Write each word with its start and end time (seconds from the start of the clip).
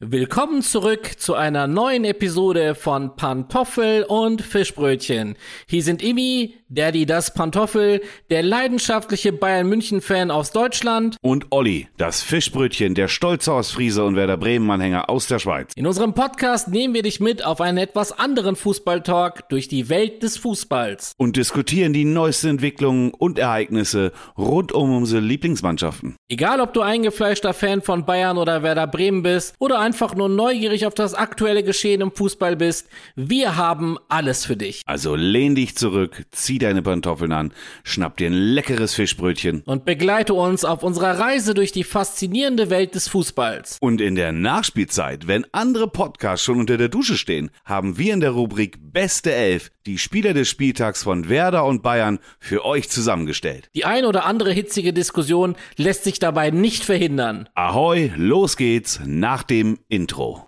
Willkommen 0.00 0.62
zurück 0.62 1.18
zu 1.18 1.34
einer 1.34 1.66
neuen 1.66 2.04
Episode 2.04 2.76
von 2.76 3.16
Pantoffel 3.16 4.04
und 4.04 4.42
Fischbrötchen. 4.42 5.34
Hier 5.66 5.82
sind 5.82 6.04
Imi, 6.04 6.54
Daddy 6.70 7.06
das 7.06 7.32
Pantoffel, 7.32 8.02
der 8.28 8.42
leidenschaftliche 8.42 9.32
Bayern 9.32 9.68
München 9.68 10.02
Fan 10.02 10.30
aus 10.30 10.52
Deutschland 10.52 11.16
und 11.22 11.46
Olli, 11.48 11.88
das 11.96 12.20
Fischbrötchen, 12.20 12.94
der 12.94 13.08
stolze 13.08 13.54
Ostfriese 13.54 14.04
und 14.04 14.16
Werder 14.16 14.36
Bremen 14.36 14.70
Anhänger 14.70 15.08
aus 15.08 15.26
der 15.28 15.38
Schweiz. 15.38 15.72
In 15.76 15.86
unserem 15.86 16.12
Podcast 16.12 16.68
nehmen 16.68 16.92
wir 16.92 17.02
dich 17.02 17.20
mit 17.20 17.42
auf 17.42 17.62
einen 17.62 17.78
etwas 17.78 18.12
anderen 18.12 18.54
Fußballtalk 18.54 19.48
durch 19.48 19.68
die 19.68 19.88
Welt 19.88 20.22
des 20.22 20.36
Fußballs 20.36 21.12
und 21.16 21.36
diskutieren 21.36 21.94
die 21.94 22.04
neuesten 22.04 22.48
Entwicklungen 22.48 23.12
und 23.12 23.38
Ereignisse 23.38 24.12
rund 24.36 24.72
um 24.72 24.94
unsere 24.94 25.22
Lieblingsmannschaften. 25.22 26.16
Egal, 26.28 26.60
ob 26.60 26.74
du 26.74 26.82
eingefleischter 26.82 27.54
Fan 27.54 27.80
von 27.80 28.04
Bayern 28.04 28.36
oder 28.36 28.62
Werder 28.62 28.86
Bremen 28.86 29.22
bist 29.22 29.54
oder 29.58 29.80
einfach 29.80 30.14
nur 30.14 30.28
neugierig 30.28 30.84
auf 30.84 30.92
das 30.92 31.14
aktuelle 31.14 31.62
Geschehen 31.62 32.02
im 32.02 32.12
Fußball 32.12 32.56
bist, 32.56 32.88
wir 33.16 33.56
haben 33.56 33.96
alles 34.10 34.44
für 34.44 34.56
dich. 34.56 34.82
Also 34.84 35.14
lehn 35.14 35.54
dich 35.54 35.74
zurück, 35.74 36.26
zieh 36.30 36.57
deine 36.58 36.82
Pantoffeln 36.82 37.32
an, 37.32 37.52
schnapp 37.84 38.16
dir 38.16 38.28
ein 38.28 38.32
leckeres 38.32 38.94
Fischbrötchen 38.94 39.62
und 39.64 39.84
begleite 39.84 40.34
uns 40.34 40.64
auf 40.64 40.82
unserer 40.82 41.18
Reise 41.18 41.54
durch 41.54 41.72
die 41.72 41.84
faszinierende 41.84 42.70
Welt 42.70 42.94
des 42.94 43.08
Fußballs. 43.08 43.78
Und 43.80 44.00
in 44.00 44.14
der 44.14 44.32
Nachspielzeit, 44.32 45.26
wenn 45.26 45.46
andere 45.52 45.88
Podcasts 45.88 46.44
schon 46.44 46.58
unter 46.58 46.76
der 46.76 46.88
Dusche 46.88 47.16
stehen, 47.16 47.50
haben 47.64 47.98
wir 47.98 48.14
in 48.14 48.20
der 48.20 48.30
Rubrik 48.30 48.78
Beste 48.80 49.32
Elf 49.32 49.70
die 49.86 49.98
Spieler 49.98 50.34
des 50.34 50.48
Spieltags 50.48 51.02
von 51.02 51.28
Werder 51.28 51.64
und 51.64 51.82
Bayern 51.82 52.18
für 52.38 52.64
euch 52.64 52.90
zusammengestellt. 52.90 53.70
Die 53.74 53.84
ein 53.84 54.04
oder 54.04 54.26
andere 54.26 54.52
hitzige 54.52 54.92
Diskussion 54.92 55.56
lässt 55.76 56.04
sich 56.04 56.18
dabei 56.18 56.50
nicht 56.50 56.84
verhindern. 56.84 57.48
Ahoi, 57.54 58.12
los 58.16 58.56
geht's 58.56 59.00
nach 59.04 59.42
dem 59.42 59.78
Intro. 59.88 60.46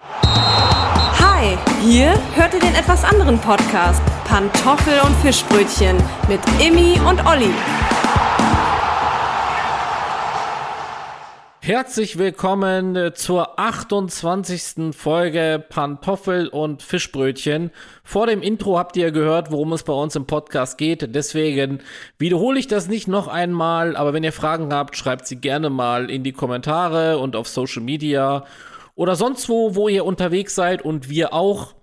Hi, 1.40 1.56
hier 1.80 2.12
hört 2.34 2.52
ihr 2.52 2.60
den 2.60 2.74
etwas 2.74 3.02
anderen 3.02 3.38
Podcast 3.38 4.02
Pantoffel 4.26 5.00
und 5.00 5.16
Fischbrötchen 5.22 5.96
mit 6.28 6.38
Immi 6.62 7.00
und 7.08 7.24
Olli. 7.24 7.48
Herzlich 11.60 12.18
willkommen 12.18 12.94
äh, 12.94 13.14
zur 13.14 13.58
28. 13.58 14.94
Folge 14.94 15.64
Pantoffel 15.66 16.48
und 16.48 16.82
Fischbrötchen. 16.82 17.70
Vor 18.04 18.26
dem 18.26 18.42
Intro 18.42 18.76
habt 18.76 18.98
ihr 18.98 19.10
gehört, 19.10 19.50
worum 19.50 19.72
es 19.72 19.82
bei 19.82 19.94
uns 19.94 20.16
im 20.16 20.26
Podcast 20.26 20.76
geht. 20.76 21.14
Deswegen 21.14 21.78
wiederhole 22.18 22.58
ich 22.58 22.66
das 22.66 22.88
nicht 22.88 23.08
noch 23.08 23.28
einmal. 23.28 23.96
Aber 23.96 24.12
wenn 24.12 24.24
ihr 24.24 24.32
Fragen 24.32 24.74
habt, 24.74 24.94
schreibt 24.94 25.26
sie 25.26 25.36
gerne 25.36 25.70
mal 25.70 26.10
in 26.10 26.22
die 26.22 26.32
Kommentare 26.32 27.18
und 27.18 27.34
auf 27.34 27.48
Social 27.48 27.82
Media 27.82 28.44
oder 29.00 29.16
sonst 29.16 29.48
wo, 29.48 29.74
wo 29.74 29.88
ihr 29.88 30.04
unterwegs 30.04 30.54
seid 30.54 30.82
und 30.82 31.08
wir 31.08 31.32
auch. 31.32 31.74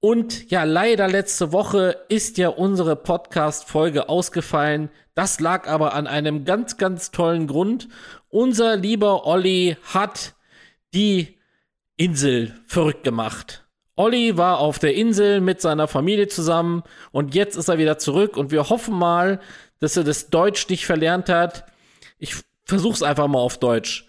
Und 0.00 0.50
ja, 0.50 0.64
leider 0.64 1.06
letzte 1.06 1.52
Woche 1.52 2.06
ist 2.08 2.38
ja 2.38 2.48
unsere 2.48 2.96
Podcast-Folge 2.96 4.08
ausgefallen. 4.08 4.88
Das 5.14 5.40
lag 5.40 5.68
aber 5.68 5.92
an 5.92 6.06
einem 6.06 6.46
ganz, 6.46 6.78
ganz 6.78 7.10
tollen 7.10 7.48
Grund. 7.48 7.90
Unser 8.30 8.76
lieber 8.76 9.26
Olli 9.26 9.76
hat 9.92 10.36
die 10.94 11.36
Insel 11.98 12.58
verrückt 12.66 13.04
gemacht. 13.04 13.68
Olli 13.94 14.38
war 14.38 14.60
auf 14.60 14.78
der 14.78 14.94
Insel 14.94 15.42
mit 15.42 15.60
seiner 15.60 15.86
Familie 15.86 16.28
zusammen 16.28 16.82
und 17.12 17.34
jetzt 17.34 17.56
ist 17.58 17.68
er 17.68 17.76
wieder 17.76 17.98
zurück 17.98 18.38
und 18.38 18.52
wir 18.52 18.70
hoffen 18.70 18.94
mal, 18.98 19.38
dass 19.80 19.98
er 19.98 20.04
das 20.04 20.30
Deutsch 20.30 20.66
nicht 20.70 20.86
verlernt 20.86 21.28
hat. 21.28 21.66
Ich 22.16 22.36
versuch's 22.64 23.02
einfach 23.02 23.26
mal 23.26 23.38
auf 23.38 23.58
Deutsch. 23.58 24.07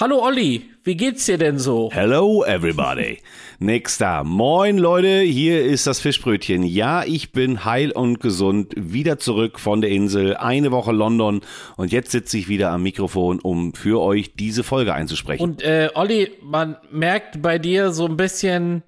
Hallo 0.00 0.22
Olli, 0.22 0.62
wie 0.84 0.96
geht's 0.96 1.26
dir 1.26 1.38
denn 1.38 1.58
so? 1.58 1.90
Hello 1.92 2.44
everybody. 2.44 3.18
Nächster. 3.58 4.22
Moin 4.22 4.78
Leute, 4.78 5.22
hier 5.22 5.64
ist 5.64 5.88
das 5.88 5.98
Fischbrötchen. 5.98 6.62
Ja, 6.62 7.02
ich 7.02 7.32
bin 7.32 7.64
heil 7.64 7.90
und 7.90 8.20
gesund, 8.20 8.74
wieder 8.76 9.18
zurück 9.18 9.58
von 9.58 9.80
der 9.80 9.90
Insel, 9.90 10.36
eine 10.36 10.70
Woche 10.70 10.92
London 10.92 11.40
und 11.76 11.90
jetzt 11.90 12.12
sitze 12.12 12.38
ich 12.38 12.48
wieder 12.48 12.70
am 12.70 12.84
Mikrofon, 12.84 13.40
um 13.40 13.74
für 13.74 14.00
euch 14.00 14.36
diese 14.36 14.62
Folge 14.62 14.94
einzusprechen. 14.94 15.42
Und 15.42 15.62
äh, 15.62 15.90
Olli, 15.94 16.30
man 16.42 16.76
merkt 16.92 17.42
bei 17.42 17.58
dir 17.58 17.90
so 17.90 18.06
ein 18.06 18.16
bisschen, 18.16 18.84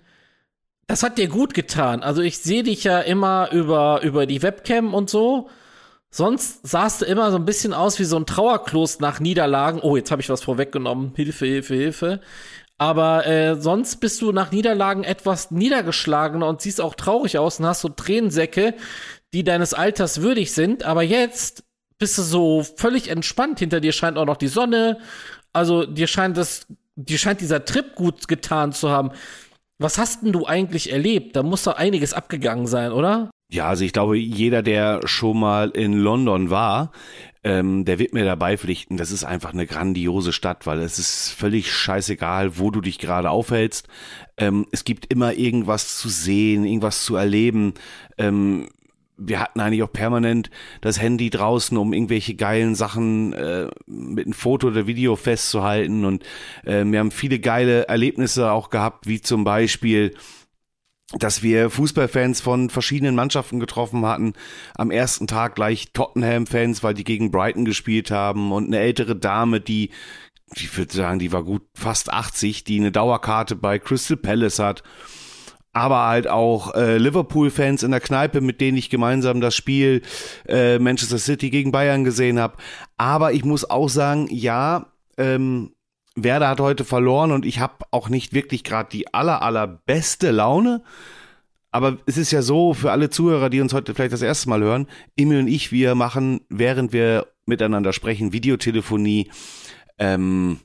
das 0.86 1.02
hat 1.02 1.18
dir 1.18 1.26
gut 1.26 1.54
getan. 1.54 2.04
Also 2.04 2.22
ich 2.22 2.38
sehe 2.38 2.62
dich 2.62 2.84
ja 2.84 3.00
immer 3.00 3.50
über, 3.50 4.02
über 4.04 4.26
die 4.26 4.44
Webcam 4.44 4.94
und 4.94 5.10
so. 5.10 5.48
Sonst 6.12 6.66
sahst 6.66 7.02
du 7.02 7.04
immer 7.04 7.30
so 7.30 7.36
ein 7.36 7.44
bisschen 7.44 7.72
aus 7.72 7.98
wie 8.00 8.04
so 8.04 8.16
ein 8.16 8.26
Trauerkloß 8.26 8.98
nach 8.98 9.20
Niederlagen. 9.20 9.80
Oh, 9.80 9.96
jetzt 9.96 10.10
habe 10.10 10.20
ich 10.20 10.28
was 10.28 10.42
vorweggenommen. 10.42 11.12
Hilfe, 11.14 11.46
Hilfe, 11.46 11.74
Hilfe. 11.74 12.20
Aber 12.78 13.26
äh, 13.26 13.60
sonst 13.60 13.96
bist 13.96 14.20
du 14.22 14.32
nach 14.32 14.50
Niederlagen 14.50 15.04
etwas 15.04 15.50
niedergeschlagener 15.50 16.48
und 16.48 16.62
siehst 16.62 16.80
auch 16.80 16.94
traurig 16.94 17.38
aus 17.38 17.60
und 17.60 17.66
hast 17.66 17.82
so 17.82 17.90
Tränensäcke, 17.90 18.74
die 19.32 19.44
deines 19.44 19.74
Alters 19.74 20.22
würdig 20.22 20.52
sind. 20.52 20.82
Aber 20.82 21.02
jetzt 21.02 21.62
bist 21.98 22.18
du 22.18 22.22
so 22.22 22.64
völlig 22.64 23.08
entspannt. 23.08 23.60
Hinter 23.60 23.80
dir 23.80 23.92
scheint 23.92 24.18
auch 24.18 24.24
noch 24.24 24.38
die 24.38 24.48
Sonne. 24.48 24.98
Also 25.52 25.84
dir 25.86 26.08
scheint 26.08 26.36
das, 26.36 26.66
dir 26.96 27.18
scheint 27.18 27.40
dieser 27.40 27.64
Trip 27.64 27.94
gut 27.94 28.26
getan 28.26 28.72
zu 28.72 28.90
haben. 28.90 29.12
Was 29.78 29.98
hast 29.98 30.22
denn 30.22 30.32
du 30.32 30.46
eigentlich 30.46 30.90
erlebt? 30.90 31.36
Da 31.36 31.42
muss 31.42 31.64
doch 31.64 31.76
einiges 31.76 32.14
abgegangen 32.14 32.66
sein, 32.66 32.92
oder? 32.92 33.30
Ja, 33.52 33.66
also 33.66 33.84
ich 33.84 33.92
glaube, 33.92 34.16
jeder, 34.16 34.62
der 34.62 35.00
schon 35.06 35.40
mal 35.40 35.70
in 35.70 35.94
London 35.94 36.50
war, 36.50 36.92
ähm, 37.42 37.84
der 37.84 37.98
wird 37.98 38.12
mir 38.14 38.24
dabei 38.24 38.56
pflichten. 38.56 38.96
Das 38.96 39.10
ist 39.10 39.24
einfach 39.24 39.52
eine 39.52 39.66
grandiose 39.66 40.32
Stadt, 40.32 40.66
weil 40.66 40.78
es 40.80 41.00
ist 41.00 41.30
völlig 41.30 41.72
scheißegal, 41.72 42.58
wo 42.58 42.70
du 42.70 42.80
dich 42.80 42.98
gerade 42.98 43.28
aufhältst. 43.30 43.88
Ähm, 44.36 44.66
es 44.70 44.84
gibt 44.84 45.12
immer 45.12 45.34
irgendwas 45.34 45.98
zu 45.98 46.08
sehen, 46.08 46.64
irgendwas 46.64 47.04
zu 47.04 47.16
erleben. 47.16 47.74
Ähm, 48.18 48.68
wir 49.16 49.40
hatten 49.40 49.60
eigentlich 49.60 49.82
auch 49.82 49.92
permanent 49.92 50.50
das 50.80 51.00
Handy 51.00 51.28
draußen, 51.28 51.76
um 51.76 51.92
irgendwelche 51.92 52.34
geilen 52.34 52.76
Sachen 52.76 53.32
äh, 53.32 53.68
mit 53.86 54.26
einem 54.26 54.32
Foto 54.32 54.68
oder 54.68 54.86
Video 54.86 55.16
festzuhalten. 55.16 56.04
Und 56.04 56.22
äh, 56.64 56.84
wir 56.84 57.00
haben 57.00 57.10
viele 57.10 57.40
geile 57.40 57.88
Erlebnisse 57.88 58.52
auch 58.52 58.70
gehabt, 58.70 59.08
wie 59.08 59.20
zum 59.20 59.42
Beispiel 59.42 60.14
dass 61.18 61.42
wir 61.42 61.70
Fußballfans 61.70 62.40
von 62.40 62.70
verschiedenen 62.70 63.14
Mannschaften 63.14 63.58
getroffen 63.58 64.06
hatten. 64.06 64.34
Am 64.76 64.90
ersten 64.90 65.26
Tag 65.26 65.56
gleich 65.56 65.92
Tottenham-Fans, 65.92 66.82
weil 66.82 66.94
die 66.94 67.04
gegen 67.04 67.30
Brighton 67.30 67.64
gespielt 67.64 68.10
haben 68.10 68.52
und 68.52 68.66
eine 68.66 68.78
ältere 68.78 69.16
Dame, 69.16 69.60
die, 69.60 69.90
ich 70.54 70.76
würde 70.76 70.92
sagen, 70.92 71.18
die 71.18 71.32
war 71.32 71.42
gut 71.42 71.62
fast 71.74 72.12
80, 72.12 72.64
die 72.64 72.78
eine 72.78 72.92
Dauerkarte 72.92 73.56
bei 73.56 73.78
Crystal 73.78 74.16
Palace 74.16 74.60
hat. 74.60 74.82
Aber 75.72 76.06
halt 76.06 76.26
auch 76.26 76.74
äh, 76.74 76.98
Liverpool-Fans 76.98 77.84
in 77.84 77.92
der 77.92 78.00
Kneipe, 78.00 78.40
mit 78.40 78.60
denen 78.60 78.76
ich 78.76 78.90
gemeinsam 78.90 79.40
das 79.40 79.54
Spiel 79.54 80.02
äh, 80.48 80.80
Manchester 80.80 81.18
City 81.18 81.50
gegen 81.50 81.70
Bayern 81.70 82.02
gesehen 82.02 82.40
habe. 82.40 82.56
Aber 82.96 83.32
ich 83.32 83.44
muss 83.44 83.68
auch 83.68 83.88
sagen, 83.88 84.26
ja, 84.30 84.86
ähm, 85.16 85.72
Werder 86.16 86.48
hat 86.48 86.60
heute 86.60 86.84
verloren 86.84 87.32
und 87.32 87.46
ich 87.46 87.60
habe 87.60 87.84
auch 87.90 88.08
nicht 88.08 88.32
wirklich 88.32 88.64
gerade 88.64 88.90
die 88.90 89.12
aller, 89.14 89.42
allerbeste 89.42 90.30
Laune. 90.30 90.82
Aber 91.70 91.98
es 92.06 92.16
ist 92.16 92.32
ja 92.32 92.42
so, 92.42 92.74
für 92.74 92.90
alle 92.90 93.10
Zuhörer, 93.10 93.48
die 93.48 93.60
uns 93.60 93.72
heute 93.72 93.94
vielleicht 93.94 94.12
das 94.12 94.22
erste 94.22 94.48
Mal 94.48 94.60
hören, 94.60 94.88
Emil 95.16 95.38
und 95.38 95.48
ich, 95.48 95.70
wir 95.70 95.94
machen, 95.94 96.40
während 96.48 96.92
wir 96.92 97.28
miteinander 97.46 97.92
sprechen, 97.92 98.32
Videotelefonie 98.32 99.30
ähm, 99.98 100.58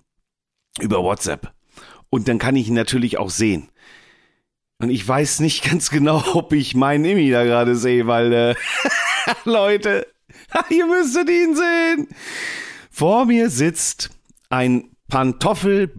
über 0.79 1.03
WhatsApp. 1.03 1.53
Und 2.09 2.27
dann 2.27 2.39
kann 2.39 2.55
ich 2.55 2.67
ihn 2.67 2.73
natürlich 2.73 3.17
auch 3.17 3.29
sehen. 3.29 3.69
Und 4.81 4.89
ich 4.89 5.07
weiß 5.07 5.41
nicht 5.41 5.63
ganz 5.69 5.89
genau, 5.89 6.23
ob 6.33 6.53
ich 6.53 6.75
meinen 6.75 7.05
Emmy 7.05 7.29
da 7.29 7.43
gerade 7.43 7.75
sehe, 7.75 8.07
weil, 8.07 8.33
äh, 8.33 8.55
Leute, 9.45 10.07
ihr 10.69 10.85
müsstet 10.87 11.29
ihn 11.29 11.55
sehen. 11.55 12.07
Vor 12.89 13.25
mir 13.25 13.49
sitzt 13.49 14.09
ein 14.49 14.94
Pantoffel 15.09 15.91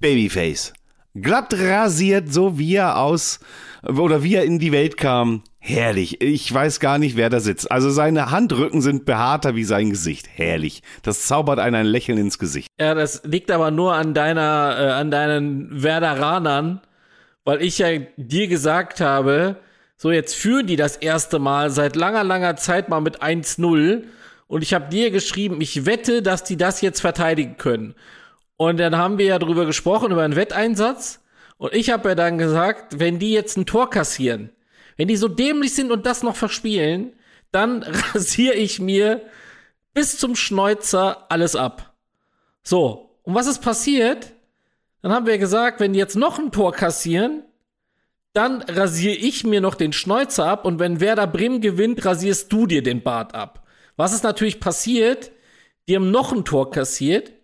Babyface. 0.00 0.72
Glatt 1.14 1.52
rasiert, 1.54 2.32
so 2.32 2.58
wie 2.58 2.76
er 2.76 2.98
aus 2.98 3.40
oder 3.82 4.22
wie 4.22 4.36
er 4.36 4.44
in 4.44 4.58
die 4.58 4.72
Welt 4.72 4.96
kam. 4.96 5.42
Herrlich. 5.58 6.20
Ich 6.20 6.52
weiß 6.52 6.80
gar 6.80 6.98
nicht, 6.98 7.16
wer 7.16 7.30
da 7.30 7.40
sitzt. 7.40 7.70
Also 7.70 7.90
seine 7.90 8.30
Handrücken 8.30 8.80
sind 8.80 9.04
behaarter 9.04 9.54
wie 9.54 9.64
sein 9.64 9.90
Gesicht. 9.90 10.28
Herrlich. 10.34 10.82
Das 11.02 11.26
zaubert 11.26 11.58
einen 11.58 11.76
ein 11.76 11.86
Lächeln 11.86 12.18
ins 12.18 12.38
Gesicht. 12.38 12.68
Ja, 12.80 12.94
das 12.94 13.22
liegt 13.24 13.50
aber 13.50 13.70
nur 13.70 13.94
an 13.94 14.14
deiner, 14.14 14.76
äh, 14.78 14.90
an 14.92 15.10
deinen 15.10 15.82
Werderanern, 15.82 16.80
weil 17.44 17.62
ich 17.62 17.78
ja 17.78 17.88
dir 18.16 18.48
gesagt 18.48 19.00
habe, 19.00 19.56
so 19.96 20.12
jetzt 20.12 20.34
führen 20.34 20.66
die 20.66 20.76
das 20.76 20.96
erste 20.96 21.38
Mal 21.38 21.70
seit 21.70 21.96
langer, 21.96 22.24
langer 22.24 22.56
Zeit 22.56 22.88
mal 22.88 23.00
mit 23.00 23.20
1-0 23.22 24.04
und 24.46 24.62
ich 24.62 24.72
habe 24.72 24.88
dir 24.88 25.10
geschrieben, 25.10 25.60
ich 25.60 25.84
wette, 25.84 26.22
dass 26.22 26.44
die 26.44 26.56
das 26.56 26.80
jetzt 26.80 27.00
verteidigen 27.00 27.56
können. 27.58 27.94
Und 28.58 28.78
dann 28.78 28.98
haben 28.98 29.18
wir 29.18 29.26
ja 29.26 29.38
drüber 29.38 29.66
gesprochen, 29.66 30.10
über 30.10 30.24
einen 30.24 30.34
Wetteinsatz. 30.34 31.20
Und 31.58 31.72
ich 31.74 31.90
habe 31.90 32.10
ja 32.10 32.14
dann 32.16 32.38
gesagt, 32.38 32.98
wenn 32.98 33.20
die 33.20 33.32
jetzt 33.32 33.56
ein 33.56 33.66
Tor 33.66 33.88
kassieren, 33.88 34.50
wenn 34.96 35.06
die 35.06 35.16
so 35.16 35.28
dämlich 35.28 35.74
sind 35.74 35.92
und 35.92 36.04
das 36.04 36.24
noch 36.24 36.34
verspielen, 36.34 37.12
dann 37.52 37.82
rasiere 38.14 38.54
ich 38.54 38.80
mir 38.80 39.22
bis 39.94 40.18
zum 40.18 40.34
Schneuzer 40.34 41.30
alles 41.30 41.54
ab. 41.54 41.94
So, 42.64 43.16
und 43.22 43.36
was 43.36 43.46
ist 43.46 43.62
passiert? 43.62 44.32
Dann 45.02 45.12
haben 45.12 45.26
wir 45.26 45.38
gesagt, 45.38 45.78
wenn 45.78 45.92
die 45.92 46.00
jetzt 46.00 46.16
noch 46.16 46.40
ein 46.40 46.50
Tor 46.50 46.72
kassieren, 46.72 47.44
dann 48.32 48.62
rasiere 48.62 49.14
ich 49.14 49.44
mir 49.44 49.60
noch 49.60 49.76
den 49.76 49.92
Schnäuzer 49.92 50.46
ab 50.46 50.64
und 50.64 50.80
wenn 50.80 50.98
Werder 50.98 51.28
Bremen 51.28 51.60
gewinnt, 51.60 52.04
rasierst 52.04 52.52
du 52.52 52.66
dir 52.66 52.82
den 52.82 53.04
Bart 53.04 53.36
ab. 53.36 53.64
Was 53.96 54.12
ist 54.12 54.24
natürlich 54.24 54.58
passiert? 54.58 55.30
Die 55.86 55.94
haben 55.94 56.10
noch 56.10 56.32
ein 56.32 56.44
Tor 56.44 56.72
kassiert 56.72 57.37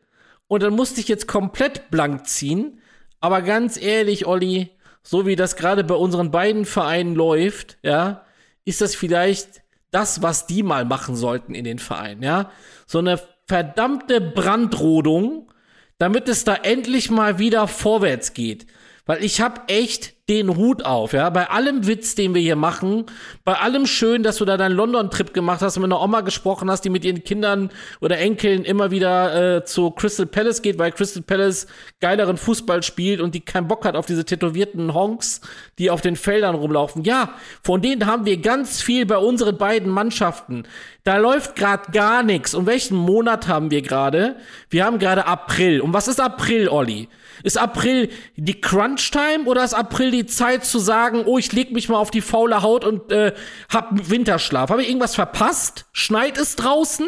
und 0.48 0.62
dann 0.62 0.74
musste 0.74 1.00
ich 1.00 1.08
jetzt 1.08 1.26
komplett 1.28 1.90
blank 1.90 2.26
ziehen. 2.26 2.80
Aber 3.20 3.42
ganz 3.42 3.80
ehrlich, 3.80 4.26
Olli, 4.26 4.70
so 5.02 5.26
wie 5.26 5.36
das 5.36 5.56
gerade 5.56 5.84
bei 5.84 5.94
unseren 5.94 6.30
beiden 6.30 6.64
Vereinen 6.64 7.14
läuft, 7.14 7.78
ja, 7.82 8.24
ist 8.64 8.80
das 8.80 8.94
vielleicht 8.94 9.62
das, 9.90 10.22
was 10.22 10.46
die 10.46 10.62
mal 10.62 10.84
machen 10.84 11.16
sollten 11.16 11.54
in 11.54 11.64
den 11.64 11.78
Vereinen, 11.78 12.22
ja? 12.22 12.50
So 12.86 12.98
eine 12.98 13.20
verdammte 13.46 14.20
Brandrodung, 14.20 15.52
damit 15.98 16.28
es 16.28 16.44
da 16.44 16.54
endlich 16.54 17.10
mal 17.10 17.38
wieder 17.38 17.68
vorwärts 17.68 18.34
geht. 18.34 18.66
Weil 19.06 19.22
ich 19.22 19.40
hab 19.40 19.70
echt 19.70 20.14
den 20.30 20.56
Hut 20.56 20.86
auf, 20.86 21.12
ja. 21.12 21.28
Bei 21.28 21.50
allem 21.50 21.86
Witz, 21.86 22.14
den 22.14 22.34
wir 22.34 22.40
hier 22.40 22.56
machen, 22.56 23.04
bei 23.44 23.54
allem 23.58 23.84
schön, 23.84 24.22
dass 24.22 24.36
du 24.36 24.46
da 24.46 24.56
deinen 24.56 24.74
London-Trip 24.74 25.34
gemacht 25.34 25.60
hast 25.60 25.76
und 25.76 25.82
mit 25.82 25.92
einer 25.92 26.00
Oma 26.00 26.22
gesprochen 26.22 26.70
hast, 26.70 26.82
die 26.82 26.88
mit 26.88 27.04
ihren 27.04 27.22
Kindern 27.22 27.70
oder 28.00 28.16
Enkeln 28.16 28.64
immer 28.64 28.90
wieder 28.90 29.56
äh, 29.56 29.64
zu 29.66 29.90
Crystal 29.90 30.24
Palace 30.24 30.62
geht, 30.62 30.78
weil 30.78 30.92
Crystal 30.92 31.22
Palace 31.22 31.66
geileren 32.00 32.38
Fußball 32.38 32.82
spielt 32.82 33.20
und 33.20 33.34
die 33.34 33.42
keinen 33.42 33.68
Bock 33.68 33.84
hat 33.84 33.96
auf 33.96 34.06
diese 34.06 34.24
tätowierten 34.24 34.94
Honks, 34.94 35.42
die 35.78 35.90
auf 35.90 36.00
den 36.00 36.16
Feldern 36.16 36.54
rumlaufen. 36.54 37.04
Ja, 37.04 37.34
von 37.62 37.82
denen 37.82 38.06
haben 38.06 38.24
wir 38.24 38.38
ganz 38.38 38.80
viel 38.80 39.04
bei 39.04 39.18
unseren 39.18 39.58
beiden 39.58 39.90
Mannschaften. 39.90 40.66
Da 41.02 41.18
läuft 41.18 41.54
gerade 41.54 41.92
gar 41.92 42.22
nichts. 42.22 42.54
Und 42.54 42.64
welchen 42.64 42.96
Monat 42.96 43.46
haben 43.46 43.70
wir 43.70 43.82
gerade? 43.82 44.36
Wir 44.70 44.86
haben 44.86 44.98
gerade 44.98 45.26
April. 45.26 45.82
Und 45.82 45.92
was 45.92 46.08
ist 46.08 46.18
April, 46.18 46.68
Olli? 46.68 47.10
Ist 47.42 47.58
April 47.58 48.10
die 48.36 48.60
Crunch-Time 48.60 49.44
oder 49.46 49.64
ist 49.64 49.74
April 49.74 50.10
die 50.10 50.26
Zeit 50.26 50.64
zu 50.64 50.78
sagen, 50.78 51.24
oh, 51.26 51.38
ich 51.38 51.52
leg 51.52 51.72
mich 51.72 51.88
mal 51.88 51.98
auf 51.98 52.10
die 52.10 52.20
faule 52.20 52.62
Haut 52.62 52.84
und 52.84 53.10
äh, 53.12 53.34
hab 53.72 54.10
Winterschlaf? 54.10 54.70
Habe 54.70 54.82
ich 54.82 54.88
irgendwas 54.88 55.14
verpasst? 55.14 55.86
Schneit 55.92 56.38
es 56.38 56.56
draußen? 56.56 57.06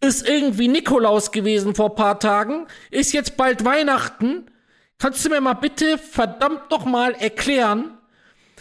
Ist 0.00 0.28
irgendwie 0.28 0.68
Nikolaus 0.68 1.32
gewesen 1.32 1.74
vor 1.74 1.94
paar 1.94 2.18
Tagen? 2.20 2.66
Ist 2.90 3.12
jetzt 3.12 3.36
bald 3.36 3.64
Weihnachten? 3.64 4.50
Kannst 4.98 5.24
du 5.24 5.30
mir 5.30 5.40
mal 5.40 5.54
bitte 5.54 5.98
verdammt 5.98 6.70
noch 6.70 6.84
mal 6.84 7.12
erklären, 7.12 7.96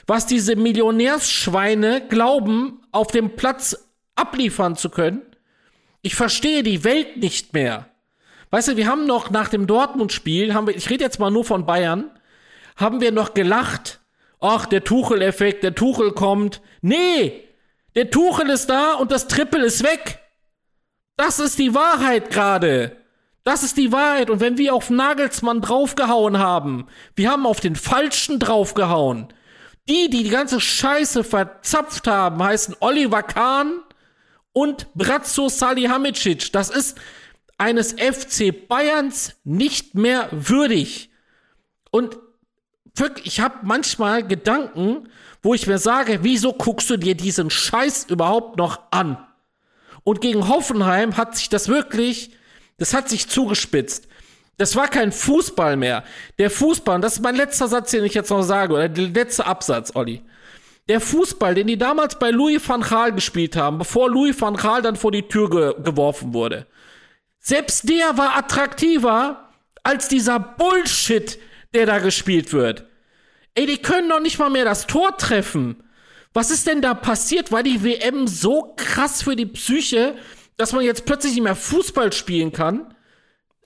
was 0.07 0.25
diese 0.25 0.55
Millionärsschweine 0.55 2.07
glauben, 2.07 2.81
auf 2.91 3.07
dem 3.07 3.35
Platz 3.35 3.89
abliefern 4.15 4.75
zu 4.75 4.89
können? 4.89 5.21
Ich 6.01 6.15
verstehe 6.15 6.63
die 6.63 6.83
Welt 6.83 7.17
nicht 7.17 7.53
mehr. 7.53 7.89
Weißt 8.53 8.67
du, 8.67 8.77
wir 8.77 8.85
haben 8.85 9.07
noch 9.07 9.31
nach 9.31 9.49
dem 9.49 9.65
Dortmund-Spiel, 9.65 10.53
haben 10.53 10.67
wir, 10.67 10.75
ich 10.75 10.87
rede 10.91 11.03
jetzt 11.03 11.17
mal 11.17 11.31
nur 11.31 11.43
von 11.43 11.65
Bayern, 11.65 12.11
haben 12.75 13.01
wir 13.01 13.11
noch 13.11 13.33
gelacht. 13.33 14.01
Ach, 14.39 14.67
der 14.67 14.83
Tuchel-Effekt, 14.83 15.63
der 15.63 15.73
Tuchel 15.73 16.11
kommt. 16.11 16.61
Nee, 16.79 17.49
der 17.95 18.11
Tuchel 18.11 18.51
ist 18.51 18.69
da 18.69 18.93
und 18.93 19.11
das 19.11 19.27
Triple 19.27 19.65
ist 19.65 19.83
weg. 19.83 20.19
Das 21.17 21.39
ist 21.39 21.57
die 21.57 21.73
Wahrheit 21.73 22.29
gerade. 22.29 22.95
Das 23.43 23.63
ist 23.63 23.75
die 23.75 23.91
Wahrheit. 23.91 24.29
Und 24.29 24.39
wenn 24.39 24.59
wir 24.59 24.75
auf 24.75 24.91
Nagelsmann 24.91 25.61
draufgehauen 25.61 26.37
haben, 26.37 26.85
wir 27.15 27.31
haben 27.31 27.47
auf 27.47 27.59
den 27.59 27.75
Falschen 27.75 28.37
draufgehauen. 28.37 29.29
Die, 29.89 30.11
die 30.11 30.21
die 30.21 30.29
ganze 30.29 30.61
Scheiße 30.61 31.23
verzapft 31.23 32.05
haben, 32.05 32.43
heißen 32.43 32.75
Oliver 32.81 33.23
Kahn 33.23 33.79
und 34.51 34.93
Bratzo 34.93 35.49
Salihamidzic. 35.49 36.51
Das 36.51 36.69
ist, 36.69 36.99
eines 37.63 37.93
FC 37.93 38.67
Bayerns 38.67 39.37
nicht 39.45 39.95
mehr 39.95 40.27
würdig. 40.31 41.09
Und 41.91 42.17
wirklich, 42.93 43.25
ich 43.25 43.39
habe 43.39 43.59
manchmal 43.63 44.27
Gedanken, 44.27 45.07
wo 45.41 45.53
ich 45.53 45.65
mir 45.65 45.77
sage, 45.77 46.19
wieso 46.23 46.51
guckst 46.51 46.89
du 46.89 46.97
dir 46.97 47.15
diesen 47.15 47.49
Scheiß 47.49 48.07
überhaupt 48.09 48.57
noch 48.57 48.91
an? 48.91 49.17
Und 50.03 50.19
gegen 50.19 50.49
Hoffenheim 50.49 51.15
hat 51.15 51.37
sich 51.37 51.47
das 51.47 51.69
wirklich, 51.69 52.31
das 52.79 52.93
hat 52.93 53.07
sich 53.07 53.29
zugespitzt. 53.29 54.09
Das 54.57 54.75
war 54.75 54.89
kein 54.89 55.13
Fußball 55.13 55.77
mehr. 55.77 56.03
Der 56.39 56.51
Fußball, 56.51 56.95
und 56.95 57.01
das 57.01 57.13
ist 57.13 57.21
mein 57.21 57.37
letzter 57.37 57.69
Satz, 57.69 57.91
den 57.91 58.03
ich 58.03 58.13
jetzt 58.13 58.29
noch 58.29 58.43
sage, 58.43 58.73
oder 58.73 58.89
der 58.89 59.07
letzte 59.07 59.45
Absatz, 59.45 59.95
Olli. 59.95 60.21
Der 60.89 60.99
Fußball, 60.99 61.55
den 61.55 61.67
die 61.67 61.77
damals 61.77 62.19
bei 62.19 62.29
Louis 62.29 62.61
van 62.67 62.81
Gaal 62.81 63.13
gespielt 63.13 63.55
haben, 63.55 63.77
bevor 63.77 64.09
Louis 64.09 64.39
van 64.39 64.57
Gaal 64.57 64.81
dann 64.81 64.97
vor 64.97 65.13
die 65.13 65.29
Tür 65.29 65.49
ge 65.49 65.73
geworfen 65.81 66.33
wurde. 66.33 66.67
Selbst 67.45 67.89
der 67.89 68.17
war 68.17 68.37
attraktiver 68.37 69.49
als 69.83 70.07
dieser 70.07 70.39
Bullshit, 70.39 71.37
der 71.73 71.85
da 71.85 71.99
gespielt 71.99 72.53
wird. 72.53 72.85
Ey, 73.53 73.65
die 73.65 73.77
können 73.77 74.09
doch 74.09 74.21
nicht 74.21 74.39
mal 74.39 74.49
mehr 74.49 74.63
das 74.63 74.87
Tor 74.87 75.17
treffen. 75.17 75.83
Was 76.33 76.49
ist 76.49 76.67
denn 76.67 76.81
da 76.81 76.93
passiert? 76.93 77.51
War 77.51 77.61
die 77.61 77.83
WM 77.83 78.27
so 78.27 78.73
krass 78.77 79.21
für 79.21 79.35
die 79.35 79.45
Psyche, 79.45 80.15
dass 80.55 80.71
man 80.71 80.85
jetzt 80.85 81.05
plötzlich 81.05 81.33
nicht 81.33 81.43
mehr 81.43 81.55
Fußball 81.55 82.13
spielen 82.13 82.53
kann? 82.53 82.95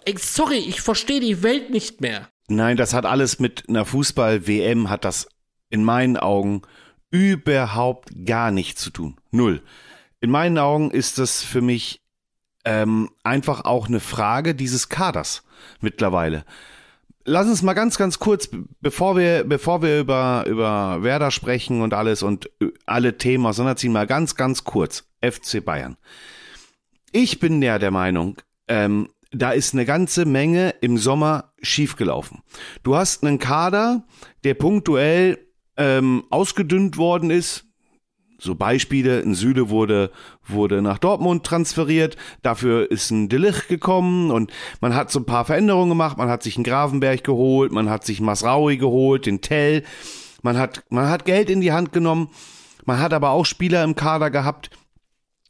Ey, 0.06 0.15
sorry, 0.18 0.57
ich 0.57 0.81
verstehe 0.81 1.19
die 1.19 1.44
Welt 1.44 1.69
nicht 1.69 2.01
mehr. 2.01 2.27
Nein, 2.47 2.77
das 2.77 2.94
hat 2.94 3.06
alles 3.06 3.39
mit 3.39 3.69
einer 3.69 3.85
Fußball-WM, 3.85 4.89
hat 4.89 5.06
das 5.06 5.27
in 5.69 5.83
meinen 5.83 6.18
Augen 6.18 6.63
überhaupt 7.12 8.09
gar 8.25 8.51
nichts 8.51 8.81
zu 8.81 8.89
tun. 8.89 9.18
Null. 9.31 9.62
In 10.19 10.31
meinen 10.31 10.57
Augen 10.57 10.89
ist 10.89 11.19
das 11.19 11.44
für 11.44 11.62
mich 11.62 12.01
ähm, 12.68 13.10
einfach 13.24 13.64
auch 13.64 13.88
eine 13.88 14.02
Frage 14.02 14.54
dieses 14.54 14.90
Kaders 14.90 15.44
mittlerweile. 15.80 16.44
Lass 17.24 17.48
uns 17.48 17.62
mal 17.62 17.74
ganz, 17.74 17.98
ganz 17.98 18.19
kurz, 18.19 18.50
bevor 18.81 19.16
wir, 19.16 19.46
bevor 19.46 19.81
wir 19.81 20.00
über, 20.00 20.44
über 20.48 21.02
Werder 21.02 21.31
sprechen 21.31 21.81
und 21.81 21.94
alles 21.94 22.24
und 22.24 22.50
äh, 22.62 22.68
alle 22.86 23.18
Themen 23.18 23.46
auseinanderziehen, 23.46 23.94
mal 23.94 24.06
ganz, 24.06 24.36
ganz 24.36 24.66
kurz. 24.66 25.06
FC 25.22 25.66
Bayern. 25.66 25.98
Ich 27.12 27.40
bin 27.40 27.62
ja 27.62 27.80
der 27.80 27.90
Meinung, 27.90 28.38
ähm, 28.68 29.10
da 29.31 29.52
ist 29.52 29.74
eine 29.74 29.86
ganze 29.86 30.25
Menge 30.25 30.75
im 30.81 30.98
Sommer 30.98 31.54
schiefgelaufen. 31.62 32.44
Du 32.84 32.96
hast 32.96 33.24
einen 33.24 33.40
Kader, 33.40 34.06
der 34.44 34.54
punktuell 34.54 35.40
ähm, 35.75 36.25
ausgedünnt 36.30 36.98
worden 36.98 37.31
ist, 37.31 37.67
so 38.39 38.56
Beispiele, 38.56 39.22
ein 39.22 39.34
Süle 39.34 39.69
wurde, 39.69 40.12
wurde 40.45 40.81
nach 40.81 41.00
Dortmund 41.00 41.45
transferiert, 41.45 42.18
dafür 42.44 42.89
ist 42.92 43.12
ein 43.12 43.30
Delicht 43.30 43.68
gekommen 43.68 44.31
und 44.31 44.51
man 44.80 44.95
hat 44.95 45.12
so 45.12 45.19
ein 45.19 45.25
paar 45.25 45.45
Veränderungen 45.45 45.89
gemacht, 45.89 46.18
man 46.18 46.30
hat 46.30 46.44
sich 46.44 46.56
einen 46.56 46.63
Gravenberg 46.63 47.24
geholt, 47.24 47.72
man 47.72 47.89
hat 47.89 48.06
sich 48.06 48.22
Masraui 48.22 48.78
geholt, 48.78 49.25
den 49.25 49.42
Tell, 49.42 49.84
man 50.44 50.57
hat, 50.57 50.83
man 50.90 51.09
hat 51.09 51.26
Geld 51.26 51.50
in 51.50 51.61
die 51.61 51.71
Hand 51.71 51.92
genommen, 51.92 52.30
man 52.85 53.00
hat 53.00 53.14
aber 53.14 53.31
auch 53.31 53.45
Spieler 53.45 53.83
im 53.83 53.95
Kader 53.95 54.30
gehabt, 54.30 54.69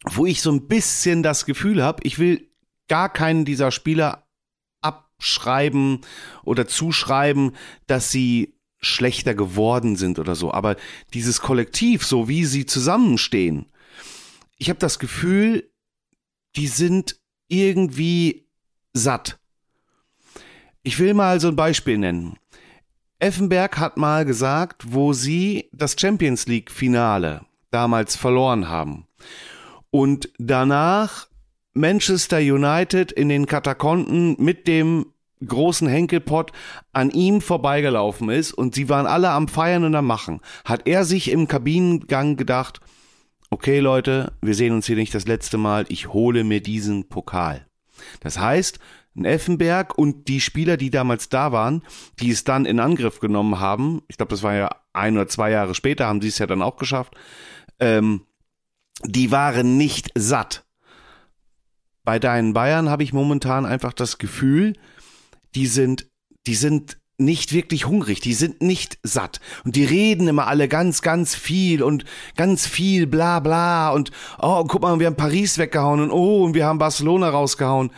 wo 0.05 0.25
ich 0.25 0.41
so 0.41 0.51
ein 0.51 0.67
bisschen 0.67 1.23
das 1.23 1.45
Gefühl 1.45 1.83
habe, 1.83 2.01
ich 2.03 2.19
will 2.19 2.49
gar 2.87 3.11
keinen 3.11 3.43
dieser 3.43 3.71
Spieler 3.71 4.23
abschreiben 4.81 6.01
oder 6.43 6.67
zuschreiben, 6.67 7.55
dass 7.87 8.11
sie 8.11 8.56
schlechter 8.79 9.33
geworden 9.33 9.95
sind 9.95 10.19
oder 10.19 10.35
so. 10.35 10.51
Aber 10.51 10.75
dieses 11.13 11.41
Kollektiv, 11.41 12.05
so 12.05 12.27
wie 12.27 12.45
sie 12.45 12.65
zusammenstehen, 12.65 13.67
ich 14.57 14.69
habe 14.69 14.79
das 14.79 14.99
Gefühl, 14.99 15.69
die 16.55 16.67
sind 16.67 17.19
irgendwie 17.47 18.47
satt. 18.93 19.39
Ich 20.83 20.99
will 20.99 21.13
mal 21.13 21.39
so 21.39 21.49
ein 21.49 21.55
Beispiel 21.55 21.97
nennen. 21.97 22.37
Effenberg 23.19 23.77
hat 23.77 23.97
mal 23.97 24.25
gesagt, 24.25 24.93
wo 24.93 25.13
sie 25.13 25.69
das 25.71 25.95
Champions 25.99 26.47
League 26.47 26.71
Finale 26.71 27.45
damals 27.71 28.15
verloren 28.15 28.69
haben 28.69 29.07
und 29.89 30.29
danach 30.37 31.27
Manchester 31.73 32.37
United 32.37 33.11
in 33.11 33.29
den 33.29 33.45
Katakomben 33.45 34.35
mit 34.39 34.67
dem 34.67 35.13
großen 35.45 35.87
Henkelpott 35.87 36.51
an 36.93 37.09
ihm 37.11 37.41
vorbeigelaufen 37.41 38.29
ist 38.29 38.53
und 38.53 38.75
sie 38.75 38.89
waren 38.89 39.05
alle 39.05 39.29
am 39.29 39.47
Feiern 39.47 39.83
und 39.83 39.95
am 39.95 40.07
Machen, 40.07 40.41
hat 40.65 40.87
er 40.87 41.05
sich 41.05 41.31
im 41.31 41.47
Kabinengang 41.47 42.37
gedacht, 42.37 42.79
okay 43.49 43.79
Leute, 43.79 44.33
wir 44.41 44.55
sehen 44.55 44.73
uns 44.73 44.87
hier 44.87 44.95
nicht 44.95 45.13
das 45.13 45.27
letzte 45.27 45.57
Mal, 45.57 45.85
ich 45.89 46.13
hole 46.13 46.43
mir 46.43 46.61
diesen 46.61 47.07
Pokal. 47.07 47.67
Das 48.19 48.39
heißt, 48.39 48.79
Effenberg 49.25 49.97
und 49.97 50.27
die 50.27 50.41
Spieler, 50.41 50.77
die 50.77 50.91
damals 50.91 51.29
da 51.29 51.51
waren, 51.51 51.81
die 52.19 52.29
es 52.29 52.43
dann 52.43 52.65
in 52.65 52.79
Angriff 52.79 53.19
genommen 53.19 53.59
haben, 53.59 54.01
ich 54.07 54.17
glaube, 54.17 54.29
das 54.29 54.43
war 54.43 54.53
ja 54.53 54.69
ein 54.93 55.15
oder 55.15 55.27
zwei 55.27 55.51
Jahre 55.51 55.75
später, 55.75 56.07
haben 56.07 56.21
sie 56.21 56.27
es 56.27 56.37
ja 56.37 56.45
dann 56.45 56.61
auch 56.61 56.77
geschafft, 56.77 57.15
ähm, 57.79 58.21
die 59.03 59.31
waren 59.31 59.77
nicht 59.77 60.11
satt. 60.15 60.65
Bei 62.03 62.19
deinen 62.19 62.53
Bayern 62.53 62.89
habe 62.89 63.03
ich 63.03 63.13
momentan 63.13 63.65
einfach 63.65 63.93
das 63.93 64.17
Gefühl, 64.17 64.73
die 65.55 65.67
sind, 65.67 66.07
die 66.45 66.55
sind 66.55 66.97
nicht 67.17 67.51
wirklich 67.53 67.87
hungrig, 67.87 68.21
die 68.21 68.33
sind 68.33 68.61
nicht 68.61 68.99
satt 69.01 69.39
und 69.65 69.75
die 69.75 69.85
reden 69.85 70.27
immer 70.27 70.47
alle 70.47 70.67
ganz, 70.67 71.01
ganz 71.01 71.33
viel 71.33 71.81
und 71.81 72.05
ganz 72.35 72.67
viel 72.67 73.07
bla 73.07 73.39
bla 73.39 73.89
und 73.89 74.11
oh, 74.39 74.63
guck 74.65 74.81
mal, 74.81 74.99
wir 74.99 75.07
haben 75.07 75.15
Paris 75.15 75.57
weggehauen 75.57 75.99
und 75.99 76.11
oh, 76.11 76.43
und 76.43 76.53
wir 76.53 76.65
haben 76.65 76.77
Barcelona 76.77 77.29
rausgehauen. 77.29 77.91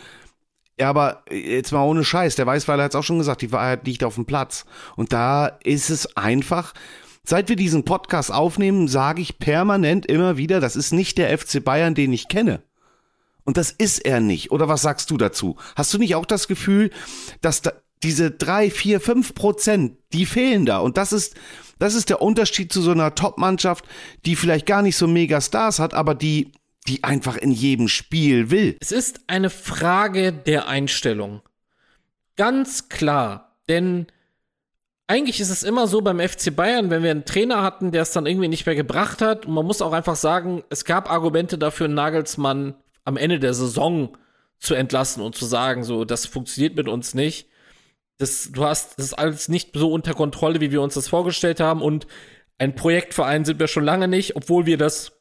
Ja, 0.78 0.88
aber 0.88 1.24
jetzt 1.30 1.72
mal 1.72 1.84
ohne 1.84 2.04
Scheiß, 2.04 2.36
der 2.36 2.46
Weißweiler 2.46 2.84
hat 2.84 2.92
es 2.92 2.96
auch 2.96 3.04
schon 3.04 3.18
gesagt, 3.18 3.42
die 3.42 3.52
Wahrheit 3.52 3.86
liegt 3.86 4.02
auf 4.02 4.14
dem 4.14 4.24
Platz. 4.24 4.64
Und 4.96 5.12
da 5.12 5.46
ist 5.62 5.90
es 5.90 6.16
einfach, 6.16 6.72
seit 7.22 7.50
wir 7.50 7.56
diesen 7.56 7.84
Podcast 7.84 8.32
aufnehmen, 8.32 8.88
sage 8.88 9.20
ich 9.20 9.38
permanent 9.38 10.06
immer 10.06 10.38
wieder, 10.38 10.58
das 10.58 10.76
ist 10.76 10.92
nicht 10.92 11.18
der 11.18 11.36
FC 11.36 11.62
Bayern, 11.62 11.94
den 11.94 12.14
ich 12.14 12.28
kenne. 12.28 12.62
Und 13.50 13.56
das 13.56 13.72
ist 13.72 13.98
er 14.04 14.20
nicht. 14.20 14.52
Oder 14.52 14.68
was 14.68 14.80
sagst 14.80 15.10
du 15.10 15.16
dazu? 15.16 15.56
Hast 15.74 15.92
du 15.92 15.98
nicht 15.98 16.14
auch 16.14 16.24
das 16.24 16.46
Gefühl, 16.46 16.90
dass 17.40 17.62
da 17.62 17.72
diese 18.04 18.30
drei, 18.30 18.70
vier, 18.70 19.00
fünf 19.00 19.34
Prozent, 19.34 19.96
die 20.12 20.24
fehlen 20.24 20.66
da? 20.66 20.78
Und 20.78 20.96
das 20.96 21.12
ist, 21.12 21.34
das 21.80 21.96
ist 21.96 22.10
der 22.10 22.22
Unterschied 22.22 22.72
zu 22.72 22.80
so 22.80 22.92
einer 22.92 23.16
Top-Mannschaft, 23.16 23.84
die 24.24 24.36
vielleicht 24.36 24.66
gar 24.66 24.82
nicht 24.82 24.94
so 24.96 25.08
mega 25.08 25.40
Stars 25.40 25.80
hat, 25.80 25.94
aber 25.94 26.14
die 26.14 26.52
die 26.86 27.02
einfach 27.02 27.36
in 27.36 27.50
jedem 27.50 27.88
Spiel 27.88 28.52
will. 28.52 28.76
Es 28.80 28.92
ist 28.92 29.22
eine 29.26 29.50
Frage 29.50 30.32
der 30.32 30.68
Einstellung. 30.68 31.42
Ganz 32.36 32.88
klar. 32.88 33.56
Denn 33.68 34.06
eigentlich 35.08 35.40
ist 35.40 35.50
es 35.50 35.64
immer 35.64 35.88
so 35.88 36.02
beim 36.02 36.20
FC 36.20 36.54
Bayern, 36.54 36.88
wenn 36.90 37.02
wir 37.02 37.10
einen 37.10 37.24
Trainer 37.24 37.64
hatten, 37.64 37.90
der 37.90 38.02
es 38.02 38.12
dann 38.12 38.26
irgendwie 38.26 38.46
nicht 38.46 38.64
mehr 38.64 38.76
gebracht 38.76 39.22
hat. 39.22 39.44
Und 39.44 39.54
man 39.54 39.66
muss 39.66 39.82
auch 39.82 39.92
einfach 39.92 40.14
sagen, 40.14 40.62
es 40.70 40.84
gab 40.84 41.10
Argumente 41.10 41.58
dafür, 41.58 41.88
Nagelsmann 41.88 42.76
am 43.10 43.16
Ende 43.16 43.38
der 43.40 43.54
Saison 43.54 44.16
zu 44.58 44.74
entlassen 44.74 45.22
und 45.22 45.34
zu 45.34 45.44
sagen, 45.44 45.84
so, 45.84 46.04
das 46.04 46.26
funktioniert 46.26 46.76
mit 46.76 46.88
uns 46.88 47.14
nicht. 47.14 47.48
Das, 48.18 48.50
du 48.52 48.64
hast 48.64 48.98
das 48.98 49.14
alles 49.14 49.48
nicht 49.48 49.70
so 49.74 49.92
unter 49.92 50.14
Kontrolle, 50.14 50.60
wie 50.60 50.70
wir 50.70 50.80
uns 50.80 50.94
das 50.94 51.08
vorgestellt 51.08 51.60
haben. 51.60 51.82
Und 51.82 52.06
ein 52.58 52.74
Projektverein 52.74 53.44
sind 53.44 53.58
wir 53.58 53.68
schon 53.68 53.84
lange 53.84 54.06
nicht, 54.06 54.36
obwohl 54.36 54.66
wir 54.66 54.78
das 54.78 55.12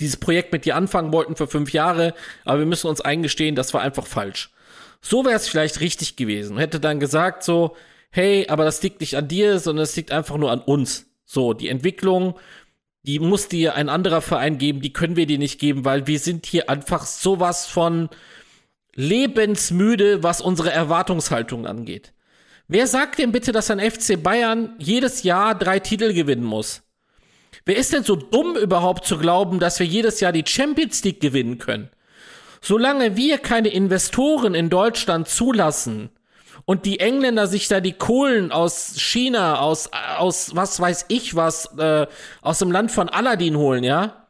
dieses 0.00 0.16
Projekt 0.16 0.52
mit 0.52 0.64
dir 0.64 0.76
anfangen 0.76 1.12
wollten 1.12 1.36
für 1.36 1.46
fünf 1.46 1.72
Jahre, 1.72 2.14
aber 2.44 2.60
wir 2.60 2.66
müssen 2.66 2.88
uns 2.88 3.00
eingestehen, 3.00 3.54
das 3.54 3.72
war 3.74 3.82
einfach 3.82 4.06
falsch. 4.06 4.50
So 5.00 5.24
wäre 5.24 5.36
es 5.36 5.48
vielleicht 5.48 5.80
richtig 5.80 6.16
gewesen. 6.16 6.58
Hätte 6.58 6.80
dann 6.80 7.00
gesagt 7.00 7.44
so, 7.44 7.76
hey, 8.10 8.46
aber 8.48 8.64
das 8.64 8.82
liegt 8.82 9.00
nicht 9.00 9.16
an 9.16 9.28
dir, 9.28 9.58
sondern 9.58 9.84
es 9.84 9.96
liegt 9.96 10.12
einfach 10.12 10.36
nur 10.36 10.50
an 10.50 10.60
uns. 10.60 11.06
So, 11.24 11.52
die 11.52 11.68
Entwicklung, 11.68 12.38
die 13.06 13.20
muss 13.20 13.48
dir 13.48 13.74
ein 13.74 13.88
anderer 13.88 14.20
Verein 14.20 14.58
geben, 14.58 14.80
die 14.80 14.92
können 14.92 15.16
wir 15.16 15.26
dir 15.26 15.38
nicht 15.38 15.60
geben, 15.60 15.84
weil 15.84 16.06
wir 16.06 16.18
sind 16.18 16.44
hier 16.44 16.68
einfach 16.68 17.06
sowas 17.06 17.66
von 17.66 18.08
lebensmüde, 18.94 20.22
was 20.22 20.40
unsere 20.40 20.72
Erwartungshaltung 20.72 21.66
angeht. 21.66 22.12
Wer 22.66 22.88
sagt 22.88 23.20
denn 23.20 23.30
bitte, 23.30 23.52
dass 23.52 23.70
ein 23.70 23.78
FC 23.78 24.20
Bayern 24.20 24.74
jedes 24.78 25.22
Jahr 25.22 25.54
drei 25.54 25.78
Titel 25.78 26.12
gewinnen 26.12 26.44
muss? 26.44 26.82
Wer 27.64 27.76
ist 27.76 27.92
denn 27.92 28.02
so 28.02 28.16
dumm 28.16 28.56
überhaupt 28.56 29.06
zu 29.06 29.18
glauben, 29.18 29.60
dass 29.60 29.78
wir 29.78 29.86
jedes 29.86 30.18
Jahr 30.20 30.32
die 30.32 30.44
Champions 30.46 31.04
League 31.04 31.20
gewinnen 31.20 31.58
können? 31.58 31.90
Solange 32.60 33.16
wir 33.16 33.38
keine 33.38 33.68
Investoren 33.68 34.54
in 34.54 34.68
Deutschland 34.68 35.28
zulassen 35.28 36.10
und 36.66 36.84
die 36.84 37.00
Engländer 37.00 37.46
sich 37.46 37.68
da 37.68 37.80
die 37.80 37.92
Kohlen 37.94 38.52
aus 38.52 39.00
China, 39.00 39.60
aus, 39.60 39.88
aus 40.18 40.54
was 40.54 40.78
weiß 40.78 41.06
ich 41.08 41.34
was, 41.34 41.70
äh, 41.78 42.06
aus 42.42 42.58
dem 42.58 42.72
Land 42.72 42.90
von 42.90 43.08
Aladdin 43.08 43.56
holen, 43.56 43.84
ja, 43.84 44.26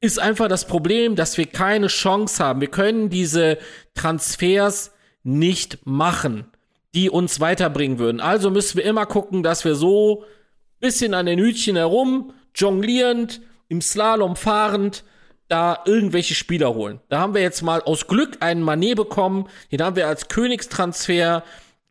ist 0.00 0.18
einfach 0.18 0.48
das 0.48 0.66
Problem, 0.66 1.16
dass 1.16 1.38
wir 1.38 1.46
keine 1.46 1.86
Chance 1.86 2.44
haben. 2.44 2.60
Wir 2.60 2.70
können 2.70 3.10
diese 3.10 3.58
Transfers 3.94 4.92
nicht 5.22 5.86
machen, 5.86 6.46
die 6.94 7.10
uns 7.10 7.40
weiterbringen 7.40 7.98
würden. 7.98 8.20
Also 8.20 8.50
müssen 8.50 8.76
wir 8.76 8.84
immer 8.84 9.06
gucken, 9.06 9.42
dass 9.42 9.64
wir 9.64 9.74
so 9.74 10.24
bisschen 10.80 11.14
an 11.14 11.26
den 11.26 11.38
Hütchen 11.38 11.76
herum 11.76 12.32
jonglierend, 12.54 13.40
im 13.68 13.80
Slalom 13.80 14.36
fahrend, 14.36 15.04
da 15.48 15.82
irgendwelche 15.86 16.34
Spieler 16.34 16.74
holen. 16.74 17.00
Da 17.08 17.20
haben 17.20 17.34
wir 17.34 17.42
jetzt 17.42 17.62
mal 17.62 17.82
aus 17.82 18.06
Glück 18.06 18.38
einen 18.40 18.62
Manet 18.62 18.96
bekommen, 18.96 19.48
den 19.70 19.82
haben 19.82 19.96
wir 19.96 20.08
als 20.08 20.28
Königstransfer 20.28 21.42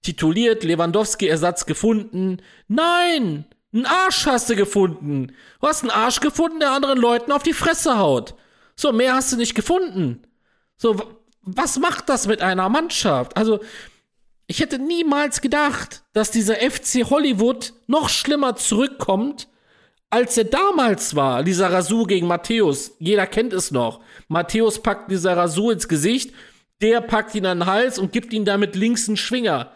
tituliert, 0.07 0.63
Lewandowski-Ersatz 0.63 1.65
gefunden. 1.65 2.41
Nein! 2.67 3.45
Ein 3.73 3.85
Arsch 3.85 4.25
hast 4.25 4.49
du 4.49 4.55
gefunden. 4.55 5.33
Du 5.59 5.67
hast 5.67 5.81
einen 5.83 5.91
Arsch 5.91 6.19
gefunden, 6.19 6.59
der 6.59 6.71
anderen 6.71 6.97
Leuten 6.97 7.31
auf 7.31 7.43
die 7.43 7.53
Fresse 7.53 7.97
haut. 7.97 8.33
So, 8.75 8.91
mehr 8.91 9.13
hast 9.13 9.31
du 9.31 9.37
nicht 9.37 9.55
gefunden. 9.55 10.23
So, 10.77 10.95
was 11.41 11.77
macht 11.77 12.09
das 12.09 12.27
mit 12.27 12.41
einer 12.41 12.69
Mannschaft? 12.69 13.35
Also, 13.35 13.59
ich 14.47 14.61
hätte 14.61 14.79
niemals 14.79 15.41
gedacht, 15.41 16.03
dass 16.13 16.31
dieser 16.31 16.55
FC 16.55 17.09
Hollywood 17.09 17.73
noch 17.87 18.09
schlimmer 18.09 18.55
zurückkommt 18.55 19.47
als 20.09 20.37
er 20.37 20.45
damals 20.45 21.15
war, 21.15 21.43
dieser 21.43 21.71
Rasur 21.71 22.07
gegen 22.07 22.27
Matthäus, 22.27 22.95
jeder 22.99 23.27
kennt 23.27 23.53
es 23.53 23.71
noch. 23.71 23.99
Matthäus 24.29 24.81
packt 24.81 25.11
dieser 25.11 25.35
Rasur 25.35 25.73
ins 25.73 25.87
Gesicht, 25.87 26.33
der 26.81 27.01
packt 27.01 27.35
ihn 27.35 27.45
an 27.45 27.59
den 27.59 27.65
Hals 27.65 27.99
und 27.99 28.13
gibt 28.13 28.31
ihm 28.33 28.45
damit 28.45 28.75
links 28.75 29.07
einen 29.07 29.17
Schwinger. 29.17 29.71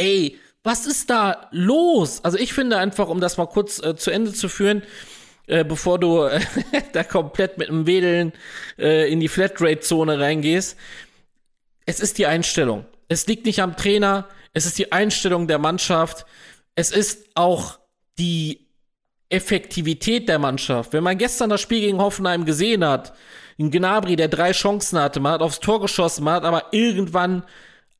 Ey, 0.00 0.38
was 0.62 0.86
ist 0.86 1.10
da 1.10 1.48
los? 1.52 2.24
Also 2.24 2.38
ich 2.38 2.54
finde 2.54 2.78
einfach, 2.78 3.08
um 3.08 3.20
das 3.20 3.36
mal 3.36 3.46
kurz 3.46 3.82
äh, 3.82 3.94
zu 3.96 4.10
Ende 4.10 4.32
zu 4.32 4.48
führen, 4.48 4.82
äh, 5.46 5.62
bevor 5.62 5.98
du 5.98 6.22
äh, 6.24 6.40
da 6.94 7.04
komplett 7.04 7.58
mit 7.58 7.68
dem 7.68 7.86
Wedeln 7.86 8.32
äh, 8.78 9.12
in 9.12 9.20
die 9.20 9.28
Flatrate-Zone 9.28 10.18
reingehst, 10.18 10.78
es 11.84 12.00
ist 12.00 12.16
die 12.16 12.26
Einstellung. 12.26 12.86
Es 13.08 13.26
liegt 13.26 13.44
nicht 13.44 13.60
am 13.60 13.76
Trainer, 13.76 14.26
es 14.54 14.64
ist 14.64 14.78
die 14.78 14.90
Einstellung 14.90 15.48
der 15.48 15.58
Mannschaft, 15.58 16.24
es 16.76 16.92
ist 16.92 17.28
auch 17.34 17.78
die 18.18 18.66
Effektivität 19.28 20.30
der 20.30 20.38
Mannschaft. 20.38 20.94
Wenn 20.94 21.04
man 21.04 21.18
gestern 21.18 21.50
das 21.50 21.60
Spiel 21.60 21.80
gegen 21.80 21.98
Hoffenheim 21.98 22.46
gesehen 22.46 22.86
hat, 22.86 23.12
in 23.58 23.70
Gnabry, 23.70 24.16
der 24.16 24.28
drei 24.28 24.52
Chancen 24.52 24.98
hatte, 24.98 25.20
man 25.20 25.32
hat 25.32 25.42
aufs 25.42 25.60
Tor 25.60 25.82
geschossen, 25.82 26.24
man 26.24 26.36
hat 26.36 26.44
aber 26.44 26.72
irgendwann 26.72 27.44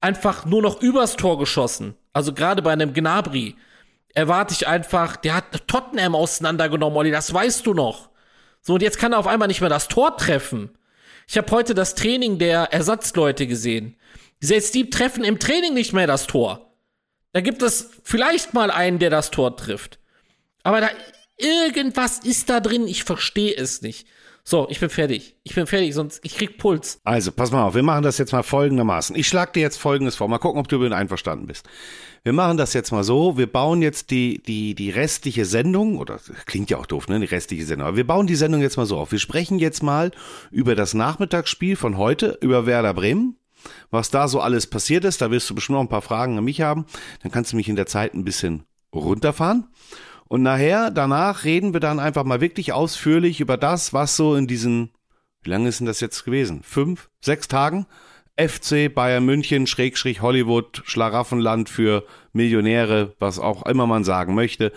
einfach 0.01 0.45
nur 0.45 0.63
noch 0.63 0.81
übers 0.81 1.17
Tor 1.17 1.39
geschossen. 1.39 1.95
Also 2.13 2.33
gerade 2.33 2.63
bei 2.63 2.73
einem 2.73 2.93
Gnabry 2.93 3.57
erwarte 4.15 4.55
ich 4.55 4.67
einfach, 4.67 5.17
der 5.17 5.35
hat 5.35 5.69
Tottenham 5.69 6.15
auseinandergenommen, 6.15 6.97
Olli, 6.97 7.11
das 7.11 7.33
weißt 7.33 7.67
du 7.67 7.75
noch. 7.75 8.11
So, 8.63 8.75
und 8.75 8.83
jetzt 8.83 8.99
kann 8.99 9.13
er 9.13 9.19
auf 9.19 9.27
einmal 9.27 9.49
nicht 9.49 9.61
mehr 9.61 9.71
das 9.71 9.89
Tor 9.89 10.17
treffen. 10.17 10.71
Ich 11.29 11.39
habe 11.39 11.51
heute 11.53 11.75
das 11.75 11.95
Training 11.95 12.39
der 12.39 12.73
Ersatzleute 12.73 13.47
gesehen. 13.47 13.97
Selbst 14.41 14.75
die 14.75 14.91
treffen 14.91 15.23
im 15.23 15.39
Training 15.39 15.75
nicht 15.75 15.93
mehr 15.93 16.07
das 16.07 16.27
Tor. 16.27 16.73
Da 17.33 17.41
gibt 17.41 17.63
es 17.63 17.91
vielleicht 18.03 18.55
mal 18.55 18.71
einen, 18.71 18.99
der 18.99 19.11
das 19.11 19.31
Tor 19.31 19.57
trifft. 19.57 19.99
Aber 20.63 20.81
da 20.81 20.91
Irgendwas 21.41 22.19
ist 22.19 22.51
da 22.51 22.61
drin, 22.61 22.87
ich 22.87 23.05
verstehe 23.05 23.57
es 23.57 23.81
nicht. 23.81 24.07
So, 24.45 24.67
ich 24.71 24.81
bin 24.81 24.91
fertig. 24.91 25.37
Ich 25.43 25.55
bin 25.55 25.67
fertig, 25.67 25.95
sonst 25.95 26.21
ich 26.23 26.37
krieg 26.37 26.59
Puls. 26.59 27.01
Also, 27.05 27.31
pass 27.33 27.51
mal 27.51 27.65
auf, 27.65 27.75
wir 27.75 27.83
machen 27.83 28.03
das 28.03 28.19
jetzt 28.19 28.33
mal 28.33 28.43
folgendermaßen. 28.43 29.15
Ich 29.17 29.29
schlage 29.29 29.53
dir 29.53 29.61
jetzt 29.61 29.77
folgendes 29.77 30.17
vor. 30.17 30.29
Mal 30.29 30.39
gucken, 30.39 30.61
ob 30.61 30.69
du 30.69 30.79
damit 30.79 30.93
einverstanden 30.93 31.47
bist. 31.47 31.69
Wir 32.23 32.33
machen 32.33 32.57
das 32.57 32.73
jetzt 32.73 32.91
mal 32.91 33.05
so. 33.05 33.39
Wir 33.39 33.47
bauen 33.47 33.83
jetzt 33.83 34.11
die, 34.11 34.43
die, 34.43 34.75
die 34.75 34.91
restliche 34.91 35.45
Sendung, 35.45 35.99
oder 35.99 36.19
klingt 36.47 36.71
ja 36.71 36.79
auch 36.79 36.87
doof, 36.87 37.09
ne? 37.09 37.21
Die 37.21 37.27
restliche 37.27 37.65
Sendung. 37.65 37.89
Aber 37.89 37.97
wir 37.97 38.07
bauen 38.07 38.27
die 38.27 38.35
Sendung 38.35 38.61
jetzt 38.61 38.77
mal 38.77 38.87
so 38.87 38.99
auf. 38.99 39.13
Wir 39.13 39.19
sprechen 39.19 39.59
jetzt 39.59 39.83
mal 39.83 40.11
über 40.51 40.75
das 40.75 40.95
Nachmittagsspiel 40.95 41.77
von 41.77 41.97
heute, 41.97 42.39
über 42.41 42.67
Werder 42.67 42.95
Bremen. 42.95 43.37
Was 43.91 44.11
da 44.11 44.27
so 44.27 44.41
alles 44.41 44.67
passiert 44.67 45.05
ist, 45.05 45.21
da 45.21 45.31
wirst 45.31 45.49
du 45.51 45.55
bestimmt 45.55 45.75
noch 45.75 45.83
ein 45.83 45.89
paar 45.89 46.03
Fragen 46.03 46.39
an 46.39 46.45
mich 46.45 46.61
haben. 46.61 46.87
Dann 47.23 47.31
kannst 47.31 47.53
du 47.53 47.57
mich 47.57 47.69
in 47.69 47.77
der 47.77 47.87
Zeit 47.87 48.15
ein 48.15 48.25
bisschen 48.25 48.65
runterfahren. 48.95 49.69
Und 50.31 50.43
nachher, 50.43 50.93
danach 50.93 51.43
reden 51.43 51.73
wir 51.73 51.81
dann 51.81 51.99
einfach 51.99 52.23
mal 52.23 52.41
wirklich 52.41 52.73
ausführlich 52.73 53.41
über 53.41 53.57
das, 53.57 53.93
was 53.93 54.15
so 54.15 54.37
in 54.37 54.47
diesen, 54.47 54.91
wie 55.43 55.51
lange 55.51 55.69
ist 55.69 55.81
denn 55.81 55.89
das 55.89 55.99
jetzt 55.99 56.25
gewesen? 56.25 56.63
Fünf, 56.63 57.11
sechs 57.21 57.49
Tagen? 57.49 57.87
FC 58.39 58.95
Bayern 58.95 59.25
München, 59.25 59.67
Schrägstrich 59.67 60.23
Hollywood, 60.23 60.83
Schlaraffenland 60.85 61.69
für 61.69 62.05
Millionäre, 62.33 63.13
was 63.19 63.41
auch 63.41 63.67
immer 63.67 63.89
man 63.89 64.05
sagen 64.05 64.37
möchte, 64.37 64.73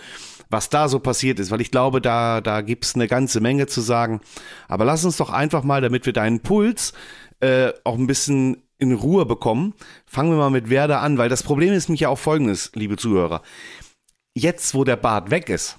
was 0.50 0.72
da 0.72 0.90
so 0.90 0.98
passiert 0.98 1.40
ist, 1.40 1.52
weil 1.52 1.62
ich 1.62 1.70
glaube, 1.70 2.02
da, 2.02 2.42
da 2.42 2.62
gibt's 2.62 2.96
eine 2.96 3.08
ganze 3.08 3.40
Menge 3.40 3.68
zu 3.68 3.82
sagen. 3.82 4.22
Aber 4.68 4.86
lass 4.86 5.06
uns 5.06 5.18
doch 5.18 5.30
einfach 5.30 5.64
mal, 5.64 5.82
damit 5.82 6.08
wir 6.08 6.14
deinen 6.14 6.40
Puls 6.40 6.94
äh, 7.42 7.72
auch 7.84 8.00
ein 8.00 8.08
bisschen 8.08 8.64
in 8.80 8.92
Ruhe 8.92 9.28
bekommen, 9.28 9.76
fangen 10.08 10.32
wir 10.32 10.38
mal 10.38 10.50
mit 10.50 10.72
Werder 10.72 11.02
an, 11.02 11.20
weil 11.20 11.30
das 11.30 11.44
Problem 11.44 11.74
ist 11.74 11.90
mich 11.90 12.00
ja 12.00 12.10
auch 12.10 12.18
folgendes, 12.18 12.72
liebe 12.74 12.98
Zuhörer 12.98 13.44
jetzt, 14.34 14.74
wo 14.74 14.84
der 14.84 14.96
Bart 14.96 15.32
weg 15.32 15.50
ist, 15.50 15.78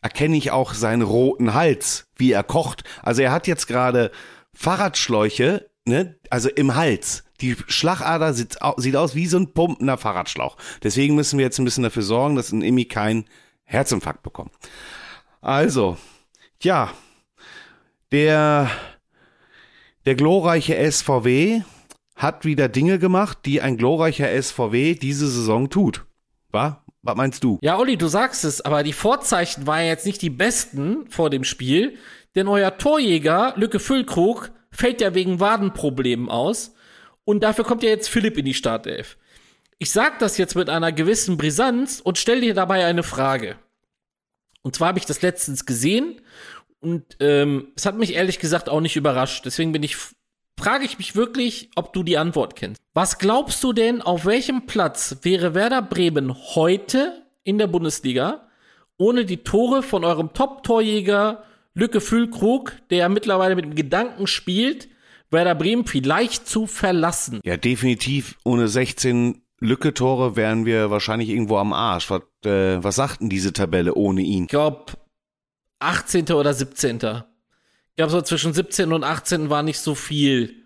erkenne 0.00 0.36
ich 0.36 0.50
auch 0.50 0.74
seinen 0.74 1.02
roten 1.02 1.54
Hals, 1.54 2.08
wie 2.16 2.32
er 2.32 2.42
kocht. 2.42 2.84
Also 3.02 3.22
er 3.22 3.32
hat 3.32 3.46
jetzt 3.46 3.66
gerade 3.66 4.10
Fahrradschläuche, 4.54 5.70
ne, 5.84 6.18
also 6.30 6.48
im 6.48 6.74
Hals. 6.74 7.24
Die 7.40 7.56
Schlagader 7.68 8.34
sieht, 8.34 8.58
sieht 8.76 8.96
aus 8.96 9.14
wie 9.14 9.26
so 9.26 9.38
ein 9.38 9.52
pumpender 9.52 9.98
Fahrradschlauch. 9.98 10.56
Deswegen 10.82 11.14
müssen 11.14 11.38
wir 11.38 11.44
jetzt 11.44 11.58
ein 11.58 11.64
bisschen 11.64 11.82
dafür 11.84 12.02
sorgen, 12.02 12.36
dass 12.36 12.52
ein 12.52 12.62
Imi 12.62 12.84
keinen 12.84 13.24
Herzinfarkt 13.64 14.22
bekommt. 14.22 14.52
Also, 15.40 15.96
ja, 16.60 16.92
der, 18.12 18.70
der 20.04 20.14
glorreiche 20.14 20.90
SVW 20.90 21.62
hat 22.14 22.44
wieder 22.44 22.68
Dinge 22.68 22.98
gemacht, 22.98 23.38
die 23.44 23.60
ein 23.60 23.76
glorreicher 23.76 24.30
SVW 24.40 24.94
diese 24.94 25.26
Saison 25.26 25.70
tut. 25.70 26.06
War? 26.50 26.81
Was 27.02 27.16
meinst 27.16 27.42
du? 27.42 27.58
Ja, 27.62 27.78
Olli, 27.78 27.96
du 27.96 28.06
sagst 28.06 28.44
es, 28.44 28.60
aber 28.60 28.82
die 28.82 28.92
Vorzeichen 28.92 29.66
waren 29.66 29.86
jetzt 29.86 30.06
nicht 30.06 30.22
die 30.22 30.30
besten 30.30 31.08
vor 31.10 31.30
dem 31.30 31.44
Spiel, 31.44 31.98
denn 32.34 32.48
euer 32.48 32.78
Torjäger, 32.78 33.54
Lücke 33.56 33.80
Füllkrug, 33.80 34.50
fällt 34.70 35.00
ja 35.00 35.14
wegen 35.14 35.40
Wadenproblemen 35.40 36.28
aus. 36.28 36.74
Und 37.24 37.42
dafür 37.42 37.64
kommt 37.64 37.82
ja 37.82 37.90
jetzt 37.90 38.08
Philipp 38.08 38.38
in 38.38 38.44
die 38.44 38.54
Startelf. 38.54 39.16
Ich 39.78 39.90
sag 39.90 40.20
das 40.20 40.38
jetzt 40.38 40.54
mit 40.54 40.70
einer 40.70 40.92
gewissen 40.92 41.36
Brisanz 41.36 42.00
und 42.00 42.18
stell 42.18 42.40
dir 42.40 42.54
dabei 42.54 42.84
eine 42.84 43.02
Frage. 43.02 43.56
Und 44.62 44.76
zwar 44.76 44.88
habe 44.88 44.98
ich 44.98 45.06
das 45.06 45.22
letztens 45.22 45.66
gesehen 45.66 46.20
und 46.78 47.16
ähm, 47.20 47.72
es 47.76 47.84
hat 47.84 47.96
mich 47.96 48.14
ehrlich 48.14 48.38
gesagt 48.38 48.68
auch 48.68 48.80
nicht 48.80 48.96
überrascht. 48.96 49.44
Deswegen 49.44 49.72
bin 49.72 49.82
ich 49.82 49.96
frage 50.58 50.84
ich 50.84 50.98
mich 50.98 51.16
wirklich, 51.16 51.70
ob 51.76 51.92
du 51.92 52.02
die 52.02 52.18
Antwort 52.18 52.56
kennst. 52.56 52.80
Was 52.94 53.18
glaubst 53.18 53.62
du 53.64 53.72
denn, 53.72 54.02
auf 54.02 54.26
welchem 54.26 54.66
Platz 54.66 55.18
wäre 55.22 55.54
Werder 55.54 55.82
Bremen 55.82 56.34
heute 56.54 57.22
in 57.44 57.58
der 57.58 57.66
Bundesliga 57.66 58.48
ohne 58.98 59.24
die 59.24 59.38
Tore 59.38 59.82
von 59.82 60.04
eurem 60.04 60.32
Top-Torjäger 60.32 61.42
Lücke 61.74 62.00
Füllkrug, 62.00 62.74
der 62.90 62.98
ja 62.98 63.08
mittlerweile 63.08 63.56
mit 63.56 63.64
dem 63.64 63.74
Gedanken 63.74 64.26
spielt, 64.26 64.88
Werder 65.30 65.54
Bremen 65.54 65.86
vielleicht 65.86 66.46
zu 66.46 66.66
verlassen? 66.66 67.40
Ja, 67.44 67.56
definitiv. 67.56 68.36
Ohne 68.44 68.68
16 68.68 69.42
Lücke-Tore 69.58 70.36
wären 70.36 70.66
wir 70.66 70.90
wahrscheinlich 70.90 71.30
irgendwo 71.30 71.56
am 71.56 71.72
Arsch. 71.72 72.10
Was, 72.10 72.22
äh, 72.44 72.82
was 72.84 72.96
sagt 72.96 73.22
denn 73.22 73.30
diese 73.30 73.52
Tabelle 73.52 73.94
ohne 73.94 74.20
ihn? 74.20 74.44
Ich 74.44 74.50
glaube, 74.50 74.92
18. 75.80 76.30
oder 76.32 76.52
17. 76.52 77.22
Ich 77.92 77.96
glaube, 77.96 78.12
so 78.12 78.22
zwischen 78.22 78.54
17 78.54 78.90
und 78.90 79.04
18 79.04 79.50
war 79.50 79.62
nicht 79.62 79.78
so 79.78 79.94
viel 79.94 80.62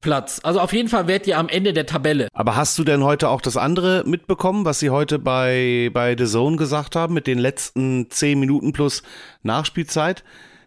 Platz. 0.00 0.40
Also 0.44 0.60
auf 0.60 0.72
jeden 0.72 0.88
Fall 0.88 1.08
werdet 1.08 1.26
ihr 1.26 1.38
am 1.38 1.48
Ende 1.48 1.72
der 1.72 1.86
Tabelle. 1.86 2.28
Aber 2.32 2.54
hast 2.54 2.78
du 2.78 2.84
denn 2.84 3.02
heute 3.02 3.30
auch 3.30 3.40
das 3.40 3.56
andere 3.56 4.04
mitbekommen, 4.06 4.64
was 4.64 4.78
sie 4.78 4.90
heute 4.90 5.18
bei, 5.18 5.90
bei 5.92 6.16
The 6.16 6.26
Zone 6.26 6.56
gesagt 6.56 6.94
haben, 6.94 7.14
mit 7.14 7.26
den 7.26 7.38
letzten 7.38 8.10
10 8.10 8.38
Minuten 8.38 8.72
plus 8.72 9.02
Nachspielzeit? 9.42 10.22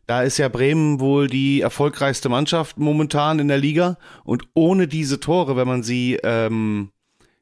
Da 0.06 0.22
ist 0.22 0.38
ja 0.38 0.50
Bremen 0.50 1.00
wohl 1.00 1.28
die 1.28 1.62
erfolgreichste 1.62 2.28
Mannschaft 2.28 2.78
momentan 2.78 3.40
in 3.40 3.48
der 3.48 3.58
Liga. 3.58 3.98
Und 4.26 4.44
ohne 4.54 4.90
diese 4.90 5.22
Tore, 5.22 5.56
wenn 5.56 5.68
man 5.68 5.82
sie 5.82 6.20
ähm, 6.24 6.92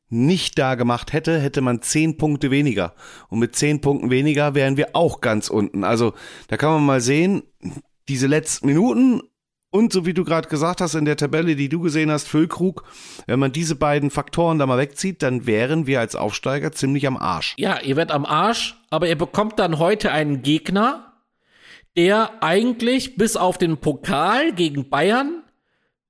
nicht 0.10 0.60
da 0.60 0.76
gemacht 0.76 1.12
hätte, 1.12 1.40
hätte 1.40 1.62
man 1.62 1.82
zehn 1.82 2.18
Punkte 2.18 2.52
weniger. 2.52 2.94
Und 3.30 3.40
mit 3.40 3.56
zehn 3.56 3.82
Punkten 3.82 4.12
weniger 4.12 4.54
wären 4.54 4.78
wir 4.78 4.90
auch 4.96 5.22
ganz 5.22 5.50
unten. 5.50 5.84
Also 5.84 6.14
da 6.50 6.58
kann 6.58 6.72
man 6.74 6.86
mal 6.86 7.02
sehen, 7.02 7.42
diese 8.08 8.28
letzten 8.28 8.68
Minuten 8.68 9.22
und 9.74 9.92
so 9.92 10.06
wie 10.06 10.14
du 10.14 10.24
gerade 10.24 10.50
gesagt 10.50 10.82
hast 10.82 10.94
in 10.94 11.06
der 11.06 11.18
Tabelle, 11.18 11.56
die 11.56 11.68
du 11.68 11.80
gesehen 11.80 12.12
hast, 12.12 12.28
Füllkrug, 12.28 12.84
wenn 13.26 13.40
man 13.40 13.52
diese 13.52 13.76
beiden 13.76 14.12
Faktoren 14.12 14.60
da 14.60 14.68
mal 14.68 14.78
wegzieht, 14.78 15.24
dann 15.24 15.48
wären 15.48 15.88
wir 15.88 16.00
als 16.00 16.16
Aufsteiger 16.16 16.72
ziemlich 16.72 17.08
am 17.08 17.18
Arsch. 17.18 17.56
Ja, 17.58 17.80
ihr 17.82 17.96
werdet 17.96 18.14
am 18.14 18.26
Arsch, 18.26 18.78
aber 18.92 19.08
ihr 19.08 19.18
bekommt 19.18 19.58
dann 19.58 19.80
heute 19.80 20.12
einen 20.12 20.44
Gegner, 20.44 21.14
der 21.98 22.44
eigentlich 22.44 23.16
bis 23.16 23.36
auf 23.36 23.58
den 23.58 23.78
Pokal 23.78 24.54
gegen 24.54 24.90
Bayern 24.90 25.42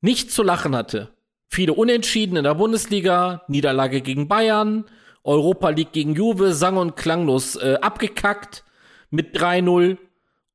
nicht 0.02 0.32
zu 0.32 0.44
lachen 0.44 0.76
hatte. 0.76 1.14
Viele 1.48 1.74
Unentschieden 1.74 2.36
in 2.36 2.44
der 2.44 2.56
Bundesliga, 2.56 3.44
Niederlage 3.48 4.02
gegen 4.02 4.28
Bayern, 4.28 4.84
Europa 5.24 5.70
League 5.70 5.94
gegen 5.94 6.16
Juve, 6.16 6.54
sang- 6.54 6.76
und 6.76 6.98
klanglos 6.98 7.56
äh, 7.56 7.78
abgekackt 7.82 8.66
mit 9.10 9.38
3-0 9.38 9.98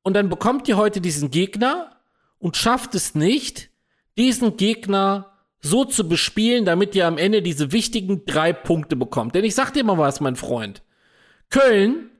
und 0.02 0.14
dann 0.14 0.28
bekommt 0.28 0.68
ihr 0.68 0.76
heute 0.76 1.00
diesen 1.00 1.30
Gegner 1.30 1.96
und 2.38 2.56
schafft 2.56 2.94
es 2.94 3.14
nicht, 3.14 3.70
diesen 4.16 4.56
Gegner 4.56 5.32
so 5.60 5.84
zu 5.84 6.08
bespielen, 6.08 6.64
damit 6.64 6.94
ihr 6.94 7.06
am 7.06 7.18
Ende 7.18 7.42
diese 7.42 7.72
wichtigen 7.72 8.24
drei 8.24 8.52
Punkte 8.52 8.96
bekommt. 8.96 9.34
Denn 9.34 9.44
ich 9.44 9.54
sag 9.54 9.72
dir 9.72 9.84
mal 9.84 9.98
was, 9.98 10.20
mein 10.20 10.36
Freund. 10.36 10.82
Köln 11.50 12.10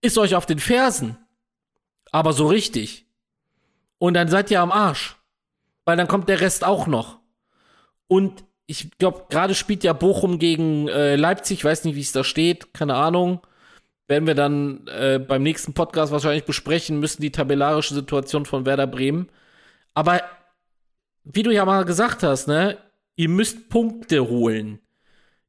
ist 0.00 0.18
euch 0.18 0.34
auf 0.34 0.46
den 0.46 0.58
Fersen. 0.58 1.18
Aber 2.10 2.32
so 2.32 2.46
richtig. 2.46 3.06
Und 3.98 4.14
dann 4.14 4.28
seid 4.28 4.50
ihr 4.50 4.60
am 4.60 4.72
Arsch. 4.72 5.16
Weil 5.84 5.96
dann 5.96 6.08
kommt 6.08 6.28
der 6.28 6.40
Rest 6.40 6.64
auch 6.64 6.86
noch. 6.86 7.18
Und 8.06 8.44
ich 8.66 8.90
glaube, 8.98 9.26
gerade 9.28 9.54
spielt 9.54 9.84
ja 9.84 9.92
Bochum 9.92 10.38
gegen 10.38 10.88
äh, 10.88 11.16
Leipzig, 11.16 11.58
ich 11.58 11.64
weiß 11.64 11.84
nicht, 11.84 11.96
wie 11.96 12.00
es 12.00 12.12
da 12.12 12.24
steht, 12.24 12.72
keine 12.72 12.94
Ahnung 12.94 13.40
werden 14.06 14.26
wir 14.26 14.34
dann 14.34 14.86
äh, 14.88 15.18
beim 15.18 15.42
nächsten 15.42 15.72
Podcast 15.72 16.12
wahrscheinlich 16.12 16.44
besprechen 16.44 17.00
müssen, 17.00 17.22
die 17.22 17.32
tabellarische 17.32 17.94
Situation 17.94 18.44
von 18.44 18.66
Werder 18.66 18.86
Bremen. 18.86 19.28
Aber 19.94 20.20
wie 21.24 21.42
du 21.42 21.50
ja 21.50 21.64
mal 21.64 21.84
gesagt 21.84 22.22
hast, 22.22 22.48
ne, 22.48 22.76
ihr 23.16 23.28
müsst 23.28 23.68
Punkte 23.70 24.28
holen. 24.28 24.80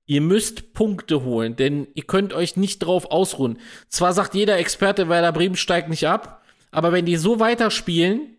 Ihr 0.08 0.22
müsst 0.22 0.74
Punkte 0.74 1.24
holen, 1.24 1.56
denn 1.56 1.88
ihr 1.96 2.04
könnt 2.04 2.32
euch 2.32 2.58
nicht 2.58 2.80
drauf 2.80 3.06
ausruhen. 3.10 3.58
Zwar 3.90 4.14
sagt 4.14 4.36
jeder 4.36 4.58
Experte, 4.58 5.10
Werder 5.10 5.32
Bremen 5.32 5.56
steigt 5.56 5.90
nicht 5.90 6.08
ab, 6.08 6.44
aber 6.72 6.92
wenn 6.92 7.06
die 7.06 7.16
so 7.16 7.40
weiterspielen, 7.40 8.38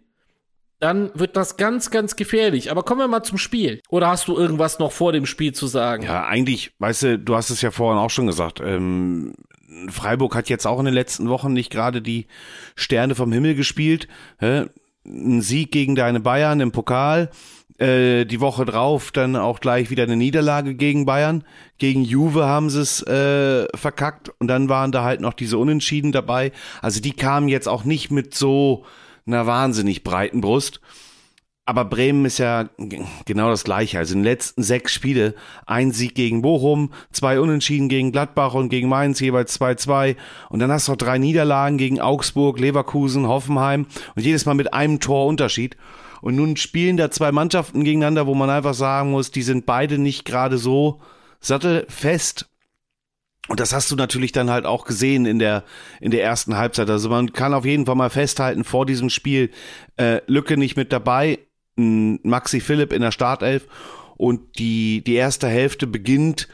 dann 0.79 1.11
wird 1.15 1.37
das 1.37 1.57
ganz, 1.57 1.91
ganz 1.91 2.17
gefährlich. 2.17 2.71
Aber 2.71 2.83
kommen 2.83 3.01
wir 3.01 3.09
mal 3.09 3.23
zum 3.23 3.39
Spiel. 3.39 3.81
Oder 3.89 4.09
hast 4.09 4.29
du 4.29 4.37
irgendwas 4.37 4.79
noch 4.79 4.93
vor 4.93 5.13
dem 5.13 5.27
Spiel 5.27 5.53
zu 5.55 5.67
sagen? 5.67 6.05
Ja, 6.05 6.27
eigentlich, 6.27 6.73
weißt 6.79 7.03
du, 7.03 7.19
du 7.19 7.35
hast 7.35 7.51
es 7.51 7.63
ja 7.63 7.71
vorhin 7.71 7.99
auch 7.99 8.11
schon 8.11 8.27
gesagt, 8.27 8.61
ähm, 8.61 9.35
Freiburg 9.89 10.35
hat 10.35 10.49
jetzt 10.49 10.67
auch 10.67 10.79
in 10.79 10.85
den 10.87 10.95
letzten 10.95 11.29
Wochen 11.29 11.53
nicht 11.53 11.71
gerade 11.71 12.03
die 12.03 12.27
Sterne 12.75 13.15
vom 13.15 13.33
Himmel 13.33 13.55
gespielt. 13.55 14.09
Ein 14.41 14.71
Sieg 15.43 15.73
gegen 15.73 15.95
deine 15.95 16.21
Bayern 16.21 16.61
im 16.61 16.73
Pokal. 16.73 17.31
Äh, 17.79 18.25
die 18.25 18.41
Woche 18.41 18.65
drauf 18.65 19.13
dann 19.13 19.37
auch 19.37 19.61
gleich 19.61 19.91
wieder 19.91 20.05
eine 20.05 20.17
Niederlage 20.17 20.75
gegen 20.75 21.05
Bayern. 21.05 21.45
Gegen 21.77 22.03
Juve 22.03 22.47
haben 22.47 22.71
sie 22.71 22.81
es 22.81 23.03
äh, 23.03 23.67
verkackt 23.77 24.31
und 24.39 24.49
dann 24.49 24.71
waren 24.71 24.93
da 24.93 25.05
halt 25.05 25.21
noch 25.21 25.35
diese 25.35 25.59
Unentschieden 25.59 26.11
dabei. 26.11 26.53
Also 26.81 27.01
die 27.01 27.13
kamen 27.13 27.49
jetzt 27.49 27.69
auch 27.69 27.85
nicht 27.85 28.11
mit 28.11 28.35
so 28.35 28.87
einer 29.27 29.47
wahnsinnig 29.47 30.05
breiten 30.05 30.41
Brust. 30.41 30.81
Aber 31.69 31.85
Bremen 31.85 32.25
ist 32.25 32.39
ja 32.39 32.69
genau 33.25 33.51
das 33.51 33.65
Gleiche. 33.65 33.99
Also 33.99 34.15
in 34.15 34.21
den 34.21 34.25
letzten 34.25 34.63
sechs 34.63 34.93
Spiele 34.93 35.35
ein 35.67 35.91
Sieg 35.91 36.15
gegen 36.15 36.41
Bochum, 36.41 36.93
zwei 37.11 37.41
Unentschieden 37.41 37.89
gegen 37.89 38.13
Gladbach 38.13 38.55
und 38.55 38.69
gegen 38.69 38.89
Mainz, 38.89 39.19
jeweils 39.19 39.61
2-2. 39.61 40.15
Und 40.49 40.61
dann 40.61 40.71
hast 40.71 40.87
du 40.87 40.93
noch 40.93 40.99
drei 40.99 41.19
Niederlagen 41.19 41.77
gegen 41.77 42.01
Augsburg, 42.01 42.61
Leverkusen, 42.61 43.27
Hoffenheim 43.27 43.87
und 44.15 44.23
jedes 44.23 44.47
Mal 44.47 44.55
mit 44.55 44.73
einem 44.75 45.01
Tor 45.01 45.27
Unterschied. 45.27 45.77
Und 46.21 46.37
nun 46.37 46.57
spielen 46.57 46.97
da 46.97 47.11
zwei 47.11 47.33
Mannschaften 47.33 47.83
gegeneinander, 47.83 48.29
wo 48.29 48.35
man 48.35 48.49
einfach 48.49 48.75
sagen 48.75 49.11
muss, 49.11 49.33
die 49.33 49.43
sind 49.43 49.67
beide 49.67 49.99
nicht 49.99 50.25
gerade 50.25 50.59
so 50.59 51.01
sattelfest. 51.41 52.49
Und 53.49 53.61
das 53.61 53.73
hast 53.73 53.91
du 53.91 53.97
natürlich 53.97 54.33
dann 54.33 54.51
halt 54.51 54.67
auch 54.67 54.85
gesehen 54.85 55.27
in 55.27 55.39
der 55.39 55.65
in 56.01 56.11
der 56.11 56.23
ersten 56.23 56.57
Halbzeit. 56.57 56.91
Also 56.91 57.09
man 57.09 57.33
kann 57.33 57.55
auf 57.55 57.65
jeden 57.65 57.87
Fall 57.87 57.95
mal 57.95 58.11
festhalten 58.11 58.65
vor 58.65 58.87
diesem 58.87 59.11
Spiel 59.11 59.51
äh, 59.97 60.21
Lücke 60.27 60.57
nicht 60.57 60.77
mit 60.77 60.93
dabei, 60.93 61.39
Maxi 61.77 62.61
Philipp 62.61 62.93
in 62.93 63.03
der 63.03 63.13
Startelf 63.13 63.67
und 64.17 64.59
die, 64.59 65.03
die 65.05 65.15
erste 65.15 65.49
Hälfte 65.49 65.87
beginnt 65.87 66.49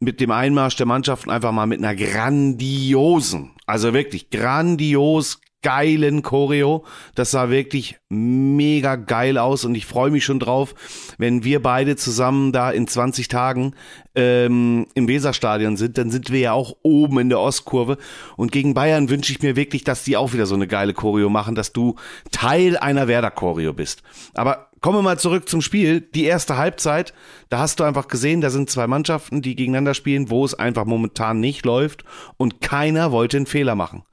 mit 0.00 0.20
dem 0.20 0.30
Einmarsch 0.30 0.76
der 0.76 0.86
Mannschaften 0.86 1.30
einfach 1.30 1.52
mal 1.52 1.66
mit 1.66 1.82
einer 1.82 1.96
grandiosen, 1.96 3.52
also 3.66 3.94
wirklich 3.94 4.30
grandios 4.30 5.40
geilen 5.62 6.22
Choreo. 6.22 6.84
Das 7.14 7.30
sah 7.30 7.50
wirklich 7.50 7.98
mega 8.08 8.96
geil 8.96 9.38
aus 9.38 9.64
und 9.64 9.74
ich 9.74 9.86
freue 9.86 10.10
mich 10.10 10.24
schon 10.24 10.38
drauf, 10.38 10.74
wenn 11.18 11.44
wir 11.44 11.62
beide 11.62 11.96
zusammen 11.96 12.52
da 12.52 12.70
in 12.70 12.86
20 12.86 13.28
Tagen 13.28 13.74
ähm, 14.14 14.86
im 14.94 15.08
Weserstadion 15.08 15.76
sind. 15.76 15.98
Dann 15.98 16.10
sind 16.10 16.30
wir 16.30 16.40
ja 16.40 16.52
auch 16.52 16.76
oben 16.82 17.18
in 17.18 17.28
der 17.28 17.40
Ostkurve 17.40 17.98
und 18.36 18.52
gegen 18.52 18.74
Bayern 18.74 19.10
wünsche 19.10 19.32
ich 19.32 19.42
mir 19.42 19.56
wirklich, 19.56 19.84
dass 19.84 20.04
die 20.04 20.16
auch 20.16 20.32
wieder 20.32 20.46
so 20.46 20.54
eine 20.54 20.66
geile 20.66 20.94
Choreo 20.94 21.28
machen, 21.28 21.54
dass 21.54 21.72
du 21.72 21.96
Teil 22.30 22.76
einer 22.76 23.08
Werder-Choreo 23.08 23.72
bist. 23.72 24.02
Aber 24.34 24.68
kommen 24.80 24.98
wir 24.98 25.02
mal 25.02 25.18
zurück 25.18 25.48
zum 25.48 25.60
Spiel. 25.60 26.00
Die 26.00 26.24
erste 26.24 26.56
Halbzeit, 26.56 27.12
da 27.48 27.58
hast 27.58 27.80
du 27.80 27.84
einfach 27.84 28.08
gesehen, 28.08 28.40
da 28.40 28.50
sind 28.50 28.70
zwei 28.70 28.86
Mannschaften, 28.86 29.42
die 29.42 29.56
gegeneinander 29.56 29.94
spielen, 29.94 30.30
wo 30.30 30.44
es 30.44 30.54
einfach 30.54 30.84
momentan 30.84 31.40
nicht 31.40 31.64
läuft 31.64 32.04
und 32.36 32.60
keiner 32.60 33.12
wollte 33.12 33.38
einen 33.38 33.46
Fehler 33.46 33.74
machen. 33.74 34.04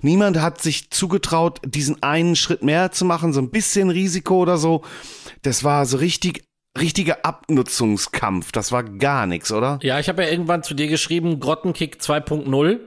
Niemand 0.00 0.40
hat 0.40 0.60
sich 0.60 0.90
zugetraut, 0.90 1.60
diesen 1.64 2.02
einen 2.02 2.36
Schritt 2.36 2.62
mehr 2.62 2.92
zu 2.92 3.04
machen, 3.04 3.32
so 3.32 3.40
ein 3.40 3.50
bisschen 3.50 3.90
Risiko 3.90 4.36
oder 4.38 4.56
so. 4.56 4.82
Das 5.42 5.64
war 5.64 5.86
so 5.86 5.98
richtig 5.98 6.44
richtiger 6.78 7.24
Abnutzungskampf. 7.24 8.52
Das 8.52 8.72
war 8.72 8.84
gar 8.84 9.26
nichts, 9.26 9.52
oder? 9.52 9.78
Ja, 9.82 9.98
ich 9.98 10.08
habe 10.08 10.22
ja 10.24 10.30
irgendwann 10.30 10.62
zu 10.62 10.74
dir 10.74 10.88
geschrieben, 10.88 11.40
Grottenkick 11.40 11.96
2.0. 11.96 12.80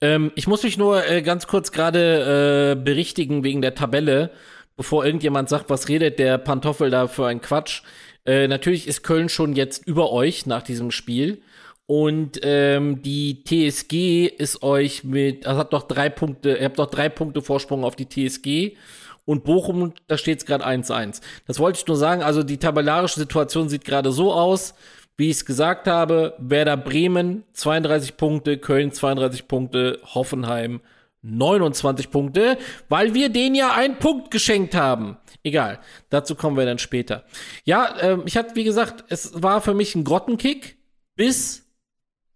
Ähm, 0.00 0.32
ich 0.34 0.46
muss 0.46 0.62
mich 0.62 0.78
nur 0.78 1.08
äh, 1.08 1.22
ganz 1.22 1.46
kurz 1.46 1.72
gerade 1.72 2.76
äh, 2.78 2.82
berichtigen 2.82 3.42
wegen 3.44 3.62
der 3.62 3.74
Tabelle, 3.74 4.30
bevor 4.76 5.04
irgendjemand 5.04 5.48
sagt, 5.48 5.70
was 5.70 5.88
redet 5.88 6.18
der 6.18 6.38
Pantoffel 6.38 6.90
da 6.90 7.08
für 7.08 7.26
ein 7.26 7.40
Quatsch. 7.40 7.82
Äh, 8.26 8.48
natürlich 8.48 8.86
ist 8.86 9.02
Köln 9.02 9.28
schon 9.28 9.54
jetzt 9.54 9.86
über 9.86 10.12
euch 10.12 10.46
nach 10.46 10.62
diesem 10.62 10.90
Spiel. 10.90 11.42
Und 11.86 12.40
ähm, 12.42 13.00
die 13.02 13.44
TSG 13.44 14.26
ist 14.26 14.62
euch 14.62 15.04
mit, 15.04 15.46
also 15.46 15.60
hat 15.60 15.72
doch 15.72 15.84
drei 15.84 16.08
Punkte, 16.08 16.56
ihr 16.56 16.64
habt 16.64 16.78
doch 16.78 16.90
drei 16.90 17.08
Punkte 17.08 17.42
Vorsprung 17.42 17.84
auf 17.84 17.94
die 17.94 18.08
TSG. 18.08 18.76
Und 19.24 19.44
Bochum, 19.44 19.92
da 20.06 20.18
steht 20.18 20.38
es 20.38 20.46
gerade 20.46 20.66
1-1. 20.66 21.20
Das 21.46 21.58
wollte 21.58 21.80
ich 21.80 21.86
nur 21.86 21.96
sagen. 21.96 22.22
Also 22.22 22.42
die 22.42 22.58
tabellarische 22.58 23.18
Situation 23.18 23.68
sieht 23.68 23.84
gerade 23.84 24.12
so 24.12 24.32
aus, 24.32 24.74
wie 25.16 25.30
ich 25.30 25.38
es 25.38 25.44
gesagt 25.44 25.88
habe. 25.88 26.34
Werder 26.38 26.76
Bremen 26.76 27.42
32 27.52 28.16
Punkte, 28.16 28.58
Köln 28.58 28.92
32 28.92 29.48
Punkte, 29.48 29.98
Hoffenheim 30.14 30.80
29 31.22 32.10
Punkte, 32.10 32.56
weil 32.88 33.14
wir 33.14 33.28
denen 33.28 33.56
ja 33.56 33.72
einen 33.72 33.98
Punkt 33.98 34.30
geschenkt 34.30 34.74
haben. 34.74 35.16
Egal, 35.42 35.80
dazu 36.08 36.34
kommen 36.34 36.56
wir 36.56 36.66
dann 36.66 36.78
später. 36.78 37.24
Ja, 37.64 37.96
ähm, 38.00 38.22
ich 38.26 38.36
hatte, 38.36 38.54
wie 38.54 38.64
gesagt, 38.64 39.04
es 39.08 39.42
war 39.42 39.60
für 39.60 39.74
mich 39.74 39.94
ein 39.94 40.04
Grottenkick 40.04 40.76
bis, 41.16 41.65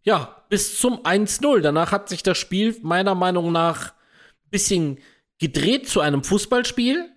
ja, 0.02 0.44
bis 0.48 0.78
zum 0.78 1.00
1-0. 1.04 1.60
Danach 1.60 1.92
hat 1.92 2.08
sich 2.08 2.22
das 2.22 2.38
Spiel 2.38 2.76
meiner 2.82 3.14
Meinung 3.14 3.52
nach 3.52 3.92
ein 4.44 4.50
bisschen 4.50 4.98
gedreht 5.38 5.88
zu 5.88 6.00
einem 6.00 6.24
Fußballspiel. 6.24 7.10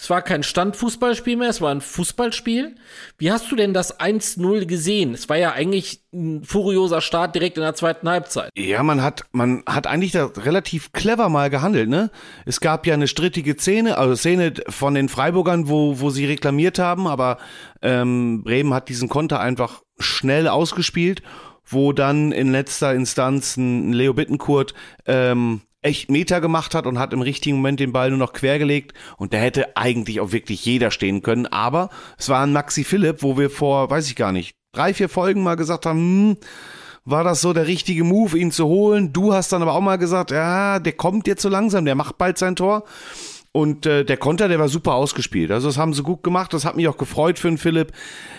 Es 0.00 0.10
war 0.10 0.22
kein 0.22 0.44
Standfußballspiel 0.44 1.36
mehr, 1.36 1.48
es 1.48 1.60
war 1.60 1.72
ein 1.72 1.80
Fußballspiel. 1.80 2.76
Wie 3.18 3.32
hast 3.32 3.50
du 3.50 3.56
denn 3.56 3.74
das 3.74 3.98
1-0 3.98 4.64
gesehen? 4.66 5.12
Es 5.12 5.28
war 5.28 5.36
ja 5.36 5.52
eigentlich 5.52 6.04
ein 6.14 6.44
furioser 6.44 7.00
Start 7.00 7.34
direkt 7.34 7.56
in 7.56 7.64
der 7.64 7.74
zweiten 7.74 8.08
Halbzeit. 8.08 8.50
Ja, 8.56 8.84
man 8.84 9.02
hat, 9.02 9.24
man 9.32 9.64
hat 9.66 9.88
eigentlich 9.88 10.12
da 10.12 10.26
relativ 10.26 10.92
clever 10.92 11.28
mal 11.28 11.50
gehandelt, 11.50 11.88
ne? 11.88 12.12
Es 12.46 12.60
gab 12.60 12.86
ja 12.86 12.94
eine 12.94 13.08
strittige 13.08 13.56
Szene, 13.56 13.98
also 13.98 14.14
Szene 14.14 14.54
von 14.68 14.94
den 14.94 15.08
Freiburgern, 15.08 15.68
wo, 15.68 15.98
wo 15.98 16.10
sie 16.10 16.26
reklamiert 16.26 16.78
haben, 16.78 17.08
aber 17.08 17.38
ähm, 17.82 18.44
Bremen 18.44 18.74
hat 18.74 18.88
diesen 18.88 19.08
Konter 19.08 19.40
einfach 19.40 19.82
schnell 19.98 20.46
ausgespielt, 20.46 21.22
wo 21.68 21.92
dann 21.92 22.32
in 22.32 22.50
letzter 22.50 22.94
Instanz 22.94 23.56
ein 23.56 23.92
Leo 23.92 24.14
Bittenkurt 24.14 24.74
ähm, 25.06 25.60
echt 25.82 26.10
Meter 26.10 26.40
gemacht 26.40 26.74
hat 26.74 26.86
und 26.86 26.98
hat 26.98 27.12
im 27.12 27.20
richtigen 27.20 27.56
Moment 27.56 27.80
den 27.80 27.92
Ball 27.92 28.10
nur 28.10 28.18
noch 28.18 28.32
quergelegt 28.32 28.94
und 29.16 29.32
da 29.32 29.38
hätte 29.38 29.76
eigentlich 29.76 30.20
auch 30.20 30.32
wirklich 30.32 30.64
jeder 30.64 30.90
stehen 30.90 31.22
können, 31.22 31.46
aber 31.46 31.90
es 32.18 32.28
war 32.28 32.42
ein 32.42 32.52
Maxi 32.52 32.84
Philipp, 32.84 33.22
wo 33.22 33.38
wir 33.38 33.50
vor, 33.50 33.88
weiß 33.90 34.08
ich 34.08 34.16
gar 34.16 34.32
nicht, 34.32 34.54
drei, 34.72 34.92
vier 34.92 35.08
Folgen 35.08 35.42
mal 35.42 35.56
gesagt 35.56 35.86
haben, 35.86 35.98
hm, 35.98 36.36
war 37.04 37.24
das 37.24 37.40
so 37.40 37.52
der 37.54 37.66
richtige 37.66 38.04
Move, 38.04 38.36
ihn 38.38 38.52
zu 38.52 38.66
holen? 38.66 39.14
Du 39.14 39.32
hast 39.32 39.50
dann 39.52 39.62
aber 39.62 39.72
auch 39.72 39.80
mal 39.80 39.96
gesagt, 39.96 40.30
ja, 40.30 40.78
der 40.78 40.92
kommt 40.92 41.26
jetzt 41.26 41.40
so 41.40 41.48
langsam, 41.48 41.86
der 41.86 41.94
macht 41.94 42.18
bald 42.18 42.36
sein 42.36 42.54
Tor. 42.54 42.84
Und 43.58 43.86
äh, 43.86 44.04
der 44.04 44.16
Konter, 44.16 44.46
der 44.46 44.60
war 44.60 44.68
super 44.68 44.94
ausgespielt. 44.94 45.50
Also 45.50 45.66
das 45.66 45.78
haben 45.78 45.92
sie 45.92 46.04
gut 46.04 46.22
gemacht. 46.22 46.54
Das 46.54 46.64
hat 46.64 46.76
mich 46.76 46.86
auch 46.86 46.96
gefreut 46.96 47.40
für 47.40 47.48
den 47.48 47.58
Philipp, 47.58 47.90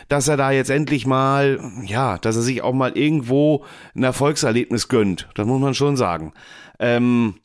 dass 0.07 0.29
er 0.29 0.37
da 0.37 0.51
jetzt 0.51 0.69
endlich 0.69 1.05
mal, 1.05 1.59
ja, 1.83 2.17
dass 2.19 2.37
er 2.37 2.41
sich 2.41 2.61
auch 2.61 2.71
mal 2.71 2.97
irgendwo 2.97 3.65
ein 3.93 4.03
Erfolgserlebnis 4.03 4.87
gönnt. 4.87 5.27
Das 5.35 5.45
muss 5.45 5.59
man 5.59 5.73
schon 5.73 5.97
sagen. 5.97 6.31
Ähm, 6.79 7.35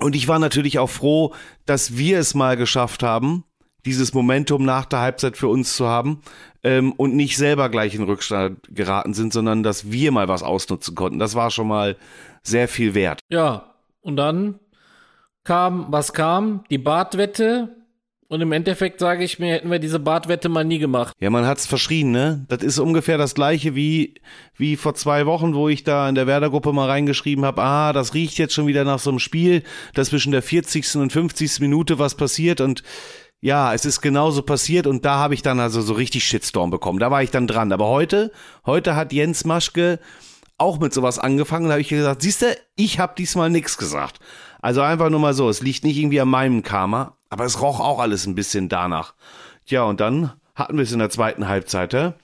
und 0.00 0.16
ich 0.16 0.26
war 0.26 0.40
natürlich 0.40 0.80
auch 0.80 0.90
froh, 0.90 1.34
dass 1.66 1.96
wir 1.96 2.18
es 2.18 2.34
mal 2.34 2.56
geschafft 2.56 3.04
haben, 3.04 3.44
dieses 3.86 4.12
Momentum 4.12 4.64
nach 4.64 4.84
der 4.84 4.98
Halbzeit 4.98 5.36
für 5.36 5.46
uns 5.46 5.76
zu 5.76 5.86
haben 5.86 6.20
ähm, 6.64 6.90
und 6.90 7.14
nicht 7.14 7.36
selber 7.36 7.68
gleich 7.68 7.94
in 7.94 8.02
Rückstand 8.02 8.58
geraten 8.74 9.14
sind, 9.14 9.32
sondern 9.32 9.62
dass 9.62 9.92
wir 9.92 10.10
mal 10.10 10.26
was 10.26 10.42
ausnutzen 10.42 10.96
konnten. 10.96 11.20
Das 11.20 11.36
war 11.36 11.52
schon 11.52 11.68
mal 11.68 11.96
sehr 12.42 12.66
viel 12.66 12.94
wert. 12.94 13.20
Ja, 13.28 13.74
und 14.00 14.16
dann 14.16 14.58
kam, 15.48 15.86
was 15.88 16.12
kam? 16.12 16.62
Die 16.68 16.76
Bartwette, 16.76 17.74
und 18.28 18.42
im 18.42 18.52
Endeffekt 18.52 19.00
sage 19.00 19.24
ich 19.24 19.38
mir, 19.38 19.54
hätten 19.54 19.70
wir 19.70 19.78
diese 19.78 19.98
Bartwette 19.98 20.50
mal 20.50 20.62
nie 20.62 20.78
gemacht. 20.78 21.14
Ja, 21.18 21.30
man 21.30 21.46
hat's 21.46 21.66
verschrien, 21.66 22.10
ne? 22.10 22.44
Das 22.48 22.62
ist 22.62 22.78
ungefähr 22.78 23.16
das 23.16 23.34
gleiche 23.34 23.74
wie, 23.74 24.20
wie 24.58 24.76
vor 24.76 24.94
zwei 24.94 25.24
Wochen, 25.24 25.54
wo 25.54 25.70
ich 25.70 25.84
da 25.84 26.06
in 26.06 26.14
der 26.14 26.26
Werder-Gruppe 26.26 26.74
mal 26.74 26.90
reingeschrieben 26.90 27.46
habe, 27.46 27.62
ah, 27.62 27.94
das 27.94 28.12
riecht 28.12 28.36
jetzt 28.36 28.52
schon 28.52 28.66
wieder 28.66 28.84
nach 28.84 28.98
so 28.98 29.08
einem 29.08 29.20
Spiel, 29.20 29.62
dass 29.94 30.10
zwischen 30.10 30.32
der 30.32 30.42
40. 30.42 30.96
und 30.96 31.14
50. 31.14 31.60
Minute 31.60 31.98
was 31.98 32.14
passiert 32.14 32.60
und 32.60 32.82
ja, 33.40 33.72
es 33.72 33.86
ist 33.86 34.02
genauso 34.02 34.42
passiert 34.42 34.86
und 34.86 35.06
da 35.06 35.14
habe 35.14 35.32
ich 35.32 35.40
dann 35.40 35.60
also 35.60 35.80
so 35.80 35.94
richtig 35.94 36.24
Shitstorm 36.24 36.68
bekommen. 36.70 36.98
Da 36.98 37.10
war 37.10 37.22
ich 37.22 37.30
dann 37.30 37.46
dran. 37.46 37.72
Aber 37.72 37.86
heute, 37.86 38.32
heute 38.66 38.96
hat 38.96 39.14
Jens 39.14 39.46
Maschke 39.46 39.98
auch 40.58 40.80
mit 40.80 40.92
sowas 40.92 41.18
angefangen. 41.18 41.66
Da 41.66 41.72
habe 41.72 41.80
ich 41.80 41.88
gesagt, 41.88 42.20
siehst 42.20 42.42
du, 42.42 42.46
ich 42.76 42.98
habe 42.98 43.14
diesmal 43.16 43.48
nichts 43.48 43.78
gesagt. 43.78 44.18
Also 44.60 44.82
einfach 44.82 45.10
nur 45.10 45.20
mal 45.20 45.34
so, 45.34 45.48
es 45.48 45.62
liegt 45.62 45.84
nicht 45.84 45.98
irgendwie 45.98 46.20
an 46.20 46.28
meinem 46.28 46.62
Karma, 46.62 47.16
aber 47.30 47.44
es 47.44 47.60
roch 47.60 47.80
auch 47.80 48.00
alles 48.00 48.26
ein 48.26 48.34
bisschen 48.34 48.68
danach. 48.68 49.14
Ja, 49.66 49.84
und 49.84 50.00
dann 50.00 50.32
hatten 50.54 50.76
wir 50.76 50.82
es 50.82 50.92
in 50.92 50.98
der 50.98 51.10
zweiten 51.10 51.48
Halbzeit, 51.48 51.92
ja? 51.92 52.14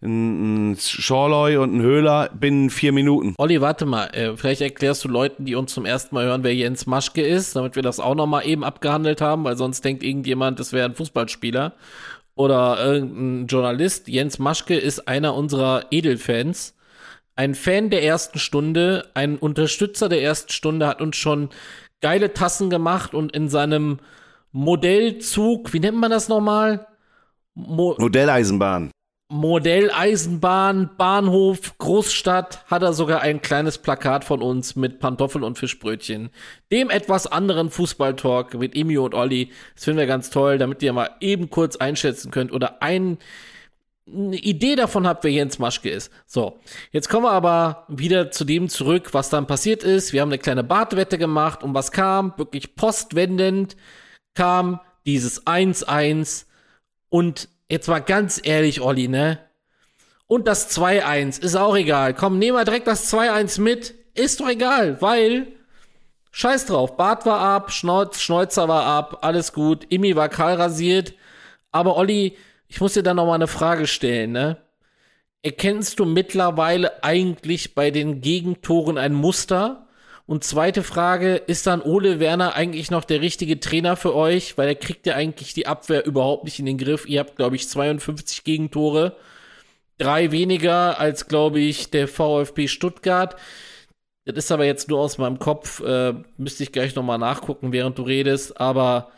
ein, 0.00 0.72
ein 0.72 0.76
Schorloy 0.76 1.56
und 1.56 1.74
ein 1.74 1.82
Höhler 1.82 2.30
binnen 2.32 2.70
vier 2.70 2.92
Minuten. 2.92 3.34
Olli, 3.38 3.60
warte 3.60 3.86
mal, 3.86 4.06
äh, 4.06 4.36
vielleicht 4.36 4.60
erklärst 4.60 5.04
du 5.04 5.08
Leuten, 5.08 5.44
die 5.44 5.54
uns 5.54 5.74
zum 5.74 5.84
ersten 5.84 6.14
Mal 6.14 6.24
hören, 6.24 6.44
wer 6.44 6.54
Jens 6.54 6.86
Maschke 6.86 7.22
ist, 7.22 7.56
damit 7.56 7.76
wir 7.76 7.82
das 7.82 8.00
auch 8.00 8.14
nochmal 8.14 8.46
eben 8.46 8.64
abgehandelt 8.64 9.20
haben, 9.20 9.44
weil 9.44 9.56
sonst 9.56 9.84
denkt 9.84 10.02
irgendjemand, 10.02 10.60
das 10.60 10.72
wäre 10.72 10.88
ein 10.88 10.94
Fußballspieler 10.94 11.74
oder 12.34 12.78
irgendein 12.84 13.46
Journalist. 13.48 14.08
Jens 14.08 14.38
Maschke 14.38 14.76
ist 14.76 15.08
einer 15.08 15.34
unserer 15.34 15.86
Edelfans. 15.90 16.74
Ein 17.38 17.54
Fan 17.54 17.88
der 17.88 18.02
ersten 18.02 18.40
Stunde, 18.40 19.10
ein 19.14 19.38
Unterstützer 19.38 20.08
der 20.08 20.20
ersten 20.20 20.50
Stunde, 20.50 20.88
hat 20.88 21.00
uns 21.00 21.16
schon 21.16 21.50
geile 22.00 22.34
Tassen 22.34 22.68
gemacht 22.68 23.14
und 23.14 23.30
in 23.30 23.48
seinem 23.48 24.00
Modellzug, 24.50 25.72
wie 25.72 25.78
nennt 25.78 25.98
man 25.98 26.10
das 26.10 26.28
nochmal? 26.28 26.88
Mo 27.54 27.94
Modelleisenbahn. 27.96 28.90
Modelleisenbahn, 29.30 30.90
Bahnhof, 30.96 31.78
Großstadt 31.78 32.64
hat 32.66 32.82
er 32.82 32.92
sogar 32.92 33.20
ein 33.20 33.40
kleines 33.40 33.78
Plakat 33.78 34.24
von 34.24 34.42
uns 34.42 34.74
mit 34.74 34.98
Pantoffeln 34.98 35.44
und 35.44 35.58
Fischbrötchen. 35.58 36.30
Dem 36.72 36.90
etwas 36.90 37.28
anderen 37.28 37.70
Fußballtalk 37.70 38.54
mit 38.54 38.74
Emi 38.74 38.98
und 38.98 39.14
Olli. 39.14 39.52
Das 39.76 39.84
finden 39.84 40.00
wir 40.00 40.06
ganz 40.08 40.30
toll, 40.30 40.58
damit 40.58 40.82
ihr 40.82 40.92
mal 40.92 41.10
eben 41.20 41.50
kurz 41.50 41.76
einschätzen 41.76 42.32
könnt 42.32 42.50
oder 42.50 42.82
ein, 42.82 43.18
eine 44.12 44.36
Idee 44.36 44.76
davon 44.76 45.06
habt, 45.06 45.24
wer 45.24 45.30
Jens 45.30 45.58
Maschke 45.58 45.90
ist. 45.90 46.10
So, 46.26 46.60
jetzt 46.92 47.08
kommen 47.08 47.24
wir 47.24 47.32
aber 47.32 47.84
wieder 47.88 48.30
zu 48.30 48.44
dem 48.44 48.68
zurück, 48.68 49.12
was 49.12 49.30
dann 49.30 49.46
passiert 49.46 49.82
ist. 49.82 50.12
Wir 50.12 50.20
haben 50.20 50.28
eine 50.28 50.38
kleine 50.38 50.64
Bartwette 50.64 51.18
gemacht 51.18 51.62
und 51.62 51.74
was 51.74 51.92
kam? 51.92 52.32
Wirklich 52.36 52.74
postwendend 52.74 53.76
kam 54.34 54.80
dieses 55.06 55.46
1-1 55.46 56.46
und 57.08 57.48
jetzt 57.68 57.88
mal 57.88 58.00
ganz 58.00 58.40
ehrlich, 58.42 58.80
Olli, 58.80 59.08
ne? 59.08 59.38
Und 60.26 60.46
das 60.46 60.70
2-1 60.78 61.40
ist 61.42 61.56
auch 61.56 61.76
egal. 61.76 62.12
Komm, 62.14 62.38
nehmen 62.38 62.56
wir 62.56 62.64
direkt 62.64 62.86
das 62.86 63.12
2-1 63.12 63.60
mit. 63.60 63.94
Ist 64.14 64.40
doch 64.40 64.48
egal, 64.48 65.00
weil 65.00 65.46
Scheiß 66.30 66.66
drauf. 66.66 66.96
Bart 66.96 67.24
war 67.24 67.40
ab, 67.40 67.72
Schnauz, 67.72 68.20
Schnäuzer 68.20 68.68
war 68.68 68.84
ab, 68.84 69.18
alles 69.22 69.52
gut. 69.52 69.86
Imi 69.88 70.16
war 70.16 70.28
kahl 70.28 70.54
rasiert. 70.54 71.14
Aber 71.72 71.96
Olli, 71.96 72.36
ich 72.68 72.80
muss 72.80 72.94
dir 72.94 73.02
da 73.02 73.14
noch 73.14 73.26
mal 73.26 73.34
eine 73.34 73.48
Frage 73.48 73.86
stellen, 73.86 74.32
ne? 74.32 74.58
Erkennst 75.42 76.00
du 76.00 76.04
mittlerweile 76.04 77.02
eigentlich 77.04 77.74
bei 77.74 77.90
den 77.90 78.20
Gegentoren 78.20 78.98
ein 78.98 79.14
Muster? 79.14 79.86
Und 80.26 80.44
zweite 80.44 80.82
Frage, 80.82 81.36
ist 81.36 81.66
dann 81.66 81.80
Ole 81.80 82.20
Werner 82.20 82.54
eigentlich 82.54 82.90
noch 82.90 83.04
der 83.04 83.22
richtige 83.22 83.60
Trainer 83.60 83.96
für 83.96 84.14
euch? 84.14 84.58
Weil 84.58 84.68
er 84.68 84.74
kriegt 84.74 85.06
ja 85.06 85.14
eigentlich 85.14 85.54
die 85.54 85.66
Abwehr 85.66 86.04
überhaupt 86.04 86.44
nicht 86.44 86.58
in 86.58 86.66
den 86.66 86.76
Griff. 86.76 87.06
Ihr 87.06 87.20
habt, 87.20 87.36
glaube 87.36 87.56
ich, 87.56 87.68
52 87.68 88.44
Gegentore. 88.44 89.16
Drei 89.96 90.30
weniger 90.30 91.00
als, 91.00 91.28
glaube 91.28 91.60
ich, 91.60 91.90
der 91.90 92.08
VfB 92.08 92.68
Stuttgart. 92.68 93.36
Das 94.26 94.36
ist 94.36 94.52
aber 94.52 94.66
jetzt 94.66 94.90
nur 94.90 94.98
aus 95.00 95.16
meinem 95.16 95.38
Kopf. 95.38 95.80
Äh, 95.80 96.14
müsste 96.36 96.62
ich 96.62 96.72
gleich 96.72 96.94
nochmal 96.94 97.18
nachgucken, 97.18 97.72
während 97.72 97.96
du 97.96 98.02
redest. 98.02 98.60
Aber 98.60 99.10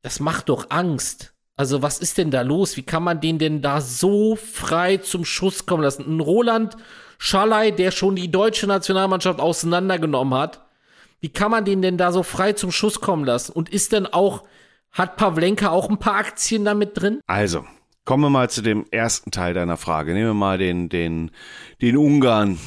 das 0.00 0.18
macht 0.20 0.48
doch 0.48 0.70
Angst. 0.70 1.33
Also, 1.56 1.82
was 1.82 1.98
ist 1.98 2.18
denn 2.18 2.30
da 2.30 2.42
los? 2.42 2.76
Wie 2.76 2.82
kann 2.82 3.04
man 3.04 3.20
den 3.20 3.38
denn 3.38 3.62
da 3.62 3.80
so 3.80 4.34
frei 4.34 4.96
zum 4.96 5.24
Schuss 5.24 5.66
kommen 5.66 5.84
lassen? 5.84 6.04
Ein 6.16 6.20
Roland 6.20 6.76
Schalay, 7.18 7.70
der 7.70 7.92
schon 7.92 8.16
die 8.16 8.30
deutsche 8.30 8.66
Nationalmannschaft 8.66 9.40
auseinandergenommen 9.40 10.38
hat. 10.38 10.66
Wie 11.20 11.28
kann 11.28 11.50
man 11.50 11.64
den 11.64 11.80
denn 11.80 11.96
da 11.96 12.12
so 12.12 12.22
frei 12.22 12.52
zum 12.52 12.72
Schuss 12.72 13.00
kommen 13.00 13.24
lassen? 13.24 13.52
Und 13.52 13.68
ist 13.68 13.92
denn 13.92 14.06
auch, 14.06 14.42
hat 14.90 15.16
Pavlenka 15.16 15.70
auch 15.70 15.88
ein 15.88 15.98
paar 15.98 16.16
Aktien 16.16 16.64
damit 16.64 17.00
drin? 17.00 17.20
Also, 17.26 17.64
kommen 18.04 18.24
wir 18.24 18.30
mal 18.30 18.50
zu 18.50 18.60
dem 18.60 18.84
ersten 18.90 19.30
Teil 19.30 19.54
deiner 19.54 19.76
Frage. 19.76 20.12
Nehmen 20.12 20.26
wir 20.26 20.34
mal 20.34 20.58
den, 20.58 20.88
den, 20.88 21.30
den 21.80 21.96
Ungarn. 21.96 22.58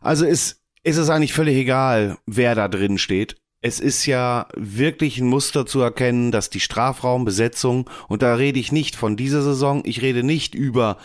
Also 0.00 0.26
ist, 0.26 0.60
ist 0.82 0.96
es 0.96 1.10
eigentlich 1.10 1.32
völlig 1.32 1.56
egal, 1.56 2.18
wer 2.26 2.54
da 2.54 2.68
drin 2.68 2.98
steht. 2.98 3.36
Es 3.62 3.78
ist 3.78 4.06
ja 4.06 4.48
wirklich 4.54 5.18
ein 5.18 5.26
Muster 5.26 5.66
zu 5.66 5.80
erkennen, 5.80 6.32
dass 6.32 6.48
die 6.48 6.60
Strafraumbesetzung, 6.60 7.90
und 8.08 8.22
da 8.22 8.34
rede 8.34 8.58
ich 8.58 8.72
nicht 8.72 8.96
von 8.96 9.16
dieser 9.16 9.42
Saison, 9.42 9.82
ich 9.84 10.00
rede 10.00 10.22
nicht 10.22 10.54
über 10.54 10.96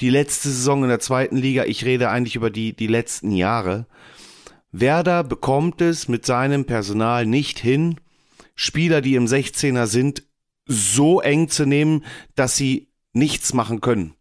die 0.00 0.10
letzte 0.10 0.48
Saison 0.48 0.84
in 0.84 0.88
der 0.88 1.00
zweiten 1.00 1.36
Liga, 1.36 1.64
ich 1.64 1.84
rede 1.84 2.08
eigentlich 2.10 2.36
über 2.36 2.50
die, 2.50 2.74
die 2.74 2.86
letzten 2.86 3.32
Jahre. 3.32 3.86
Werder 4.70 5.24
bekommt 5.24 5.80
es 5.80 6.06
mit 6.06 6.24
seinem 6.24 6.64
Personal 6.64 7.26
nicht 7.26 7.58
hin, 7.58 7.96
Spieler, 8.54 9.00
die 9.00 9.16
im 9.16 9.26
16er 9.26 9.86
sind, 9.86 10.22
so 10.64 11.20
eng 11.20 11.48
zu 11.48 11.66
nehmen, 11.66 12.04
dass 12.36 12.56
sie 12.56 12.88
nichts 13.14 13.52
machen 13.52 13.80
können. 13.80 14.14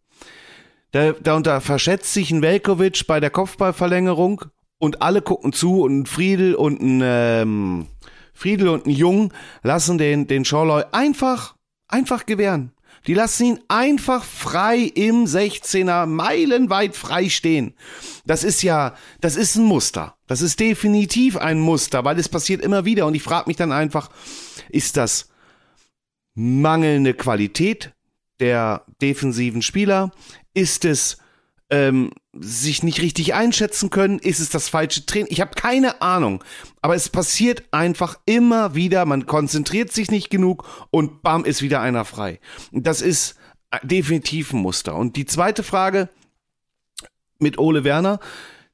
Da, 0.92 1.12
da 1.12 1.60
verschätzt 1.60 2.14
sich 2.14 2.32
ein 2.32 2.42
Velkovic 2.42 3.06
bei 3.06 3.20
der 3.20 3.30
Kopfballverlängerung 3.30 4.46
und 4.78 5.02
alle 5.02 5.22
gucken 5.22 5.54
zu 5.54 5.82
und 5.82 6.08
Friedel 6.08 6.56
und 6.56 6.82
ein 6.82 7.02
ähm, 7.04 7.88
Friedel 8.34 8.68
und 8.68 8.86
ein 8.86 8.92
Jung 8.92 9.34
lassen 9.64 9.98
den, 9.98 10.28
den 10.28 10.46
Schorloy 10.46 10.84
einfach, 10.92 11.56
einfach 11.88 12.26
gewähren. 12.26 12.72
Die 13.08 13.14
lassen 13.14 13.46
ihn 13.46 13.60
einfach 13.68 14.24
frei 14.24 14.80
im 14.80 15.26
16er, 15.26 16.06
meilenweit 16.06 16.96
frei 16.96 17.30
stehen. 17.30 17.76
Das 18.26 18.44
ist 18.44 18.64
ja, 18.64 18.96
das 19.22 19.36
ist 19.36 19.56
ein 19.56 19.64
Muster. 19.64 20.16
Das 20.28 20.42
ist 20.42 20.60
definitiv 20.60 21.38
ein 21.38 21.60
Muster, 21.60 22.04
weil 22.04 22.18
es 22.18 22.30
passiert 22.30 22.62
immer 22.62 22.84
wieder. 22.84 23.06
Und 23.06 23.14
ich 23.16 23.22
frage 23.22 23.48
mich 23.48 23.58
dann 23.58 23.72
einfach, 23.72 24.10
ist 24.70 24.98
das 24.98 25.30
mangelnde 26.34 27.14
Qualität 27.14 27.94
der 28.40 28.86
defensiven 29.02 29.62
Spieler? 29.62 30.12
Ist 30.54 30.84
es 30.84 31.18
ähm, 31.70 32.12
sich 32.34 32.84
nicht 32.84 33.02
richtig 33.02 33.34
einschätzen 33.34 33.90
können? 33.90 34.20
Ist 34.20 34.40
es 34.40 34.50
das 34.50 34.70
falsche 34.70 35.06
Training? 35.06 35.32
Ich 35.32 35.42
habe 35.42 35.56
keine 35.56 36.02
Ahnung. 36.02 36.44
Aber 36.82 36.96
es 36.96 37.10
passiert 37.10 37.64
einfach 37.72 38.20
immer 38.26 38.76
wieder. 38.76 39.06
Man 39.06 39.26
konzentriert 39.26 39.92
sich 39.92 40.12
nicht 40.12 40.30
genug 40.30 40.68
und 40.92 41.22
bam 41.22 41.46
ist 41.46 41.62
wieder 41.62 41.82
einer 41.82 42.06
frei. 42.06 42.40
Das 42.72 43.02
ist 43.02 43.36
definitiv 43.84 44.54
ein 44.54 44.60
Muster. 44.60 44.96
Und 44.96 45.16
die 45.16 45.26
zweite 45.26 45.64
Frage 45.64 46.10
mit 47.40 47.58
Ole 47.58 47.84
Werner, 47.84 48.20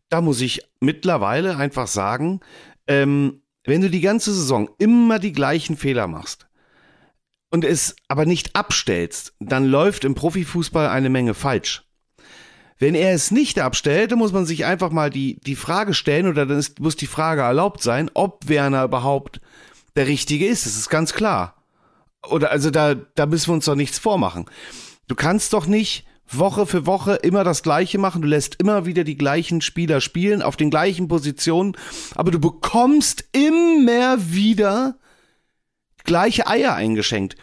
da 0.09 0.21
muss 0.21 0.41
ich 0.41 0.61
mittlerweile 0.79 1.57
einfach 1.57 1.87
sagen, 1.87 2.41
ähm, 2.87 3.41
wenn 3.63 3.81
du 3.81 3.89
die 3.89 4.01
ganze 4.01 4.33
Saison 4.33 4.69
immer 4.79 5.19
die 5.19 5.31
gleichen 5.31 5.77
Fehler 5.77 6.07
machst, 6.07 6.47
und 7.51 7.65
es 7.65 7.95
aber 8.07 8.25
nicht 8.25 8.55
abstellst, 8.55 9.33
dann 9.39 9.65
läuft 9.65 10.05
im 10.05 10.15
Profifußball 10.15 10.87
eine 10.87 11.09
Menge 11.09 11.33
falsch. 11.33 11.83
Wenn 12.81 12.95
er 12.95 13.13
es 13.13 13.29
nicht 13.29 13.59
abstellt, 13.59 14.11
dann 14.11 14.17
muss 14.17 14.31
man 14.31 14.47
sich 14.47 14.65
einfach 14.65 14.89
mal 14.89 15.11
die, 15.11 15.39
die 15.41 15.55
Frage 15.55 15.93
stellen 15.93 16.25
oder 16.25 16.47
dann 16.47 16.57
ist, 16.57 16.79
muss 16.79 16.95
die 16.95 17.05
Frage 17.05 17.41
erlaubt 17.41 17.83
sein, 17.83 18.09
ob 18.15 18.49
Werner 18.49 18.83
überhaupt 18.85 19.39
der 19.95 20.07
Richtige 20.07 20.47
ist. 20.47 20.65
Das 20.65 20.75
ist 20.75 20.89
ganz 20.89 21.13
klar. 21.13 21.53
Oder 22.27 22.49
also 22.49 22.71
da, 22.71 22.95
da 22.95 23.27
müssen 23.27 23.49
wir 23.49 23.53
uns 23.53 23.65
doch 23.65 23.75
nichts 23.75 23.99
vormachen. 23.99 24.47
Du 25.07 25.13
kannst 25.13 25.53
doch 25.53 25.67
nicht 25.67 26.05
Woche 26.27 26.65
für 26.65 26.87
Woche 26.87 27.17
immer 27.17 27.43
das 27.43 27.61
Gleiche 27.61 27.99
machen. 27.99 28.23
Du 28.23 28.27
lässt 28.27 28.55
immer 28.55 28.87
wieder 28.87 29.03
die 29.03 29.17
gleichen 29.17 29.61
Spieler 29.61 30.01
spielen 30.01 30.41
auf 30.41 30.55
den 30.55 30.71
gleichen 30.71 31.07
Positionen, 31.07 31.77
aber 32.15 32.31
du 32.31 32.39
bekommst 32.39 33.25
immer 33.31 34.17
wieder 34.33 34.95
gleiche 36.03 36.47
Eier 36.47 36.73
eingeschenkt. 36.73 37.35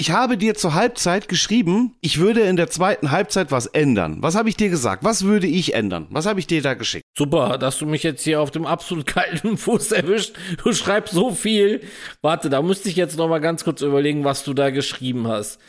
Ich 0.00 0.12
habe 0.12 0.38
dir 0.38 0.54
zur 0.54 0.72
Halbzeit 0.72 1.28
geschrieben, 1.28 1.94
ich 2.00 2.16
würde 2.20 2.40
in 2.40 2.56
der 2.56 2.70
zweiten 2.70 3.10
Halbzeit 3.10 3.52
was 3.52 3.66
ändern. 3.66 4.22
Was 4.22 4.34
habe 4.34 4.48
ich 4.48 4.56
dir 4.56 4.70
gesagt? 4.70 5.04
Was 5.04 5.24
würde 5.24 5.46
ich 5.46 5.74
ändern? 5.74 6.06
Was 6.08 6.24
habe 6.24 6.40
ich 6.40 6.46
dir 6.46 6.62
da 6.62 6.72
geschickt? 6.72 7.04
Super, 7.14 7.58
dass 7.58 7.76
du 7.76 7.84
mich 7.84 8.02
jetzt 8.02 8.24
hier 8.24 8.40
auf 8.40 8.50
dem 8.50 8.64
absolut 8.64 9.04
kalten 9.04 9.56
Fuß 9.58 9.92
erwischt. 9.92 10.32
Du 10.64 10.72
schreibst 10.72 11.12
so 11.12 11.32
viel. 11.32 11.82
Warte, 12.22 12.48
da 12.48 12.62
müsste 12.62 12.88
ich 12.88 12.96
jetzt 12.96 13.18
noch 13.18 13.28
mal 13.28 13.40
ganz 13.40 13.62
kurz 13.62 13.82
überlegen, 13.82 14.24
was 14.24 14.42
du 14.42 14.54
da 14.54 14.70
geschrieben 14.70 15.28
hast. 15.28 15.60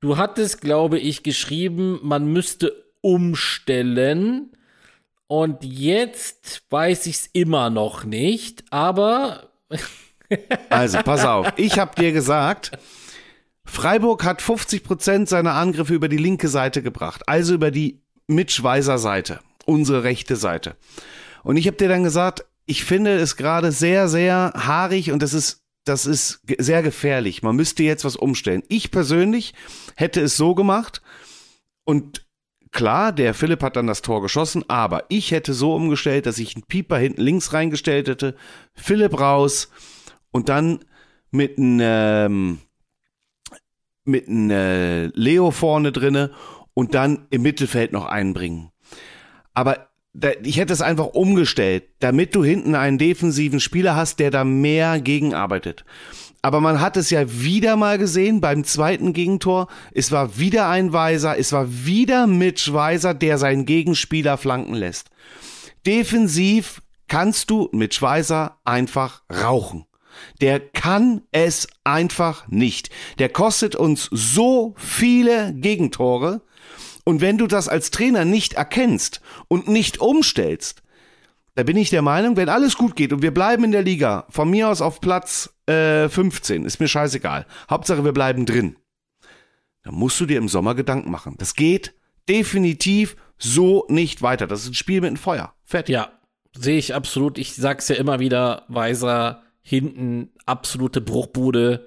Du 0.00 0.18
hattest, 0.18 0.60
glaube 0.60 0.98
ich, 0.98 1.22
geschrieben, 1.22 1.98
man 2.02 2.30
müsste 2.30 2.74
umstellen. 3.00 4.52
Und 5.28 5.64
jetzt 5.64 6.60
weiß 6.68 7.06
ich 7.06 7.16
es 7.16 7.26
immer 7.32 7.70
noch 7.70 8.04
nicht, 8.04 8.64
aber 8.68 9.48
Also, 10.68 10.98
pass 10.98 11.24
auf. 11.24 11.54
Ich 11.56 11.78
habe 11.78 11.98
dir 11.98 12.12
gesagt, 12.12 12.72
Freiburg 13.68 14.24
hat 14.24 14.42
50 14.42 14.82
Prozent 14.82 15.28
seiner 15.28 15.54
Angriffe 15.54 15.94
über 15.94 16.08
die 16.08 16.16
linke 16.16 16.48
Seite 16.48 16.82
gebracht, 16.82 17.28
also 17.28 17.54
über 17.54 17.70
die 17.70 18.00
Mitschweiser 18.26 18.98
Seite, 18.98 19.40
unsere 19.66 20.04
rechte 20.04 20.36
Seite. 20.36 20.76
Und 21.44 21.56
ich 21.56 21.66
habe 21.66 21.76
dir 21.76 21.88
dann 21.88 22.02
gesagt, 22.02 22.44
ich 22.64 22.84
finde 22.84 23.16
es 23.16 23.36
gerade 23.36 23.70
sehr, 23.70 24.08
sehr 24.08 24.52
haarig 24.56 25.12
und 25.12 25.22
das 25.22 25.34
ist, 25.34 25.62
das 25.84 26.06
ist 26.06 26.40
sehr 26.58 26.82
gefährlich. 26.82 27.42
Man 27.42 27.56
müsste 27.56 27.82
jetzt 27.82 28.04
was 28.04 28.16
umstellen. 28.16 28.62
Ich 28.68 28.90
persönlich 28.90 29.54
hätte 29.96 30.20
es 30.20 30.36
so 30.36 30.54
gemacht 30.54 31.02
und 31.84 32.26
klar, 32.72 33.12
der 33.12 33.34
Philipp 33.34 33.62
hat 33.62 33.76
dann 33.76 33.86
das 33.86 34.02
Tor 34.02 34.22
geschossen, 34.22 34.64
aber 34.68 35.04
ich 35.08 35.30
hätte 35.30 35.52
so 35.52 35.74
umgestellt, 35.74 36.26
dass 36.26 36.38
ich 36.38 36.56
einen 36.56 36.64
Pieper 36.64 36.98
hinten 36.98 37.20
links 37.20 37.52
reingestellt 37.52 38.08
hätte, 38.08 38.34
Philipp 38.74 39.20
raus 39.20 39.70
und 40.30 40.48
dann 40.48 40.84
mit 41.30 41.58
einem 41.58 41.80
ähm, 41.82 42.58
mit 44.08 44.28
einem 44.28 44.50
äh, 44.50 45.06
Leo 45.08 45.50
vorne 45.50 45.92
drinne 45.92 46.32
und 46.74 46.94
dann 46.94 47.26
im 47.30 47.42
Mittelfeld 47.42 47.92
noch 47.92 48.06
einbringen. 48.06 48.70
Aber 49.54 49.88
da, 50.14 50.30
ich 50.42 50.58
hätte 50.58 50.72
es 50.72 50.82
einfach 50.82 51.06
umgestellt, 51.06 51.84
damit 52.00 52.34
du 52.34 52.44
hinten 52.44 52.74
einen 52.74 52.98
defensiven 52.98 53.60
Spieler 53.60 53.94
hast, 53.94 54.18
der 54.18 54.30
da 54.30 54.44
mehr 54.44 55.00
gegenarbeitet. 55.00 55.84
Aber 56.40 56.60
man 56.60 56.80
hat 56.80 56.96
es 56.96 57.10
ja 57.10 57.24
wieder 57.26 57.76
mal 57.76 57.98
gesehen 57.98 58.40
beim 58.40 58.64
zweiten 58.64 59.12
Gegentor. 59.12 59.66
Es 59.92 60.12
war 60.12 60.38
wieder 60.38 60.68
ein 60.68 60.92
Weiser, 60.92 61.36
es 61.36 61.52
war 61.52 61.66
wieder 61.68 62.26
Mitch 62.26 62.72
Weiser, 62.72 63.12
der 63.12 63.38
seinen 63.38 63.66
Gegenspieler 63.66 64.36
flanken 64.38 64.74
lässt. 64.74 65.10
Defensiv 65.84 66.80
kannst 67.08 67.50
du 67.50 67.68
Mitch 67.72 68.00
Weiser 68.02 68.58
einfach 68.64 69.22
rauchen. 69.42 69.87
Der 70.40 70.60
kann 70.60 71.22
es 71.32 71.68
einfach 71.84 72.48
nicht. 72.48 72.90
Der 73.18 73.28
kostet 73.28 73.76
uns 73.76 74.08
so 74.10 74.74
viele 74.76 75.54
Gegentore. 75.54 76.42
Und 77.04 77.20
wenn 77.20 77.38
du 77.38 77.46
das 77.46 77.68
als 77.68 77.90
Trainer 77.90 78.24
nicht 78.24 78.54
erkennst 78.54 79.20
und 79.48 79.68
nicht 79.68 80.00
umstellst, 80.00 80.82
da 81.54 81.64
bin 81.64 81.76
ich 81.76 81.90
der 81.90 82.02
Meinung, 82.02 82.36
wenn 82.36 82.48
alles 82.48 82.76
gut 82.76 82.94
geht 82.94 83.12
und 83.12 83.22
wir 83.22 83.34
bleiben 83.34 83.64
in 83.64 83.72
der 83.72 83.82
Liga, 83.82 84.26
von 84.28 84.48
mir 84.48 84.68
aus 84.68 84.80
auf 84.80 85.00
Platz 85.00 85.50
äh, 85.66 86.08
15, 86.08 86.64
ist 86.64 86.78
mir 86.78 86.86
scheißegal. 86.86 87.46
Hauptsache, 87.68 88.04
wir 88.04 88.12
bleiben 88.12 88.46
drin. 88.46 88.76
Dann 89.82 89.94
musst 89.94 90.20
du 90.20 90.26
dir 90.26 90.38
im 90.38 90.48
Sommer 90.48 90.74
Gedanken 90.74 91.10
machen. 91.10 91.34
Das 91.38 91.54
geht 91.54 91.94
definitiv 92.28 93.16
so 93.38 93.86
nicht 93.88 94.22
weiter. 94.22 94.46
Das 94.46 94.62
ist 94.62 94.68
ein 94.68 94.74
Spiel 94.74 95.00
mit 95.00 95.10
dem 95.10 95.16
Feuer. 95.16 95.54
Fertig. 95.64 95.94
Ja, 95.94 96.12
sehe 96.56 96.78
ich 96.78 96.94
absolut. 96.94 97.38
Ich 97.38 97.54
sag's 97.54 97.88
ja 97.88 97.96
immer 97.96 98.20
wieder, 98.20 98.64
Weiser 98.68 99.42
hinten 99.68 100.30
absolute 100.46 101.02
Bruchbude. 101.02 101.86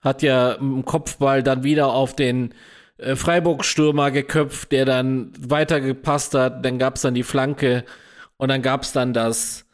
Hat 0.00 0.22
ja 0.22 0.52
im 0.52 0.84
Kopfball 0.84 1.44
dann 1.44 1.62
wieder 1.62 1.92
auf 1.92 2.16
den 2.16 2.54
äh, 2.98 3.14
Freiburg-Stürmer 3.14 4.10
geköpft, 4.10 4.72
der 4.72 4.84
dann 4.84 5.32
weitergepasst 5.38 6.34
hat. 6.34 6.64
Dann 6.64 6.78
gab's 6.78 7.02
dann 7.02 7.14
die 7.14 7.22
Flanke 7.22 7.84
und 8.36 8.48
dann 8.48 8.62
gab's 8.62 8.92
dann 8.92 9.12
das. 9.12 9.66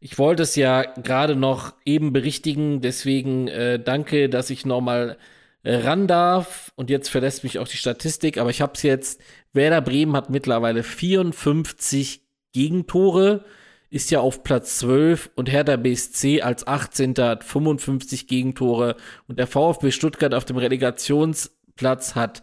Ich 0.00 0.18
wollte 0.18 0.42
es 0.44 0.56
ja 0.56 0.82
gerade 0.82 1.36
noch 1.36 1.74
eben 1.84 2.12
berichtigen, 2.12 2.80
deswegen 2.80 3.46
äh, 3.48 3.78
danke, 3.78 4.30
dass 4.30 4.48
ich 4.48 4.64
nochmal 4.64 5.18
äh, 5.64 5.76
ran 5.76 6.06
darf. 6.06 6.72
Und 6.76 6.88
jetzt 6.88 7.10
verlässt 7.10 7.44
mich 7.44 7.58
auch 7.58 7.68
die 7.68 7.76
Statistik, 7.76 8.38
aber 8.38 8.50
ich 8.50 8.62
habe 8.62 8.72
es 8.74 8.82
jetzt. 8.82 9.20
Werder 9.52 9.82
Bremen 9.82 10.16
hat 10.16 10.30
mittlerweile 10.30 10.82
54 10.82 12.22
Gegentore 12.52 13.44
ist 13.92 14.10
ja 14.10 14.20
auf 14.20 14.42
Platz 14.42 14.78
12 14.78 15.32
und 15.34 15.52
Hertha 15.52 15.76
BSC 15.76 16.40
als 16.40 16.66
18. 16.66 17.14
hat 17.18 17.44
55 17.44 18.26
Gegentore 18.26 18.96
und 19.28 19.38
der 19.38 19.46
VfB 19.46 19.90
Stuttgart 19.90 20.32
auf 20.32 20.46
dem 20.46 20.56
Relegationsplatz 20.56 22.14
hat 22.14 22.42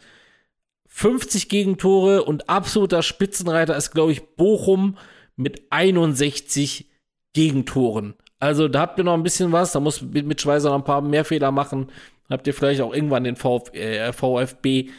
50 0.85 1.49
Gegentore 1.49 2.23
und 2.23 2.49
absoluter 2.49 3.01
Spitzenreiter 3.01 3.75
ist, 3.75 3.89
glaube 3.89 4.11
ich, 4.11 4.35
Bochum 4.35 4.95
mit 5.37 5.63
61 5.71 6.87
Gegentoren. 7.33 8.13
Also 8.37 8.67
da 8.67 8.81
habt 8.81 8.99
ihr 8.99 9.03
noch 9.03 9.15
ein 9.15 9.23
bisschen 9.23 9.51
was, 9.51 9.71
da 9.71 9.79
muss 9.79 10.03
mit 10.03 10.39
Schweizer 10.39 10.69
noch 10.69 10.77
ein 10.77 10.83
paar 10.83 11.01
mehr 11.01 11.25
Fehler 11.25 11.51
machen. 11.51 11.87
Habt 12.29 12.45
ihr 12.45 12.53
vielleicht 12.53 12.81
auch 12.81 12.93
irgendwann 12.93 13.23
den 13.23 13.35
Vf 13.35 13.73
äh, 13.73 14.13
VfB 14.13 14.91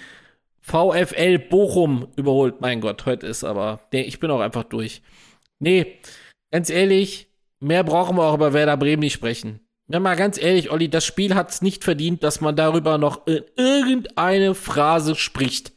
VfL 0.61 1.39
Bochum 1.39 2.09
überholt. 2.17 2.61
Mein 2.61 2.81
Gott, 2.81 3.07
heute 3.07 3.29
ist 3.29 3.45
aber, 3.45 3.79
nee, 3.93 4.03
ich 4.03 4.19
bin 4.19 4.33
auch 4.33 4.41
einfach 4.41 4.65
durch. 4.65 5.01
Nee, 5.61 5.99
ganz 6.51 6.71
ehrlich, 6.71 7.29
mehr 7.61 7.85
brauchen 7.85 8.17
wir 8.17 8.25
auch 8.25 8.35
über 8.35 8.53
Werder 8.53 8.77
Bremen 8.77 9.01
nicht 9.01 9.13
sprechen. 9.13 9.61
Ja, 9.89 9.99
mal 9.99 10.15
ganz 10.15 10.41
ehrlich, 10.41 10.71
Olli, 10.71 10.89
das 10.89 11.05
Spiel 11.05 11.35
hat 11.35 11.51
es 11.51 11.63
nicht 11.63 11.83
verdient, 11.83 12.23
dass 12.23 12.41
man 12.41 12.55
darüber 12.55 12.97
noch 12.97 13.27
in 13.27 13.43
irgendeine 13.57 14.55
Phrase 14.55 15.17
spricht. 15.17 15.73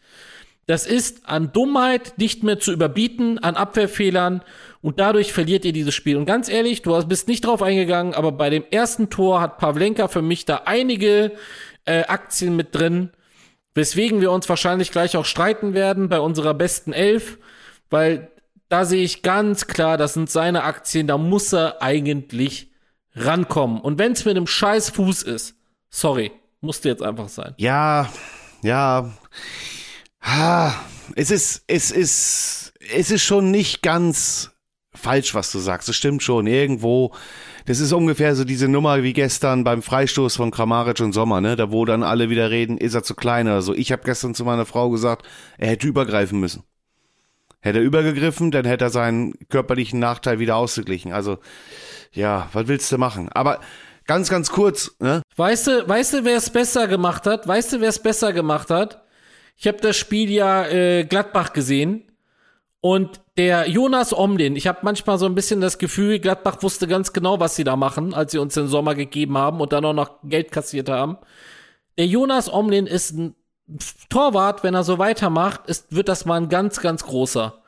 Das 0.65 0.85
ist 0.85 1.27
an 1.27 1.51
Dummheit 1.51 2.13
nicht 2.17 2.43
mehr 2.43 2.59
zu 2.59 2.71
überbieten, 2.71 3.39
an 3.39 3.55
Abwehrfehlern 3.55 4.43
und 4.81 4.99
dadurch 4.99 5.33
verliert 5.33 5.65
ihr 5.65 5.73
dieses 5.73 5.93
Spiel. 5.93 6.15
Und 6.15 6.25
ganz 6.25 6.47
ehrlich, 6.47 6.81
du 6.83 6.97
bist 7.05 7.27
nicht 7.27 7.45
drauf 7.45 7.61
eingegangen, 7.61 8.13
aber 8.13 8.31
bei 8.31 8.49
dem 8.49 8.63
ersten 8.69 9.09
Tor 9.09 9.41
hat 9.41 9.57
Pavlenka 9.57 10.07
für 10.07 10.21
mich 10.21 10.45
da 10.45 10.61
einige 10.65 11.33
äh, 11.85 12.03
Aktien 12.03 12.55
mit 12.55 12.75
drin, 12.75 13.09
weswegen 13.73 14.21
wir 14.21 14.31
uns 14.31 14.47
wahrscheinlich 14.47 14.91
gleich 14.91 15.17
auch 15.17 15.25
streiten 15.25 15.73
werden 15.73 16.07
bei 16.07 16.19
unserer 16.19 16.53
besten 16.53 16.93
Elf, 16.93 17.39
weil 17.89 18.31
da 18.73 18.85
sehe 18.85 19.03
ich 19.03 19.21
ganz 19.21 19.67
klar, 19.67 19.97
das 19.97 20.15
sind 20.15 20.31
seine 20.31 20.63
Aktien, 20.63 21.05
da 21.05 21.19
muss 21.19 21.53
er 21.53 21.83
eigentlich 21.83 22.71
rankommen. 23.13 23.79
Und 23.79 23.99
wenn 23.99 24.13
es 24.13 24.25
mit 24.25 24.35
einem 24.35 24.47
scheiß 24.47 24.89
Fuß 24.89 25.21
ist, 25.21 25.53
sorry, 25.91 26.31
musste 26.59 26.89
jetzt 26.89 27.03
einfach 27.03 27.29
sein. 27.29 27.53
Ja, 27.57 28.09
ja. 28.63 29.13
Es 31.15 31.29
ist, 31.29 31.63
es 31.67 31.91
ist, 31.91 32.73
es 32.91 33.11
ist 33.11 33.21
schon 33.21 33.51
nicht 33.51 33.83
ganz 33.83 34.49
falsch, 34.95 35.35
was 35.35 35.51
du 35.51 35.59
sagst. 35.59 35.87
Das 35.87 35.95
stimmt 35.95 36.23
schon. 36.23 36.47
Irgendwo, 36.47 37.13
das 37.67 37.79
ist 37.79 37.93
ungefähr 37.93 38.35
so 38.35 38.43
diese 38.43 38.67
Nummer 38.67 39.03
wie 39.03 39.13
gestern 39.13 39.63
beim 39.63 39.83
Freistoß 39.83 40.35
von 40.35 40.49
Kramaric 40.49 40.99
und 40.99 41.13
Sommer, 41.13 41.41
ne? 41.41 41.55
Da 41.55 41.71
wo 41.71 41.85
dann 41.85 42.01
alle 42.01 42.31
wieder 42.31 42.49
reden, 42.49 42.79
ist 42.79 42.95
er 42.95 43.03
zu 43.03 43.13
klein 43.13 43.45
oder 43.45 43.61
so. 43.61 43.75
Ich 43.75 43.91
habe 43.91 44.01
gestern 44.03 44.33
zu 44.33 44.45
meiner 44.45 44.65
Frau 44.65 44.89
gesagt, 44.89 45.27
er 45.59 45.67
hätte 45.67 45.85
übergreifen 45.85 46.39
müssen. 46.39 46.63
Hätte 47.63 47.79
er 47.79 47.85
übergegriffen, 47.85 48.51
dann 48.51 48.65
hätte 48.65 48.83
er 48.83 48.89
seinen 48.89 49.35
körperlichen 49.47 49.97
Nachteil 49.97 50.37
wieder 50.37 50.57
ausgeglichen. 50.57 51.13
Also, 51.13 51.37
ja, 52.11 52.49
was 52.51 52.67
willst 52.67 52.91
du 52.91 52.97
machen? 52.97 53.29
Aber 53.29 53.61
ganz, 54.05 54.29
ganz 54.29 54.51
kurz, 54.51 54.97
ne? 54.99 55.21
Weißt 55.37 55.67
du, 55.67 55.87
weißt 55.87 56.13
du, 56.13 56.25
wer 56.25 56.35
es 56.35 56.49
besser 56.49 56.89
gemacht 56.89 57.25
hat? 57.25 57.47
Weißt 57.47 57.71
du, 57.71 57.79
wer 57.79 57.87
es 57.87 57.99
besser 57.99 58.33
gemacht 58.33 58.69
hat? 58.69 59.01
Ich 59.55 59.65
habe 59.65 59.77
das 59.77 59.95
Spiel 59.95 60.29
ja 60.29 60.67
äh, 60.67 61.05
Gladbach 61.05 61.53
gesehen 61.53 62.11
und 62.81 63.21
der 63.37 63.69
Jonas 63.69 64.11
Omlin, 64.11 64.57
ich 64.57 64.67
habe 64.67 64.79
manchmal 64.81 65.17
so 65.17 65.25
ein 65.25 65.35
bisschen 65.35 65.61
das 65.61 65.77
Gefühl, 65.77 66.19
Gladbach 66.19 66.61
wusste 66.63 66.85
ganz 66.85 67.13
genau, 67.13 67.39
was 67.39 67.55
sie 67.55 67.63
da 67.63 67.77
machen, 67.77 68.13
als 68.13 68.33
sie 68.33 68.39
uns 68.39 68.55
den 68.55 68.67
Sommer 68.67 68.93
gegeben 68.93 69.37
haben 69.37 69.61
und 69.61 69.71
dann 69.71 69.85
auch 69.85 69.93
noch 69.93 70.19
Geld 70.23 70.51
kassiert 70.51 70.89
haben. 70.89 71.17
Der 71.97 72.07
Jonas 72.07 72.51
Omlin 72.51 72.87
ist 72.87 73.11
ein 73.11 73.35
Torwart, 74.09 74.63
wenn 74.63 74.73
er 74.73 74.83
so 74.83 74.97
weitermacht, 74.97 75.67
ist, 75.67 75.95
wird 75.95 76.09
das 76.09 76.25
mal 76.25 76.41
ein 76.41 76.49
ganz, 76.49 76.79
ganz 76.81 77.03
großer. 77.05 77.61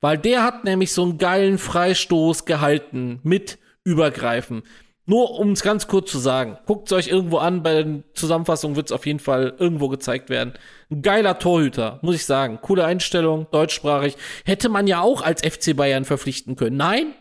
Weil 0.00 0.18
der 0.18 0.42
hat 0.42 0.64
nämlich 0.64 0.92
so 0.92 1.02
einen 1.02 1.18
geilen 1.18 1.58
Freistoß 1.58 2.44
gehalten 2.44 3.20
mit 3.22 3.58
Übergreifen. 3.84 4.62
Nur 5.04 5.38
um 5.38 5.52
es 5.52 5.62
ganz 5.62 5.88
kurz 5.88 6.10
zu 6.10 6.18
sagen, 6.18 6.58
guckt 6.64 6.86
es 6.86 6.92
euch 6.92 7.08
irgendwo 7.08 7.38
an, 7.38 7.62
bei 7.62 7.82
den 7.82 8.04
Zusammenfassungen 8.14 8.76
wird 8.76 8.86
es 8.86 8.92
auf 8.92 9.04
jeden 9.04 9.18
Fall 9.18 9.54
irgendwo 9.58 9.88
gezeigt 9.88 10.30
werden. 10.30 10.54
Ein 10.90 11.02
geiler 11.02 11.38
Torhüter, 11.38 11.98
muss 12.02 12.14
ich 12.14 12.24
sagen. 12.24 12.60
Coole 12.62 12.84
Einstellung, 12.84 13.46
deutschsprachig. 13.50 14.16
Hätte 14.44 14.68
man 14.68 14.86
ja 14.86 15.00
auch 15.00 15.22
als 15.22 15.42
FC 15.42 15.76
Bayern 15.76 16.04
verpflichten 16.04 16.54
können. 16.54 16.76
Nein, 16.76 17.14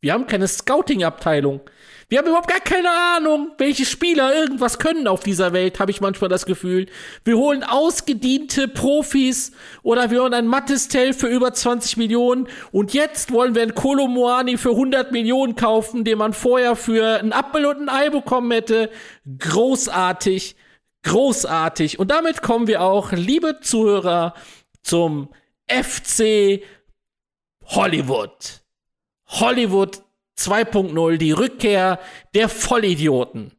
wir 0.00 0.12
haben 0.12 0.28
keine 0.28 0.46
Scouting-Abteilung. 0.46 1.60
Wir 2.08 2.18
haben 2.18 2.26
überhaupt 2.26 2.48
gar 2.48 2.60
keine 2.60 2.90
Ahnung, 2.90 3.52
welche 3.58 3.84
Spieler 3.84 4.34
irgendwas 4.34 4.78
können 4.78 5.08
auf 5.08 5.20
dieser 5.20 5.52
Welt, 5.52 5.80
habe 5.80 5.90
ich 5.90 6.00
manchmal 6.00 6.28
das 6.28 6.46
Gefühl. 6.46 6.86
Wir 7.24 7.36
holen 7.36 7.62
ausgediente 7.62 8.68
Profis 8.68 9.52
oder 9.82 10.10
wir 10.10 10.22
holen 10.22 10.34
ein 10.34 10.46
Mattistel 10.46 11.12
für 11.14 11.28
über 11.28 11.52
20 11.52 11.96
Millionen 11.96 12.48
und 12.72 12.92
jetzt 12.94 13.32
wollen 13.32 13.54
wir 13.54 13.62
einen 13.62 13.74
Kolomoani 13.74 14.58
für 14.58 14.70
100 14.70 15.12
Millionen 15.12 15.56
kaufen, 15.56 16.04
den 16.04 16.18
man 16.18 16.32
vorher 16.32 16.76
für 16.76 17.20
einen 17.20 17.32
Appel 17.32 17.66
und 17.66 17.82
ein 17.82 17.88
Ei 17.88 18.10
bekommen 18.10 18.50
hätte. 18.50 18.90
Großartig, 19.38 20.56
großartig. 21.02 21.98
Und 21.98 22.10
damit 22.10 22.42
kommen 22.42 22.66
wir 22.66 22.82
auch, 22.82 23.12
liebe 23.12 23.60
Zuhörer, 23.60 24.34
zum 24.82 25.30
FC 25.66 26.62
Hollywood. 27.64 28.60
Hollywood 29.26 30.03
2.0, 30.38 31.16
die 31.16 31.32
Rückkehr 31.32 31.98
der 32.34 32.48
Vollidioten. 32.48 33.52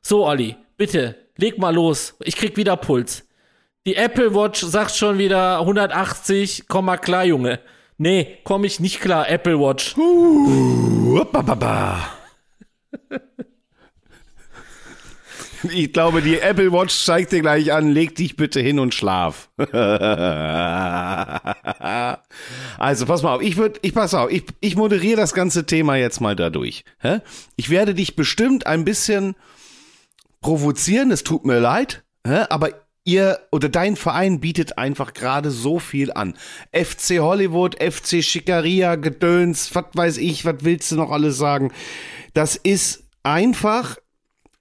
So, 0.00 0.26
Olli, 0.26 0.56
bitte, 0.76 1.16
leg 1.36 1.58
mal 1.58 1.74
los. 1.74 2.14
Ich 2.24 2.36
krieg 2.36 2.56
wieder 2.56 2.76
Puls. 2.76 3.26
Die 3.86 3.96
Apple 3.96 4.34
Watch 4.34 4.60
sagt 4.60 4.94
schon 4.94 5.18
wieder 5.18 5.58
180, 5.60 6.64
komm 6.68 6.84
mal 6.86 6.98
klar, 6.98 7.24
Junge. 7.24 7.60
Nee, 7.98 8.38
komm 8.44 8.64
ich 8.64 8.80
nicht 8.80 9.00
klar, 9.00 9.28
Apple 9.28 9.58
Watch. 9.58 9.96
Uh, 9.96 11.24
Ich 15.72 15.92
glaube, 15.92 16.22
die 16.22 16.38
Apple 16.38 16.72
Watch 16.72 17.04
zeigt 17.04 17.32
dir 17.32 17.40
gleich 17.40 17.72
an, 17.72 17.90
leg 17.90 18.14
dich 18.14 18.36
bitte 18.36 18.60
hin 18.60 18.78
und 18.78 18.94
schlaf. 18.94 19.48
also, 22.78 23.06
pass 23.06 23.22
mal 23.22 23.34
auf, 23.36 23.42
ich 23.42 23.56
würde, 23.56 23.78
ich 23.82 23.94
pass 23.94 24.14
auf, 24.14 24.30
ich, 24.30 24.44
ich 24.60 24.76
moderiere 24.76 25.16
das 25.16 25.34
ganze 25.34 25.66
Thema 25.66 25.96
jetzt 25.96 26.20
mal 26.20 26.36
dadurch. 26.36 26.84
Ich 27.56 27.70
werde 27.70 27.94
dich 27.94 28.16
bestimmt 28.16 28.66
ein 28.66 28.84
bisschen 28.84 29.34
provozieren, 30.40 31.10
es 31.10 31.22
tut 31.22 31.44
mir 31.44 31.60
leid, 31.60 32.02
aber 32.24 32.70
ihr 33.04 33.40
oder 33.50 33.68
dein 33.68 33.96
Verein 33.96 34.40
bietet 34.40 34.78
einfach 34.78 35.12
gerade 35.14 35.50
so 35.50 35.78
viel 35.78 36.12
an. 36.12 36.34
FC 36.72 37.18
Hollywood, 37.18 37.82
FC 37.82 38.22
Schickeria, 38.22 38.96
Gedöns, 38.96 39.74
was 39.74 39.86
weiß 39.94 40.18
ich, 40.18 40.44
was 40.44 40.56
willst 40.60 40.92
du 40.92 40.96
noch 40.96 41.10
alles 41.10 41.36
sagen? 41.36 41.72
Das 42.34 42.56
ist 42.56 43.04
einfach 43.22 43.96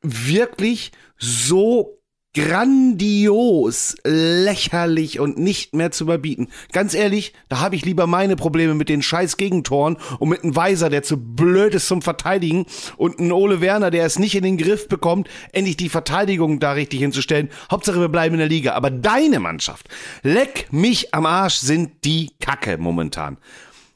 wirklich 0.02 0.92
so 1.18 2.02
grandios, 2.34 3.96
lächerlich 4.06 5.20
und 5.20 5.38
nicht 5.38 5.76
mehr 5.76 5.92
zu 5.92 6.06
überbieten. 6.06 6.48
Ganz 6.72 6.94
ehrlich, 6.94 7.34
da 7.50 7.60
habe 7.60 7.76
ich 7.76 7.84
lieber 7.84 8.08
meine 8.08 8.38
Probleme 8.38 8.74
mit 8.74 8.88
den 8.88 9.02
scheiß 9.02 9.36
Gegentoren 9.36 9.98
und 10.20 10.30
mit 10.30 10.44
einem 10.44 10.56
Weiser, 10.56 10.90
der 10.90 11.04
zu 11.04 11.18
blöd 11.18 11.74
ist 11.74 11.88
zum 11.88 12.02
Verteidigen 12.02 12.66
und 12.96 13.20
einen 13.20 13.34
Ole 13.34 13.60
Werner, 13.60 13.92
der 13.92 14.06
es 14.06 14.18
nicht 14.18 14.36
in 14.36 14.44
den 14.44 14.58
Griff 14.58 14.88
bekommt, 14.88 15.30
endlich 15.52 15.76
die 15.76 15.90
Verteidigung 15.90 16.60
da 16.60 16.72
richtig 16.72 17.02
hinzustellen. 17.02 17.50
Hauptsache 17.70 18.00
wir 18.00 18.10
bleiben 18.10 18.36
in 18.36 18.40
der 18.40 18.48
Liga. 18.48 18.74
Aber 18.74 18.92
deine 18.92 19.42
Mannschaft, 19.42 19.90
leck 20.24 20.68
mich 20.72 21.14
am 21.14 21.26
Arsch, 21.26 21.56
sind 21.56 22.06
die 22.06 22.32
Kacke 22.40 22.78
momentan. 22.78 23.38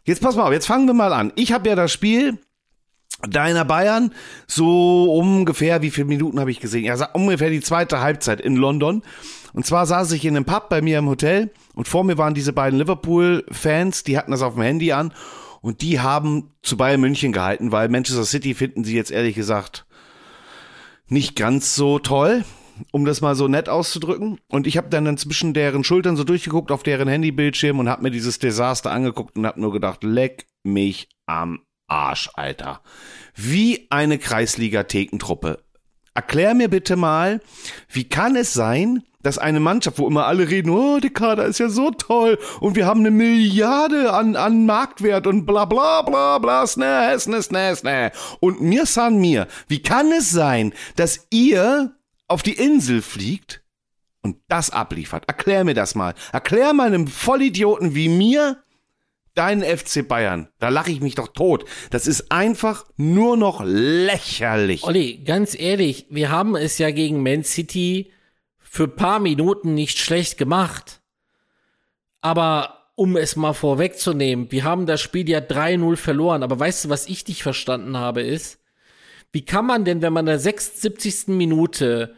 Jetzt 0.04 0.22
pass 0.22 0.36
mal 0.36 0.44
auf, 0.44 0.52
jetzt 0.52 0.68
fangen 0.68 0.88
wir 0.88 0.94
mal 0.94 1.14
an. 1.14 1.32
Ich 1.36 1.54
habe 1.54 1.70
ja 1.70 1.76
das 1.76 1.92
Spiel 1.92 2.38
deiner 3.22 3.66
Bayern 3.66 4.12
so 4.48 5.14
ungefähr, 5.14 5.82
wie 5.82 5.92
viele 5.92 6.08
Minuten 6.08 6.40
habe 6.40 6.52
ich 6.52 6.60
gesehen? 6.60 6.86
Ja, 6.86 7.12
ungefähr 7.14 7.50
die 7.50 7.62
zweite 7.62 8.02
Halbzeit 8.02 8.42
in 8.42 8.56
London. 8.56 9.04
Und 9.54 9.66
zwar 9.66 9.86
saß 9.86 10.12
ich 10.12 10.26
in 10.26 10.36
einem 10.36 10.46
Pub 10.46 10.70
bei 10.70 10.82
mir 10.82 11.00
im 11.00 11.08
Hotel 11.08 11.52
und 11.74 11.88
vor 11.88 12.04
mir 12.04 12.18
waren 12.18 12.34
diese 12.34 12.54
beiden 12.54 12.78
Liverpool-Fans, 12.80 14.04
die 14.04 14.18
hatten 14.18 14.32
das 14.32 14.42
auf 14.42 14.56
dem 14.56 14.64
Handy 14.64 14.92
an 14.92 15.14
und 15.62 15.82
die 15.82 16.00
haben 16.02 16.52
zu 16.62 16.78
Bayern 16.78 17.00
München 17.00 17.32
gehalten, 17.32 17.72
weil 17.72 17.88
Manchester 17.90 18.26
City 18.26 18.54
finden 18.54 18.84
sie 18.84 18.96
jetzt 18.96 19.12
ehrlich 19.12 19.36
gesagt 19.36 19.86
nicht 21.08 21.36
ganz 21.36 21.76
so 21.76 22.00
toll, 22.00 22.44
um 22.92 23.06
das 23.06 23.22
mal 23.22 23.36
so 23.36 23.48
nett 23.48 23.70
auszudrücken. 23.70 24.40
Und 24.50 24.68
ich 24.68 24.76
habe 24.78 24.90
dann 24.90 25.06
inzwischen 25.06 25.54
deren 25.54 25.84
Schultern 25.84 26.18
so 26.18 26.24
durchgeguckt 26.24 26.72
auf 26.72 26.84
deren 26.84 27.08
Handybildschirm 27.08 27.80
und 27.80 27.90
habe 27.90 28.04
mir 28.04 28.12
dieses 28.12 28.40
Desaster 28.40 28.92
angeguckt 28.92 29.38
und 29.38 29.46
habe 29.46 29.62
nur 29.62 29.72
gedacht, 29.72 30.04
leck 30.04 30.48
mich 30.64 31.10
am 31.26 31.62
Arsch, 31.88 32.30
Alter. 32.34 32.82
Wie 33.36 33.88
eine 33.90 34.18
Kreisliga-Thekentruppe. 34.18 35.64
Erklär 36.14 36.54
mir 36.54 36.70
bitte 36.70 36.96
mal, 36.96 37.42
wie 37.90 38.08
kann 38.08 38.36
es 38.36 38.54
sein, 38.54 39.04
dass 39.26 39.38
eine 39.38 39.60
Mannschaft, 39.60 39.98
wo 39.98 40.08
immer 40.08 40.28
alle 40.28 40.50
reden, 40.50 40.70
oh, 40.70 41.00
der 41.00 41.10
Kader 41.10 41.46
ist 41.46 41.60
ja 41.60 41.68
so 41.68 41.92
toll 41.92 42.38
und 42.60 42.76
wir 42.76 42.86
haben 42.86 43.00
eine 43.02 43.12
Milliarde 43.12 44.14
an, 44.14 44.36
an 44.36 44.66
Marktwert 44.66 45.28
und 45.28 45.46
bla 45.46 45.66
bla 45.66 46.04
bla 46.04 46.38
bla, 46.38 46.66
snä, 46.68 47.18
snä, 47.20 47.42
snä, 47.42 47.76
snä. 47.76 48.12
Und 48.40 48.62
mir 48.62 48.86
san 48.86 49.18
mir, 49.18 49.48
wie 49.68 49.82
kann 49.82 50.12
es 50.12 50.30
sein, 50.30 50.74
dass 50.96 51.28
ihr 51.32 51.96
auf 52.28 52.44
die 52.44 52.54
Insel 52.54 53.02
fliegt 53.02 53.64
und 54.22 54.38
das 54.48 54.70
abliefert? 54.70 55.26
Erklär 55.28 55.64
mir 55.64 55.74
das 55.74 55.96
mal. 55.96 56.14
Erklär 56.32 56.74
mal 56.74 56.88
einem 56.88 57.08
Vollidioten 57.08 57.96
wie 57.96 58.10
mir, 58.10 58.64
deinen 59.36 59.64
FC 59.64 60.08
Bayern, 60.08 60.48
da 60.60 60.70
lache 60.70 60.92
ich 60.92 61.02
mich 61.02 61.16
doch 61.16 61.28
tot. 61.28 61.66
Das 61.92 62.08
ist 62.08 62.32
einfach 62.32 62.86
nur 62.98 63.38
noch 63.38 63.62
lächerlich. 63.64 64.84
Olli, 64.84 65.24
ganz 65.24 65.58
ehrlich, 65.58 66.08
wir 66.10 66.32
haben 66.32 66.56
es 66.56 66.78
ja 66.78 66.92
gegen 66.92 67.22
Man 67.22 67.44
City 67.44 68.12
für 68.58 68.88
paar 68.88 69.20
Minuten 69.20 69.74
nicht 69.74 70.00
schlecht 70.00 70.38
gemacht. 70.38 71.02
Aber 72.22 72.92
um 72.96 73.18
es 73.18 73.36
mal 73.36 73.54
vorwegzunehmen, 73.54 74.52
wir 74.52 74.64
haben 74.64 74.86
das 74.86 75.02
Spiel 75.02 75.30
ja 75.30 75.40
3-0 75.40 75.98
verloren. 75.98 76.44
Aber 76.44 76.60
weißt 76.60 76.86
du, 76.86 76.90
was 76.90 77.08
ich 77.08 77.28
nicht 77.28 77.44
verstanden 77.44 77.98
habe, 77.98 78.22
ist, 78.22 78.60
wie 79.32 79.44
kann 79.44 79.66
man 79.66 79.84
denn, 79.84 80.02
wenn 80.02 80.14
man 80.14 80.26
in 80.26 80.32
der 80.32 80.40
76. 80.40 81.28
Minute 81.28 82.16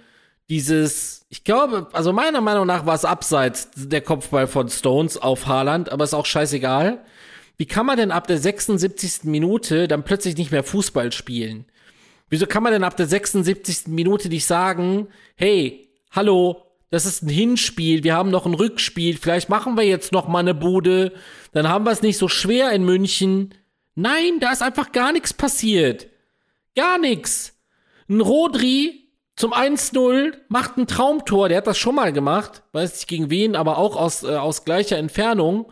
dieses, 0.49 1.16
ich 1.29 1.43
glaube, 1.43 1.87
also 1.91 2.13
meiner 2.13 2.41
Meinung 2.41 2.65
nach 2.65 2.85
war 2.85 2.95
es 2.95 3.05
abseits 3.05 3.69
der 3.75 4.01
Kopfball 4.01 4.47
von 4.47 4.69
Stones 4.69 5.17
auf 5.17 5.47
Haaland, 5.47 5.91
aber 5.91 6.05
ist 6.05 6.13
auch 6.13 6.25
scheißegal. 6.25 7.03
Wie 7.57 7.65
kann 7.65 7.85
man 7.85 7.97
denn 7.97 8.11
ab 8.11 8.27
der 8.27 8.37
76. 8.37 9.23
Minute 9.23 9.87
dann 9.87 10.03
plötzlich 10.03 10.37
nicht 10.37 10.51
mehr 10.51 10.63
Fußball 10.63 11.11
spielen? 11.11 11.65
Wieso 12.29 12.45
kann 12.45 12.63
man 12.63 12.71
denn 12.71 12.83
ab 12.83 12.95
der 12.95 13.07
76. 13.07 13.87
Minute 13.87 14.29
nicht 14.29 14.45
sagen, 14.45 15.07
hey, 15.35 15.89
hallo, 16.11 16.63
das 16.91 17.05
ist 17.05 17.23
ein 17.23 17.29
Hinspiel, 17.29 18.03
wir 18.03 18.15
haben 18.15 18.29
noch 18.29 18.45
ein 18.45 18.53
Rückspiel, 18.53 19.17
vielleicht 19.17 19.49
machen 19.49 19.75
wir 19.75 19.83
jetzt 19.83 20.11
noch 20.11 20.27
mal 20.27 20.39
eine 20.39 20.53
Bude, 20.53 21.13
dann 21.51 21.67
haben 21.67 21.85
wir 21.85 21.91
es 21.91 22.01
nicht 22.01 22.17
so 22.17 22.29
schwer 22.29 22.71
in 22.71 22.85
München. 22.85 23.53
Nein, 23.95 24.39
da 24.39 24.51
ist 24.51 24.61
einfach 24.61 24.91
gar 24.91 25.11
nichts 25.11 25.33
passiert. 25.33 26.07
Gar 26.75 26.99
nichts. 26.99 27.53
Ein 28.07 28.21
Rodri 28.21 29.06
zum 29.37 29.53
1-0 29.53 30.33
macht 30.49 30.77
ein 30.77 30.87
Traumtor, 30.87 31.47
der 31.47 31.59
hat 31.59 31.67
das 31.67 31.77
schon 31.77 31.95
mal 31.95 32.11
gemacht, 32.11 32.63
weiß 32.73 32.91
nicht 32.93 33.07
gegen 33.07 33.29
wen, 33.29 33.55
aber 33.55 33.77
auch 33.77 33.95
aus, 33.95 34.23
äh, 34.23 34.35
aus 34.35 34.65
gleicher 34.65 34.97
Entfernung. 34.97 35.71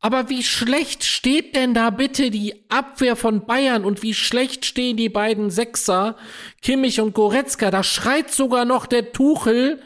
Aber 0.00 0.30
wie 0.30 0.42
schlecht 0.42 1.04
steht 1.04 1.56
denn 1.56 1.74
da 1.74 1.90
bitte 1.90 2.30
die 2.30 2.64
Abwehr 2.70 3.14
von 3.14 3.44
Bayern 3.44 3.84
und 3.84 4.02
wie 4.02 4.14
schlecht 4.14 4.64
stehen 4.64 4.96
die 4.96 5.10
beiden 5.10 5.50
Sechser, 5.50 6.16
Kimmich 6.62 7.00
und 7.00 7.14
Goretzka? 7.14 7.70
Da 7.70 7.82
schreit 7.82 8.30
sogar 8.30 8.64
noch 8.64 8.86
der 8.86 9.12
Tuchel, 9.12 9.82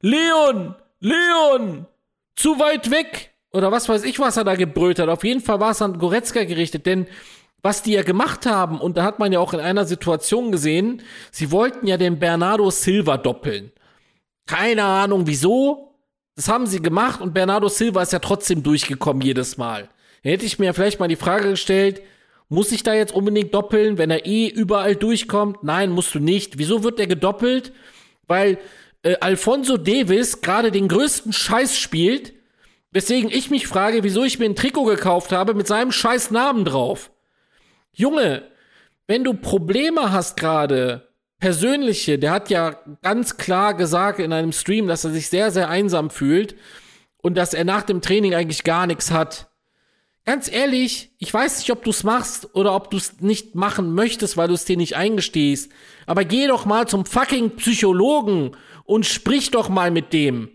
Leon, 0.00 0.74
Leon, 1.00 1.86
zu 2.34 2.58
weit 2.58 2.90
weg. 2.90 3.34
Oder 3.52 3.72
was 3.72 3.88
weiß 3.88 4.04
ich, 4.04 4.18
was 4.20 4.38
er 4.38 4.44
da 4.44 4.54
gebrüllt 4.54 4.98
hat. 4.98 5.08
Auf 5.08 5.24
jeden 5.24 5.40
Fall 5.40 5.60
war 5.60 5.72
es 5.72 5.82
an 5.82 5.98
Goretzka 5.98 6.44
gerichtet, 6.44 6.86
denn 6.86 7.06
was 7.64 7.82
die 7.82 7.92
ja 7.92 8.02
gemacht 8.02 8.44
haben, 8.44 8.78
und 8.78 8.98
da 8.98 9.04
hat 9.04 9.18
man 9.18 9.32
ja 9.32 9.40
auch 9.40 9.54
in 9.54 9.60
einer 9.60 9.86
Situation 9.86 10.52
gesehen, 10.52 11.00
sie 11.30 11.50
wollten 11.50 11.86
ja 11.86 11.96
den 11.96 12.18
Bernardo 12.18 12.70
Silva 12.70 13.16
doppeln. 13.16 13.72
Keine 14.46 14.84
Ahnung 14.84 15.26
wieso. 15.26 15.94
Das 16.36 16.48
haben 16.48 16.66
sie 16.66 16.82
gemacht 16.82 17.22
und 17.22 17.32
Bernardo 17.32 17.68
Silva 17.68 18.02
ist 18.02 18.12
ja 18.12 18.18
trotzdem 18.18 18.62
durchgekommen 18.62 19.22
jedes 19.22 19.56
Mal. 19.56 19.88
Da 20.22 20.30
hätte 20.30 20.44
ich 20.44 20.58
mir 20.58 20.74
vielleicht 20.74 21.00
mal 21.00 21.08
die 21.08 21.16
Frage 21.16 21.48
gestellt, 21.48 22.02
muss 22.50 22.70
ich 22.70 22.82
da 22.82 22.92
jetzt 22.92 23.14
unbedingt 23.14 23.54
doppeln, 23.54 23.96
wenn 23.96 24.10
er 24.10 24.26
eh 24.26 24.48
überall 24.48 24.94
durchkommt? 24.94 25.62
Nein, 25.62 25.90
musst 25.90 26.14
du 26.14 26.18
nicht. 26.18 26.58
Wieso 26.58 26.84
wird 26.84 27.00
er 27.00 27.06
gedoppelt? 27.06 27.72
Weil 28.26 28.58
äh, 29.04 29.16
Alfonso 29.20 29.78
Davis 29.78 30.42
gerade 30.42 30.70
den 30.70 30.88
größten 30.88 31.32
Scheiß 31.32 31.78
spielt, 31.78 32.34
weswegen 32.90 33.30
ich 33.30 33.48
mich 33.48 33.66
frage, 33.66 34.02
wieso 34.02 34.22
ich 34.22 34.38
mir 34.38 34.44
ein 34.44 34.56
Trikot 34.56 34.84
gekauft 34.84 35.32
habe 35.32 35.54
mit 35.54 35.66
seinem 35.66 35.92
scheiß 35.92 36.30
Namen 36.30 36.66
drauf. 36.66 37.10
Junge, 37.94 38.42
wenn 39.06 39.24
du 39.24 39.34
Probleme 39.34 40.12
hast 40.12 40.36
gerade, 40.36 41.08
persönliche, 41.38 42.18
der 42.18 42.32
hat 42.32 42.50
ja 42.50 42.78
ganz 43.02 43.36
klar 43.36 43.74
gesagt 43.74 44.18
in 44.18 44.32
einem 44.32 44.52
Stream, 44.52 44.86
dass 44.88 45.04
er 45.04 45.10
sich 45.10 45.28
sehr, 45.28 45.50
sehr 45.50 45.68
einsam 45.68 46.10
fühlt 46.10 46.56
und 47.18 47.36
dass 47.36 47.54
er 47.54 47.64
nach 47.64 47.82
dem 47.82 48.00
Training 48.00 48.34
eigentlich 48.34 48.64
gar 48.64 48.86
nichts 48.86 49.10
hat. 49.10 49.48
Ganz 50.24 50.50
ehrlich, 50.50 51.10
ich 51.18 51.32
weiß 51.32 51.58
nicht, 51.58 51.70
ob 51.70 51.84
du 51.84 51.90
es 51.90 52.02
machst 52.02 52.54
oder 52.54 52.74
ob 52.74 52.90
du 52.90 52.96
es 52.96 53.20
nicht 53.20 53.54
machen 53.54 53.94
möchtest, 53.94 54.38
weil 54.38 54.48
du 54.48 54.54
es 54.54 54.64
dir 54.64 54.78
nicht 54.78 54.96
eingestehst. 54.96 55.70
Aber 56.06 56.24
geh 56.24 56.46
doch 56.46 56.64
mal 56.64 56.88
zum 56.88 57.04
fucking 57.04 57.56
Psychologen 57.56 58.56
und 58.84 59.04
sprich 59.04 59.50
doch 59.50 59.68
mal 59.68 59.90
mit 59.90 60.14
dem. 60.14 60.50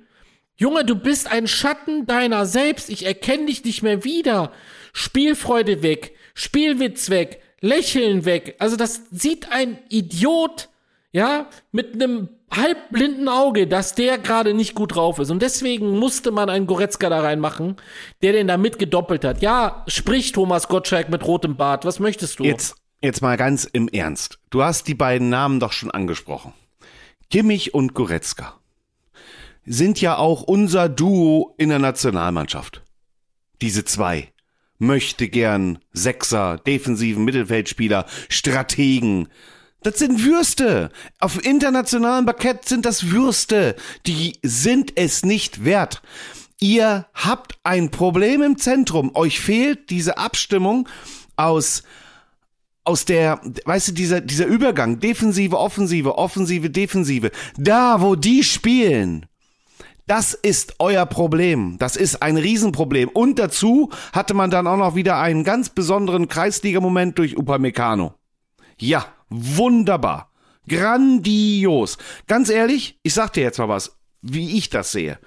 Junge, 0.57 0.83
du 0.85 0.95
bist 0.95 1.31
ein 1.31 1.47
Schatten 1.47 2.07
deiner 2.07 2.47
selbst. 2.47 2.89
Ich 2.89 3.05
erkenne 3.05 3.45
dich 3.45 3.63
nicht 3.63 3.83
mehr 3.83 4.03
wieder. 4.03 4.51
Spielfreude 4.91 5.83
weg. 5.83 6.15
Spielwitz 6.39 7.09
weg, 7.09 7.41
Lächeln 7.59 8.23
weg. 8.23 8.55
Also 8.59 8.77
das 8.77 9.01
sieht 9.11 9.51
ein 9.51 9.77
Idiot, 9.89 10.69
ja, 11.11 11.47
mit 11.73 11.95
einem 11.95 12.29
halbblinden 12.49 13.27
Auge, 13.27 13.67
dass 13.67 13.93
der 13.93 14.17
gerade 14.17 14.53
nicht 14.53 14.73
gut 14.73 14.95
drauf 14.95 15.19
ist. 15.19 15.31
Und 15.31 15.41
deswegen 15.41 15.99
musste 15.99 16.31
man 16.31 16.49
einen 16.49 16.65
Goretzka 16.65 17.09
da 17.09 17.19
reinmachen, 17.19 17.75
der 18.21 18.31
den 18.31 18.47
da 18.47 18.55
mitgedoppelt 18.55 19.25
hat. 19.25 19.41
Ja, 19.41 19.83
sprich 19.87 20.31
Thomas 20.31 20.69
Gottschalk 20.69 21.09
mit 21.09 21.27
rotem 21.27 21.57
Bart. 21.57 21.83
Was 21.83 21.99
möchtest 21.99 22.39
du? 22.39 22.45
Jetzt, 22.45 22.77
jetzt 23.01 23.21
mal 23.21 23.35
ganz 23.35 23.65
im 23.65 23.89
Ernst. 23.89 24.39
Du 24.49 24.63
hast 24.63 24.87
die 24.87 24.95
beiden 24.95 25.27
Namen 25.27 25.59
doch 25.59 25.73
schon 25.73 25.91
angesprochen. 25.91 26.53
Kimmich 27.29 27.73
und 27.73 27.93
Goretzka 27.93 28.57
sind 29.65 29.99
ja 29.99 30.15
auch 30.17 30.43
unser 30.43 30.87
Duo 30.87 31.53
in 31.57 31.67
der 31.67 31.79
Nationalmannschaft. 31.79 32.81
Diese 33.61 33.83
zwei 33.83 34.31
möchte 34.79 35.27
gern 35.27 35.79
Sechser, 35.91 36.57
defensiven 36.57 37.23
Mittelfeldspieler, 37.25 38.05
Strategen. 38.29 39.27
Das 39.83 39.99
sind 39.99 40.23
Würste. 40.25 40.89
Auf 41.19 41.45
internationalem 41.45 42.25
Parkett 42.25 42.67
sind 42.67 42.85
das 42.85 43.11
Würste. 43.11 43.75
Die 44.07 44.33
sind 44.41 44.93
es 44.95 45.23
nicht 45.23 45.63
wert. 45.63 46.01
Ihr 46.59 47.05
habt 47.13 47.57
ein 47.63 47.91
Problem 47.91 48.41
im 48.41 48.57
Zentrum. 48.57 49.15
Euch 49.15 49.39
fehlt 49.39 49.89
diese 49.89 50.17
Abstimmung 50.17 50.89
aus 51.37 51.83
aus 52.85 53.05
der, 53.05 53.39
weißt 53.65 53.89
du, 53.89 53.91
dieser, 53.91 54.19
dieser 54.19 54.47
Übergang, 54.47 54.99
Defensive, 54.99 55.55
Offensive, 55.55 56.17
Offensive, 56.17 56.71
Defensive, 56.71 57.29
da, 57.55 58.01
wo 58.01 58.15
die 58.15 58.43
spielen, 58.43 59.27
das 60.09 60.33
ist 60.33 60.75
euer 60.79 61.05
Problem. 61.05 61.77
Das 61.77 61.95
ist 61.95 62.23
ein 62.23 62.37
Riesenproblem. 62.37 63.09
Und 63.09 63.37
dazu 63.37 63.91
hatte 64.11 64.33
man 64.33 64.49
dann 64.49 64.65
auch 64.65 64.77
noch 64.77 64.95
wieder 64.95 65.19
einen 65.19 65.43
ganz 65.43 65.69
besonderen 65.69 66.27
Kreisliga-Moment 66.27 67.19
durch 67.19 67.37
Upamecano. 67.37 68.15
Ja, 68.79 69.05
wunderbar. 69.29 70.31
Grandios. 70.67 71.99
Ganz 72.25 72.49
ehrlich, 72.49 72.97
ich 73.03 73.13
sag 73.13 73.33
dir 73.33 73.43
jetzt 73.43 73.59
mal 73.59 73.69
was, 73.69 73.97
wie 74.21 74.57
ich 74.57 74.69
das 74.69 74.91
sehe. 74.91 75.19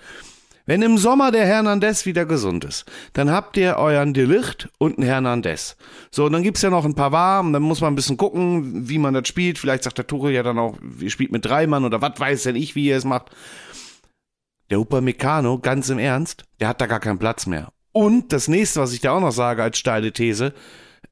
Wenn 0.66 0.82
im 0.82 0.98
Sommer 0.98 1.30
der 1.30 1.46
Hernandez 1.46 2.04
wieder 2.06 2.24
gesund 2.24 2.64
ist, 2.64 2.84
dann 3.12 3.30
habt 3.30 3.56
ihr 3.56 3.76
euren 3.76 4.14
Delicht 4.14 4.68
und 4.78 4.98
einen 4.98 5.06
Hernandez. 5.06 5.76
So, 6.10 6.26
und 6.26 6.32
dann 6.32 6.42
gibt's 6.42 6.62
ja 6.62 6.70
noch 6.70 6.84
ein 6.84 6.94
paar 6.94 7.12
Warm, 7.12 7.52
dann 7.52 7.62
muss 7.62 7.80
man 7.80 7.92
ein 7.92 7.96
bisschen 7.96 8.16
gucken, 8.16 8.88
wie 8.88 8.98
man 8.98 9.14
das 9.14 9.28
spielt. 9.28 9.58
Vielleicht 9.58 9.84
sagt 9.84 9.98
der 9.98 10.06
Tuchel 10.06 10.32
ja 10.32 10.42
dann 10.42 10.58
auch, 10.58 10.76
ihr 11.00 11.10
spielt 11.10 11.32
mit 11.32 11.44
drei 11.44 11.66
Mann 11.66 11.84
oder 11.84 12.00
was 12.00 12.18
weiß 12.18 12.44
denn 12.44 12.56
ich, 12.56 12.74
wie 12.74 12.86
ihr 12.86 12.96
es 12.96 13.04
macht. 13.04 13.30
Der 14.72 14.80
Upamecano, 14.80 15.58
ganz 15.58 15.90
im 15.90 15.98
Ernst, 15.98 16.46
der 16.58 16.68
hat 16.68 16.80
da 16.80 16.86
gar 16.86 16.98
keinen 16.98 17.18
Platz 17.18 17.44
mehr. 17.44 17.74
Und 17.92 18.32
das 18.32 18.48
nächste, 18.48 18.80
was 18.80 18.94
ich 18.94 19.02
da 19.02 19.12
auch 19.12 19.20
noch 19.20 19.30
sage 19.30 19.62
als 19.62 19.76
steile 19.76 20.14
These, 20.14 20.54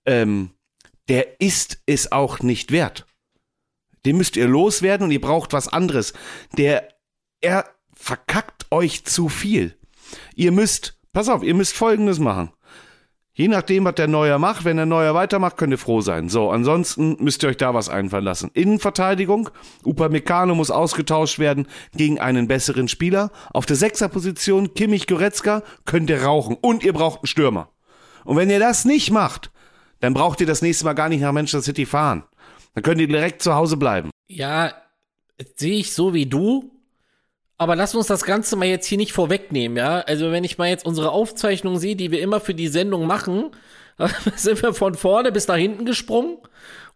ähm, 0.06 0.52
der 1.10 1.42
ist 1.42 1.82
es 1.84 2.10
auch 2.10 2.40
nicht 2.40 2.72
wert. 2.72 3.06
Den 4.06 4.16
müsst 4.16 4.38
ihr 4.38 4.48
loswerden 4.48 5.04
und 5.04 5.10
ihr 5.10 5.20
braucht 5.20 5.52
was 5.52 5.68
anderes. 5.68 6.14
Der, 6.56 6.88
er 7.42 7.66
verkackt 7.92 8.64
euch 8.70 9.04
zu 9.04 9.28
viel. 9.28 9.78
Ihr 10.34 10.52
müsst, 10.52 10.98
pass 11.12 11.28
auf, 11.28 11.42
ihr 11.42 11.54
müsst 11.54 11.74
Folgendes 11.74 12.18
machen. 12.18 12.54
Je 13.32 13.48
nachdem, 13.48 13.84
was 13.84 13.94
der 13.94 14.08
Neuer 14.08 14.38
macht, 14.38 14.64
wenn 14.64 14.76
der 14.76 14.86
Neuer 14.86 15.14
weitermacht, 15.14 15.56
könnt 15.56 15.72
ihr 15.72 15.78
froh 15.78 16.00
sein. 16.00 16.28
So, 16.28 16.50
ansonsten 16.50 17.16
müsst 17.20 17.42
ihr 17.42 17.48
euch 17.48 17.56
da 17.56 17.74
was 17.74 17.88
einfallen 17.88 18.24
lassen. 18.24 18.50
Innenverteidigung, 18.54 19.50
Upamecano 19.84 20.54
muss 20.54 20.70
ausgetauscht 20.70 21.38
werden 21.38 21.66
gegen 21.94 22.18
einen 22.18 22.48
besseren 22.48 22.88
Spieler. 22.88 23.30
Auf 23.52 23.66
der 23.66 23.76
Sechserposition, 23.76 24.74
Kimmich 24.74 25.06
Goretzka, 25.06 25.62
könnt 25.84 26.10
ihr 26.10 26.24
rauchen. 26.24 26.56
Und 26.60 26.82
ihr 26.82 26.92
braucht 26.92 27.20
einen 27.20 27.28
Stürmer. 27.28 27.70
Und 28.24 28.36
wenn 28.36 28.50
ihr 28.50 28.58
das 28.58 28.84
nicht 28.84 29.10
macht, 29.10 29.50
dann 30.00 30.12
braucht 30.12 30.40
ihr 30.40 30.46
das 30.46 30.62
nächste 30.62 30.84
Mal 30.84 30.94
gar 30.94 31.08
nicht 31.08 31.20
nach 31.20 31.32
Manchester 31.32 31.62
City 31.62 31.86
fahren. 31.86 32.24
Dann 32.74 32.82
könnt 32.82 33.00
ihr 33.00 33.08
direkt 33.08 33.42
zu 33.42 33.54
Hause 33.54 33.76
bleiben. 33.76 34.10
Ja, 34.28 34.72
sehe 35.56 35.78
ich 35.78 35.92
so 35.92 36.14
wie 36.14 36.26
du. 36.26 36.70
Aber 37.60 37.76
lass 37.76 37.94
uns 37.94 38.06
das 38.06 38.24
Ganze 38.24 38.56
mal 38.56 38.64
jetzt 38.64 38.86
hier 38.86 38.96
nicht 38.96 39.12
vorwegnehmen, 39.12 39.76
ja. 39.76 40.00
Also 40.00 40.32
wenn 40.32 40.44
ich 40.44 40.56
mal 40.56 40.70
jetzt 40.70 40.86
unsere 40.86 41.10
Aufzeichnung 41.10 41.78
sehe, 41.78 41.94
die 41.94 42.10
wir 42.10 42.22
immer 42.22 42.40
für 42.40 42.54
die 42.54 42.68
Sendung 42.68 43.06
machen, 43.06 43.50
sind 44.34 44.62
wir 44.62 44.72
von 44.72 44.94
vorne 44.94 45.30
bis 45.30 45.46
nach 45.46 45.58
hinten 45.58 45.84
gesprungen. 45.84 46.38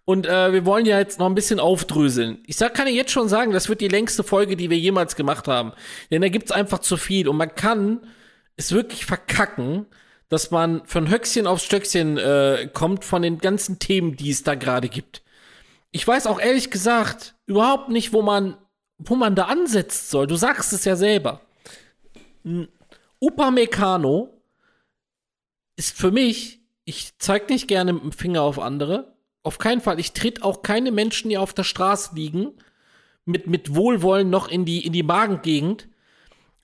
Und 0.07 0.25
äh, 0.25 0.55
wir 0.55 0.65
wollen 0.65 0.87
ja 0.87 0.99
jetzt 0.99 1.19
noch 1.19 1.27
ein 1.27 1.35
bisschen 1.35 1.61
aufdröseln. 1.61 2.39
Ich 2.47 2.57
sag, 2.57 2.73
kann 2.73 2.87
ich 2.87 2.95
jetzt 2.95 3.11
schon 3.13 3.29
sagen, 3.29 3.53
das 3.53 3.69
wird 3.69 3.83
die 3.83 3.89
längste 3.89 4.25
Folge, 4.25 4.57
die 4.57 4.71
wir 4.71 4.79
jemals 4.79 5.17
gemacht 5.17 5.49
haben. 5.49 5.73
Denn 6.11 6.23
da 6.23 6.31
gibt's 6.31 6.51
einfach 6.51 6.79
zu 6.79 6.97
viel. 6.97 7.29
Und 7.29 7.37
man 7.37 7.55
kann 7.55 8.01
es 8.57 8.73
wirklich 8.73 9.05
verkacken, 9.05 9.85
dass 10.31 10.51
man 10.51 10.81
von 10.87 11.11
Höchstchen 11.11 11.47
aufs 11.47 11.65
Stöckchen 11.65 12.17
äh, 12.17 12.71
kommt 12.73 13.05
von 13.05 13.21
den 13.21 13.37
ganzen 13.37 13.81
Themen, 13.81 14.17
die 14.17 14.31
es 14.31 14.45
da 14.45 14.55
gerade 14.55 14.89
gibt. 14.89 15.21
Ich 15.91 16.09
weiß 16.09 16.27
auch 16.27 16.41
ehrlich 16.41 16.71
gesagt 16.71 17.35
überhaupt 17.45 17.91
nicht, 17.91 18.15
wo 18.15 18.23
man 18.23 18.57
wo 19.05 19.17
man 19.17 19.35
da 19.35 19.45
ansetzen 19.45 20.07
soll. 20.09 20.27
Du 20.27 20.37
sagst 20.37 20.73
es 20.73 20.85
ja 20.85 20.97
selber. 20.97 21.41
Upamecano 23.21 24.31
ist 25.77 25.97
für 25.97 26.11
mich, 26.11 26.61
ich 26.85 27.17
zeig 27.19 27.49
nicht 27.49 27.69
gerne 27.69 27.93
mit 27.93 28.03
dem 28.03 28.13
Finger 28.13 28.43
auf 28.43 28.59
andere. 28.59 29.15
Auf 29.43 29.59
keinen 29.59 29.81
Fall. 29.81 30.01
Ich 30.01 30.13
tritt 30.13 30.43
auch 30.43 30.63
keine 30.63 30.91
Menschen, 30.91 31.29
die 31.29 31.39
auf 31.39 31.53
der 31.53 31.65
Straße 31.65 32.15
liegen, 32.15 32.53
mit, 33.25 33.47
mit 33.47 33.75
Wohlwollen 33.75 34.31
noch 34.31 34.49
in 34.49 34.65
die, 34.65 34.85
in 34.85 34.93
die 34.93 35.03
Magengegend. 35.03 35.89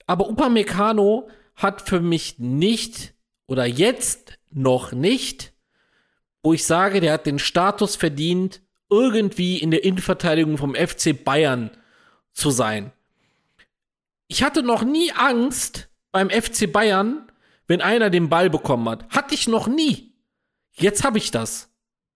Aber 0.07 0.29
Upamecano 0.29 1.29
hat 1.55 1.81
für 1.81 1.99
mich 1.99 2.39
nicht 2.39 3.13
oder 3.47 3.65
jetzt 3.65 4.37
noch 4.51 4.91
nicht, 4.91 5.53
wo 6.43 6.53
ich 6.53 6.65
sage, 6.65 7.01
der 7.01 7.13
hat 7.13 7.25
den 7.25 7.39
Status 7.39 7.95
verdient, 7.95 8.61
irgendwie 8.89 9.57
in 9.57 9.71
der 9.71 9.83
Innenverteidigung 9.83 10.57
vom 10.57 10.75
FC 10.75 11.23
Bayern 11.23 11.71
zu 12.33 12.49
sein. 12.49 12.91
Ich 14.27 14.43
hatte 14.43 14.63
noch 14.63 14.83
nie 14.83 15.11
Angst 15.11 15.89
beim 16.11 16.29
FC 16.29 16.71
Bayern, 16.71 17.31
wenn 17.67 17.81
einer 17.81 18.09
den 18.09 18.29
Ball 18.29 18.49
bekommen 18.49 18.87
hat. 18.89 19.09
Hatte 19.09 19.33
ich 19.35 19.47
noch 19.47 19.67
nie. 19.67 20.13
Jetzt 20.71 21.03
habe 21.03 21.17
ich 21.17 21.31
das. 21.31 21.69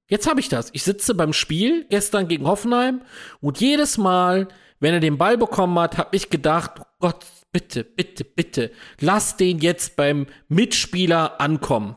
Jetzt 0.08 0.28
habe 0.28 0.40
ich 0.40 0.50
das. 0.50 0.70
Ich 0.74 0.84
sitze 0.84 1.16
beim 1.16 1.34
Spiel 1.34 1.86
gestern 1.90 2.28
gegen 2.28 2.46
Hoffenheim 2.46 3.02
und 3.42 3.60
jedes 3.60 3.98
Mal, 3.98 4.48
wenn 4.80 4.94
er 4.94 5.00
den 5.00 5.18
Ball 5.18 5.38
bekommen 5.38 5.78
hat, 5.80 5.98
habe 5.98 6.16
ich 6.16 6.30
gedacht, 6.30 6.74
oh 6.80 6.86
Gott, 7.00 7.26
bitte, 7.52 7.84
bitte, 7.84 8.24
bitte, 8.24 8.72
lass 9.00 9.38
den 9.38 9.60
jetzt 9.60 9.96
beim 9.96 10.28
Mitspieler 10.48 11.40
ankommen. 11.42 11.96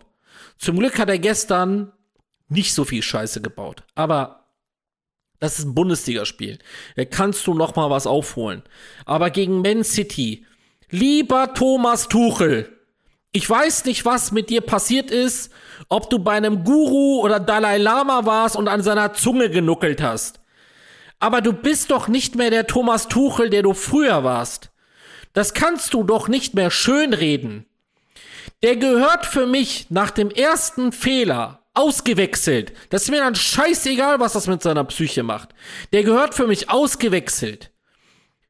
Zum 0.57 0.79
Glück 0.79 0.99
hat 0.99 1.09
er 1.09 1.19
gestern 1.19 1.93
nicht 2.49 2.73
so 2.73 2.85
viel 2.85 3.03
Scheiße 3.03 3.43
gebaut, 3.43 3.83
aber 3.95 4.38
das 5.41 5.59
ist 5.59 5.66
ein 5.66 5.74
Bundesligaspiel. 5.74 6.59
Da 6.97 7.05
kannst 7.05 7.47
du 7.47 7.55
noch 7.55 7.76
mal 7.76 7.91
was 7.91 8.07
aufholen. 8.07 8.62
Aber 9.05 9.30
gegen 9.30 9.62
Man 9.62 9.84
City, 9.84 10.45
lieber 10.91 11.55
Thomas 11.55 12.09
Tuchel, 12.09 12.74
ich 13.32 13.49
weiß 13.49 13.84
nicht, 13.84 14.05
was 14.05 14.32
mit 14.32 14.51
dir 14.51 14.62
passiert 14.62 15.11
ist, 15.11 15.53
ob 15.89 16.11
du 16.11 16.18
bei 16.18 16.32
einem 16.32 16.64
Guru 16.64 17.20
oder 17.20 17.39
Dalai 17.39 17.78
Lama 17.78 18.24
warst 18.24 18.57
und 18.57 18.68
an 18.68 18.82
seiner 18.82 19.12
Zunge 19.12 19.51
genuckelt 19.51 20.03
hast. 20.03 20.41
Aber 21.20 21.41
du 21.41 21.53
bist 21.53 21.91
doch 21.91 22.09
nicht 22.09 22.36
mehr 22.36 22.51
der 22.51 22.66
Thomas 22.66 23.09
Tuchel, 23.09 23.51
der 23.51 23.62
du 23.62 23.74
früher 23.74 24.24
warst. 24.24 24.70
Das 25.34 25.53
kannst 25.53 25.95
du 25.95 26.05
doch 26.05 26.28
nicht 26.28 26.55
mehr 26.55 26.70
schönreden. 26.70 27.66
Der 28.62 28.76
gehört 28.76 29.26
für 29.26 29.47
mich 29.47 29.86
nach 29.91 30.11
dem 30.11 30.30
ersten 30.30 30.91
Fehler 30.91 31.58
ausgewechselt. 31.79 32.72
Das 32.91 33.05
ist 33.05 33.11
mir 33.11 33.20
dann 33.20 33.35
scheißegal, 33.35 34.20
was 34.20 34.33
das 34.33 34.49
mit 34.49 34.62
seiner 34.62 34.85
Psyche 34.85 35.22
macht. 35.22 35.55
Der 35.93 36.03
gehört 36.03 36.35
für 36.35 36.47
mich 36.47 36.70
ausgewechselt. 36.70 37.70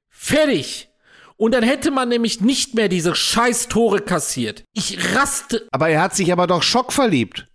Fertig. 0.08 0.88
Und 1.36 1.52
dann 1.52 1.62
hätte 1.62 1.90
man 1.90 2.08
nämlich 2.08 2.40
nicht 2.40 2.74
mehr 2.74 2.88
diese 2.88 3.14
scheiß 3.14 3.68
Tore 3.68 4.00
kassiert. 4.00 4.64
Ich 4.72 5.14
raste. 5.14 5.68
Aber 5.70 5.88
er 5.88 6.02
hat 6.02 6.16
sich 6.16 6.32
aber 6.32 6.46
doch 6.46 6.62
schockverliebt. 6.62 7.46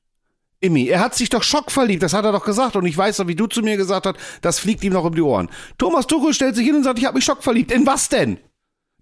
Immi, 0.62 0.88
er 0.88 1.02
hat 1.02 1.14
sich 1.14 1.28
doch 1.28 1.44
schockverliebt, 1.44 2.02
das 2.02 2.14
hat 2.14 2.24
er 2.24 2.32
doch 2.32 2.46
gesagt. 2.46 2.78
Und 2.78 2.86
ich 2.86 2.98
weiß 2.98 3.18
doch, 3.18 3.28
wie 3.28 3.36
du 3.36 3.48
zu 3.48 3.62
mir 3.62 3.76
gesagt 3.76 4.06
hast, 4.06 4.16
das 4.42 4.60
fliegt 4.60 4.84
ihm 4.86 4.94
noch 4.94 5.04
um 5.04 5.14
die 5.14 5.22
Ohren. 5.22 5.50
Thomas 5.78 6.08
Tuchel 6.08 6.34
stellt 6.34 6.56
sich 6.56 6.66
hin 6.66 6.76
und 6.76 6.84
sagt, 6.84 7.00
ich 7.00 7.06
habe 7.06 7.16
mich 7.16 7.26
schockverliebt. 7.26 7.72
In 7.72 7.86
was 7.86 8.08
denn? 8.08 8.40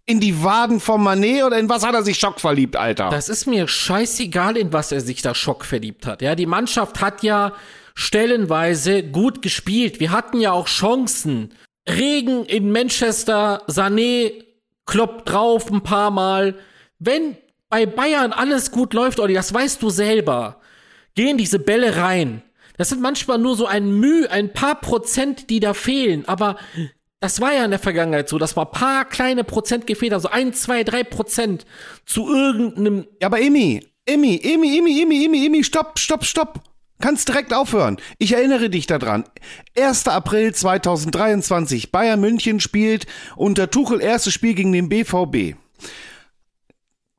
In 0.05 0.19
die 0.19 0.43
Waden 0.43 0.79
von 0.79 1.01
Manet 1.03 1.43
oder 1.43 1.59
in 1.59 1.69
was 1.69 1.85
hat 1.85 1.93
er 1.93 2.03
sich 2.03 2.17
schockverliebt, 2.17 2.75
Alter? 2.75 3.09
Das 3.09 3.29
ist 3.29 3.45
mir 3.45 3.67
scheißegal, 3.67 4.57
in 4.57 4.73
was 4.73 4.91
er 4.91 5.01
sich 5.01 5.21
da 5.21 5.35
schockverliebt 5.35 6.05
hat. 6.05 6.21
Ja, 6.21 6.35
die 6.35 6.45
Mannschaft 6.45 7.01
hat 7.01 7.23
ja 7.23 7.53
stellenweise 7.93 9.03
gut 9.03 9.41
gespielt. 9.41 9.99
Wir 9.99 10.11
hatten 10.11 10.39
ja 10.39 10.51
auch 10.51 10.67
Chancen. 10.67 11.53
Regen 11.87 12.45
in 12.45 12.71
Manchester, 12.71 13.63
Sané 13.67 14.43
kloppt 14.85 15.29
drauf 15.29 15.71
ein 15.71 15.81
paar 15.81 16.11
Mal. 16.11 16.55
Wenn 16.99 17.37
bei 17.69 17.85
Bayern 17.85 18.33
alles 18.33 18.71
gut 18.71 18.93
läuft, 18.93 19.19
Olli, 19.19 19.33
das 19.33 19.53
weißt 19.53 19.81
du 19.81 19.89
selber 19.89 20.61
gehen 21.15 21.37
diese 21.37 21.59
Bälle 21.59 21.97
rein. 21.97 22.41
Das 22.77 22.89
sind 22.89 23.01
manchmal 23.01 23.37
nur 23.37 23.55
so 23.55 23.65
ein 23.65 23.91
Mühe, 23.99 24.29
ein 24.31 24.53
paar 24.53 24.75
Prozent, 24.79 25.49
die 25.49 25.59
da 25.59 25.73
fehlen. 25.73 26.27
Aber 26.27 26.57
das 27.21 27.39
war 27.39 27.53
ja 27.53 27.63
in 27.63 27.69
der 27.71 27.79
Vergangenheit 27.79 28.27
so, 28.27 28.39
dass 28.39 28.55
mal 28.55 28.65
paar 28.65 29.05
kleine 29.05 29.43
Prozent 29.43 29.85
gefehlt, 29.85 30.11
also 30.11 30.29
ein, 30.29 30.53
zwei, 30.53 30.83
drei 30.83 31.03
Prozent 31.03 31.67
zu 32.03 32.27
irgendeinem. 32.27 33.05
Ja, 33.21 33.27
aber 33.27 33.39
Emi, 33.39 33.85
Emi, 34.07 34.41
Emi, 34.43 34.79
Emi, 34.79 35.01
Emi, 35.03 35.25
Emi, 35.25 35.45
Emi, 35.45 35.63
stopp, 35.63 35.99
stopp, 35.99 36.25
stopp. 36.25 36.63
Kannst 36.99 37.27
direkt 37.29 37.53
aufhören. 37.53 37.97
Ich 38.17 38.33
erinnere 38.33 38.71
dich 38.71 38.87
daran. 38.87 39.23
1. 39.77 40.07
April 40.07 40.53
2023. 40.53 41.91
Bayern 41.91 42.19
München 42.19 42.59
spielt 42.59 43.05
unter 43.35 43.69
Tuchel 43.69 44.01
erstes 44.01 44.33
Spiel 44.33 44.55
gegen 44.55 44.71
den 44.71 44.89
BVB. 44.89 45.55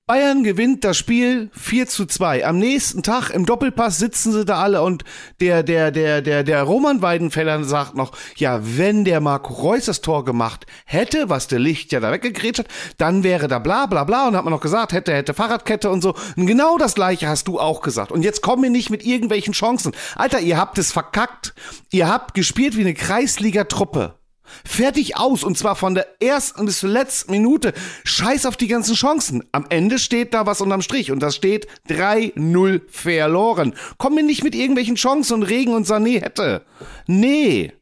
Bayern 0.08 0.42
gewinnt 0.42 0.82
das 0.82 0.98
Spiel 0.98 1.48
4 1.52 1.86
zu 1.86 2.06
2. 2.06 2.44
Am 2.44 2.58
nächsten 2.58 3.04
Tag 3.04 3.30
im 3.30 3.46
Doppelpass 3.46 3.98
sitzen 3.98 4.32
sie 4.32 4.44
da 4.44 4.60
alle 4.60 4.82
und 4.82 5.04
der, 5.40 5.62
der, 5.62 5.92
der, 5.92 6.20
der, 6.22 6.42
der 6.42 6.64
Roman 6.64 7.02
Weidenfeller 7.02 7.62
sagt 7.62 7.94
noch, 7.94 8.10
ja, 8.34 8.58
wenn 8.62 9.04
der 9.04 9.20
Marco 9.20 9.52
Reus 9.54 9.84
das 9.84 10.00
Tor 10.00 10.24
gemacht 10.24 10.66
hätte, 10.86 11.30
was 11.30 11.46
der 11.46 11.60
Licht 11.60 11.92
ja 11.92 12.00
da 12.00 12.10
weggegrätscht 12.10 12.58
hat, 12.58 12.68
dann 12.98 13.22
wäre 13.22 13.46
da 13.46 13.60
bla 13.60 13.86
bla 13.86 14.02
bla 14.02 14.26
und 14.26 14.34
hat 14.34 14.42
man 14.42 14.52
noch 14.52 14.60
gesagt, 14.60 14.92
hätte, 14.92 15.14
hätte 15.14 15.34
Fahrradkette 15.34 15.88
und 15.88 16.02
so. 16.02 16.16
Und 16.36 16.46
genau 16.46 16.78
das 16.78 16.96
gleiche 16.96 17.28
hast 17.28 17.46
du 17.46 17.60
auch 17.60 17.80
gesagt. 17.80 18.10
Und 18.10 18.22
jetzt 18.22 18.42
komm 18.42 18.62
mir 18.62 18.70
nicht 18.70 18.90
mit 18.90 19.06
irgendwelchen 19.06 19.52
Chancen. 19.52 19.92
Alter, 20.16 20.40
ihr 20.40 20.58
habt 20.58 20.78
es 20.78 20.90
verkackt. 20.90 21.54
Ihr 21.92 22.08
habt 22.08 22.34
gespielt 22.34 22.76
wie 22.76 22.80
eine 22.80 22.94
Kreisliga-Truppe. 22.94 24.16
Fertig 24.64 25.16
aus 25.16 25.44
und 25.44 25.58
zwar 25.58 25.76
von 25.76 25.94
der 25.94 26.06
ersten 26.22 26.66
bis 26.66 26.80
zur 26.80 26.90
letzten 26.90 27.32
Minute. 27.32 27.72
Scheiß 28.04 28.46
auf 28.46 28.56
die 28.56 28.68
ganzen 28.68 28.94
Chancen. 28.94 29.44
Am 29.52 29.66
Ende 29.68 29.98
steht 29.98 30.34
da 30.34 30.46
was 30.46 30.60
unterm 30.60 30.82
Strich 30.82 31.10
und 31.10 31.20
das 31.20 31.34
steht 31.34 31.66
3-0 31.88 32.82
verloren. 32.88 33.74
Komm 33.98 34.14
mir 34.14 34.22
nicht 34.22 34.44
mit 34.44 34.54
irgendwelchen 34.54 34.96
Chancen 34.96 35.34
und 35.34 35.42
Regen 35.44 35.74
und 35.74 35.86
Sané 35.86 36.22
hätte. 36.22 36.62
Nee. 37.06 37.72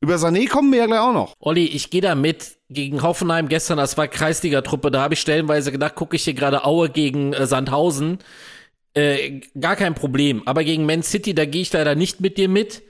Über 0.00 0.16
Sané 0.16 0.48
kommen 0.48 0.70
wir 0.70 0.80
ja 0.80 0.86
gleich 0.86 1.00
auch 1.00 1.14
noch. 1.14 1.34
Olli, 1.40 1.64
ich 1.64 1.88
gehe 1.88 2.02
da 2.02 2.14
mit 2.14 2.58
gegen 2.68 3.02
Hoffenheim 3.02 3.48
gestern, 3.48 3.78
das 3.78 3.96
war 3.96 4.06
Kreisliga-Truppe, 4.06 4.90
da 4.90 5.00
habe 5.00 5.14
ich 5.14 5.20
stellenweise 5.20 5.72
gedacht, 5.72 5.94
gucke 5.94 6.16
ich 6.16 6.24
hier 6.24 6.34
gerade 6.34 6.64
Aue 6.64 6.90
gegen 6.90 7.32
äh, 7.32 7.46
Sandhausen. 7.46 8.18
Äh, 8.92 9.40
gar 9.58 9.76
kein 9.76 9.94
Problem. 9.94 10.42
Aber 10.46 10.62
gegen 10.62 10.84
Man 10.86 11.02
City, 11.02 11.34
da 11.34 11.46
gehe 11.46 11.62
ich 11.62 11.72
leider 11.72 11.94
nicht 11.94 12.20
mit 12.20 12.36
dir 12.36 12.48
mit 12.48 12.82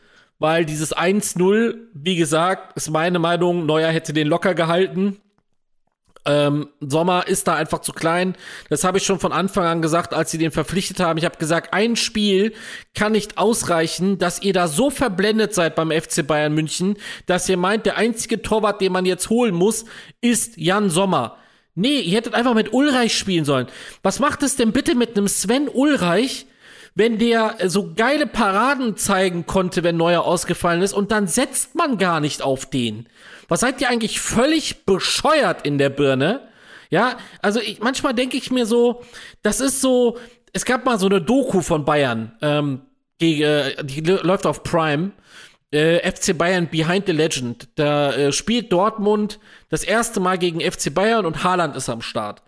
weil 0.44 0.66
dieses 0.66 0.94
1-0, 0.94 1.74
wie 1.94 2.16
gesagt, 2.16 2.76
ist 2.76 2.90
meine 2.90 3.18
Meinung, 3.18 3.64
Neuer 3.64 3.88
hätte 3.88 4.12
den 4.12 4.28
locker 4.28 4.52
gehalten. 4.52 5.16
Ähm, 6.26 6.68
Sommer 6.80 7.26
ist 7.26 7.48
da 7.48 7.54
einfach 7.54 7.78
zu 7.78 7.94
klein. 7.94 8.36
Das 8.68 8.84
habe 8.84 8.98
ich 8.98 9.06
schon 9.06 9.18
von 9.18 9.32
Anfang 9.32 9.64
an 9.64 9.80
gesagt, 9.80 10.12
als 10.12 10.30
sie 10.30 10.36
den 10.36 10.50
verpflichtet 10.50 11.00
haben. 11.00 11.16
Ich 11.16 11.24
habe 11.24 11.38
gesagt, 11.38 11.72
ein 11.72 11.96
Spiel 11.96 12.52
kann 12.94 13.12
nicht 13.12 13.38
ausreichen, 13.38 14.18
dass 14.18 14.42
ihr 14.42 14.52
da 14.52 14.68
so 14.68 14.90
verblendet 14.90 15.54
seid 15.54 15.76
beim 15.76 15.90
FC 15.90 16.26
Bayern 16.26 16.52
München, 16.52 16.98
dass 17.24 17.48
ihr 17.48 17.56
meint, 17.56 17.86
der 17.86 17.96
einzige 17.96 18.42
Torwart, 18.42 18.82
den 18.82 18.92
man 18.92 19.06
jetzt 19.06 19.30
holen 19.30 19.54
muss, 19.54 19.86
ist 20.20 20.58
Jan 20.58 20.90
Sommer. 20.90 21.38
Nee, 21.74 22.00
ihr 22.00 22.18
hättet 22.18 22.34
einfach 22.34 22.52
mit 22.52 22.74
Ulreich 22.74 23.16
spielen 23.16 23.46
sollen. 23.46 23.68
Was 24.02 24.20
macht 24.20 24.42
es 24.42 24.56
denn 24.56 24.72
bitte 24.72 24.94
mit 24.94 25.16
einem 25.16 25.26
Sven 25.26 25.70
Ulreich, 25.70 26.44
wenn 26.94 27.18
der 27.18 27.56
so 27.66 27.92
geile 27.94 28.26
Paraden 28.26 28.96
zeigen 28.96 29.46
konnte, 29.46 29.82
wenn 29.82 29.96
Neuer 29.96 30.24
ausgefallen 30.24 30.82
ist 30.82 30.92
und 30.92 31.10
dann 31.10 31.26
setzt 31.26 31.74
man 31.74 31.98
gar 31.98 32.20
nicht 32.20 32.42
auf 32.42 32.66
den. 32.66 33.08
Was 33.48 33.60
seid 33.60 33.80
ihr 33.80 33.88
eigentlich 33.88 34.20
völlig 34.20 34.86
bescheuert 34.86 35.66
in 35.66 35.78
der 35.78 35.90
Birne? 35.90 36.48
Ja, 36.90 37.16
also 37.42 37.60
ich, 37.60 37.80
manchmal 37.80 38.14
denke 38.14 38.36
ich 38.36 38.50
mir 38.50 38.66
so, 38.66 39.02
das 39.42 39.60
ist 39.60 39.80
so, 39.80 40.18
es 40.52 40.64
gab 40.64 40.84
mal 40.84 40.98
so 40.98 41.06
eine 41.06 41.20
Doku 41.20 41.60
von 41.60 41.84
Bayern, 41.84 42.32
ähm, 42.40 42.82
die, 43.20 43.42
äh, 43.42 43.82
die 43.84 44.00
läuft 44.00 44.46
auf 44.46 44.62
Prime. 44.62 45.12
Äh, 45.72 46.08
FC 46.08 46.38
Bayern 46.38 46.68
Behind 46.68 47.06
the 47.06 47.12
Legend. 47.12 47.68
Da 47.74 48.12
äh, 48.12 48.32
spielt 48.32 48.72
Dortmund 48.72 49.40
das 49.70 49.82
erste 49.82 50.20
Mal 50.20 50.38
gegen 50.38 50.60
FC 50.60 50.94
Bayern 50.94 51.26
und 51.26 51.42
Haaland 51.42 51.74
ist 51.74 51.88
am 51.88 52.00
Start. 52.00 52.42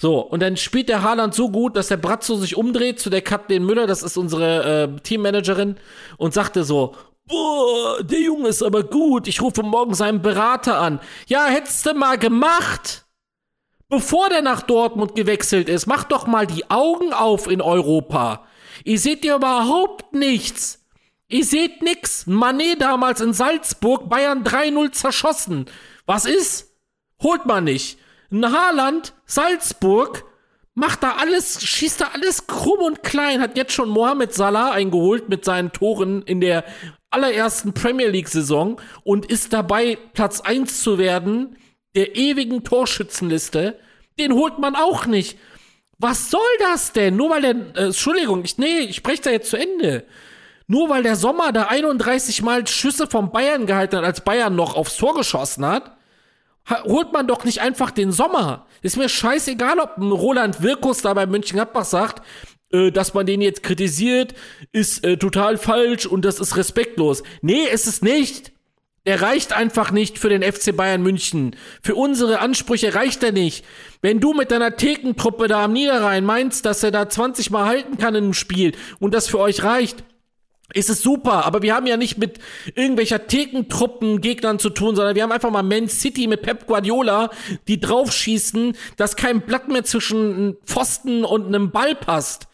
So, 0.00 0.20
und 0.20 0.40
dann 0.40 0.56
spielt 0.56 0.88
der 0.88 1.02
Haaland 1.02 1.34
so 1.34 1.50
gut, 1.50 1.76
dass 1.76 1.88
der 1.88 1.96
Bratzo 1.96 2.36
sich 2.36 2.56
umdreht 2.56 3.00
zu 3.00 3.10
der 3.10 3.20
Kathleen 3.20 3.66
Müller, 3.66 3.88
das 3.88 4.04
ist 4.04 4.16
unsere 4.16 4.84
äh, 4.84 5.00
Teammanagerin, 5.00 5.76
und 6.18 6.32
sagte 6.32 6.62
so, 6.62 6.94
boah, 7.26 8.02
der 8.04 8.20
Junge 8.20 8.48
ist 8.48 8.62
aber 8.62 8.84
gut, 8.84 9.26
ich 9.26 9.42
rufe 9.42 9.64
morgen 9.64 9.94
seinen 9.94 10.22
Berater 10.22 10.78
an. 10.78 11.00
Ja, 11.26 11.46
hättest 11.46 11.84
du 11.84 11.94
mal 11.94 12.16
gemacht, 12.16 13.06
bevor 13.88 14.28
der 14.28 14.40
nach 14.40 14.62
Dortmund 14.62 15.16
gewechselt 15.16 15.68
ist. 15.68 15.86
Mach 15.86 16.04
doch 16.04 16.28
mal 16.28 16.46
die 16.46 16.70
Augen 16.70 17.12
auf 17.12 17.50
in 17.50 17.60
Europa. 17.60 18.46
Ihr 18.84 19.00
seht 19.00 19.24
ja 19.24 19.34
überhaupt 19.34 20.14
nichts. 20.14 20.86
Ihr 21.26 21.44
seht 21.44 21.82
nix. 21.82 22.24
Manet 22.28 22.82
damals 22.82 23.20
in 23.20 23.32
Salzburg, 23.32 24.08
Bayern 24.08 24.44
3-0 24.44 24.92
zerschossen. 24.92 25.66
Was 26.06 26.24
ist? 26.24 26.72
Holt 27.20 27.46
man 27.46 27.64
nicht. 27.64 27.98
Ein 28.30 28.52
Haaland, 28.52 29.14
Salzburg, 29.24 30.24
macht 30.74 31.02
da 31.02 31.16
alles, 31.16 31.62
schießt 31.62 32.00
da 32.00 32.08
alles 32.12 32.46
krumm 32.46 32.80
und 32.80 33.02
klein, 33.02 33.40
hat 33.40 33.56
jetzt 33.56 33.72
schon 33.72 33.88
Mohamed 33.88 34.32
Salah 34.32 34.70
eingeholt 34.72 35.28
mit 35.28 35.44
seinen 35.44 35.72
Toren 35.72 36.22
in 36.22 36.40
der 36.40 36.64
allerersten 37.10 37.72
Premier 37.74 38.08
League 38.08 38.28
Saison 38.28 38.80
und 39.02 39.26
ist 39.26 39.52
dabei, 39.52 39.98
Platz 40.12 40.40
1 40.40 40.82
zu 40.82 40.98
werden 40.98 41.56
der 41.94 42.16
ewigen 42.16 42.64
Torschützenliste. 42.64 43.78
Den 44.20 44.32
holt 44.32 44.58
man 44.58 44.76
auch 44.76 45.06
nicht. 45.06 45.38
Was 45.98 46.30
soll 46.30 46.40
das 46.60 46.92
denn? 46.92 47.16
Nur 47.16 47.30
weil 47.30 47.42
der, 47.42 47.56
äh, 47.74 47.86
Entschuldigung, 47.86 48.44
ich, 48.44 48.56
nee, 48.58 48.80
ich 48.80 48.96
spreche 48.96 49.22
da 49.22 49.30
jetzt 49.30 49.50
zu 49.50 49.56
Ende. 49.56 50.04
Nur 50.68 50.90
weil 50.90 51.02
der 51.02 51.16
Sommer 51.16 51.50
da 51.50 51.64
31 51.64 52.42
Mal 52.42 52.66
Schüsse 52.66 53.08
vom 53.08 53.32
Bayern 53.32 53.66
gehalten 53.66 53.96
hat, 53.96 54.04
als 54.04 54.20
Bayern 54.20 54.54
noch 54.54 54.76
aufs 54.76 54.96
Tor 54.96 55.14
geschossen 55.14 55.66
hat, 55.66 55.97
holt 56.84 57.12
man 57.12 57.26
doch 57.26 57.44
nicht 57.44 57.60
einfach 57.60 57.90
den 57.90 58.12
Sommer. 58.12 58.66
Ist 58.82 58.96
mir 58.96 59.08
scheißegal, 59.08 59.78
ob 59.78 59.96
ein 59.98 60.10
Roland 60.10 60.62
Wirkus 60.62 61.02
da 61.02 61.14
bei 61.14 61.26
Mönchengladbach 61.26 61.84
sagt, 61.84 62.22
äh, 62.70 62.90
dass 62.90 63.14
man 63.14 63.26
den 63.26 63.40
jetzt 63.40 63.62
kritisiert, 63.62 64.34
ist 64.72 65.04
äh, 65.04 65.16
total 65.16 65.56
falsch 65.56 66.06
und 66.06 66.24
das 66.24 66.40
ist 66.40 66.56
respektlos. 66.56 67.22
Nee, 67.40 67.64
ist 67.72 67.86
es 67.86 68.02
nicht. 68.02 68.52
Er 69.04 69.22
reicht 69.22 69.54
einfach 69.54 69.90
nicht 69.90 70.18
für 70.18 70.28
den 70.28 70.42
FC 70.42 70.76
Bayern 70.76 71.02
München. 71.02 71.56
Für 71.82 71.94
unsere 71.94 72.40
Ansprüche 72.40 72.94
reicht 72.94 73.22
er 73.22 73.32
nicht. 73.32 73.64
Wenn 74.02 74.20
du 74.20 74.34
mit 74.34 74.50
deiner 74.50 74.76
Thekentruppe 74.76 75.48
da 75.48 75.64
am 75.64 75.72
Niederrhein 75.72 76.26
meinst, 76.26 76.66
dass 76.66 76.82
er 76.82 76.90
da 76.90 77.08
20 77.08 77.50
Mal 77.50 77.64
halten 77.64 77.96
kann 77.96 78.14
in 78.14 78.24
einem 78.24 78.34
Spiel 78.34 78.72
und 79.00 79.14
das 79.14 79.26
für 79.28 79.38
euch 79.38 79.64
reicht, 79.64 80.04
ist 80.74 80.90
es 80.90 81.00
super, 81.00 81.46
aber 81.46 81.62
wir 81.62 81.74
haben 81.74 81.86
ja 81.86 81.96
nicht 81.96 82.18
mit 82.18 82.38
irgendwelcher 82.74 83.26
Thekentruppen 83.26 84.20
Gegnern 84.20 84.58
zu 84.58 84.68
tun, 84.68 84.96
sondern 84.96 85.14
wir 85.14 85.22
haben 85.22 85.32
einfach 85.32 85.50
mal 85.50 85.62
Man 85.62 85.88
City 85.88 86.26
mit 86.26 86.42
Pep 86.42 86.66
Guardiola, 86.66 87.30
die 87.68 87.80
draufschießen, 87.80 88.76
dass 88.96 89.16
kein 89.16 89.40
Blatt 89.40 89.68
mehr 89.68 89.84
zwischen 89.84 90.58
Pfosten 90.66 91.24
und 91.24 91.46
einem 91.46 91.70
Ball 91.70 91.94
passt. 91.94 92.48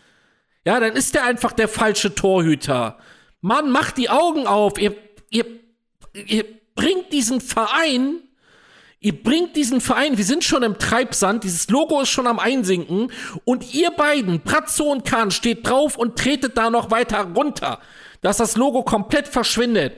Ja, 0.64 0.78
dann 0.78 0.92
ist 0.92 1.14
der 1.14 1.24
einfach 1.24 1.52
der 1.52 1.66
falsche 1.66 2.14
Torhüter. 2.14 2.98
Mann, 3.40 3.70
macht 3.70 3.98
die 3.98 4.08
Augen 4.08 4.46
auf. 4.46 4.78
Ihr, 4.78 4.94
ihr, 5.30 5.44
ihr 6.14 6.44
bringt 6.76 7.12
diesen 7.12 7.40
Verein 7.40 8.20
Ihr 9.04 9.22
bringt 9.22 9.54
diesen 9.54 9.82
Verein, 9.82 10.16
wir 10.16 10.24
sind 10.24 10.44
schon 10.44 10.62
im 10.62 10.78
Treibsand, 10.78 11.44
dieses 11.44 11.68
Logo 11.68 12.00
ist 12.00 12.08
schon 12.08 12.26
am 12.26 12.38
Einsinken 12.38 13.12
und 13.44 13.74
ihr 13.74 13.90
beiden, 13.90 14.40
Pratzo 14.40 14.84
und 14.84 15.04
Kahn, 15.04 15.30
steht 15.30 15.68
drauf 15.68 15.98
und 15.98 16.18
tretet 16.18 16.56
da 16.56 16.70
noch 16.70 16.90
weiter 16.90 17.28
runter 17.36 17.80
dass 18.24 18.38
das 18.38 18.56
Logo 18.56 18.82
komplett 18.82 19.28
verschwindet. 19.28 19.96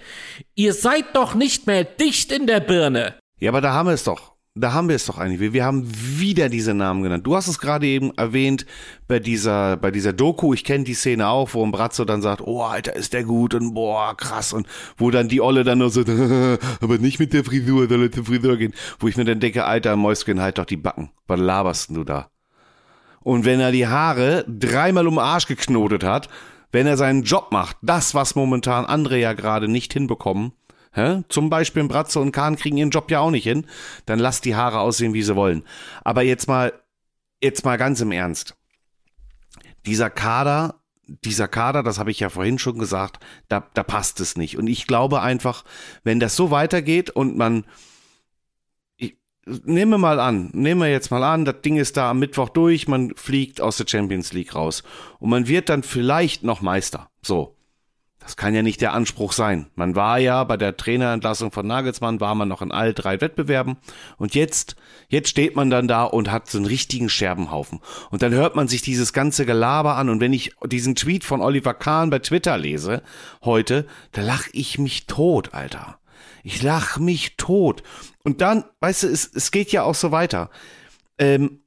Ihr 0.56 0.74
seid 0.74 1.14
doch 1.14 1.34
nicht 1.34 1.66
mehr 1.66 1.84
dicht 1.84 2.32
in 2.32 2.46
der 2.46 2.60
Birne. 2.60 3.14
Ja, 3.38 3.50
aber 3.52 3.60
da 3.60 3.72
haben 3.72 3.86
wir 3.86 3.94
es 3.94 4.02
doch. 4.02 4.34
da 4.56 4.72
haben 4.72 4.88
wir 4.88 4.96
es 4.96 5.06
doch 5.06 5.18
eigentlich. 5.18 5.52
Wir, 5.52 5.64
haben 5.64 5.86
wieder 5.86 6.48
diese 6.48 6.74
Namen 6.74 7.02
genannt. 7.02 7.24
Du 7.24 7.36
hast 7.36 7.46
es 7.46 7.60
gerade 7.60 7.86
eben 7.86 8.10
erwähnt 8.16 8.66
bei 9.06 9.20
dieser, 9.20 9.76
bei 9.76 9.92
dieser 9.92 10.12
Doku. 10.12 10.54
Ich 10.54 10.64
kenne 10.64 10.82
die 10.82 10.94
Szene 10.94 11.28
auch, 11.28 11.54
wo 11.54 11.62
ein 11.62 11.70
Bratzo 11.70 12.04
dann 12.04 12.20
sagt, 12.20 12.40
oh, 12.40 12.62
Alter, 12.62 12.96
ist 12.96 13.12
der 13.12 13.22
gut 13.22 13.54
und 13.54 13.74
boah, 13.74 14.16
krass. 14.16 14.52
Und 14.52 14.66
wo 14.96 15.12
dann 15.12 15.28
die 15.28 15.40
Olle 15.40 15.62
dann 15.62 15.78
nur 15.78 15.90
so, 15.90 16.00
aber 16.80 16.98
nicht 16.98 17.20
mit 17.20 17.32
der 17.32 17.44
Frisur, 17.44 17.88
soll 17.88 18.04
er 18.04 18.12
zur 18.12 18.24
Frisur 18.24 18.56
gehen. 18.56 18.74
Wo 18.98 19.06
ich 19.06 19.16
mir 19.16 19.24
dann 19.24 19.38
denke, 19.38 19.64
Alter, 19.66 19.94
Mäuschen, 19.94 20.40
halt 20.40 20.58
doch 20.58 20.64
die 20.64 20.76
Backen. 20.76 21.10
Was 21.28 21.38
laberst 21.38 21.90
du 21.90 22.02
da? 22.02 22.30
Und 23.20 23.44
wenn 23.44 23.60
er 23.60 23.70
die 23.70 23.86
Haare 23.86 24.44
dreimal 24.48 25.06
um 25.06 25.14
den 25.14 25.20
Arsch 25.20 25.46
geknotet 25.46 26.02
hat, 26.02 26.28
wenn 26.72 26.86
er 26.86 26.96
seinen 26.96 27.22
Job 27.22 27.52
macht, 27.52 27.76
das, 27.82 28.14
was 28.14 28.34
momentan 28.34 28.84
andere 28.84 29.18
ja 29.18 29.32
gerade 29.32 29.68
nicht 29.68 29.92
hinbekommen, 29.92 30.52
Hä? 30.96 31.24
Zum 31.28 31.50
Beispiel 31.50 31.84
Bratze 31.84 32.20
und 32.20 32.32
Kahn 32.32 32.56
kriegen 32.56 32.78
ihren 32.78 32.88
Job 32.88 33.10
ja 33.10 33.20
auch 33.20 33.30
nicht 33.30 33.44
hin. 33.44 33.66
Dann 34.06 34.18
lasst 34.18 34.46
die 34.46 34.56
Haare 34.56 34.80
aussehen, 34.80 35.12
wie 35.12 35.22
sie 35.22 35.36
wollen. 35.36 35.62
Aber 36.04 36.22
jetzt 36.22 36.48
mal, 36.48 36.72
jetzt 37.42 37.66
mal 37.66 37.76
ganz 37.76 38.00
im 38.00 38.12
Ernst. 38.12 38.56
Dieser 39.84 40.08
Kader, 40.08 40.80
dieser 41.06 41.48
Kader, 41.48 41.82
das 41.82 41.98
habe 41.98 42.10
ich 42.10 42.20
ja 42.20 42.30
vorhin 42.30 42.58
schon 42.58 42.78
gesagt, 42.78 43.22
da, 43.48 43.68
da 43.74 43.82
passt 43.82 44.20
es 44.20 44.36
nicht. 44.36 44.56
Und 44.56 44.68
ich 44.68 44.86
glaube 44.86 45.20
einfach, 45.20 45.64
wenn 46.02 46.18
das 46.18 46.34
so 46.34 46.50
weitergeht 46.50 47.10
und 47.10 47.36
man, 47.36 47.66
nehmen 49.46 49.92
wir 49.92 49.98
mal 49.98 50.20
an, 50.20 50.50
nehmen 50.52 50.80
wir 50.80 50.90
jetzt 50.90 51.10
mal 51.10 51.22
an, 51.22 51.44
das 51.44 51.60
Ding 51.62 51.76
ist 51.76 51.96
da 51.96 52.10
am 52.10 52.18
Mittwoch 52.18 52.48
durch, 52.48 52.88
man 52.88 53.14
fliegt 53.14 53.60
aus 53.60 53.76
der 53.76 53.86
Champions 53.88 54.32
League 54.32 54.54
raus 54.54 54.82
und 55.18 55.30
man 55.30 55.46
wird 55.46 55.68
dann 55.68 55.82
vielleicht 55.82 56.42
noch 56.42 56.60
Meister. 56.60 57.10
So. 57.22 57.52
Das 58.18 58.36
kann 58.36 58.56
ja 58.56 58.62
nicht 58.62 58.80
der 58.80 58.92
Anspruch 58.92 59.30
sein. 59.30 59.66
Man 59.76 59.94
war 59.94 60.18
ja 60.18 60.42
bei 60.42 60.56
der 60.56 60.76
Trainerentlassung 60.76 61.52
von 61.52 61.64
Nagelsmann, 61.64 62.18
war 62.18 62.34
man 62.34 62.48
noch 62.48 62.60
in 62.60 62.72
all 62.72 62.92
drei 62.92 63.20
Wettbewerben 63.20 63.76
und 64.16 64.34
jetzt, 64.34 64.74
jetzt 65.06 65.28
steht 65.28 65.54
man 65.54 65.70
dann 65.70 65.86
da 65.86 66.02
und 66.02 66.32
hat 66.32 66.50
so 66.50 66.58
einen 66.58 66.66
richtigen 66.66 67.08
Scherbenhaufen. 67.08 67.78
Und 68.10 68.22
dann 68.22 68.34
hört 68.34 68.56
man 68.56 68.66
sich 68.66 68.82
dieses 68.82 69.12
ganze 69.12 69.46
Gelaber 69.46 69.94
an 69.94 70.08
und 70.08 70.18
wenn 70.18 70.32
ich 70.32 70.56
diesen 70.64 70.96
Tweet 70.96 71.22
von 71.22 71.40
Oliver 71.40 71.72
Kahn 71.72 72.10
bei 72.10 72.18
Twitter 72.18 72.58
lese 72.58 73.04
heute, 73.44 73.86
da 74.10 74.22
lach 74.22 74.48
ich 74.50 74.80
mich 74.80 75.06
tot, 75.06 75.54
Alter. 75.54 76.00
Ich 76.42 76.62
lach 76.62 76.98
mich 76.98 77.36
tot. 77.36 77.84
Und 78.26 78.40
dann, 78.40 78.64
weißt 78.80 79.04
du, 79.04 79.06
es, 79.06 79.30
es 79.32 79.52
geht 79.52 79.70
ja 79.70 79.84
auch 79.84 79.94
so 79.94 80.10
weiter. 80.10 80.50
Ähm, 81.16 81.60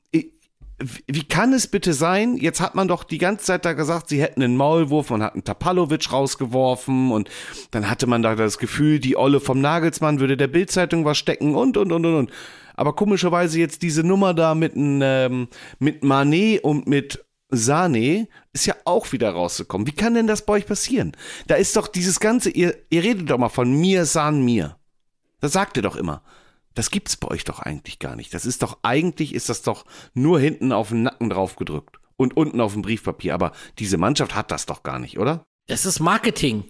wie 1.07 1.24
kann 1.24 1.53
es 1.53 1.68
bitte 1.68 1.93
sein? 1.93 2.36
Jetzt 2.36 2.60
hat 2.60 2.76
man 2.76 2.89
doch 2.89 3.05
die 3.05 3.18
ganze 3.18 3.45
Zeit 3.45 3.64
da 3.64 3.72
gesagt, 3.72 4.10
sie 4.10 4.22
hätten 4.22 4.43
einen 4.43 4.57
Maulwurf, 4.57 5.10
man 5.10 5.24
hat 5.24 5.36
einen 5.36 5.45
Tapalovic 5.45 6.12
rausgeworfen 6.12 7.12
und 7.12 7.30
dann 7.72 7.89
hatte 7.89 8.07
man 8.07 8.22
da 8.22 8.36
das 8.36 8.57
Gefühl, 8.57 8.99
die 8.99 9.16
Olle 9.16 9.39
vom 9.39 9.62
Nagelsmann 9.62 10.20
würde 10.20 10.36
der 10.36 10.47
Bildzeitung 10.47 11.05
was 11.05 11.18
stecken 11.18 11.55
und 11.55 11.78
und 11.78 11.93
und 11.93 12.05
und 12.05 12.16
und. 12.16 12.32
Aber 12.76 12.93
komischerweise 12.93 13.57
jetzt 13.57 13.82
diese 13.82 14.03
Nummer 14.03 14.34
da 14.34 14.53
mit 14.53 14.74
ähm, 14.76 15.47
mit 15.80 16.03
Manet 16.03 16.66
und 16.66 16.88
mit 16.88 17.24
Sane 17.49 18.28
ist 18.51 18.66
ja 18.66 18.76
auch 18.84 19.14
wieder 19.14 19.32
rausgekommen. 19.32 19.88
Wie 19.88 19.95
kann 19.95 20.14
denn 20.14 20.28
das 20.28 20.45
bei 20.45 20.53
euch 20.53 20.66
passieren? 20.66 21.14
Da 21.47 21.55
ist 21.55 21.78
doch 21.78 21.88
dieses 21.88 22.20
ganze, 22.20 22.49
ihr, 22.49 22.76
ihr 22.89 23.01
redet 23.01 23.30
doch 23.30 23.38
mal 23.38 23.47
von 23.47 23.72
mir, 23.72 24.05
San, 24.05 24.43
mir. 24.43 24.76
Das 25.39 25.53
sagt 25.53 25.78
ihr 25.78 25.84
doch 25.84 25.95
immer. 25.95 26.22
Das 26.80 26.91
gibt's 26.91 27.17
bei 27.17 27.27
euch 27.27 27.43
doch 27.43 27.59
eigentlich 27.59 27.99
gar 27.99 28.15
nicht. 28.15 28.34
Das 28.34 28.45
ist 28.45 28.63
doch 28.63 28.77
eigentlich 28.84 29.36
ist 29.36 29.49
das 29.49 29.63
doch 29.63 29.84
nur 30.13 30.39
hinten 30.39 30.71
auf 30.71 30.88
den 30.88 31.03
Nacken 31.03 31.30
drauf 31.30 31.57
gedrückt 31.57 31.97
und 32.15 32.38
unten 32.38 32.61
auf 32.61 32.71
dem 32.71 32.84
Briefpapier. 32.84 33.34
Aber 33.34 33.51
diese 33.80 33.97
Mannschaft 33.97 34.34
hat 34.34 34.49
das 34.49 34.65
doch 34.65 34.82
gar 34.82 34.97
nicht, 34.97 35.19
oder? 35.19 35.43
Das 35.67 35.86
ist 35.86 35.99
Marketing. 35.99 36.63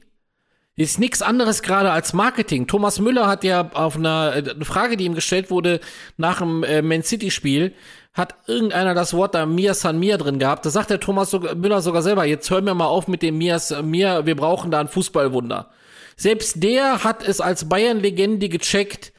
Ist 0.76 0.98
nichts 0.98 1.22
anderes 1.22 1.62
gerade 1.62 1.92
als 1.92 2.14
Marketing. 2.14 2.66
Thomas 2.66 2.98
Müller 2.98 3.28
hat 3.28 3.44
ja 3.44 3.70
auf 3.74 3.98
einer 3.98 4.34
äh, 4.36 4.50
eine 4.50 4.66
Frage, 4.66 4.98
die 4.98 5.06
ihm 5.06 5.14
gestellt 5.14 5.52
wurde 5.52 5.80
nach 6.18 6.40
dem 6.40 6.64
äh, 6.64 6.82
Man 6.82 7.04
City 7.04 7.30
Spiel, 7.30 7.76
hat 8.12 8.34
irgendeiner 8.48 8.96
das 8.96 9.14
Wort 9.14 9.36
da 9.36 9.46
Mia 9.46 9.76
San 9.76 10.00
Mia 10.00 10.18
drin 10.18 10.40
gehabt. 10.40 10.66
Da 10.66 10.72
sagt 10.72 10.90
der 10.90 11.00
Thomas 11.00 11.34
Müller 11.34 11.84
sogar 11.84 12.02
selber, 12.02 12.26
jetzt 12.26 12.50
hören 12.50 12.66
wir 12.66 12.74
mal 12.74 12.88
auf 12.88 13.08
mit 13.08 13.22
dem 13.22 13.38
Mia 13.38 13.60
San 13.60 13.92
Mia, 13.92 14.26
wir 14.26 14.36
brauchen 14.36 14.72
da 14.72 14.80
ein 14.80 14.88
Fußballwunder. 14.88 15.70
Selbst 16.18 16.64
der 16.64 17.04
hat 17.04 17.22
es 17.22 17.42
als 17.42 17.70
Bayern-Legende 17.70 18.50
gecheckt, 18.50 19.14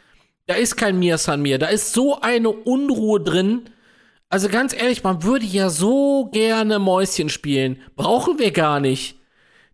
da 0.51 0.57
ist 0.57 0.77
kein 0.77 0.99
Mir 0.99 1.17
San 1.17 1.43
Mir. 1.43 1.59
Da 1.59 1.69
ist 1.69 1.93
so 1.93 2.21
eine 2.23 2.51
Unruhe 2.51 3.21
drin. 3.21 3.71
Also 4.31 4.49
ganz 4.49 4.75
ehrlich, 4.75 5.05
man 5.05 5.23
würde 5.23 5.47
ja 5.47 5.71
so 5.71 6.29
gerne 6.33 6.81
Mäuschen 6.81 7.29
spielen. 7.29 7.81
Brauchen 7.95 8.41
wir 8.41 8.51
gar 8.51 8.81
nicht. 8.81 9.15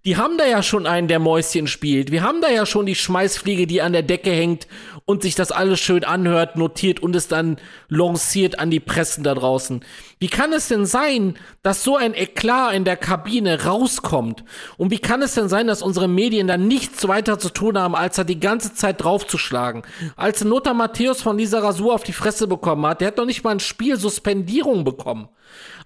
Die 0.04 0.18
haben 0.18 0.36
da 0.36 0.44
ja 0.44 0.62
schon 0.62 0.86
einen, 0.86 1.08
der 1.08 1.18
Mäuschen 1.18 1.66
spielt. 1.66 2.10
Wir 2.10 2.22
haben 2.22 2.42
da 2.42 2.50
ja 2.50 2.66
schon 2.66 2.84
die 2.84 2.94
Schmeißfliege, 2.94 3.66
die 3.66 3.80
an 3.80 3.94
der 3.94 4.02
Decke 4.02 4.30
hängt 4.30 4.68
und 5.07 5.22
sich 5.22 5.36
das 5.36 5.52
alles 5.52 5.78
schön 5.78 6.04
anhört, 6.04 6.57
notiert 6.57 7.00
und 7.00 7.14
es 7.14 7.28
dann 7.28 7.59
lanciert 7.88 8.59
an 8.59 8.70
die 8.70 8.80
Pressen 8.80 9.22
da 9.22 9.34
draußen. 9.34 9.84
Wie 10.18 10.26
kann 10.26 10.52
es 10.52 10.66
denn 10.66 10.84
sein, 10.84 11.38
dass 11.62 11.84
so 11.84 11.96
ein 11.96 12.12
Eklat 12.12 12.74
in 12.74 12.84
der 12.84 12.96
Kabine 12.96 13.64
rauskommt? 13.64 14.44
Und 14.76 14.90
wie 14.90 14.98
kann 14.98 15.22
es 15.22 15.34
denn 15.34 15.48
sein, 15.48 15.68
dass 15.68 15.80
unsere 15.80 16.09
Medien 16.09 16.48
da 16.48 16.57
nichts 16.57 17.07
weiter 17.07 17.38
zu 17.38 17.50
tun 17.50 17.78
haben, 17.78 17.94
als 17.94 18.16
da 18.16 18.24
die 18.24 18.40
ganze 18.40 18.74
Zeit 18.74 19.02
draufzuschlagen? 19.02 19.82
Als 20.16 20.42
Lothar 20.42 20.74
Matthäus 20.74 21.22
von 21.22 21.38
Lisa 21.38 21.61
Rasur 21.61 21.94
auf 21.94 22.02
die 22.02 22.12
Fresse 22.12 22.48
bekommen 22.48 22.84
hat, 22.84 23.00
der 23.00 23.09
hat 23.09 23.16
noch 23.16 23.26
nicht 23.26 23.44
mal 23.44 23.52
ein 23.52 23.61
Spiel 23.61 23.96
Suspendierung 23.96 24.84
bekommen 24.84 25.28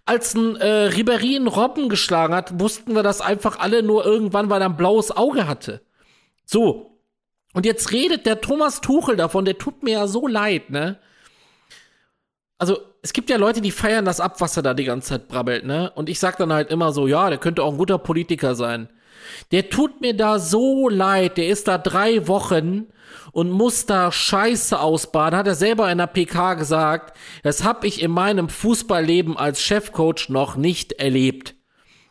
als 0.07 0.35
ein 0.35 0.57
äh, 0.57 0.89
Ribéry 0.89 1.37
einen 1.37 1.47
Robben 1.47 1.89
geschlagen 1.89 2.35
hat, 2.35 2.59
wussten 2.59 2.97
wir 2.97 3.05
das 3.05 3.21
einfach 3.21 3.61
alle 3.61 3.83
nur 3.83 4.05
irgendwann, 4.05 4.51
weil 4.51 4.61
er 4.61 4.71
ein 4.71 4.77
blaues 4.77 5.14
Auge 5.16 5.47
hatte. 5.47 5.83
So. 6.47 6.89
Und 7.53 7.67
jetzt 7.67 7.93
redet 7.93 8.27
der 8.27 8.41
Thomas 8.41 8.81
Tuchel 8.81 9.17
davon, 9.17 9.45
der 9.45 9.59
tut 9.59 9.83
mir 9.83 9.93
ja 9.93 10.07
so 10.07 10.27
leid, 10.27 10.71
ne? 10.71 10.99
Also, 12.59 12.79
es 13.03 13.13
gibt 13.13 13.31
ja 13.31 13.39
Leute, 13.39 13.63
die 13.63 13.71
feiern 13.71 14.05
das 14.05 14.21
ab, 14.21 14.41
was 14.41 14.57
er 14.57 14.63
da 14.63 14.75
die 14.75 14.85
ganze 14.85 15.09
Zeit 15.09 15.29
brabbelt, 15.29 15.65
ne? 15.65 15.91
Und 15.95 16.09
ich 16.09 16.21
sag 16.21 16.37
dann 16.37 16.53
halt 16.53 16.71
immer 16.71 16.93
so, 16.93 17.07
ja, 17.07 17.29
der 17.31 17.39
könnte 17.39 17.63
auch 17.63 17.73
ein 17.73 17.79
guter 17.79 17.99
Politiker 17.99 18.55
sein. 18.55 18.89
Der 19.51 19.71
tut 19.71 20.01
mir 20.01 20.15
da 20.15 20.39
so 20.39 20.89
leid, 20.89 21.37
der 21.39 21.49
ist 21.49 21.69
da 21.69 21.79
drei 21.79 22.27
Wochen 22.29 22.87
und 23.33 23.51
muss 23.51 23.87
da 23.87 24.13
Scheiße 24.13 24.79
ausbaden, 24.79 25.39
hat 25.39 25.47
er 25.47 25.55
selber 25.55 25.91
in 25.91 25.99
der 25.99 26.07
PK 26.07 26.55
gesagt, 26.55 27.17
das 27.43 27.65
habe 27.65 27.87
ich 27.87 28.03
in 28.03 28.11
meinem 28.11 28.49
Fußballleben 28.49 29.37
als 29.37 29.63
Chefcoach 29.63 30.29
noch 30.29 30.57
nicht 30.57 30.93
erlebt. 30.93 31.55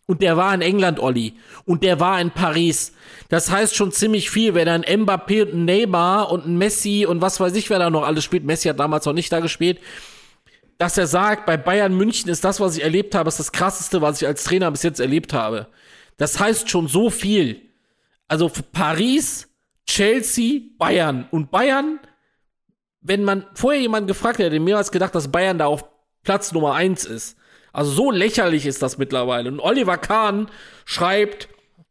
Und 0.10 0.24
der 0.24 0.38
war 0.38 0.55
in 0.55 0.62
England, 0.62 0.99
Olli. 0.99 1.36
Und 1.66 1.84
der 1.84 1.99
war 1.99 2.20
in 2.20 2.32
Paris. 2.32 2.93
Das 3.28 3.51
heißt 3.51 3.76
schon 3.76 3.91
ziemlich 3.91 4.32
viel, 4.32 4.55
wenn 4.55 4.66
dann 4.66 4.82
Mbappé 4.82 5.43
und 5.43 5.53
ein 5.53 5.66
Neymar 5.66 6.32
und 6.32 6.47
ein 6.47 6.57
Messi 6.57 7.05
und 7.05 7.22
was 7.22 7.39
weiß 7.39 7.53
ich, 7.53 7.70
wer 7.70 7.78
da 7.78 7.91
noch 7.91 8.01
alles 8.01 8.24
spielt. 8.24 8.43
Messi 8.43 8.70
hat 8.70 8.80
damals 8.80 9.05
noch 9.05 9.14
nicht 9.14 9.32
da 9.32 9.39
gespielt. 9.39 9.80
Dass 10.80 10.97
er 10.97 11.05
sagt, 11.05 11.45
bei 11.45 11.57
Bayern 11.57 11.95
München 11.95 12.28
ist 12.28 12.43
das, 12.43 12.60
was 12.60 12.76
ich 12.76 12.84
erlebt 12.84 13.14
habe, 13.14 13.28
ist 13.28 13.38
das 13.38 13.51
krasseste, 13.51 14.01
was 14.01 14.20
ich 14.20 14.28
als 14.28 14.43
Trainer 14.45 14.72
bis 14.72 14.82
jetzt 14.82 14.99
erlebt 14.99 15.32
habe. 15.32 15.68
Das 16.18 16.39
heißt 16.39 16.72
schon 16.72 16.88
so 16.88 17.12
viel. 17.12 17.62
Also 18.28 18.51
Paris 18.72 19.47
Chelsea, 19.86 20.62
Bayern. 20.80 21.28
Und 21.30 21.51
Bayern, 21.51 21.99
wenn 23.01 23.24
man 23.24 23.45
vorher 23.53 23.80
jemanden 23.80 24.07
gefragt 24.07 24.39
hätte, 24.39 24.60
mir 24.60 24.78
als 24.78 24.89
gedacht, 24.89 25.14
dass 25.14 25.32
Bayern 25.32 25.60
da 25.60 25.68
auf 25.68 25.86
Platz 26.24 26.51
Nummer 26.51 26.74
eins 26.74 27.05
ist. 27.05 27.39
Also 27.74 27.91
so 27.91 28.11
lächerlich 28.11 28.65
ist 28.65 28.82
das 28.82 28.97
mittlerweile. 28.97 29.49
Und 29.49 29.59
Oliver 29.59 29.97
Kahn 29.97 30.49
schreibt, 30.86 31.49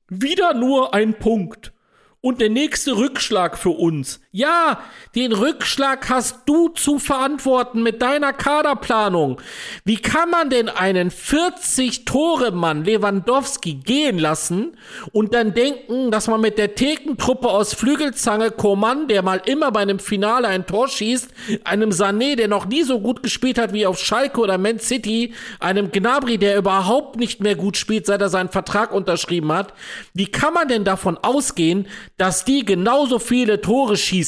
wieder 0.09 0.55
nur 0.55 0.95
ein 0.95 1.19
Punkt. 1.19 1.73
Und 2.21 2.41
der 2.41 2.51
nächste 2.51 2.97
Rückschlag 2.97 3.57
für 3.59 3.71
uns. 3.71 4.21
Ja, 4.39 4.79
den 5.17 5.33
Rückschlag 5.33 6.09
hast 6.09 6.43
du 6.47 6.69
zu 6.69 7.01
verantworten 7.01 7.83
mit 7.83 8.01
deiner 8.01 8.33
Kaderplanung. 8.33 9.41
Wie 9.85 9.97
kann 9.97 10.31
man 10.31 10.49
denn 10.49 10.69
einen 10.69 11.11
40-Tore-Mann 11.11 12.85
Lewandowski 12.85 13.75
gehen 13.75 14.17
lassen 14.17 14.77
und 15.11 15.35
dann 15.35 15.55
denken, 15.55 16.13
dass 16.13 16.29
man 16.29 16.41
mit 16.41 16.57
der 16.57 16.77
Thekentruppe 16.77 17.49
aus 17.49 17.75
Flügelzange 17.75 18.53
Koman, 18.53 19.09
der 19.09 19.23
mal 19.23 19.43
immer 19.45 19.73
bei 19.73 19.81
einem 19.81 19.99
Finale 19.99 20.47
ein 20.47 20.69
Tor 20.69 20.87
schießt, 20.87 21.31
einem 21.65 21.91
Sané, 21.91 22.37
der 22.37 22.47
noch 22.47 22.67
nie 22.67 22.85
so 22.85 23.01
gut 23.01 23.25
gespielt 23.25 23.59
hat 23.59 23.73
wie 23.73 23.87
auf 23.87 23.99
Schalke 23.99 24.41
oder 24.41 24.57
Man 24.57 24.79
City, 24.79 25.35
einem 25.59 25.91
Gnabry, 25.91 26.39
der 26.39 26.57
überhaupt 26.57 27.17
nicht 27.17 27.41
mehr 27.41 27.57
gut 27.57 27.77
spielt, 27.77 28.07
seit 28.07 28.21
er 28.21 28.29
seinen 28.29 28.51
Vertrag 28.51 28.93
unterschrieben 28.93 29.51
hat, 29.51 29.75
wie 30.15 30.27
kann 30.29 30.55
man 30.55 30.69
denn 30.69 30.85
davon 30.85 31.19
ausgehen, 31.19 31.89
dass 32.19 32.45
die 32.45 32.65
genauso 32.65 33.19
viele 33.19 33.61
Tore 33.61 33.97
schießen. 33.97 34.28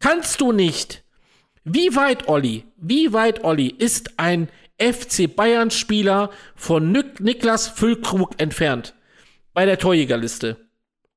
Kannst 0.00 0.40
du 0.40 0.52
nicht. 0.52 1.04
Wie 1.64 1.94
weit, 1.96 2.28
Olli, 2.28 2.64
wie 2.76 3.12
weit, 3.12 3.44
Olli, 3.44 3.68
ist 3.68 4.18
ein 4.18 4.48
FC 4.80 5.34
Bayern 5.34 5.70
Spieler 5.70 6.30
von 6.54 6.92
Nik 6.92 7.20
Niklas 7.20 7.68
Füllkrug 7.68 8.40
entfernt? 8.40 8.94
Bei 9.52 9.66
der 9.66 9.78
Torjägerliste. 9.78 10.68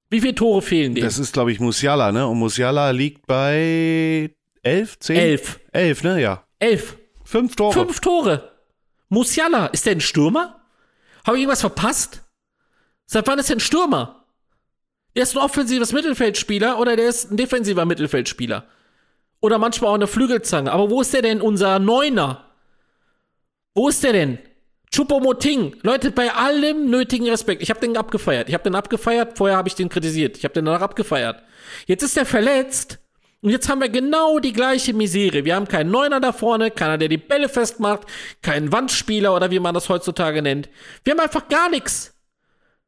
Wie 0.09 0.19
viele 0.19 0.35
Tore 0.35 0.61
fehlen 0.61 0.93
dir? 0.95 1.03
Das 1.03 1.19
ist, 1.19 1.31
glaube 1.33 1.51
ich, 1.51 1.59
Musiala, 1.59 2.11
ne? 2.11 2.27
Und 2.27 2.37
Musiala 2.39 2.91
liegt 2.91 3.27
bei 3.27 4.29
elf, 4.61 4.99
zehn? 4.99 5.15
Elf. 5.15 5.59
Elf, 5.71 6.03
ne? 6.03 6.21
Ja. 6.21 6.43
Elf. 6.59 6.97
Fünf 7.23 7.55
Tore. 7.55 7.73
Fünf 7.73 7.99
Tore. 8.01 8.51
Musiala, 9.07 9.67
ist 9.67 9.85
der 9.85 9.93
ein 9.93 10.01
Stürmer? 10.01 10.59
Habe 11.25 11.37
ich 11.37 11.43
irgendwas 11.43 11.61
verpasst? 11.61 12.23
Seit 13.05 13.25
wann 13.27 13.39
ist 13.39 13.49
der 13.49 13.57
ein 13.57 13.61
Stürmer? 13.61 14.20
Der 15.15 15.23
ist 15.23 15.35
ein 15.35 15.43
offensives 15.43 15.91
Mittelfeldspieler 15.91 16.79
oder 16.79 16.95
der 16.95 17.09
ist 17.09 17.31
ein 17.31 17.37
defensiver 17.37 17.85
Mittelfeldspieler. 17.85 18.65
Oder 19.41 19.57
manchmal 19.57 19.91
auch 19.91 19.95
eine 19.95 20.07
Flügelzange. 20.07 20.71
Aber 20.71 20.89
wo 20.89 21.01
ist 21.01 21.13
der 21.13 21.21
denn, 21.21 21.41
unser 21.41 21.79
Neuner? 21.79 22.45
Wo 23.73 23.89
ist 23.89 24.03
der 24.03 24.13
denn? 24.13 24.39
Chupomoting. 24.93 25.77
Leute, 25.83 26.11
bei 26.11 26.33
allem 26.33 26.89
nötigen 26.89 27.29
Respekt. 27.29 27.61
Ich 27.61 27.69
habe 27.69 27.79
den 27.79 27.97
abgefeiert. 27.97 28.49
Ich 28.49 28.53
habe 28.53 28.63
den 28.63 28.75
abgefeiert. 28.75 29.37
Vorher 29.37 29.57
habe 29.57 29.67
ich 29.67 29.75
den 29.75 29.89
kritisiert. 29.89 30.37
Ich 30.37 30.43
habe 30.43 30.53
den 30.53 30.65
danach 30.65 30.81
abgefeiert. 30.81 31.43
Jetzt 31.87 32.03
ist 32.03 32.17
er 32.17 32.25
verletzt. 32.25 32.99
Und 33.41 33.49
jetzt 33.49 33.69
haben 33.69 33.81
wir 33.81 33.89
genau 33.89 34.39
die 34.39 34.53
gleiche 34.53 34.93
Misere. 34.93 35.45
Wir 35.45 35.55
haben 35.55 35.67
keinen 35.67 35.89
Neuner 35.89 36.19
da 36.19 36.31
vorne, 36.31 36.69
keiner, 36.69 36.99
der 36.99 37.07
die 37.07 37.17
Bälle 37.17 37.49
festmacht, 37.49 38.01
keinen 38.43 38.71
Wandspieler 38.71 39.35
oder 39.35 39.49
wie 39.49 39.59
man 39.59 39.73
das 39.73 39.89
heutzutage 39.89 40.43
nennt. 40.43 40.69
Wir 41.03 41.13
haben 41.13 41.21
einfach 41.21 41.47
gar 41.47 41.69
nichts. 41.69 42.13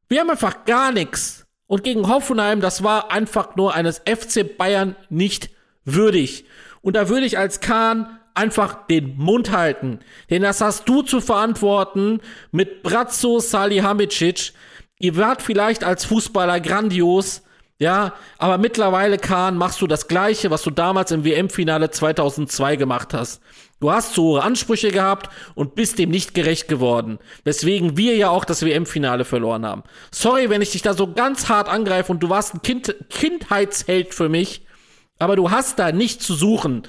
Wir 0.09 0.19
haben 0.19 0.29
einfach 0.29 0.63
gar 0.65 0.91
nichts. 0.91 1.42
Und 1.67 1.83
gegen 1.83 2.07
Hoffenheim, 2.07 2.61
das 2.61 2.83
war 2.83 3.11
einfach 3.11 3.55
nur 3.55 3.73
eines 3.73 3.99
FC 3.99 4.57
Bayern 4.57 4.95
nicht 5.09 5.49
würdig. 5.85 6.45
Und 6.81 6.95
da 6.95 7.09
würde 7.09 7.25
ich 7.25 7.37
als 7.37 7.61
Kahn 7.61 8.19
einfach 8.33 8.87
den 8.87 9.17
Mund 9.17 9.51
halten. 9.51 9.99
Denn 10.29 10.41
das 10.41 10.61
hast 10.61 10.87
du 10.89 11.01
zu 11.01 11.21
verantworten 11.21 12.19
mit 12.51 12.83
Brazzo 12.83 13.39
Salihamidzic. 13.39 14.53
Ihr 14.99 15.17
wart 15.17 15.41
vielleicht 15.41 15.83
als 15.83 16.05
Fußballer 16.05 16.59
grandios, 16.59 17.43
ja, 17.79 18.13
aber 18.37 18.57
mittlerweile, 18.57 19.17
Kahn, 19.17 19.57
machst 19.57 19.81
du 19.81 19.87
das 19.87 20.07
Gleiche, 20.07 20.51
was 20.51 20.61
du 20.61 20.71
damals 20.71 21.11
im 21.11 21.25
WM-Finale 21.25 21.89
2002 21.89 22.75
gemacht 22.77 23.13
hast. 23.13 23.41
Du 23.83 23.91
hast 23.91 24.13
so 24.13 24.23
hohe 24.23 24.41
Ansprüche 24.41 24.91
gehabt 24.91 25.29
und 25.55 25.75
bist 25.75 25.99
dem 25.99 26.09
nicht 26.09 26.33
gerecht 26.33 26.69
geworden. 26.69 27.19
Weswegen 27.43 27.97
wir 27.97 28.15
ja 28.15 28.29
auch 28.29 28.45
das 28.45 28.63
WM-Finale 28.63 29.25
verloren 29.25 29.65
haben. 29.65 29.83
Sorry, 30.09 30.49
wenn 30.49 30.61
ich 30.61 30.71
dich 30.71 30.83
da 30.83 30.93
so 30.93 31.11
ganz 31.11 31.49
hart 31.49 31.67
angreife 31.67 32.09
und 32.13 32.23
du 32.23 32.29
warst 32.29 32.53
ein 32.53 32.61
kind 32.61 32.95
Kindheitsheld 33.09 34.13
für 34.13 34.29
mich, 34.29 34.61
aber 35.19 35.35
du 35.35 35.51
hast 35.51 35.79
da 35.79 35.91
nichts 35.91 36.25
zu 36.25 36.33
suchen. 36.33 36.83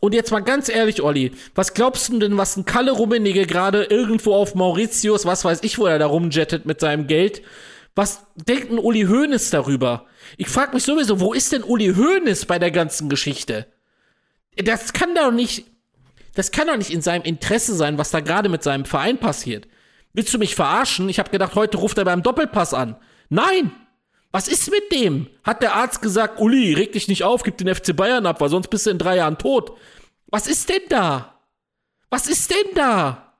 Und 0.00 0.14
jetzt 0.14 0.30
mal 0.30 0.38
ganz 0.38 0.68
ehrlich, 0.68 1.02
Olli, 1.02 1.32
was 1.56 1.74
glaubst 1.74 2.08
du 2.12 2.20
denn, 2.20 2.36
was 2.36 2.56
ein 2.56 2.64
Kalle 2.64 2.92
Rummenigge 2.92 3.44
gerade 3.44 3.82
irgendwo 3.82 4.32
auf 4.32 4.54
Mauritius, 4.54 5.26
was 5.26 5.44
weiß 5.44 5.64
ich, 5.64 5.76
wo 5.80 5.86
er 5.86 5.98
da 5.98 6.06
rumjettet 6.06 6.66
mit 6.66 6.78
seinem 6.78 7.08
Geld? 7.08 7.42
Was 7.96 8.24
denkt 8.36 8.70
ein 8.70 8.78
Uli 8.78 9.06
Hoeneß 9.06 9.50
darüber? 9.50 10.06
Ich 10.36 10.46
frag 10.46 10.72
mich 10.72 10.84
sowieso, 10.84 11.18
wo 11.18 11.32
ist 11.32 11.50
denn 11.50 11.64
Uli 11.64 11.94
Hoeneß 11.96 12.46
bei 12.46 12.60
der 12.60 12.70
ganzen 12.70 13.08
Geschichte? 13.08 13.66
Das 14.56 14.92
kann 14.92 15.16
doch 15.16 15.32
nicht, 15.32 15.64
das 16.38 16.52
kann 16.52 16.68
doch 16.68 16.76
nicht 16.76 16.90
in 16.90 17.02
seinem 17.02 17.24
Interesse 17.24 17.74
sein, 17.74 17.98
was 17.98 18.12
da 18.12 18.20
gerade 18.20 18.48
mit 18.48 18.62
seinem 18.62 18.84
Verein 18.84 19.18
passiert. 19.18 19.66
Willst 20.12 20.32
du 20.32 20.38
mich 20.38 20.54
verarschen? 20.54 21.08
Ich 21.08 21.18
habe 21.18 21.30
gedacht, 21.30 21.56
heute 21.56 21.78
ruft 21.78 21.98
er 21.98 22.04
beim 22.04 22.22
Doppelpass 22.22 22.74
an. 22.74 22.94
Nein! 23.28 23.72
Was 24.30 24.46
ist 24.46 24.70
mit 24.70 24.92
dem? 24.92 25.26
Hat 25.42 25.62
der 25.62 25.74
Arzt 25.74 26.00
gesagt, 26.00 26.38
Uli, 26.38 26.74
reg 26.74 26.92
dich 26.92 27.08
nicht 27.08 27.24
auf, 27.24 27.42
gib 27.42 27.58
den 27.58 27.74
FC 27.74 27.96
Bayern 27.96 28.24
ab, 28.24 28.40
weil 28.40 28.50
sonst 28.50 28.68
bist 28.68 28.86
du 28.86 28.90
in 28.90 28.98
drei 28.98 29.16
Jahren 29.16 29.36
tot. 29.36 29.76
Was 30.28 30.46
ist 30.46 30.68
denn 30.68 30.82
da? 30.88 31.40
Was 32.08 32.28
ist 32.28 32.52
denn 32.52 32.72
da? 32.76 33.34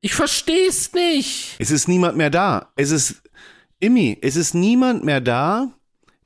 Ich 0.00 0.14
versteh's 0.14 0.94
nicht. 0.94 1.56
Es 1.58 1.70
ist 1.70 1.88
niemand 1.88 2.16
mehr 2.16 2.30
da. 2.30 2.72
Es 2.74 2.90
ist, 2.90 3.20
Immi, 3.80 4.16
es 4.22 4.36
ist 4.36 4.54
niemand 4.54 5.04
mehr 5.04 5.20
da, 5.20 5.74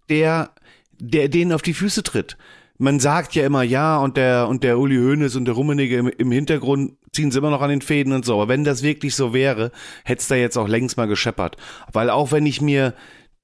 der, 0.09 0.53
der 1.01 1.29
denen 1.29 1.53
auf 1.53 1.63
die 1.63 1.75
Füße 1.75 2.05
tritt. 2.05 2.37
Man 2.79 3.01
sagt 3.01 3.35
ja 3.35 3.45
immer, 3.47 3.63
ja, 3.63 3.99
und 3.99 4.17
der, 4.17 4.49
und 4.49 4.65
der 4.65 4.79
Uli 4.79 4.97
Hoeneß 4.97 5.37
und 5.37 5.45
der 5.45 5.55
Rummenigge 5.55 5.97
im, 5.97 6.09
im 6.09 6.33
Hintergrund 6.33 6.97
ziehen 7.13 7.31
sie 7.31 7.39
immer 7.39 7.51
noch 7.51 7.61
an 7.61 7.71
den 7.71 7.83
Fäden 7.83 8.13
und 8.13 8.25
so. 8.25 8.35
Aber 8.35 8.49
wenn 8.49 8.65
das 8.65 8.83
wirklich 8.83 9.15
so 9.15 9.35
wäre, 9.35 9.71
hätte 10.05 10.21
es 10.21 10.29
da 10.29 10.35
jetzt 10.35 10.57
auch 10.57 10.69
längst 10.69 10.97
mal 10.97 11.07
gescheppert. 11.07 11.57
Weil 11.93 12.11
auch 12.11 12.33
wenn 12.33 12.47
ich 12.47 12.61
mir, 12.61 12.95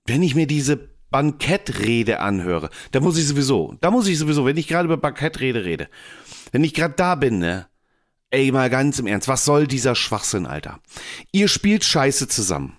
wenn 0.06 0.22
ich 0.22 0.34
mir 0.34 0.46
diese 0.46 0.88
Bankettrede 1.10 2.20
anhöre, 2.20 2.70
da 2.92 3.00
muss 3.00 3.18
ich 3.18 3.26
sowieso, 3.26 3.74
da 3.80 3.90
muss 3.90 4.08
ich 4.08 4.18
sowieso, 4.18 4.44
wenn 4.44 4.56
ich 4.56 4.68
gerade 4.68 4.86
über 4.86 4.96
Bankettrede 4.96 5.64
rede, 5.64 5.88
wenn 6.52 6.64
ich 6.64 6.74
gerade 6.74 6.94
da 6.94 7.14
bin, 7.14 7.38
ne, 7.38 7.66
ey, 8.30 8.50
mal 8.52 8.70
ganz 8.70 8.98
im 8.98 9.06
Ernst, 9.06 9.28
was 9.28 9.44
soll 9.44 9.66
dieser 9.66 9.94
Schwachsinn, 9.94 10.46
Alter? 10.46 10.80
Ihr 11.32 11.48
spielt 11.48 11.84
Scheiße 11.84 12.28
zusammen. 12.28 12.76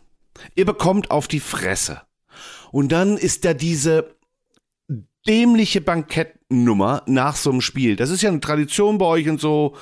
Ihr 0.55 0.65
bekommt 0.65 1.11
auf 1.11 1.27
die 1.27 1.39
Fresse. 1.39 2.01
Und 2.71 2.91
dann 2.91 3.17
ist 3.17 3.45
da 3.45 3.53
diese 3.53 4.15
dämliche 5.29 5.79
Bankettnummer 5.79 7.03
nach 7.05 7.35
so 7.35 7.51
einem 7.51 7.61
Spiel. 7.61 7.95
Das 7.95 8.09
ist 8.09 8.23
ja 8.23 8.29
eine 8.29 8.39
Tradition 8.39 8.97
bei 8.97 9.05
euch 9.05 9.29
und 9.29 9.39
so. 9.39 9.75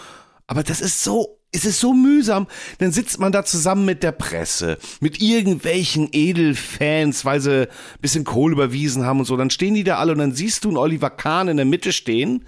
Aber 0.46 0.62
das 0.62 0.82
ist 0.82 1.04
so 1.04 1.38
es 1.54 1.64
ist 1.66 1.80
so 1.80 1.94
mühsam. 1.94 2.48
Dann 2.80 2.92
sitzt 2.92 3.20
man 3.20 3.32
da 3.32 3.46
zusammen 3.46 3.86
mit 3.86 4.04
der 4.04 4.12
Presse, 4.12 4.78
mit 5.00 5.22
irgendwelchen 5.22 6.10
Edelfans, 6.12 7.24
weil 7.24 7.40
sie 7.40 7.62
ein 7.62 8.02
bisschen 8.02 8.26
Kohle 8.26 8.54
überwiesen 8.54 9.06
haben 9.06 9.20
und 9.20 9.26
so. 9.26 9.38
Dann 9.38 9.50
stehen 9.50 9.74
die 9.74 9.86
da 9.86 9.98
alle 9.98 10.12
und 10.12 10.20
dann 10.20 10.36
siehst 10.36 10.66
du 10.66 10.68
einen 10.68 10.78
Oliver 10.78 11.10
Kahn 11.10 11.48
in 11.48 11.58
der 11.58 11.66
Mitte 11.66 11.94
stehen, 11.94 12.46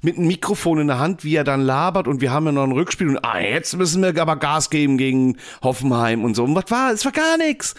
mit 0.00 0.16
einem 0.16 0.26
Mikrofon 0.26 0.80
in 0.80 0.86
der 0.86 0.98
Hand, 0.98 1.22
wie 1.22 1.36
er 1.36 1.44
dann 1.44 1.60
labert 1.60 2.08
und 2.08 2.22
wir 2.22 2.32
haben 2.32 2.46
ja 2.46 2.52
noch 2.52 2.64
ein 2.64 2.72
Rückspiel 2.72 3.10
und 3.10 3.24
ah, 3.24 3.38
jetzt 3.38 3.76
müssen 3.76 4.02
wir 4.02 4.20
aber 4.20 4.36
Gas 4.36 4.70
geben 4.70 4.96
gegen 4.96 5.36
Hoffenheim 5.62 6.24
und 6.24 6.34
so. 6.34 6.44
Und 6.44 6.54
was 6.54 6.70
war? 6.70 6.92
Es 6.92 7.04
war 7.04 7.12
gar 7.12 7.36
nichts. 7.36 7.74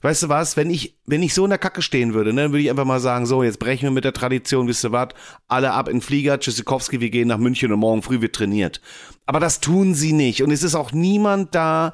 Weißt 0.00 0.22
du 0.22 0.28
was, 0.28 0.56
wenn 0.56 0.70
ich, 0.70 0.96
wenn 1.06 1.22
ich 1.22 1.34
so 1.34 1.44
in 1.44 1.50
der 1.50 1.58
Kacke 1.58 1.82
stehen 1.82 2.14
würde, 2.14 2.32
ne, 2.32 2.42
dann 2.42 2.52
würde 2.52 2.62
ich 2.62 2.70
einfach 2.70 2.84
mal 2.84 3.00
sagen, 3.00 3.26
so, 3.26 3.42
jetzt 3.42 3.58
brechen 3.58 3.84
wir 3.84 3.90
mit 3.90 4.04
der 4.04 4.12
Tradition, 4.12 4.68
wisst 4.68 4.84
ihr 4.84 4.92
was, 4.92 5.08
alle 5.48 5.72
ab 5.72 5.88
in 5.88 6.00
Flieger, 6.00 6.38
Tschüssikowski, 6.38 7.00
wir 7.00 7.10
gehen 7.10 7.28
nach 7.28 7.38
München 7.38 7.72
und 7.72 7.80
morgen 7.80 8.02
früh 8.02 8.20
wird 8.20 8.36
trainiert. 8.36 8.80
Aber 9.26 9.40
das 9.40 9.60
tun 9.60 9.94
sie 9.94 10.12
nicht 10.12 10.42
und 10.42 10.50
es 10.50 10.62
ist 10.62 10.74
auch 10.74 10.92
niemand 10.92 11.54
da, 11.54 11.92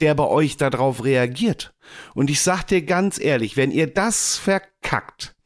der 0.00 0.14
bei 0.14 0.26
euch 0.26 0.56
darauf 0.56 1.04
reagiert. 1.04 1.72
Und 2.14 2.30
ich 2.30 2.40
sag 2.40 2.64
dir 2.64 2.82
ganz 2.82 3.18
ehrlich, 3.18 3.56
wenn 3.56 3.70
ihr 3.70 3.86
das 3.86 4.36
verkackt, 4.36 5.36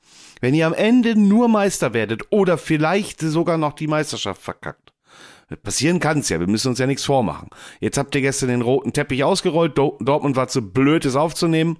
wenn 0.40 0.55
ihr 0.55 0.66
am 0.66 0.74
Ende 0.74 1.16
nur 1.16 1.48
Meister 1.48 1.92
werdet 1.92 2.24
oder 2.30 2.57
vielleicht 2.57 3.20
sogar 3.20 3.59
noch 3.59 3.74
die 3.74 3.86
Meisterschaft 3.86 4.42
verkackt, 4.42 4.89
Passieren 5.57 5.98
kann 6.01 6.20
es 6.20 6.28
ja, 6.28 6.38
wir 6.38 6.46
müssen 6.46 6.68
uns 6.68 6.78
ja 6.78 6.86
nichts 6.86 7.05
vormachen. 7.05 7.48
Jetzt 7.80 7.98
habt 7.98 8.14
ihr 8.14 8.20
gestern 8.20 8.51
den 8.51 8.62
roten 8.62 8.92
Teppich 8.92 9.24
ausgerollt, 9.24 9.76
Dortmund 9.76 10.36
war 10.36 10.48
zu 10.48 10.62
blöd, 10.62 11.05
es 11.05 11.16
aufzunehmen. 11.16 11.78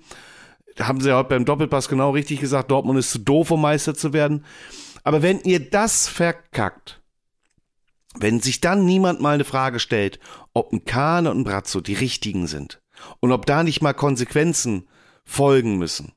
Haben 0.79 1.01
sie 1.01 1.09
ja 1.09 1.19
heute 1.19 1.31
beim 1.31 1.45
Doppelpass 1.45 1.89
genau 1.89 2.11
richtig 2.11 2.41
gesagt, 2.41 2.71
Dortmund 2.71 2.99
ist 2.99 3.11
zu 3.11 3.19
doof, 3.19 3.51
um 3.51 3.61
Meister 3.61 3.95
zu 3.95 4.13
werden. 4.13 4.45
Aber 5.05 5.23
wenn 5.23 5.41
ihr 5.41 5.71
das 5.71 6.09
verkackt, 6.09 7.01
wenn 8.19 8.41
sich 8.41 8.61
dann 8.61 8.85
niemand 8.85 9.21
mal 9.21 9.35
eine 9.35 9.45
Frage 9.45 9.79
stellt, 9.79 10.19
ob 10.53 10.73
ein 10.73 10.85
Kahn 10.85 11.27
und 11.27 11.39
ein 11.39 11.45
Brazzo 11.45 11.81
die 11.81 11.95
richtigen 11.95 12.47
sind 12.47 12.83
und 13.21 13.33
ob 13.33 13.47
da 13.47 13.63
nicht 13.63 13.83
mal 13.83 13.95
Konsequenzen 13.95 14.89
folgen 15.25 15.79
müssen, 15.79 16.13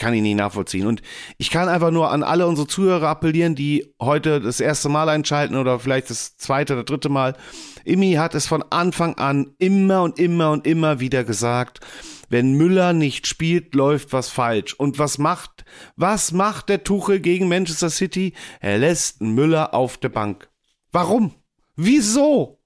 kann 0.00 0.14
ich 0.14 0.22
nicht 0.22 0.36
nachvollziehen. 0.36 0.88
Und 0.88 1.02
ich 1.38 1.50
kann 1.50 1.68
einfach 1.68 1.92
nur 1.92 2.10
an 2.10 2.24
alle 2.24 2.48
unsere 2.48 2.66
Zuhörer 2.66 3.08
appellieren, 3.08 3.54
die 3.54 3.94
heute 4.00 4.40
das 4.40 4.58
erste 4.58 4.88
Mal 4.88 5.08
einschalten 5.08 5.54
oder 5.54 5.78
vielleicht 5.78 6.10
das 6.10 6.36
zweite 6.36 6.72
oder 6.72 6.84
dritte 6.84 7.08
Mal. 7.08 7.36
Imi 7.84 8.14
hat 8.14 8.34
es 8.34 8.48
von 8.48 8.64
Anfang 8.70 9.14
an 9.14 9.54
immer 9.58 10.02
und 10.02 10.18
immer 10.18 10.50
und 10.50 10.66
immer 10.66 10.98
wieder 10.98 11.22
gesagt, 11.22 11.80
wenn 12.30 12.54
Müller 12.54 12.92
nicht 12.92 13.26
spielt, 13.26 13.74
läuft 13.74 14.12
was 14.12 14.28
falsch. 14.28 14.74
Und 14.74 14.98
was 14.98 15.18
macht, 15.18 15.64
was 15.96 16.32
macht 16.32 16.68
der 16.68 16.82
Tuchel 16.82 17.20
gegen 17.20 17.48
Manchester 17.48 17.90
City? 17.90 18.34
Er 18.60 18.78
lässt 18.78 19.20
Müller 19.20 19.74
auf 19.74 19.98
der 19.98 20.08
Bank. 20.08 20.48
Warum? 20.92 21.34
Wieso? 21.76 22.58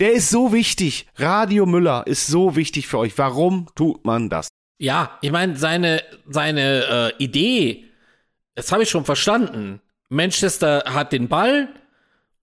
Der 0.00 0.12
ist 0.12 0.30
so 0.30 0.52
wichtig. 0.52 1.06
Radio 1.16 1.66
Müller 1.66 2.06
ist 2.06 2.26
so 2.26 2.56
wichtig 2.56 2.88
für 2.88 2.98
euch. 2.98 3.16
Warum 3.18 3.68
tut 3.74 4.04
man 4.04 4.28
das? 4.28 4.48
Ja, 4.82 5.16
ich 5.20 5.30
meine, 5.30 5.54
seine, 5.54 6.02
seine 6.28 7.12
äh, 7.16 7.22
Idee, 7.22 7.84
das 8.56 8.72
habe 8.72 8.82
ich 8.82 8.90
schon 8.90 9.04
verstanden. 9.04 9.80
Manchester 10.08 10.82
hat 10.88 11.12
den 11.12 11.28
Ball 11.28 11.68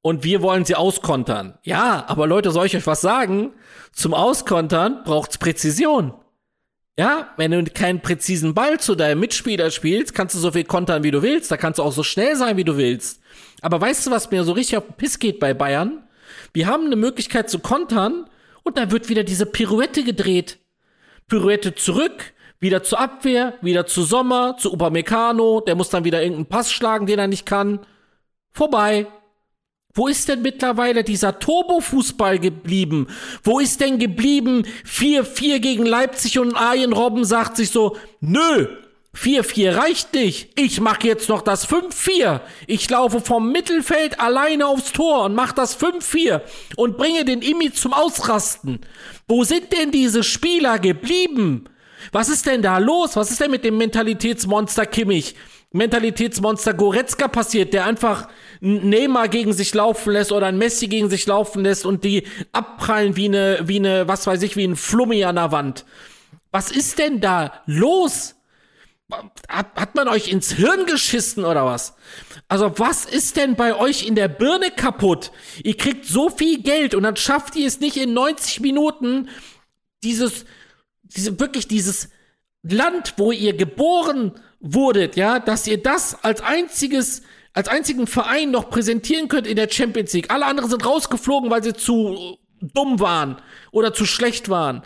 und 0.02 0.24
wir 0.24 0.42
wollen 0.42 0.64
sie 0.64 0.76
auskontern. 0.76 1.58
Ja, 1.64 2.06
aber 2.08 2.28
Leute, 2.28 2.52
soll 2.52 2.68
ich 2.68 2.78
euch 2.78 2.88
was 2.88 3.02
sagen? 3.02 3.52
Zum 3.92 4.14
Auskontern 4.14 5.04
braucht's 5.04 5.38
Präzision. 5.38 6.14
Ja, 6.98 7.34
wenn 7.36 7.52
du 7.52 7.62
keinen 7.66 8.00
präzisen 8.00 8.54
Ball 8.54 8.80
zu 8.80 8.96
deinem 8.96 9.20
Mitspieler 9.20 9.70
spielst, 9.70 10.16
kannst 10.16 10.34
du 10.34 10.40
so 10.40 10.54
viel 10.54 10.64
kontern, 10.64 11.04
wie 11.04 11.12
du 11.12 11.22
willst. 11.22 11.52
Da 11.52 11.58
kannst 11.58 11.78
du 11.78 11.84
auch 11.84 11.92
so 11.92 12.04
schnell 12.04 12.38
sein, 12.38 12.56
wie 12.56 12.64
du 12.64 12.78
willst. 12.78 13.20
Aber 13.60 13.82
weißt 13.82 14.08
du, 14.08 14.12
was 14.12 14.32
mir 14.32 14.46
so 14.46 14.54
richtig 14.54 14.78
auf 14.78 14.86
den 14.86 14.94
Piss 14.96 15.20
geht 15.20 15.42
bei 15.42 15.54
Bayern? 15.54 16.08
Wir 16.54 16.68
haben 16.68 16.86
eine 16.86 16.96
Möglichkeit 16.96 17.50
zu 17.50 17.60
kontern 17.60 18.30
und 18.64 18.78
da 18.78 18.92
wird 18.92 19.10
wieder 19.10 19.26
diese 19.26 19.46
Pirouette 19.46 20.06
gedreht. 20.06 20.58
Pirouette 21.30 21.76
zurück, 21.76 22.34
wieder 22.60 22.84
zur 22.84 23.00
Abwehr, 23.00 23.54
wieder 23.62 23.86
zu 23.86 24.04
Sommer, 24.04 24.58
zu 24.58 24.74
Upamecano, 24.74 25.62
der 25.62 25.76
muss 25.76 25.90
dann 25.90 26.04
wieder 26.04 26.22
irgendeinen 26.22 26.48
Pass 26.48 26.72
schlagen, 26.72 27.06
den 27.06 27.20
er 27.20 27.28
nicht 27.28 27.46
kann. 27.46 27.80
Vorbei. 28.52 29.08
Wo 29.94 30.08
ist 30.08 30.28
denn 30.28 30.42
mittlerweile 30.42 31.04
dieser 31.04 31.40
Turbo-Fußball 31.40 32.40
geblieben? 32.40 33.08
Wo 33.44 33.60
ist 33.60 33.82
denn 33.82 33.98
geblieben 33.98 34.66
4-4 34.86 35.60
gegen 35.60 35.86
Leipzig 35.86 36.38
und 36.38 36.56
Arjen 36.56 36.94
Robben 36.94 37.26
sagt 37.26 37.58
sich 37.58 37.72
so, 37.72 37.98
nö, 38.20 38.68
4-4 39.22 39.76
reicht 39.76 40.14
nicht. 40.14 40.58
Ich 40.58 40.80
mache 40.80 41.08
jetzt 41.08 41.28
noch 41.28 41.42
das 41.42 41.68
5-4. 41.68 42.40
Ich 42.68 42.90
laufe 42.90 43.20
vom 43.20 43.52
Mittelfeld 43.52 44.20
alleine 44.20 44.68
aufs 44.68 44.94
Tor 44.94 45.26
und 45.26 45.36
mach 45.36 45.52
das 45.52 45.78
5-4 45.80 46.42
und 46.78 46.98
bringe 46.98 47.26
den 47.26 47.42
Imi 47.42 47.74
zum 47.74 47.94
Ausrasten. 47.94 48.80
Wo 49.28 49.44
sind 49.44 49.74
denn 49.74 49.92
diese 49.92 50.24
Spieler 50.24 50.80
geblieben? 50.80 51.66
Was 52.14 52.30
ist 52.30 52.46
denn 52.46 52.62
da 52.62 52.78
los? 52.78 53.18
Was 53.18 53.30
ist 53.30 53.42
denn 53.42 53.52
mit 53.52 53.66
dem 53.66 53.78
Mentalitätsmonster 53.78 54.86
Kimmich? 54.86 55.36
Mentalitätsmonster 55.72 56.74
Goretzka 56.74 57.28
passiert, 57.28 57.74
der 57.74 57.86
einfach 57.86 58.28
Neymar 58.62 59.28
gegen 59.28 59.54
sich 59.54 59.74
laufen 59.74 60.14
lässt 60.14 60.32
oder 60.32 60.48
ein 60.48 60.58
Messi 60.58 60.88
gegen 60.88 61.10
sich 61.10 61.28
laufen 61.28 61.64
lässt 61.64 61.86
und 61.86 62.04
die 62.04 62.24
abprallen 62.54 63.16
wie 63.16 63.26
eine, 63.26 63.60
wie 63.66 63.78
eine, 63.78 64.08
was 64.08 64.26
weiß 64.26 64.42
ich, 64.44 64.56
wie 64.56 64.64
ein 64.64 64.76
Flummi 64.76 65.24
an 65.26 65.36
der 65.36 65.52
Wand. 65.52 65.86
Was 66.52 66.72
ist 66.72 66.98
denn 66.98 67.22
da 67.22 67.62
los? 67.68 68.39
Hat, 69.48 69.76
hat 69.76 69.96
man 69.96 70.08
euch 70.08 70.32
ins 70.32 70.52
Hirn 70.52 70.86
geschissen 70.86 71.44
oder 71.44 71.66
was? 71.66 71.96
Also 72.48 72.78
was 72.78 73.06
ist 73.06 73.38
denn 73.38 73.56
bei 73.56 73.76
euch 73.76 74.06
in 74.06 74.14
der 74.14 74.28
Birne 74.28 74.70
kaputt? 74.70 75.32
Ihr 75.64 75.76
kriegt 75.76 76.06
so 76.06 76.30
viel 76.30 76.62
Geld 76.62 76.94
und 76.94 77.04
dann 77.04 77.16
schafft 77.16 77.56
ihr 77.56 77.68
es 77.68 77.80
nicht 77.80 77.98
in 77.98 78.14
90 78.14 78.60
Minuten 78.60 79.30
dieses, 80.04 80.46
diese, 81.04 81.40
wirklich 81.40 81.68
dieses 81.68 82.10
Land, 82.62 83.16
wo 83.18 83.32
ihr 83.32 83.54
geboren 83.54 84.34
wurdet, 84.60 85.16
ja, 85.16 85.40
dass 85.40 85.66
ihr 85.66 85.82
das 85.82 86.24
als 86.24 86.42
einziges, 86.42 87.24
als 87.54 87.68
einzigen 87.68 88.06
Verein 88.06 88.52
noch 88.52 88.70
präsentieren 88.70 89.28
könnt 89.28 89.48
in 89.48 89.56
der 89.56 89.70
Champions 89.70 90.14
League. 90.14 90.30
Alle 90.30 90.46
anderen 90.46 90.70
sind 90.70 90.86
rausgeflogen, 90.86 91.50
weil 91.50 91.64
sie 91.64 91.74
zu 91.74 92.38
dumm 92.62 93.00
waren 93.00 93.42
oder 93.72 93.94
zu 93.94 94.06
schlecht 94.06 94.50
waren. 94.50 94.84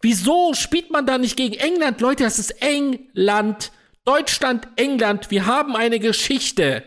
Wieso 0.00 0.54
spielt 0.54 0.90
man 0.90 1.06
da 1.06 1.18
nicht 1.18 1.36
gegen 1.36 1.54
England? 1.54 2.00
Leute, 2.00 2.24
das 2.24 2.38
ist 2.38 2.62
England. 2.62 3.72
Deutschland, 4.04 4.66
England. 4.76 5.30
Wir 5.30 5.46
haben 5.46 5.76
eine 5.76 5.98
Geschichte. 5.98 6.82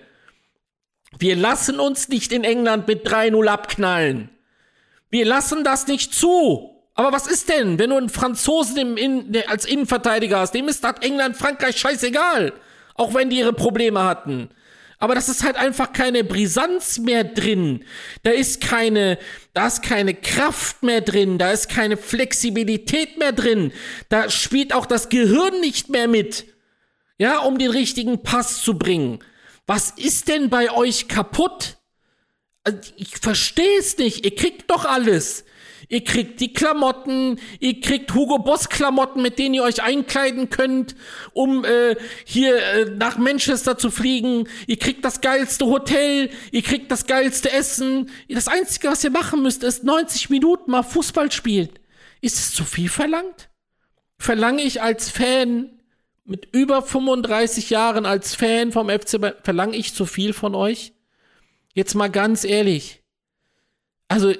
Wir 1.20 1.36
lassen 1.36 1.80
uns 1.80 2.10
nicht 2.10 2.32
in 2.32 2.44
England 2.44 2.88
mit 2.88 3.08
3-0 3.08 3.48
abknallen. 3.48 4.30
Wir 5.12 5.26
lassen 5.26 5.64
das 5.64 5.86
nicht 5.88 6.14
zu. 6.14 6.72
Aber 6.96 7.12
was 7.12 7.28
ist 7.28 7.50
denn, 7.50 7.80
wenn 7.80 7.92
du 7.92 7.98
einen 7.98 8.10
Franzosen 8.10 8.78
im 8.78 8.98
in, 8.98 9.44
als 9.48 9.66
Innenverteidiger 9.66 10.40
hast? 10.40 10.54
Dem 10.54 10.68
ist 10.68 10.84
das 10.84 10.96
England, 11.02 11.38
Frankreich 11.38 11.78
scheißegal. 11.78 12.54
Auch 12.96 13.14
wenn 13.14 13.30
die 13.30 13.38
ihre 13.38 13.54
Probleme 13.54 14.04
hatten. 14.04 14.50
Aber 15.04 15.16
das 15.16 15.28
ist 15.28 15.44
halt 15.44 15.58
einfach 15.58 15.92
keine 15.92 16.24
Brisanz 16.24 16.98
mehr 16.98 17.26
drin. 17.26 17.84
Da 18.22 18.30
ist 18.30 18.62
keine, 18.62 19.20
da 19.54 19.68
ist 19.68 19.84
keine 19.84 20.14
Kraft 20.14 20.82
mehr 20.82 21.02
drin. 21.02 21.38
Da 21.38 21.52
ist 21.52 21.68
keine 21.68 21.98
Flexibilität 21.98 23.18
mehr 23.18 23.34
drin. 23.34 23.74
Da 24.08 24.30
spielt 24.30 24.72
auch 24.72 24.86
das 24.86 25.10
Gehirn 25.10 25.60
nicht 25.60 25.90
mehr 25.90 26.08
mit. 26.08 26.46
Ja, 27.18 27.40
um 27.40 27.58
den 27.58 27.72
richtigen 27.72 28.24
Pass 28.24 28.64
zu 28.64 28.78
bringen. 28.78 29.20
Was 29.68 29.90
ist 29.90 30.30
denn 30.30 30.50
bei 30.50 30.72
euch 30.72 31.10
kaputt? 31.10 31.80
Also, 32.64 32.80
ich 32.96 33.18
verstehe 33.18 33.80
es 33.80 33.98
nicht. 33.98 34.24
Ihr 34.24 34.34
kriegt 34.34 34.72
doch 34.72 34.86
alles. 34.86 35.44
Ihr 35.94 36.04
kriegt 36.04 36.40
die 36.40 36.52
Klamotten, 36.52 37.40
ihr 37.60 37.80
kriegt 37.80 38.16
Hugo 38.16 38.40
Boss 38.40 38.68
Klamotten, 38.68 39.22
mit 39.22 39.38
denen 39.38 39.54
ihr 39.54 39.62
euch 39.62 39.84
einkleiden 39.84 40.50
könnt, 40.50 40.96
um 41.34 41.64
äh, 41.66 41.96
hier 42.26 42.58
äh, 42.58 42.86
nach 42.86 43.20
Manchester 43.20 43.78
zu 43.78 43.92
fliegen. 43.92 44.50
Ihr 44.66 44.80
kriegt 44.80 45.06
das 45.06 45.22
geilste 45.22 45.68
Hotel, 45.68 46.32
ihr 46.52 46.64
kriegt 46.64 46.90
das 46.90 47.06
geilste 47.06 47.52
Essen. 47.52 48.10
Das 48.28 48.48
Einzige, 48.48 48.88
was 48.88 49.04
ihr 49.04 49.12
machen 49.12 49.44
müsst, 49.44 49.64
ist 49.64 49.84
90 49.84 50.32
Minuten 50.32 50.72
mal 50.72 50.82
Fußball 50.82 51.32
spielen. 51.32 51.70
Ist 52.22 52.40
es 52.40 52.56
zu 52.56 52.66
viel 52.66 52.90
verlangt? 52.90 53.52
Verlange 54.18 54.64
ich 54.64 54.82
als 54.82 55.12
Fan 55.12 55.80
mit 56.24 56.48
über 56.56 56.82
35 56.82 57.70
Jahren 57.70 58.08
als 58.08 58.34
Fan 58.34 58.72
vom 58.72 58.90
FC 58.90 59.36
verlange 59.44 59.78
ich 59.78 59.94
zu 59.94 60.08
viel 60.08 60.34
von 60.34 60.56
euch? 60.56 60.94
Jetzt 61.76 61.94
mal 61.94 62.10
ganz 62.10 62.46
ehrlich. 62.46 63.04
Also 64.08 64.34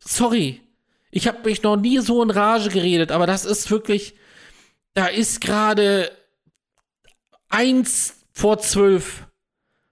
sorry, 0.00 0.61
ich 1.12 1.28
habe 1.28 1.44
mich 1.44 1.62
noch 1.62 1.76
nie 1.76 1.98
so 1.98 2.22
in 2.22 2.30
Rage 2.30 2.70
geredet, 2.70 3.12
aber 3.12 3.26
das 3.26 3.44
ist 3.44 3.70
wirklich, 3.70 4.14
da 4.94 5.06
ist 5.06 5.40
gerade 5.40 6.10
eins 7.50 8.24
vor 8.32 8.58
zwölf 8.58 9.26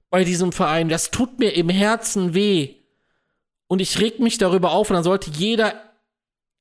bei 0.08 0.24
diesem 0.24 0.50
Verein. 0.50 0.88
Das 0.88 1.10
tut 1.10 1.38
mir 1.38 1.54
im 1.54 1.68
Herzen 1.68 2.34
weh. 2.34 2.76
Und 3.68 3.80
ich 3.80 4.00
reg 4.00 4.18
mich 4.18 4.38
darüber 4.38 4.72
auf 4.72 4.90
und 4.90 4.94
dann 4.94 5.04
sollte 5.04 5.30
jeder 5.30 5.74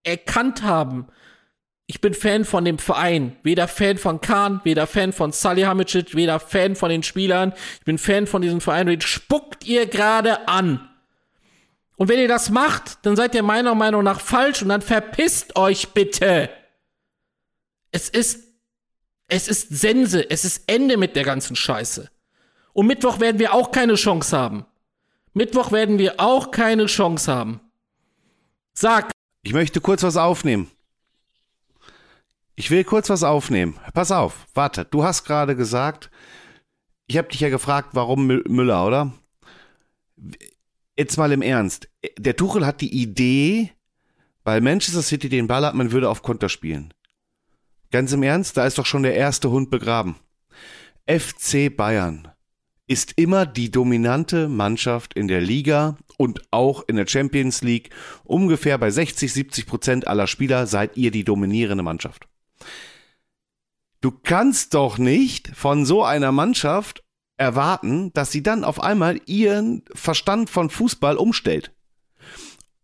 erkannt 0.03 0.61
haben, 0.61 1.07
ich 1.87 2.01
bin 2.01 2.13
Fan 2.13 2.45
von 2.45 2.65
dem 2.65 2.77
Verein. 2.77 3.37
Weder 3.41 3.67
Fan 3.67 3.97
von 3.97 4.21
Kahn, 4.21 4.61
weder 4.63 4.85
Fan 4.85 5.11
von 5.11 5.31
Salihamidzic, 5.31 6.13
weder 6.15 6.39
Fan 6.39 6.75
von 6.75 6.89
den 6.89 7.01
Spielern. 7.01 7.53
Ich 7.79 7.85
bin 7.85 7.97
Fan 7.97 8.27
von 8.27 8.43
diesem 8.43 8.61
Verein. 8.61 8.87
Und 8.87 8.91
den 8.91 9.01
spuckt 9.01 9.65
ihr 9.65 9.87
gerade 9.87 10.47
an. 10.47 10.88
Und 11.99 12.07
wenn 12.07 12.17
ihr 12.17 12.29
das 12.29 12.49
macht, 12.49 13.05
dann 13.05 13.17
seid 13.17 13.35
ihr 13.35 13.43
meiner 13.43 13.75
Meinung 13.75 14.05
nach 14.05 14.21
falsch 14.21 14.61
und 14.61 14.69
dann 14.69 14.81
verpisst 14.81 15.57
euch 15.57 15.89
bitte. 15.89 16.49
Es 17.91 18.07
ist, 18.07 18.53
es 19.27 19.49
ist 19.49 19.67
Sense, 19.67 20.29
es 20.29 20.45
ist 20.45 20.63
Ende 20.67 20.95
mit 20.95 21.17
der 21.17 21.25
ganzen 21.25 21.57
Scheiße. 21.57 22.09
Und 22.71 22.87
Mittwoch 22.87 23.19
werden 23.19 23.37
wir 23.37 23.53
auch 23.53 23.71
keine 23.71 23.95
Chance 23.95 24.37
haben. 24.37 24.65
Mittwoch 25.33 25.73
werden 25.73 25.99
wir 25.99 26.21
auch 26.21 26.51
keine 26.51 26.85
Chance 26.85 27.33
haben. 27.33 27.59
Sag. 28.73 29.11
Ich 29.41 29.51
möchte 29.51 29.81
kurz 29.81 30.01
was 30.01 30.15
aufnehmen. 30.15 30.71
Ich 32.55 32.71
will 32.71 32.85
kurz 32.85 33.09
was 33.09 33.23
aufnehmen. 33.23 33.77
Pass 33.93 34.13
auf, 34.13 34.47
warte. 34.53 34.85
Du 34.85 35.03
hast 35.03 35.25
gerade 35.25 35.53
gesagt, 35.53 36.09
ich 37.07 37.17
habe 37.17 37.27
dich 37.27 37.41
ja 37.41 37.49
gefragt, 37.49 37.89
warum 37.91 38.25
Müller, 38.25 38.85
oder? 38.85 39.11
jetzt 40.99 41.17
mal 41.17 41.31
im 41.31 41.41
Ernst. 41.41 41.88
Der 42.17 42.35
Tuchel 42.35 42.65
hat 42.65 42.81
die 42.81 42.93
Idee, 42.93 43.71
weil 44.43 44.61
Manchester 44.61 45.01
City 45.01 45.29
den 45.29 45.47
Ball 45.47 45.65
hat, 45.65 45.75
man 45.75 45.91
würde 45.91 46.09
auf 46.09 46.21
Konter 46.21 46.49
spielen. 46.49 46.93
Ganz 47.91 48.13
im 48.13 48.23
Ernst, 48.23 48.55
da 48.55 48.65
ist 48.65 48.77
doch 48.77 48.85
schon 48.85 49.03
der 49.03 49.15
erste 49.15 49.49
Hund 49.49 49.69
begraben. 49.69 50.15
FC 51.07 51.75
Bayern 51.75 52.27
ist 52.87 53.13
immer 53.17 53.45
die 53.45 53.69
dominante 53.69 54.47
Mannschaft 54.47 55.13
in 55.13 55.27
der 55.27 55.41
Liga 55.41 55.97
und 56.17 56.41
auch 56.51 56.83
in 56.87 56.95
der 56.95 57.07
Champions 57.07 57.61
League. 57.61 57.89
Ungefähr 58.23 58.77
bei 58.77 58.89
60, 58.89 59.31
70 59.31 59.65
Prozent 59.67 60.07
aller 60.07 60.27
Spieler 60.27 60.67
seid 60.67 60.97
ihr 60.97 61.11
die 61.11 61.23
dominierende 61.23 61.83
Mannschaft. 61.83 62.27
Du 64.01 64.11
kannst 64.11 64.73
doch 64.73 64.97
nicht 64.97 65.49
von 65.55 65.85
so 65.85 66.03
einer 66.03 66.31
Mannschaft 66.31 67.03
erwarten, 67.37 68.13
dass 68.13 68.31
sie 68.31 68.43
dann 68.43 68.63
auf 68.63 68.81
einmal 68.81 69.19
ihren 69.25 69.83
Verstand 69.93 70.49
von 70.49 70.69
Fußball 70.69 71.17
umstellt. 71.17 71.71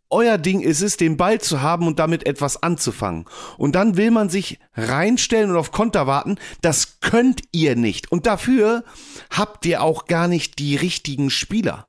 Euer 0.09 0.37
Ding 0.37 0.61
ist 0.61 0.81
es, 0.81 0.97
den 0.97 1.17
Ball 1.17 1.41
zu 1.41 1.61
haben 1.61 1.87
und 1.87 1.99
damit 1.99 2.25
etwas 2.25 2.61
anzufangen. 2.61 3.25
Und 3.57 3.75
dann 3.75 3.97
will 3.97 4.11
man 4.11 4.29
sich 4.29 4.59
reinstellen 4.75 5.49
und 5.51 5.57
auf 5.57 5.71
Konter 5.71 6.07
warten. 6.07 6.37
Das 6.61 6.99
könnt 6.99 7.41
ihr 7.51 7.75
nicht. 7.75 8.11
Und 8.11 8.25
dafür 8.25 8.83
habt 9.31 9.65
ihr 9.65 9.81
auch 9.81 10.05
gar 10.05 10.27
nicht 10.27 10.59
die 10.59 10.75
richtigen 10.75 11.29
Spieler. 11.29 11.87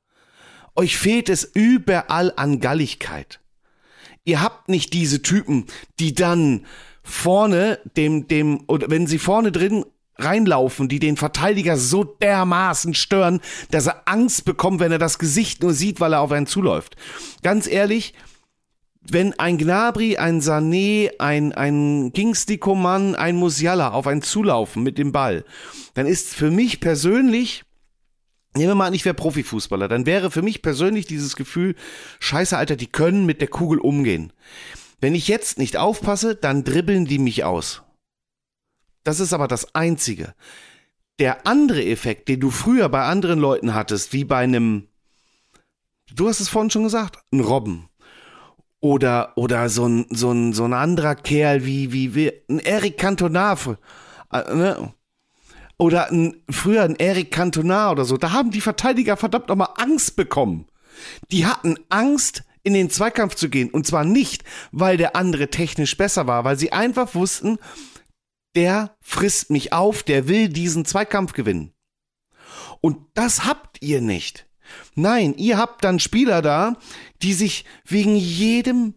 Euch 0.75 0.97
fehlt 0.97 1.29
es 1.29 1.43
überall 1.43 2.33
an 2.35 2.59
Galligkeit. 2.59 3.39
Ihr 4.25 4.41
habt 4.41 4.67
nicht 4.67 4.93
diese 4.93 5.21
Typen, 5.21 5.65
die 5.99 6.13
dann 6.13 6.65
vorne 7.03 7.79
dem, 7.95 8.27
dem, 8.27 8.63
oder 8.67 8.89
wenn 8.89 9.07
sie 9.07 9.19
vorne 9.19 9.51
drin 9.51 9.85
reinlaufen, 10.19 10.89
die 10.89 10.99
den 10.99 11.17
Verteidiger 11.17 11.77
so 11.77 12.03
dermaßen 12.03 12.93
stören, 12.93 13.41
dass 13.71 13.87
er 13.87 14.03
Angst 14.07 14.45
bekommt, 14.45 14.79
wenn 14.79 14.91
er 14.91 14.99
das 14.99 15.19
Gesicht 15.19 15.63
nur 15.63 15.73
sieht, 15.73 15.99
weil 15.99 16.13
er 16.13 16.21
auf 16.21 16.31
einen 16.31 16.47
zuläuft. 16.47 16.95
Ganz 17.43 17.67
ehrlich, 17.67 18.13
wenn 19.09 19.37
ein 19.39 19.57
Gnabry, 19.57 20.17
ein 20.17 20.41
Sané, 20.41 21.11
ein, 21.19 21.53
ein 21.53 22.11
Kingsley 22.13 22.57
Coman, 22.57 23.15
ein 23.15 23.35
Musiala 23.35 23.91
auf 23.91 24.07
einen 24.07 24.21
zulaufen 24.21 24.83
mit 24.83 24.97
dem 24.97 25.11
Ball, 25.11 25.45
dann 25.93 26.05
ist 26.05 26.35
für 26.35 26.51
mich 26.51 26.79
persönlich, 26.79 27.63
nehmen 28.55 28.71
wir 28.71 28.75
mal 28.75 28.87
an, 28.87 28.93
ich 28.93 29.05
wäre 29.05 29.15
Profifußballer, 29.15 29.87
dann 29.87 30.05
wäre 30.05 30.29
für 30.29 30.41
mich 30.41 30.61
persönlich 30.61 31.05
dieses 31.05 31.35
Gefühl, 31.35 31.75
scheiße 32.19 32.57
Alter, 32.57 32.75
die 32.75 32.87
können 32.87 33.25
mit 33.25 33.39
der 33.39 33.47
Kugel 33.47 33.79
umgehen. 33.79 34.33
Wenn 34.99 35.15
ich 35.15 35.27
jetzt 35.27 35.57
nicht 35.57 35.77
aufpasse, 35.77 36.35
dann 36.35 36.63
dribbeln 36.63 37.05
die 37.05 37.19
mich 37.19 37.43
aus. 37.43 37.83
Das 39.07 39.21
ist 39.21 39.31
aber 39.31 39.47
das 39.47 39.73
Einzige. 39.73 40.33
Der 41.17 41.47
andere 41.47 41.81
Effekt, 41.81 42.27
den 42.27 42.41
du 42.41 42.51
früher 42.51 42.89
bei 42.89 43.05
anderen 43.05 43.39
Leuten 43.39 43.73
hattest, 43.73 44.11
wie 44.11 44.25
bei 44.25 44.39
einem, 44.39 44.89
du 46.13 46.27
hast 46.27 46.41
es 46.41 46.49
vorhin 46.49 46.71
schon 46.71 46.83
gesagt, 46.83 47.23
ein 47.31 47.39
Robben. 47.39 47.87
Oder, 48.81 49.31
oder 49.37 49.69
so 49.69 49.87
ein, 49.87 50.07
so 50.09 50.33
ein, 50.33 50.51
so 50.51 50.65
ein 50.65 50.73
anderer 50.73 51.15
Kerl 51.15 51.63
wie, 51.65 51.93
wie, 51.93 52.15
wie 52.15 52.33
ein 52.49 52.59
Eric 52.59 52.97
Cantona. 52.97 53.57
Äh, 54.33 54.53
ne? 54.53 54.93
Oder 55.77 56.11
ein, 56.11 56.43
früher 56.49 56.83
ein 56.83 56.97
Eric 56.97 57.31
Cantona 57.31 57.91
oder 57.91 58.03
so. 58.03 58.17
Da 58.17 58.33
haben 58.33 58.51
die 58.51 58.59
Verteidiger 58.59 59.15
verdammt 59.15 59.47
nochmal 59.47 59.69
Angst 59.77 60.17
bekommen. 60.17 60.67
Die 61.31 61.45
hatten 61.45 61.77
Angst, 61.87 62.43
in 62.63 62.73
den 62.73 62.89
Zweikampf 62.89 63.35
zu 63.35 63.47
gehen. 63.47 63.69
Und 63.69 63.87
zwar 63.87 64.03
nicht, 64.03 64.43
weil 64.73 64.97
der 64.97 65.15
andere 65.15 65.49
technisch 65.49 65.95
besser 65.95 66.27
war, 66.27 66.43
weil 66.43 66.57
sie 66.57 66.73
einfach 66.73 67.15
wussten, 67.15 67.59
der 68.57 68.97
frisst 69.01 69.51
mich 69.51 69.71
auf, 69.71 70.01
der 70.01 70.27
will 70.27 70.49
diesen 70.49 70.83
Zweikampf 70.83 71.33
gewinnen. 71.33 71.73
Und 72.81 72.97
das 73.13 73.45
habt 73.45 73.83
ihr 73.83 74.01
nicht. 74.01 74.47
Nein, 74.95 75.35
ihr 75.37 75.59
habt 75.59 75.83
dann 75.83 75.99
Spieler 75.99 76.41
da, 76.41 76.75
die 77.21 77.33
sich 77.33 77.65
wegen 77.85 78.15
jedem 78.15 78.95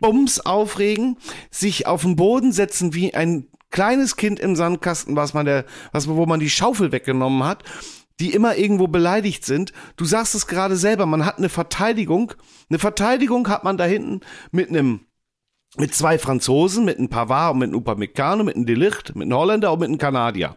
Bums 0.00 0.40
aufregen, 0.40 1.18
sich 1.52 1.86
auf 1.86 2.02
den 2.02 2.16
Boden 2.16 2.50
setzen 2.50 2.94
wie 2.94 3.14
ein 3.14 3.46
kleines 3.70 4.16
Kind 4.16 4.40
im 4.40 4.56
Sandkasten, 4.56 5.14
was 5.14 5.34
man 5.34 5.46
der, 5.46 5.66
was, 5.92 6.08
wo 6.08 6.26
man 6.26 6.40
die 6.40 6.50
Schaufel 6.50 6.90
weggenommen 6.90 7.44
hat, 7.44 7.62
die 8.18 8.34
immer 8.34 8.56
irgendwo 8.56 8.88
beleidigt 8.88 9.44
sind. 9.44 9.72
Du 9.94 10.04
sagst 10.04 10.34
es 10.34 10.48
gerade 10.48 10.76
selber, 10.76 11.06
man 11.06 11.24
hat 11.24 11.38
eine 11.38 11.48
Verteidigung. 11.48 12.32
Eine 12.68 12.80
Verteidigung 12.80 13.48
hat 13.48 13.62
man 13.62 13.76
da 13.76 13.84
hinten 13.84 14.20
mit 14.50 14.68
einem 14.68 15.05
mit 15.78 15.94
zwei 15.94 16.18
Franzosen, 16.18 16.84
mit 16.84 16.98
einem 16.98 17.08
Pavard 17.08 17.52
und 17.52 17.58
mit 17.60 17.68
einem 17.68 17.78
Upamecano, 17.78 18.44
mit 18.44 18.56
einem 18.56 18.66
Delicht, 18.66 19.14
mit 19.14 19.24
einem 19.24 19.36
Holländer 19.36 19.72
und 19.72 19.80
mit 19.80 19.88
einem 19.88 19.98
Kanadier. 19.98 20.56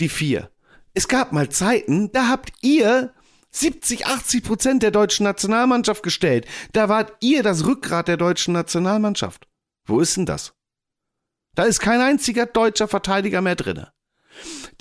Die 0.00 0.08
vier. 0.08 0.50
Es 0.94 1.08
gab 1.08 1.32
mal 1.32 1.48
Zeiten, 1.48 2.10
da 2.12 2.28
habt 2.28 2.52
ihr 2.62 3.12
70, 3.50 4.06
80 4.06 4.44
Prozent 4.44 4.82
der 4.82 4.90
deutschen 4.90 5.24
Nationalmannschaft 5.24 6.02
gestellt. 6.02 6.46
Da 6.72 6.88
wart 6.88 7.12
ihr 7.20 7.42
das 7.42 7.66
Rückgrat 7.66 8.08
der 8.08 8.16
deutschen 8.16 8.52
Nationalmannschaft. 8.52 9.48
Wo 9.86 10.00
ist 10.00 10.16
denn 10.16 10.26
das? 10.26 10.52
Da 11.54 11.64
ist 11.64 11.80
kein 11.80 12.00
einziger 12.00 12.44
deutscher 12.44 12.86
Verteidiger 12.86 13.40
mehr 13.40 13.56
drinne. 13.56 13.92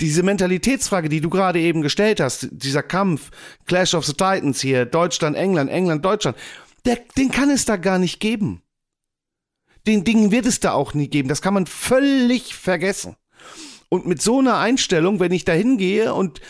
Diese 0.01 0.23
Mentalitätsfrage, 0.23 1.07
die 1.07 1.21
du 1.21 1.29
gerade 1.29 1.59
eben 1.59 1.81
gestellt 1.81 2.19
hast, 2.19 2.49
dieser 2.51 2.83
Kampf, 2.83 3.31
Clash 3.65 3.93
of 3.93 4.05
the 4.05 4.11
Titans 4.11 4.59
hier, 4.59 4.85
Deutschland, 4.85 5.37
England, 5.37 5.71
England, 5.71 6.03
Deutschland, 6.03 6.37
der, 6.85 6.99
den 7.17 7.31
kann 7.31 7.49
es 7.49 7.63
da 7.63 7.77
gar 7.77 7.97
nicht 7.97 8.19
geben. 8.19 8.61
Den 9.87 10.03
Dingen 10.03 10.31
wird 10.31 10.45
es 10.45 10.59
da 10.59 10.73
auch 10.73 10.93
nie 10.93 11.07
geben. 11.07 11.29
Das 11.29 11.41
kann 11.41 11.53
man 11.53 11.67
völlig 11.67 12.55
vergessen. 12.55 13.15
Und 13.89 14.07
mit 14.07 14.21
so 14.21 14.39
einer 14.39 14.57
Einstellung, 14.57 15.19
wenn 15.19 15.31
ich 15.31 15.45
da 15.45 15.53
hingehe 15.53 16.13
und 16.13 16.41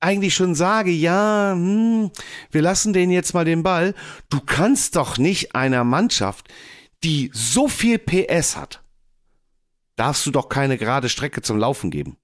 eigentlich 0.00 0.34
schon 0.34 0.54
sage, 0.54 0.90
ja, 0.90 1.52
hm, 1.54 2.10
wir 2.50 2.62
lassen 2.62 2.92
den 2.92 3.10
jetzt 3.10 3.34
mal 3.34 3.44
den 3.44 3.62
Ball, 3.62 3.94
du 4.30 4.40
kannst 4.40 4.96
doch 4.96 5.18
nicht 5.18 5.54
einer 5.54 5.84
Mannschaft, 5.84 6.48
die 7.04 7.30
so 7.32 7.68
viel 7.68 7.98
PS 7.98 8.56
hat, 8.56 8.82
darfst 9.96 10.26
du 10.26 10.30
doch 10.30 10.48
keine 10.48 10.78
gerade 10.78 11.08
Strecke 11.08 11.42
zum 11.42 11.58
Laufen 11.58 11.90
geben. 11.90 12.16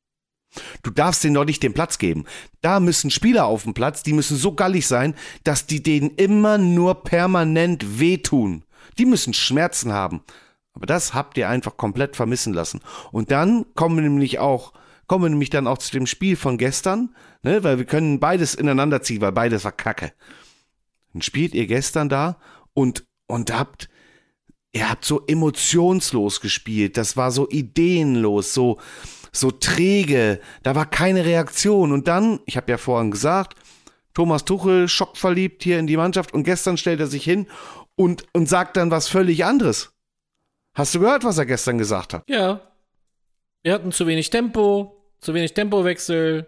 Du 0.83 0.91
darfst 0.91 1.23
denen 1.23 1.35
doch 1.35 1.45
nicht 1.45 1.63
den 1.63 1.75
Platz 1.75 1.99
geben. 1.99 2.25
Da 2.63 2.81
müssen 2.81 3.11
Spieler 3.11 3.47
auf 3.47 3.65
dem 3.65 3.75
Platz, 3.75 4.03
die 4.03 4.13
müssen 4.13 4.37
so 4.37 4.55
gallig 4.55 4.87
sein, 4.87 5.15
dass 5.45 5.67
die 5.67 5.83
denen 5.83 6.11
immer 6.17 6.59
nur 6.59 7.05
permanent 7.05 8.01
wehtun. 8.01 8.65
Die 8.99 9.07
müssen 9.07 9.33
Schmerzen 9.33 9.93
haben. 9.93 10.23
Aber 10.75 10.87
das 10.87 11.15
habt 11.15 11.37
ihr 11.37 11.49
einfach 11.49 11.77
komplett 11.77 12.15
vermissen 12.15 12.53
lassen. 12.53 12.81
Und 13.11 13.31
dann 13.31 13.67
kommen 13.75 13.97
wir 13.97 14.03
nämlich 14.03 14.39
auch, 14.39 14.73
kommen 15.07 15.25
wir 15.25 15.31
nämlich 15.31 15.51
dann 15.51 15.67
auch 15.67 15.79
zu 15.79 15.91
dem 15.91 16.07
Spiel 16.07 16.37
von 16.37 16.57
gestern, 16.57 17.15
ne, 17.43 17.65
weil 17.65 17.79
wir 17.79 17.85
können 17.85 18.21
beides 18.21 18.55
ineinander 18.55 19.03
ziehen, 19.03 19.21
weil 19.21 19.33
beides 19.33 19.65
war 19.65 19.73
Kacke. 19.73 20.13
Dann 21.13 21.23
spielt 21.23 21.55
ihr 21.55 21.67
gestern 21.67 22.09
da 22.09 22.39
und, 22.75 23.05
und 23.27 23.53
habt, 23.53 23.89
ihr 24.73 24.89
habt 24.89 25.05
so 25.05 25.27
emotionslos 25.27 26.41
gespielt. 26.41 26.97
Das 26.97 27.17
war 27.17 27.33
so 27.33 27.49
ideenlos, 27.49 28.55
so, 28.55 28.79
so 29.33 29.51
träge. 29.51 30.41
Da 30.63 30.77
war 30.77 30.87
keine 30.87 31.25
Reaktion. 31.25 31.91
Und 31.91 32.07
dann, 32.07 32.39
ich 32.47 32.57
habe 32.57 32.71
ja 32.71 32.79
vorhin 32.79 33.11
gesagt, 33.11 33.59
Thomas 34.15 34.45
Tuchel 34.45 34.89
schockverliebt 34.89 35.63
hier 35.63 35.79
in 35.79 35.87
die 35.87 35.97
Mannschaft 35.97 36.35
und 36.35 36.43
gestern 36.43 36.77
stellt 36.77 37.01
er 37.01 37.07
sich 37.07 37.25
hin 37.25 37.47
und, 37.99 38.25
und 38.33 38.49
sagt 38.49 38.77
dann 38.77 38.91
was 38.91 39.09
völlig 39.09 39.45
anderes. 39.45 39.93
Hast 40.73 40.95
du 40.95 41.01
gehört, 41.01 41.25
was 41.25 41.37
er 41.37 41.47
gestern 41.47 41.79
gesagt 41.79 42.15
hat? 42.15 42.23
Ja. 42.29 42.61
Wir 43.63 43.73
hatten 43.73 43.91
zu 43.91 44.07
wenig 44.07 44.31
Tempo, 44.31 45.13
zu 45.19 45.35
wenig 45.35 45.53
Tempowechsel. 45.53 46.47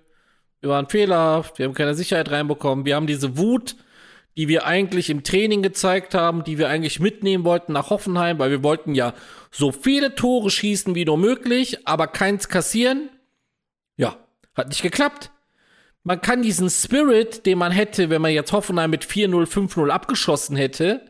Wir 0.60 0.70
waren 0.70 0.88
fehlerhaft, 0.88 1.58
wir 1.58 1.66
haben 1.66 1.74
keine 1.74 1.94
Sicherheit 1.94 2.30
reinbekommen. 2.30 2.84
Wir 2.84 2.94
haben 2.94 3.08
diese 3.08 3.36
Wut, 3.36 3.74
die 4.36 4.46
wir 4.46 4.64
eigentlich 4.64 5.10
im 5.10 5.24
Training 5.24 5.60
gezeigt 5.60 6.14
haben, 6.14 6.44
die 6.44 6.56
wir 6.56 6.68
eigentlich 6.68 7.00
mitnehmen 7.00 7.42
wollten 7.44 7.72
nach 7.72 7.90
Hoffenheim, 7.90 8.38
weil 8.38 8.50
wir 8.50 8.62
wollten 8.62 8.94
ja 8.94 9.12
so 9.50 9.72
viele 9.72 10.14
Tore 10.14 10.50
schießen 10.50 10.94
wie 10.94 11.04
nur 11.04 11.18
möglich, 11.18 11.88
aber 11.88 12.06
keins 12.06 12.48
kassieren. 12.48 13.10
Ja, 13.96 14.16
hat 14.54 14.68
nicht 14.68 14.82
geklappt. 14.82 15.32
Man 16.04 16.20
kann 16.20 16.42
diesen 16.42 16.70
Spirit, 16.70 17.44
den 17.44 17.58
man 17.58 17.72
hätte, 17.72 18.08
wenn 18.08 18.22
man 18.22 18.30
jetzt 18.30 18.52
Hoffenheim 18.52 18.90
mit 18.90 19.04
4-0, 19.04 19.46
5-0 19.46 19.88
abgeschossen 19.88 20.54
hätte, 20.54 21.09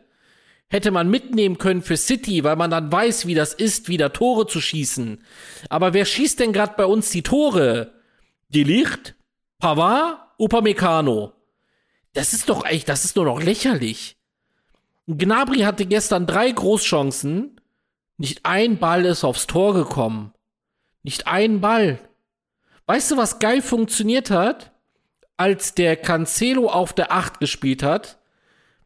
hätte 0.71 0.89
man 0.89 1.09
mitnehmen 1.09 1.57
können 1.57 1.81
für 1.81 1.97
City, 1.97 2.43
weil 2.45 2.55
man 2.55 2.71
dann 2.71 2.91
weiß, 2.91 3.27
wie 3.27 3.35
das 3.35 3.53
ist, 3.53 3.89
wieder 3.89 4.13
Tore 4.13 4.47
zu 4.47 4.61
schießen. 4.61 5.21
Aber 5.69 5.93
wer 5.93 6.05
schießt 6.05 6.39
denn 6.39 6.53
gerade 6.53 6.75
bei 6.77 6.85
uns 6.85 7.09
die 7.09 7.23
Tore? 7.23 7.93
Die 8.47 8.63
Licht, 8.63 9.15
Pavard, 9.59 10.17
Upamecano. 10.39 11.33
Das 12.13 12.31
ist 12.33 12.49
doch 12.49 12.65
echt, 12.65 12.87
das 12.87 13.03
ist 13.03 13.17
nur 13.17 13.25
noch 13.25 13.43
lächerlich. 13.43 14.17
Gnabry 15.07 15.59
hatte 15.59 15.85
gestern 15.85 16.25
drei 16.25 16.49
Großchancen. 16.49 17.59
Nicht 18.17 18.45
ein 18.45 18.77
Ball 18.77 19.05
ist 19.05 19.25
aufs 19.25 19.47
Tor 19.47 19.73
gekommen. 19.73 20.33
Nicht 21.03 21.27
ein 21.27 21.59
Ball. 21.59 21.99
Weißt 22.85 23.11
du, 23.11 23.17
was 23.17 23.39
geil 23.39 23.61
funktioniert 23.61 24.31
hat? 24.31 24.71
Als 25.35 25.73
der 25.73 25.97
Cancelo 25.97 26.69
auf 26.69 26.93
der 26.93 27.11
8 27.11 27.39
gespielt 27.39 27.83
hat, 27.83 28.20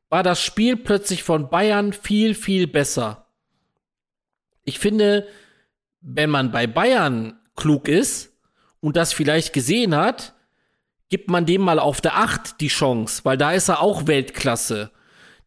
war 0.10 0.24
das 0.24 0.42
Spiel 0.42 0.78
plötzlich 0.78 1.24
von 1.24 1.50
Bayern 1.50 1.94
viel, 1.94 2.36
viel 2.36 2.68
besser. 2.68 3.28
Ich 4.64 4.80
finde, 4.80 5.28
wenn 6.02 6.30
man 6.30 6.52
bei 6.52 6.68
Bayern 6.68 7.40
klug 7.56 7.88
ist 7.88 8.34
und 8.80 8.96
das 8.96 9.14
vielleicht 9.14 9.54
gesehen 9.54 9.96
hat, 9.96 10.34
gibt 11.10 11.30
man 11.30 11.46
dem 11.46 11.62
mal 11.62 11.80
auf 11.80 12.02
der 12.02 12.18
Acht 12.18 12.62
die 12.62 12.68
Chance, 12.68 13.22
weil 13.24 13.38
da 13.38 13.52
ist 13.52 13.70
er 13.70 13.82
auch 13.82 14.08
Weltklasse. 14.08 14.92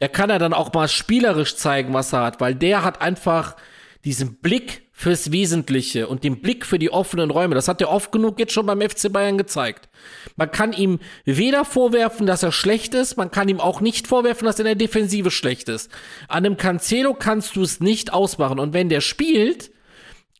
Der 0.01 0.09
kann 0.09 0.31
er 0.31 0.39
dann 0.39 0.55
auch 0.55 0.73
mal 0.73 0.89
spielerisch 0.89 1.57
zeigen, 1.57 1.93
was 1.93 2.13
er 2.13 2.23
hat, 2.23 2.41
weil 2.41 2.55
der 2.55 2.85
hat 2.85 3.01
einfach 3.01 3.57
diesen 4.05 4.41
Blick 4.41 4.88
fürs 4.99 5.31
Wesentliche 5.31 6.09
und 6.09 6.25
den 6.25 6.41
Blick 6.41 6.67
für 6.67 6.81
die 6.81 6.91
offenen 6.91 7.31
Räume. 7.31 7.55
Das 7.55 7.69
hat 7.69 7.81
er 7.81 7.89
oft 7.89 8.11
genug 8.11 8.41
jetzt 8.41 8.53
schon 8.53 8.67
beim 8.67 8.81
FC 8.81 9.13
Bayern 9.13 9.39
gezeigt. 9.39 9.89
Man 10.35 10.51
kann 10.51 10.73
ihm 10.73 10.99
weder 11.25 11.65
vorwerfen, 11.65 12.27
dass 12.27 12.43
er 12.43 12.51
schlecht 12.51 12.95
ist, 12.95 13.17
man 13.17 13.31
kann 13.31 13.49
ihm 13.49 13.61
auch 13.61 13.81
nicht 13.81 14.09
vorwerfen, 14.09 14.45
dass 14.45 14.57
er 14.57 14.63
in 14.63 14.77
der 14.77 14.87
Defensive 14.89 15.31
schlecht 15.31 15.69
ist. 15.69 15.89
An 16.27 16.45
einem 16.45 16.57
Cancelo 16.57 17.15
kannst 17.15 17.55
du 17.55 17.63
es 17.63 17.79
nicht 17.79 18.13
ausmachen. 18.13 18.59
Und 18.59 18.73
wenn 18.73 18.89
der 18.89 19.01
spielt, 19.01 19.71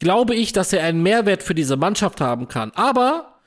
glaube 0.01 0.35
ich, 0.35 0.53
dass 0.53 0.73
er 0.73 0.83
einen 0.83 1.05
Mehrwert 1.05 1.45
für 1.45 1.55
diese 1.55 1.77
Mannschaft 1.77 2.21
haben 2.21 2.49
kann. 2.49 2.73
Aber 2.75 3.39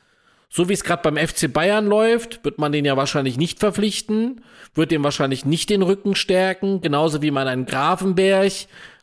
so 0.49 0.69
wie 0.69 0.73
es 0.73 0.85
gerade 0.85 1.03
beim 1.03 1.17
FC 1.17 1.51
Bayern 1.51 1.87
läuft, 1.87 2.45
wird 2.45 2.57
man 2.57 2.71
den 2.71 2.85
ja 2.85 2.95
wahrscheinlich 2.95 3.37
nicht 3.37 3.59
verpflichten, 3.59 4.45
wird 4.75 4.91
dem 4.91 5.03
wahrscheinlich 5.03 5.43
nicht 5.43 5.69
den 5.69 5.81
Rücken 5.81 6.15
stärken, 6.15 6.79
genauso 6.79 7.21
wie 7.21 7.31
man 7.31 7.49
einen 7.49 7.65
Grafenberg 7.65 8.53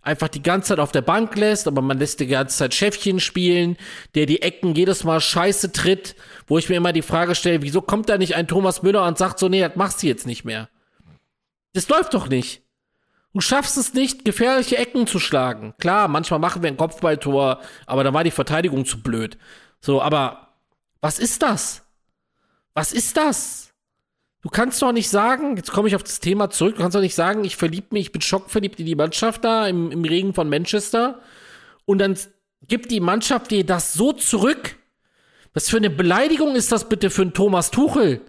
einfach 0.08 0.28
die 0.28 0.42
ganze 0.42 0.70
Zeit 0.70 0.80
auf 0.80 0.90
der 0.90 1.02
Bank 1.02 1.36
lässt, 1.36 1.68
aber 1.68 1.82
man 1.82 1.98
lässt 1.98 2.18
die 2.20 2.26
ganze 2.26 2.56
Zeit 2.56 2.74
Schäfchen 2.74 3.20
spielen, 3.20 3.76
der 4.14 4.26
die 4.26 4.42
Ecken 4.42 4.74
jedes 4.74 5.04
Mal 5.04 5.20
scheiße 5.20 5.72
tritt, 5.72 6.16
wo 6.46 6.56
ich 6.58 6.68
mir 6.68 6.76
immer 6.76 6.92
die 6.92 7.02
Frage 7.02 7.34
stelle, 7.34 7.62
wieso 7.62 7.82
kommt 7.82 8.08
da 8.08 8.16
nicht 8.16 8.34
ein 8.34 8.48
Thomas 8.48 8.82
Müller 8.82 9.06
und 9.06 9.18
sagt 9.18 9.38
so, 9.38 9.48
nee, 9.48 9.60
das 9.60 9.76
machst 9.76 10.02
du 10.02 10.06
jetzt 10.06 10.26
nicht 10.26 10.44
mehr. 10.44 10.68
Das 11.74 11.88
läuft 11.88 12.14
doch 12.14 12.28
nicht. 12.28 12.62
Du 13.34 13.40
schaffst 13.40 13.76
es 13.76 13.92
nicht, 13.92 14.24
gefährliche 14.24 14.78
Ecken 14.78 15.06
zu 15.06 15.20
schlagen. 15.20 15.74
Klar, 15.78 16.08
manchmal 16.08 16.40
machen 16.40 16.62
wir 16.62 16.70
ein 16.70 16.78
Kopfballtor, 16.78 17.60
aber 17.86 18.02
da 18.02 18.14
war 18.14 18.24
die 18.24 18.30
Verteidigung 18.30 18.86
zu 18.86 19.02
blöd. 19.02 19.36
So, 19.80 20.00
aber 20.00 20.54
was 21.02 21.18
ist 21.18 21.42
das? 21.42 21.84
Was 22.72 22.92
ist 22.92 23.16
das? 23.16 23.67
Du 24.42 24.48
kannst 24.48 24.80
doch 24.82 24.92
nicht 24.92 25.08
sagen, 25.08 25.56
jetzt 25.56 25.72
komme 25.72 25.88
ich 25.88 25.96
auf 25.96 26.04
das 26.04 26.20
Thema 26.20 26.48
zurück, 26.50 26.76
du 26.76 26.82
kannst 26.82 26.94
doch 26.94 27.00
nicht 27.00 27.14
sagen, 27.14 27.44
ich 27.44 27.56
verliebe 27.56 27.88
mich, 27.90 28.06
ich 28.06 28.12
bin 28.12 28.22
schockverliebt 28.22 28.78
in 28.78 28.86
die 28.86 28.94
Mannschaft 28.94 29.44
da 29.44 29.66
im, 29.66 29.90
im 29.90 30.04
Regen 30.04 30.32
von 30.32 30.48
Manchester 30.48 31.20
und 31.84 31.98
dann 31.98 32.16
gibt 32.66 32.90
die 32.90 33.00
Mannschaft 33.00 33.50
dir 33.50 33.64
das 33.64 33.94
so 33.94 34.12
zurück. 34.12 34.76
Was 35.54 35.68
für 35.68 35.78
eine 35.78 35.90
Beleidigung 35.90 36.54
ist 36.54 36.70
das 36.70 36.88
bitte 36.88 37.10
für 37.10 37.22
einen 37.22 37.34
Thomas 37.34 37.70
Tuchel? 37.70 38.20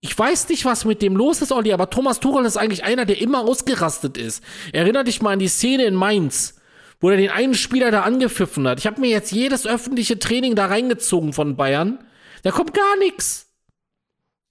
Ich 0.00 0.16
weiß 0.16 0.48
nicht, 0.50 0.64
was 0.64 0.84
mit 0.84 1.00
dem 1.00 1.16
los 1.16 1.40
ist, 1.40 1.52
Olli, 1.52 1.72
aber 1.72 1.90
Thomas 1.90 2.20
Tuchel 2.20 2.44
ist 2.44 2.56
eigentlich 2.56 2.84
einer, 2.84 3.06
der 3.06 3.20
immer 3.20 3.40
ausgerastet 3.40 4.18
ist. 4.18 4.44
Erinner 4.72 5.04
dich 5.04 5.22
mal 5.22 5.32
an 5.32 5.38
die 5.38 5.48
Szene 5.48 5.84
in 5.84 5.94
Mainz 5.94 6.58
wo 7.00 7.10
er 7.10 7.16
den 7.16 7.30
einen 7.30 7.54
Spieler 7.54 7.90
da 7.90 8.02
angepfiffen 8.02 8.66
hat. 8.66 8.78
Ich 8.78 8.86
habe 8.86 9.00
mir 9.00 9.10
jetzt 9.10 9.32
jedes 9.32 9.66
öffentliche 9.66 10.18
Training 10.18 10.54
da 10.54 10.66
reingezogen 10.66 11.32
von 11.32 11.56
Bayern. 11.56 12.04
Da 12.42 12.50
kommt 12.50 12.74
gar 12.74 12.96
nichts. 12.98 13.47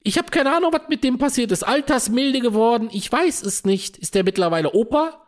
Ich 0.07 0.17
habe 0.17 0.31
keine 0.31 0.55
Ahnung, 0.55 0.71
was 0.71 0.87
mit 0.87 1.03
dem 1.03 1.17
passiert 1.17 1.51
ist. 1.51 1.63
Altersmilde 1.63 2.39
geworden. 2.39 2.87
Ich 2.93 3.11
weiß 3.11 3.43
es 3.43 3.65
nicht. 3.65 3.97
Ist 3.97 4.15
der 4.15 4.23
mittlerweile 4.23 4.71
Opa? 4.71 5.27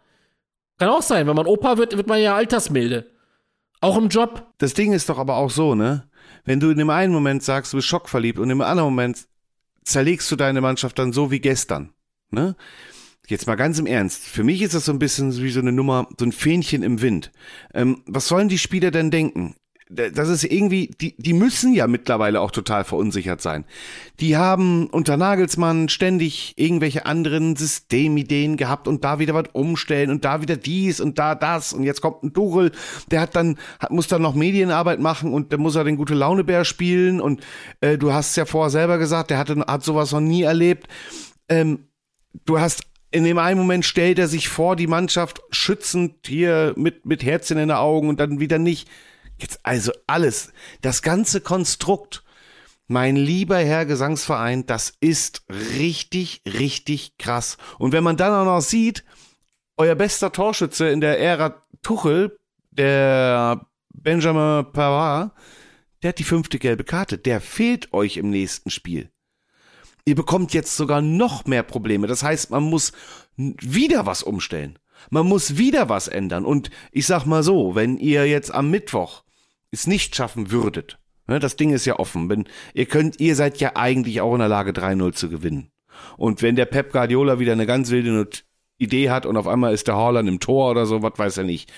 Kann 0.78 0.88
auch 0.88 1.02
sein. 1.02 1.28
Wenn 1.28 1.36
man 1.36 1.48
Opa 1.48 1.78
wird, 1.78 1.98
wird 1.98 2.08
man 2.08 2.22
ja 2.22 2.34
altersmilde. 2.34 3.06
Auch 3.82 3.98
im 3.98 4.08
Job. 4.08 4.54
Das 4.58 4.74
Ding 4.74 4.94
ist 4.94 5.10
doch 5.10 5.18
aber 5.18 5.36
auch 5.36 5.50
so, 5.50 5.76
ne? 5.76 6.10
Wenn 6.46 6.62
du 6.62 6.70
in 6.70 6.78
dem 6.78 6.90
einen 6.90 7.12
Moment 7.12 7.44
sagst, 7.44 7.74
du 7.74 7.78
bist 7.78 7.90
schockverliebt 7.90 8.40
und 8.40 8.50
im 8.50 8.62
anderen 8.62 8.90
Moment 8.90 9.28
zerlegst 9.84 10.32
du 10.32 10.38
deine 10.38 10.62
Mannschaft 10.62 10.98
dann 10.98 11.12
so 11.12 11.30
wie 11.30 11.42
gestern, 11.42 11.92
ne? 12.30 12.56
Jetzt 13.28 13.48
mal 13.48 13.56
ganz 13.56 13.80
im 13.80 13.86
Ernst. 13.86 14.24
Für 14.24 14.46
mich 14.46 14.62
ist 14.62 14.76
das 14.76 14.86
so 14.86 14.94
ein 14.94 15.00
bisschen 15.00 15.36
wie 15.44 15.52
so 15.52 15.60
eine 15.60 15.74
Nummer, 15.74 16.08
so 16.18 16.26
ein 16.26 16.32
Fähnchen 16.32 16.84
im 16.84 17.02
Wind. 17.02 17.34
Ähm, 17.74 18.02
was 18.06 18.30
sollen 18.30 18.48
die 18.48 18.58
Spieler 18.58 18.92
denn 18.92 19.12
denken? 19.12 19.58
Das 19.92 20.30
ist 20.30 20.44
irgendwie, 20.44 20.92
die, 21.02 21.16
die 21.18 21.34
müssen 21.34 21.74
ja 21.74 21.88
mittlerweile 21.88 22.42
auch 22.42 22.52
total 22.52 22.84
verunsichert 22.84 23.42
sein. 23.42 23.66
Die 24.20 24.38
haben 24.38 24.86
unter 24.86 25.18
Nagelsmann 25.18 25.90
ständig 25.90 26.54
irgendwelche 26.58 27.08
anderen 27.08 27.56
Systemideen 27.56 28.56
gehabt 28.56 28.88
und 28.88 29.04
da 29.04 29.18
wieder 29.18 29.34
was 29.34 29.46
umstellen 29.54 30.12
und 30.12 30.24
da 30.26 30.44
wieder 30.44 30.58
dies 30.58 31.00
und 31.00 31.18
da 31.18 31.34
das 31.34 31.74
und 31.74 31.84
jetzt 31.84 32.02
kommt 32.02 32.22
ein 32.22 32.34
Tuchel, 32.34 32.72
der 33.10 33.22
hat 33.22 33.36
dann, 33.36 33.58
hat, 33.80 33.90
muss 33.90 34.08
dann 34.08 34.22
noch 34.22 34.36
Medienarbeit 34.36 35.00
machen 35.00 35.34
und 35.34 35.52
der 35.52 35.58
muss 35.58 35.76
er 35.76 35.84
den 35.84 35.98
gute 35.98 36.14
Launebär 36.14 36.66
spielen 36.66 37.20
und 37.20 37.42
äh, 37.82 37.98
du 37.98 38.14
hast 38.14 38.38
ja 38.38 38.46
vorher 38.46 38.70
selber 38.70 39.00
gesagt, 39.00 39.32
der 39.32 39.40
hatte, 39.40 39.58
hat 39.68 39.84
sowas 39.84 40.12
noch 40.12 40.22
nie 40.22 40.44
erlebt. 40.44 40.88
Ähm, 41.50 41.88
du 42.46 42.60
hast 42.60 42.84
in 43.10 43.24
dem 43.24 43.40
einen 43.40 43.60
Moment 43.60 43.86
stellt 43.86 44.20
er 44.20 44.28
sich 44.28 44.50
vor 44.50 44.76
die 44.76 44.86
Mannschaft 44.86 45.42
schützend 45.50 46.28
hier 46.28 46.74
mit, 46.78 47.08
mit 47.08 47.24
Herzchen 47.24 47.58
in 47.58 47.70
den 47.70 47.78
Augen 47.78 48.08
und 48.08 48.20
dann 48.20 48.40
wieder 48.40 48.60
nicht. 48.60 48.88
Jetzt 49.40 49.60
also 49.64 49.92
alles, 50.08 50.52
das 50.82 51.02
ganze 51.02 51.42
Konstrukt, 51.42 52.24
mein 52.88 53.16
lieber 53.16 53.58
Herr 53.58 53.86
Gesangsverein, 53.86 54.66
das 54.66 54.94
ist 55.00 55.44
richtig, 55.50 56.42
richtig 56.46 57.18
krass. 57.18 57.58
Und 57.78 57.94
wenn 57.94 58.04
man 58.04 58.18
dann 58.18 58.34
auch 58.34 58.46
noch 58.46 58.62
sieht, 58.62 59.06
euer 59.78 59.96
bester 59.96 60.32
Torschütze 60.32 60.90
in 60.90 61.00
der 61.00 61.20
Ära 61.20 61.64
Tuchel, 61.82 62.38
der 62.72 63.66
Benjamin 63.94 64.72
Pavard, 64.72 65.32
der 66.02 66.10
hat 66.10 66.20
die 66.20 66.24
fünfte 66.24 66.60
gelbe 66.60 66.84
Karte. 66.84 67.18
Der 67.18 67.42
fehlt 67.42 67.94
euch 67.94 68.18
im 68.18 68.30
nächsten 68.30 68.70
Spiel. 68.72 69.10
Ihr 70.06 70.16
bekommt 70.16 70.54
jetzt 70.54 70.76
sogar 70.76 71.02
noch 71.02 71.46
mehr 71.46 71.64
Probleme. 71.64 72.08
Das 72.08 72.24
heißt, 72.24 72.52
man 72.52 72.64
muss 72.64 72.94
wieder 73.38 74.06
was 74.06 74.24
umstellen. 74.24 74.80
Man 75.10 75.28
muss 75.28 75.58
wieder 75.58 75.90
was 75.90 76.08
ändern. 76.08 76.46
Und 76.46 76.72
ich 76.92 77.06
sag 77.06 77.26
mal 77.26 77.44
so, 77.44 77.76
wenn 77.76 77.98
ihr 77.98 78.26
jetzt 78.28 78.54
am 78.54 78.70
Mittwoch 78.72 79.24
es 79.72 79.88
nicht 79.88 80.16
schaffen 80.16 80.52
würdet, 80.52 81.00
ne, 81.28 81.40
das 81.40 81.56
Ding 81.56 81.72
ist 81.72 81.86
ja 81.86 81.98
offen, 81.98 82.30
wenn, 82.30 82.46
ihr 82.74 82.86
könnt, 82.86 83.20
ihr 83.20 83.36
seid 83.36 83.60
ja 83.60 83.76
eigentlich 83.76 84.22
auch 84.22 84.34
in 84.34 84.40
der 84.40 84.48
Lage, 84.48 84.72
3-0 84.72 85.14
zu 85.14 85.30
gewinnen. 85.30 85.72
Und 86.18 86.42
wenn 86.42 86.56
der 86.56 86.66
Pep 86.66 86.92
Guardiola 86.92 87.40
wieder 87.40 87.54
eine 87.54 87.66
ganz 87.66 87.90
wilde 87.90 88.30
Idee 88.78 89.10
hat 89.10 89.26
und 89.26 89.38
auf 89.38 89.48
einmal 89.48 89.74
ist 89.74 89.88
der 89.88 89.96
Haaland 89.96 90.30
im 90.30 90.40
Tor 90.40 90.72
oder 90.72 90.86
so, 90.86 91.02
was 91.02 91.14
weiß 91.18 91.38
er 91.38 91.44
nicht. 91.44 91.72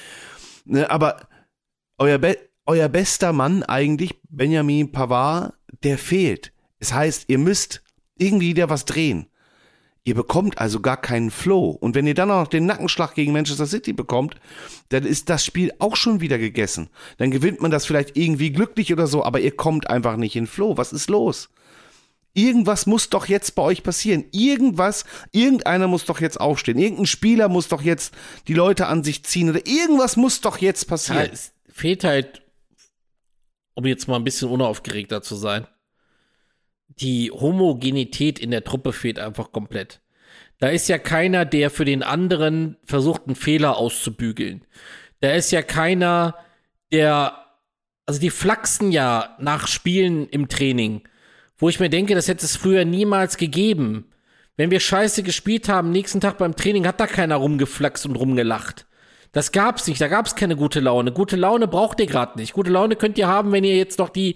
Ne, 0.66 0.90
aber 0.90 1.28
euer, 1.98 2.18
Be 2.18 2.38
euer 2.66 2.90
bester 2.90 3.34
Mann 3.34 3.64
eigentlich, 3.64 4.20
Benjamin 4.30 4.92
Pavard, 4.92 5.54
der 5.84 5.98
fehlt. 5.98 6.54
Es 6.80 6.94
heißt, 6.94 7.26
ihr 7.28 7.40
müsst 7.40 7.84
irgendwie 8.18 8.50
wieder 8.50 8.70
was 8.70 8.86
drehen. 8.86 9.28
Ihr 10.04 10.16
bekommt 10.16 10.58
also 10.58 10.80
gar 10.80 11.00
keinen 11.00 11.30
Flow. 11.30 11.70
Und 11.70 11.94
wenn 11.94 12.08
ihr 12.08 12.16
dann 12.16 12.32
auch 12.32 12.42
noch 12.42 12.48
den 12.48 12.66
Nackenschlag 12.66 13.14
gegen 13.14 13.34
Manchester 13.34 13.68
City 13.68 13.94
bekommt, 13.94 14.36
dann 14.90 15.06
ist 15.06 15.30
das 15.30 15.46
Spiel 15.46 15.72
auch 15.78 15.96
schon 15.96 16.22
wieder 16.22 16.40
gegessen. 16.40 16.90
Dann 17.18 17.30
gewinnt 17.30 17.62
man 17.62 17.70
das 17.70 17.86
vielleicht 17.86 18.18
irgendwie 18.18 18.52
glücklich 18.52 18.92
oder 18.92 19.06
so, 19.06 19.24
aber 19.24 19.40
ihr 19.42 19.56
kommt 19.56 19.90
einfach 19.90 20.18
nicht 20.18 20.36
in 20.36 20.48
Flow. 20.48 20.76
Was 20.78 20.92
ist 20.92 21.10
los? 21.10 21.50
Irgendwas 22.34 22.88
muss 22.88 23.10
doch 23.10 23.28
jetzt 23.28 23.54
bei 23.54 23.62
euch 23.62 23.84
passieren. 23.84 24.26
Irgendwas, 24.32 25.06
irgendeiner 25.34 25.88
muss 25.88 26.06
doch 26.06 26.20
jetzt 26.20 26.40
aufstehen. 26.40 26.80
Irgendein 26.80 27.06
Spieler 27.06 27.48
muss 27.48 27.68
doch 27.68 27.84
jetzt 27.84 28.14
die 28.48 28.54
Leute 28.56 28.88
an 28.88 29.04
sich 29.04 29.24
ziehen 29.24 29.50
oder 29.50 29.68
irgendwas 29.68 30.16
muss 30.16 30.42
doch 30.42 30.58
jetzt 30.58 30.86
passieren. 30.86 31.26
Ja, 31.26 31.32
es 31.32 31.54
fehlt 31.68 32.04
halt, 32.04 32.42
um 33.76 33.86
jetzt 33.86 34.08
mal 34.08 34.16
ein 34.16 34.24
bisschen 34.24 34.50
unaufgeregter 34.50 35.22
zu 35.22 35.36
sein 35.36 35.68
die 37.00 37.32
Homogenität 37.32 38.40
in 38.40 38.52
der 38.52 38.64
Truppe 38.64 38.94
fehlt 38.94 39.20
einfach 39.20 39.52
komplett. 39.52 40.02
Da 40.60 40.70
ist 40.70 40.88
ja 40.90 40.98
keiner, 40.98 41.46
der 41.46 41.70
für 41.70 41.86
den 41.86 42.04
anderen 42.04 42.78
versucht, 42.84 43.24
einen 43.26 43.36
Fehler 43.36 43.78
auszubügeln. 43.78 44.66
Da 45.20 45.32
ist 45.32 45.52
ja 45.52 45.62
keiner, 45.62 46.36
der, 46.92 47.46
also 48.06 48.20
die 48.20 48.30
flachsen 48.30 48.92
ja 48.92 49.36
nach 49.40 49.68
Spielen 49.68 50.28
im 50.30 50.50
Training, 50.50 51.02
wo 51.58 51.70
ich 51.70 51.80
mir 51.80 51.90
denke, 51.90 52.14
das 52.14 52.28
hätte 52.28 52.46
es 52.46 52.56
früher 52.56 52.86
niemals 52.86 53.38
gegeben. 53.38 54.06
Wenn 54.58 54.72
wir 54.72 54.80
scheiße 54.80 55.24
gespielt 55.24 55.70
haben, 55.70 55.92
nächsten 55.92 56.22
Tag 56.22 56.38
beim 56.38 56.56
Training 56.56 56.86
hat 56.86 57.00
da 57.00 57.08
keiner 57.08 57.38
rumgeflaxt 57.38 58.06
und 58.06 58.16
rumgelacht. 58.16 58.86
Das 59.34 59.54
gab's 59.54 59.88
nicht, 59.88 60.02
da 60.02 60.10
gab's 60.10 60.36
keine 60.36 60.58
gute 60.58 60.82
Laune. 60.82 61.14
Gute 61.14 61.38
Laune 61.38 61.70
braucht 61.70 62.02
ihr 62.02 62.06
gerade 62.06 62.38
nicht. 62.38 62.52
Gute 62.52 62.70
Laune 62.70 62.98
könnt 62.98 63.18
ihr 63.18 63.30
haben, 63.30 63.54
wenn 63.54 63.64
ihr 63.64 63.78
jetzt 63.78 63.98
noch 63.98 64.10
die 64.10 64.36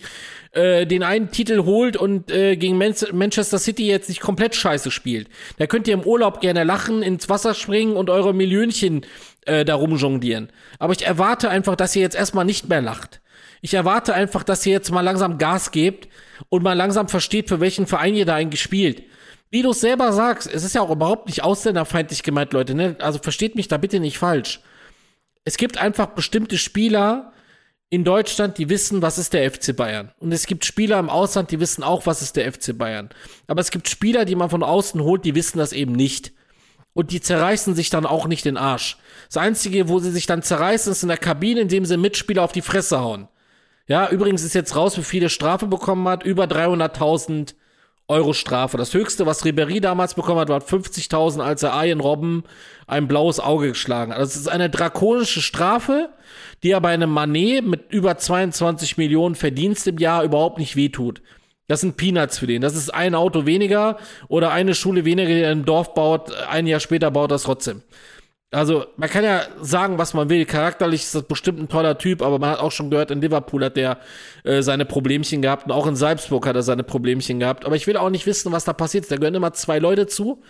äh, 0.53 0.85
den 0.85 1.03
einen 1.03 1.31
Titel 1.31 1.65
holt 1.65 1.97
und 1.97 2.31
äh, 2.31 2.55
gegen 2.55 2.77
Man 2.77 2.95
Manchester 3.11 3.59
City 3.59 3.87
jetzt 3.87 4.07
nicht 4.07 4.21
komplett 4.21 4.55
scheiße 4.55 4.91
spielt. 4.91 5.27
Da 5.57 5.67
könnt 5.67 5.89
ihr 5.89 5.95
im 5.95 6.03
Urlaub 6.03 6.39
gerne 6.39 6.63
lachen, 6.63 7.01
ins 7.01 7.27
Wasser 7.27 7.53
springen 7.53 7.97
und 7.97 8.09
eure 8.09 8.33
Millionchen 8.33 9.05
äh, 9.45 9.65
darum 9.65 9.97
jonglieren. 9.97 10.49
Aber 10.79 10.93
ich 10.93 11.05
erwarte 11.05 11.49
einfach, 11.49 11.75
dass 11.75 11.93
ihr 11.97 12.01
jetzt 12.01 12.15
erstmal 12.15 12.45
nicht 12.45 12.69
mehr 12.69 12.81
lacht. 12.81 13.19
Ich 13.61 13.73
erwarte 13.73 14.13
einfach, 14.13 14.43
dass 14.43 14.65
ihr 14.65 14.71
jetzt 14.71 14.91
mal 14.91 15.01
langsam 15.01 15.37
Gas 15.39 15.71
gebt 15.71 16.07
und 16.47 16.63
mal 16.63 16.71
langsam 16.71 17.09
versteht, 17.09 17.49
für 17.49 17.59
welchen 17.59 17.85
Verein 17.85 18.15
ihr 18.15 18.25
da 18.25 18.35
eigentlich 18.35 18.61
spielt. 18.61 19.03
Wie 19.49 19.61
du 19.61 19.71
es 19.71 19.81
selber 19.81 20.13
sagst, 20.13 20.49
es 20.53 20.63
ist 20.63 20.75
ja 20.75 20.81
auch 20.81 20.89
überhaupt 20.89 21.27
nicht 21.27 21.43
ausländerfeindlich 21.43 22.23
gemeint, 22.23 22.53
Leute. 22.53 22.75
Ne? 22.75 22.95
Also 23.01 23.19
versteht 23.19 23.55
mich 23.55 23.67
da 23.67 23.75
bitte 23.75 23.99
nicht 23.99 24.17
falsch 24.17 24.61
es 25.45 25.57
gibt 25.57 25.77
einfach 25.77 26.07
bestimmte 26.07 26.57
Spieler 26.57 27.31
in 27.89 28.03
Deutschland, 28.03 28.57
die 28.57 28.69
wissen, 28.69 29.03
was 29.03 29.19
ist 29.19 29.33
der 29.33 29.49
FC 29.49 29.75
Bayern. 29.75 30.11
Und 30.19 30.31
es 30.31 30.47
gibt 30.47 30.65
Spieler 30.65 30.99
im 30.99 31.09
Ausland, 31.09 31.51
die 31.51 31.59
wissen 31.59 31.83
auch, 31.83 32.07
was 32.07 32.23
ist 32.23 32.35
der 32.35 32.51
FC 32.51 32.75
Bayern. 32.77 33.09
Aber 33.47 33.61
es 33.61 33.71
gibt 33.71 33.87
Spieler, 33.87 34.25
die 34.25 34.35
man 34.35 34.49
von 34.49 34.63
außen 34.63 35.01
holt, 35.01 35.23
die 35.23 35.35
wissen 35.35 35.59
das 35.59 35.71
eben 35.71 35.93
nicht. 35.93 36.33
Und 36.93 37.11
die 37.11 37.21
zerreißen 37.21 37.75
sich 37.75 37.89
dann 37.89 38.05
auch 38.05 38.27
nicht 38.27 38.45
den 38.45 38.57
Arsch. 38.57 38.97
Das 39.27 39.37
Einzige, 39.37 39.87
wo 39.87 39.99
sie 39.99 40.11
sich 40.11 40.25
dann 40.25 40.41
zerreißen, 40.41 40.91
ist 40.91 41.03
in 41.03 41.09
der 41.09 41.17
Kabine, 41.17 41.61
indem 41.61 41.85
sie 41.85 41.97
Mitspieler 41.97 42.43
auf 42.43 42.53
die 42.53 42.61
Fresse 42.61 42.99
hauen. 42.99 43.27
Ja, 43.87 44.09
übrigens 44.09 44.43
ist 44.43 44.55
jetzt 44.55 44.75
raus, 44.75 44.97
wie 44.97 45.03
viele 45.03 45.29
Strafe 45.29 45.67
bekommen 45.67 46.07
hat. 46.07 46.23
Über 46.23 46.45
300.000 46.45 47.53
Euro 48.07 48.33
Strafe. 48.33 48.77
Das 48.77 48.93
höchste, 48.93 49.25
was 49.25 49.45
Ribery 49.45 49.81
damals 49.81 50.13
bekommen 50.13 50.39
hat, 50.39 50.49
war 50.49 50.61
50.000, 50.61 51.41
als 51.41 51.63
er 51.63 51.73
Arjen 51.73 51.99
Robben 51.99 52.43
ein 52.85 53.07
blaues 53.07 53.39
Auge 53.39 53.69
geschlagen 53.69 54.11
hat. 54.11 54.19
Das 54.19 54.29
also 54.35 54.41
ist 54.41 54.47
eine 54.47 54.69
drakonische 54.69 55.41
Strafe, 55.41 56.09
die 56.61 56.75
aber 56.75 56.89
einem 56.89 57.09
Manet 57.09 57.65
mit 57.65 57.91
über 57.91 58.17
22 58.17 58.97
Millionen 58.97 59.35
Verdienst 59.35 59.87
im 59.87 59.97
Jahr 59.97 60.23
überhaupt 60.23 60.59
nicht 60.59 60.75
wehtut. 60.75 61.21
Das 61.67 61.81
sind 61.81 61.97
Peanuts 61.97 62.37
für 62.37 62.45
den. 62.45 62.61
Das 62.61 62.75
ist 62.75 62.93
ein 62.93 63.15
Auto 63.15 63.47
weniger 63.47 63.97
oder 64.27 64.51
eine 64.51 64.75
Schule 64.75 65.03
weniger, 65.03 65.33
die 65.33 65.43
ein 65.43 65.65
Dorf 65.65 65.95
baut. 65.95 66.31
Ein 66.47 66.67
Jahr 66.67 66.79
später 66.79 67.09
baut 67.09 67.31
das 67.31 67.43
trotzdem. 67.43 67.81
Also, 68.51 68.85
man 68.95 69.09
kann 69.09 69.23
ja 69.23 69.43
sagen, 69.61 69.97
was 69.97 70.13
man 70.13 70.29
will. 70.29 70.45
Charakterlich 70.45 71.01
ist 71.01 71.15
das 71.15 71.23
bestimmt 71.23 71.59
ein 71.59 71.67
toller 71.67 71.97
Typ, 71.97 72.21
aber 72.21 72.39
man 72.39 72.51
hat 72.51 72.59
auch 72.59 72.71
schon 72.71 72.89
gehört, 72.89 73.11
in 73.11 73.21
Liverpool 73.21 73.65
hat 73.65 73.75
der 73.75 73.97
äh, 74.43 74.61
seine 74.61 74.85
Problemchen 74.85 75.41
gehabt 75.41 75.65
und 75.65 75.71
auch 75.71 75.87
in 75.87 75.95
Salzburg 75.95 76.47
hat 76.47 76.55
er 76.55 76.63
seine 76.63 76.83
Problemchen 76.83 77.39
gehabt. 77.39 77.65
Aber 77.65 77.75
ich 77.75 77.87
will 77.87 77.97
auch 77.97 78.09
nicht 78.09 78.25
wissen, 78.25 78.51
was 78.51 78.63
da 78.63 78.73
passiert 78.73 79.03
ist. 79.03 79.11
Da 79.11 79.17
gehören 79.17 79.35
immer 79.35 79.53
zwei 79.53 79.79
Leute 79.79 80.07
zu. 80.07 80.41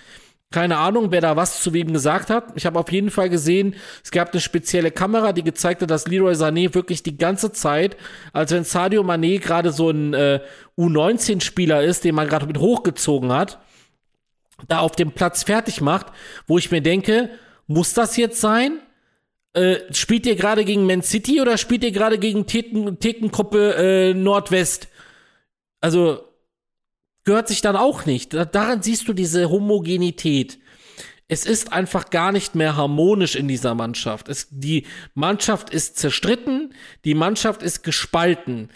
Keine 0.52 0.78
Ahnung, 0.78 1.12
wer 1.12 1.22
da 1.22 1.36
was 1.36 1.62
zu 1.62 1.74
wem 1.74 1.92
gesagt 1.92 2.30
hat. 2.30 2.54
Ich 2.56 2.66
habe 2.66 2.80
auf 2.80 2.92
jeden 2.92 3.10
Fall 3.10 3.30
gesehen, 3.30 3.76
es 4.04 4.12
gab 4.12 4.32
eine 4.32 4.40
spezielle 4.40 4.92
Kamera, 4.92 5.34
die 5.34 5.44
gezeigt 5.44 5.82
hat, 5.82 5.90
dass 5.90 6.08
Leroy 6.08 6.34
Sané 6.34 6.74
wirklich 6.76 7.02
die 7.02 7.18
ganze 7.18 7.52
Zeit, 7.52 7.98
als 8.32 8.52
wenn 8.52 8.64
Sadio 8.64 9.02
Mané 9.02 9.40
gerade 9.40 9.72
so 9.72 9.90
ein 9.90 10.14
äh, 10.14 10.42
U19-Spieler 10.78 11.84
ist, 11.84 12.04
den 12.04 12.16
man 12.16 12.28
gerade 12.28 12.46
mit 12.46 12.60
hochgezogen 12.60 13.34
hat, 13.34 13.60
da 14.68 14.80
auf 14.80 14.96
dem 14.96 15.12
Platz 15.12 15.44
fertig 15.44 15.82
macht, 15.82 16.08
wo 16.48 16.58
ich 16.58 16.72
mir 16.72 16.82
denke, 16.82 17.32
muss 17.68 17.94
das 17.94 18.18
jetzt 18.18 18.40
sein? 18.42 18.80
Äh, 19.54 19.94
spielt 19.94 20.26
ihr 20.26 20.36
gerade 20.36 20.66
gegen 20.66 20.86
Man 20.86 21.02
City 21.02 21.42
oder 21.42 21.58
spielt 21.58 21.84
ihr 21.84 21.92
gerade 21.92 22.20
gegen 22.20 22.46
Theken, 22.46 23.00
Thekengruppe 23.00 23.76
äh, 23.76 24.14
Nordwest? 24.14 24.90
Also 25.80 26.24
gehört 27.24 27.48
sich 27.48 27.62
dann 27.62 27.76
auch 27.76 28.06
nicht. 28.06 28.34
Da, 28.34 28.46
daran 28.46 28.82
siehst 28.82 29.08
du 29.08 29.14
diese 29.14 29.50
Homogenität. 29.50 30.60
Es 31.28 31.46
ist 31.46 31.74
einfach 31.74 32.12
gar 32.12 32.32
nicht 32.32 32.54
mehr 32.54 32.76
harmonisch 32.76 33.36
in 33.36 33.48
dieser 33.48 33.74
Mannschaft. 33.74 34.30
Es, 34.30 34.48
die 34.52 34.86
Mannschaft 35.16 35.72
ist 35.72 35.98
zerstritten, 35.98 36.74
die 37.04 37.16
Mannschaft 37.16 37.64
ist 37.64 37.84
gespalten. 37.84 38.70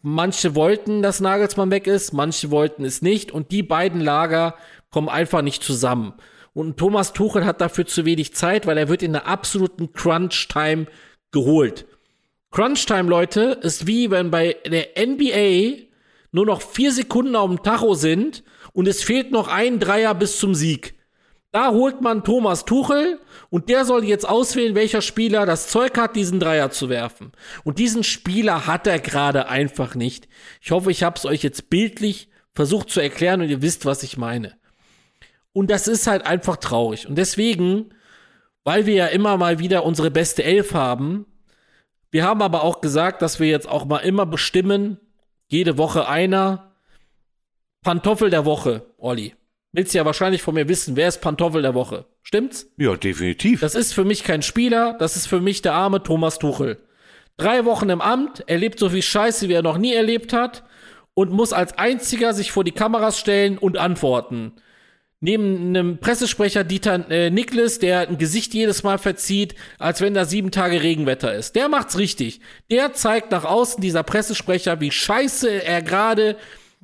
Manche 0.00 0.54
wollten, 0.54 1.02
dass 1.02 1.20
Nagelsmann 1.20 1.72
weg 1.72 1.88
ist, 1.88 2.12
manche 2.12 2.52
wollten 2.52 2.84
es 2.84 3.02
nicht 3.02 3.32
und 3.32 3.50
die 3.50 3.64
beiden 3.64 4.00
Lager 4.00 4.54
kommen 4.90 5.08
einfach 5.08 5.42
nicht 5.42 5.64
zusammen. 5.64 6.14
Und 6.58 6.76
Thomas 6.76 7.12
Tuchel 7.12 7.44
hat 7.44 7.60
dafür 7.60 7.86
zu 7.86 8.04
wenig 8.04 8.34
Zeit, 8.34 8.66
weil 8.66 8.78
er 8.78 8.88
wird 8.88 9.04
in 9.04 9.12
der 9.12 9.28
absoluten 9.28 9.92
Crunch-Time 9.92 10.86
geholt. 11.30 11.86
Crunch-Time, 12.50 13.08
Leute, 13.08 13.60
ist 13.62 13.86
wie 13.86 14.10
wenn 14.10 14.32
bei 14.32 14.56
der 14.66 14.88
NBA 14.98 15.84
nur 16.32 16.46
noch 16.46 16.60
vier 16.60 16.90
Sekunden 16.90 17.36
auf 17.36 17.48
dem 17.48 17.62
Tacho 17.62 17.94
sind 17.94 18.42
und 18.72 18.88
es 18.88 19.04
fehlt 19.04 19.30
noch 19.30 19.46
ein 19.46 19.78
Dreier 19.78 20.16
bis 20.16 20.40
zum 20.40 20.52
Sieg. 20.52 20.96
Da 21.52 21.70
holt 21.70 22.00
man 22.00 22.24
Thomas 22.24 22.64
Tuchel 22.64 23.20
und 23.50 23.68
der 23.68 23.84
soll 23.84 24.02
jetzt 24.02 24.28
auswählen, 24.28 24.74
welcher 24.74 25.00
Spieler 25.00 25.46
das 25.46 25.68
Zeug 25.68 25.96
hat, 25.96 26.16
diesen 26.16 26.40
Dreier 26.40 26.72
zu 26.72 26.88
werfen. 26.88 27.30
Und 27.62 27.78
diesen 27.78 28.02
Spieler 28.02 28.66
hat 28.66 28.88
er 28.88 28.98
gerade 28.98 29.48
einfach 29.48 29.94
nicht. 29.94 30.26
Ich 30.60 30.72
hoffe, 30.72 30.90
ich 30.90 31.04
habe 31.04 31.18
es 31.18 31.24
euch 31.24 31.44
jetzt 31.44 31.70
bildlich 31.70 32.30
versucht 32.52 32.90
zu 32.90 32.98
erklären 32.98 33.42
und 33.42 33.48
ihr 33.48 33.62
wisst, 33.62 33.86
was 33.86 34.02
ich 34.02 34.16
meine. 34.16 34.58
Und 35.58 35.72
das 35.72 35.88
ist 35.88 36.06
halt 36.06 36.24
einfach 36.24 36.58
traurig. 36.58 37.08
Und 37.08 37.16
deswegen, 37.18 37.92
weil 38.62 38.86
wir 38.86 38.94
ja 38.94 39.06
immer 39.06 39.36
mal 39.36 39.58
wieder 39.58 39.84
unsere 39.84 40.08
beste 40.08 40.44
Elf 40.44 40.72
haben, 40.72 41.26
Wir 42.12 42.22
haben 42.22 42.42
aber 42.42 42.62
auch 42.62 42.80
gesagt, 42.80 43.22
dass 43.22 43.40
wir 43.40 43.48
jetzt 43.48 43.68
auch 43.68 43.84
mal 43.84 43.98
immer 43.98 44.24
bestimmen, 44.24 44.98
jede 45.48 45.76
Woche 45.76 46.08
einer. 46.08 46.76
Pantoffel 47.82 48.30
der 48.30 48.44
Woche, 48.44 48.86
Olli. 48.98 49.34
Willst 49.72 49.94
ja 49.94 50.04
wahrscheinlich 50.04 50.42
von 50.42 50.54
mir 50.54 50.68
wissen, 50.68 50.94
wer 50.94 51.08
ist 51.08 51.20
Pantoffel 51.20 51.60
der 51.60 51.74
Woche? 51.74 52.06
Stimmt's? 52.22 52.70
Ja, 52.76 52.94
definitiv. 52.96 53.58
Das 53.60 53.74
ist 53.74 53.92
für 53.92 54.04
mich 54.04 54.22
kein 54.22 54.42
Spieler, 54.42 54.94
das 55.00 55.16
ist 55.16 55.26
für 55.26 55.40
mich 55.40 55.60
der 55.60 55.74
arme 55.74 56.04
Thomas 56.04 56.38
Tuchel. 56.38 56.78
Drei 57.36 57.64
Wochen 57.64 57.90
im 57.90 58.00
Amt, 58.00 58.48
erlebt 58.48 58.78
so 58.78 58.90
viel 58.90 59.02
Scheiße, 59.02 59.48
wie 59.48 59.54
er 59.54 59.62
noch 59.62 59.76
nie 59.76 59.92
erlebt 59.92 60.32
hat 60.32 60.62
und 61.14 61.32
muss 61.32 61.52
als 61.52 61.76
einziger 61.78 62.32
sich 62.32 62.52
vor 62.52 62.62
die 62.62 62.70
Kameras 62.70 63.18
stellen 63.18 63.58
und 63.58 63.76
antworten. 63.76 64.52
Neben 65.20 65.68
einem 65.68 65.98
Pressesprecher 65.98 66.62
Dieter 66.62 67.10
äh, 67.10 67.30
Niklas, 67.30 67.80
der 67.80 68.08
ein 68.08 68.18
Gesicht 68.18 68.54
jedes 68.54 68.84
Mal 68.84 68.98
verzieht, 68.98 69.56
als 69.78 70.00
wenn 70.00 70.14
da 70.14 70.24
sieben 70.24 70.52
Tage 70.52 70.82
Regenwetter 70.82 71.34
ist. 71.34 71.56
Der 71.56 71.68
macht's 71.68 71.98
richtig. 71.98 72.40
Der 72.70 72.92
zeigt 72.92 73.32
nach 73.32 73.44
außen, 73.44 73.80
dieser 73.80 74.04
Pressesprecher, 74.04 74.80
wie 74.80 74.92
scheiße 74.92 75.64
er 75.64 75.82
gerade 75.82 76.36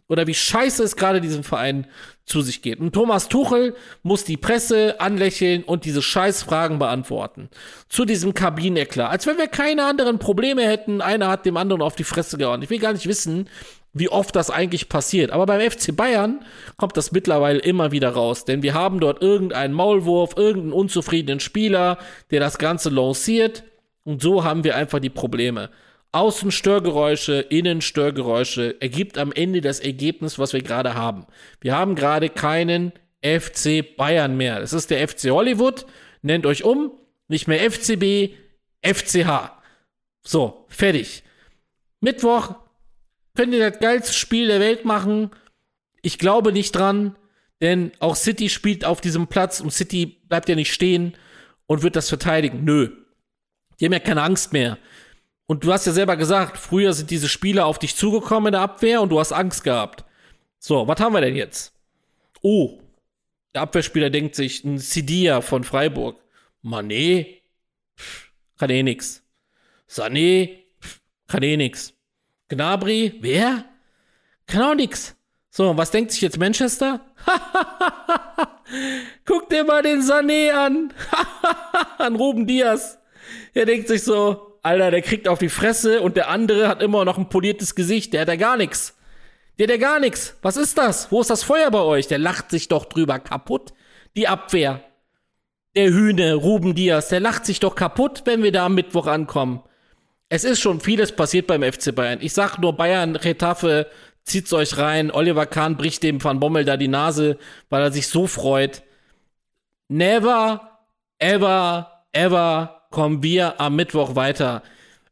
oder 0.08 0.26
wie 0.26 0.34
scheiße 0.34 0.82
es 0.82 0.96
gerade 0.96 1.20
diesem 1.20 1.44
Verein 1.44 1.86
zu 2.24 2.40
sich 2.40 2.60
geht. 2.62 2.80
Und 2.80 2.92
Thomas 2.92 3.28
Tuchel 3.28 3.76
muss 4.02 4.24
die 4.24 4.36
Presse 4.36 5.00
anlächeln 5.00 5.62
und 5.62 5.84
diese 5.84 6.02
Scheißfragen 6.02 6.78
beantworten. 6.78 7.50
Zu 7.88 8.04
diesem 8.04 8.34
Kabineneklar. 8.34 9.10
Als 9.10 9.26
wenn 9.26 9.38
wir 9.38 9.48
keine 9.48 9.84
anderen 9.84 10.18
Probleme 10.18 10.66
hätten. 10.66 11.00
Einer 11.00 11.28
hat 11.28 11.46
dem 11.46 11.56
anderen 11.56 11.82
auf 11.82 11.96
die 11.96 12.04
Fresse 12.04 12.36
gehauen. 12.36 12.62
Ich 12.62 12.70
will 12.70 12.78
gar 12.78 12.92
nicht 12.92 13.06
wissen, 13.06 13.48
wie 13.94 14.08
oft 14.08 14.36
das 14.36 14.50
eigentlich 14.50 14.88
passiert. 14.88 15.30
Aber 15.30 15.46
beim 15.46 15.70
FC 15.70 15.96
Bayern 15.96 16.44
kommt 16.76 16.96
das 16.96 17.12
mittlerweile 17.12 17.60
immer 17.60 17.92
wieder 17.92 18.10
raus, 18.10 18.44
denn 18.44 18.62
wir 18.62 18.74
haben 18.74 19.00
dort 19.00 19.22
irgendeinen 19.22 19.72
Maulwurf, 19.72 20.36
irgendeinen 20.36 20.72
unzufriedenen 20.72 21.40
Spieler, 21.40 21.98
der 22.30 22.40
das 22.40 22.58
Ganze 22.58 22.90
lanciert 22.90 23.64
und 24.04 24.20
so 24.20 24.44
haben 24.44 24.64
wir 24.64 24.76
einfach 24.76 25.00
die 25.00 25.10
Probleme. 25.10 25.70
Außenstörgeräusche, 26.12 27.40
Innenstörgeräusche 27.40 28.80
ergibt 28.80 29.18
am 29.18 29.32
Ende 29.32 29.60
das 29.60 29.80
Ergebnis, 29.80 30.38
was 30.38 30.52
wir 30.52 30.62
gerade 30.62 30.94
haben. 30.94 31.26
Wir 31.60 31.76
haben 31.76 31.96
gerade 31.96 32.28
keinen 32.28 32.92
FC 33.22 33.96
Bayern 33.96 34.36
mehr. 34.36 34.60
Es 34.60 34.72
ist 34.72 34.90
der 34.90 35.08
FC 35.08 35.30
Hollywood, 35.30 35.86
nennt 36.22 36.46
euch 36.46 36.62
um, 36.62 36.92
nicht 37.26 37.48
mehr 37.48 37.68
FCB, 37.68 38.34
FCH. 38.82 39.50
So, 40.22 40.66
fertig. 40.68 41.24
Mittwoch 42.00 42.54
könnt 43.34 43.52
ihr 43.52 43.70
das 43.70 43.80
geilste 43.80 44.12
Spiel 44.12 44.48
der 44.48 44.60
Welt 44.60 44.84
machen. 44.84 45.30
Ich 46.02 46.18
glaube 46.18 46.52
nicht 46.52 46.74
dran, 46.74 47.16
denn 47.60 47.92
auch 47.98 48.16
City 48.16 48.48
spielt 48.48 48.84
auf 48.84 49.00
diesem 49.00 49.26
Platz 49.26 49.60
und 49.60 49.72
City 49.72 50.06
bleibt 50.28 50.48
ja 50.48 50.54
nicht 50.54 50.72
stehen 50.72 51.14
und 51.66 51.82
wird 51.82 51.96
das 51.96 52.08
verteidigen. 52.08 52.64
Nö. 52.64 52.90
Die 53.78 53.86
haben 53.86 53.92
ja 53.92 53.98
keine 53.98 54.22
Angst 54.22 54.52
mehr. 54.52 54.78
Und 55.46 55.64
du 55.64 55.72
hast 55.72 55.86
ja 55.86 55.92
selber 55.92 56.16
gesagt, 56.16 56.56
früher 56.56 56.92
sind 56.92 57.10
diese 57.10 57.28
Spieler 57.28 57.66
auf 57.66 57.78
dich 57.78 57.96
zugekommen 57.96 58.48
in 58.48 58.52
der 58.52 58.62
Abwehr 58.62 59.02
und 59.02 59.10
du 59.10 59.18
hast 59.18 59.32
Angst 59.32 59.64
gehabt. 59.64 60.04
So, 60.58 60.88
was 60.88 61.00
haben 61.00 61.12
wir 61.12 61.20
denn 61.20 61.36
jetzt? 61.36 61.74
Oh, 62.42 62.80
der 63.54 63.62
Abwehrspieler 63.62 64.10
denkt 64.10 64.34
sich, 64.34 64.64
ein 64.64 64.78
Sidia 64.78 65.40
von 65.40 65.64
Freiburg. 65.64 66.18
Mané, 66.62 67.40
kann 68.58 68.70
eh 68.70 68.82
nix. 68.82 69.22
Sané, 69.88 70.64
kann 71.28 71.42
eh 71.42 71.56
nix. 71.56 71.93
Gnabry, 72.48 73.18
wer? 73.20 73.64
Kann 74.46 74.62
auch 74.62 74.74
nix. 74.74 75.16
So, 75.50 75.76
was 75.76 75.90
denkt 75.90 76.10
sich 76.10 76.20
jetzt 76.20 76.38
Manchester? 76.38 77.00
Guck 79.24 79.48
dir 79.50 79.64
mal 79.64 79.82
den 79.82 80.00
Sané 80.00 80.52
an. 80.52 80.92
an 81.98 82.16
Ruben 82.16 82.46
Diaz. 82.46 82.98
Er 83.54 83.66
denkt 83.66 83.88
sich 83.88 84.02
so, 84.02 84.58
Alter, 84.62 84.90
der 84.90 85.02
kriegt 85.02 85.28
auf 85.28 85.38
die 85.38 85.48
Fresse 85.48 86.00
und 86.00 86.16
der 86.16 86.28
andere 86.28 86.68
hat 86.68 86.82
immer 86.82 87.04
noch 87.04 87.18
ein 87.18 87.28
poliertes 87.28 87.74
Gesicht. 87.74 88.12
Der 88.12 88.22
hat 88.22 88.28
ja 88.28 88.36
gar 88.36 88.56
nix. 88.56 88.96
Der 89.58 89.68
hat 89.68 89.70
ja 89.70 89.76
gar 89.76 90.00
nix. 90.00 90.36
Was 90.42 90.56
ist 90.56 90.76
das? 90.76 91.12
Wo 91.12 91.20
ist 91.20 91.30
das 91.30 91.44
Feuer 91.44 91.70
bei 91.70 91.80
euch? 91.80 92.08
Der 92.08 92.18
lacht 92.18 92.50
sich 92.50 92.68
doch 92.68 92.86
drüber 92.86 93.18
kaputt. 93.18 93.72
Die 94.16 94.26
Abwehr. 94.26 94.82
Der 95.76 95.90
Hühne, 95.90 96.34
Ruben 96.34 96.74
Diaz, 96.74 97.08
der 97.08 97.20
lacht 97.20 97.46
sich 97.46 97.60
doch 97.60 97.74
kaputt, 97.74 98.22
wenn 98.24 98.42
wir 98.42 98.52
da 98.52 98.66
am 98.66 98.74
Mittwoch 98.74 99.06
ankommen. 99.06 99.62
Es 100.34 100.42
ist 100.42 100.60
schon 100.60 100.80
vieles 100.80 101.12
passiert 101.12 101.46
beim 101.46 101.62
FC 101.62 101.94
Bayern. 101.94 102.18
Ich 102.20 102.32
sag 102.32 102.58
nur 102.58 102.72
Bayern, 102.72 103.14
Retafe, 103.14 103.86
zieht's 104.24 104.52
euch 104.52 104.78
rein. 104.78 105.12
Oliver 105.12 105.46
Kahn 105.46 105.76
bricht 105.76 106.02
dem 106.02 106.24
Van 106.24 106.40
Bommel 106.40 106.64
da 106.64 106.76
die 106.76 106.88
Nase, 106.88 107.38
weil 107.70 107.82
er 107.82 107.92
sich 107.92 108.08
so 108.08 108.26
freut. 108.26 108.82
Never, 109.86 110.80
ever, 111.20 112.02
ever 112.10 112.82
kommen 112.90 113.22
wir 113.22 113.60
am 113.60 113.76
Mittwoch 113.76 114.16
weiter. 114.16 114.64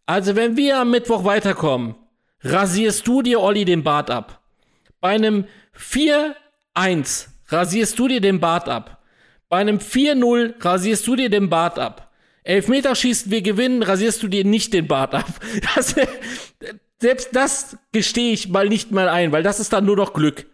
Also 0.06 0.34
wenn 0.34 0.56
wir 0.56 0.78
am 0.78 0.90
Mittwoch 0.90 1.22
weiterkommen, 1.22 1.94
rasierst 2.40 3.06
du 3.06 3.22
dir, 3.22 3.40
Olli, 3.40 3.64
den 3.64 3.84
Bart 3.84 4.10
ab. 4.10 4.40
Bei 5.00 5.10
einem 5.10 5.46
4-1 5.78 7.28
rasierst 7.46 7.96
du 7.96 8.08
dir 8.08 8.20
den 8.20 8.40
Bart 8.40 8.68
ab. 8.68 9.00
Bei 9.48 9.58
einem 9.58 9.78
4-0 9.78 10.54
rasierst 10.58 11.06
du 11.06 11.14
dir 11.14 11.30
den 11.30 11.48
Bart 11.48 11.78
ab. 11.78 12.11
Elfmeterschießen, 12.44 13.30
wir 13.30 13.42
gewinnen, 13.42 13.82
rasierst 13.82 14.22
du 14.22 14.28
dir 14.28 14.44
nicht 14.44 14.72
den 14.72 14.86
Bart 14.86 15.14
ab. 15.14 15.26
Das, 15.74 15.94
selbst 17.00 17.30
das 17.32 17.76
gestehe 17.92 18.32
ich 18.32 18.48
mal 18.48 18.68
nicht 18.68 18.92
mal 18.92 19.08
ein, 19.08 19.32
weil 19.32 19.42
das 19.42 19.60
ist 19.60 19.72
dann 19.72 19.84
nur 19.84 19.96
noch 19.96 20.12
Glück. 20.12 20.46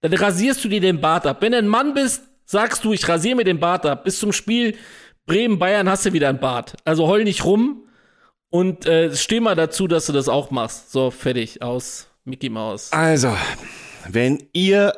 Dann 0.00 0.12
rasierst 0.12 0.64
du 0.64 0.68
dir 0.68 0.80
den 0.80 1.00
Bart 1.00 1.26
ab. 1.26 1.38
Wenn 1.40 1.52
du 1.52 1.58
ein 1.58 1.68
Mann 1.68 1.94
bist, 1.94 2.22
sagst 2.44 2.84
du, 2.84 2.92
ich 2.92 3.08
rasiere 3.08 3.36
mir 3.36 3.44
den 3.44 3.60
Bart 3.60 3.86
ab. 3.86 4.04
Bis 4.04 4.18
zum 4.18 4.32
Spiel 4.32 4.76
Bremen-Bayern 5.26 5.88
hast 5.88 6.06
du 6.06 6.12
wieder 6.12 6.28
ein 6.28 6.40
Bart. 6.40 6.76
Also 6.84 7.06
heul 7.06 7.24
nicht 7.24 7.44
rum 7.44 7.84
und 8.50 8.86
äh, 8.86 9.14
steh 9.14 9.40
mal 9.40 9.54
dazu, 9.54 9.86
dass 9.86 10.06
du 10.06 10.12
das 10.12 10.28
auch 10.28 10.50
machst. 10.50 10.92
So, 10.92 11.10
fertig, 11.10 11.62
aus. 11.62 12.08
Mickey 12.24 12.48
Maus. 12.48 12.92
Also, 12.92 13.36
wenn 14.08 14.48
ihr, 14.52 14.94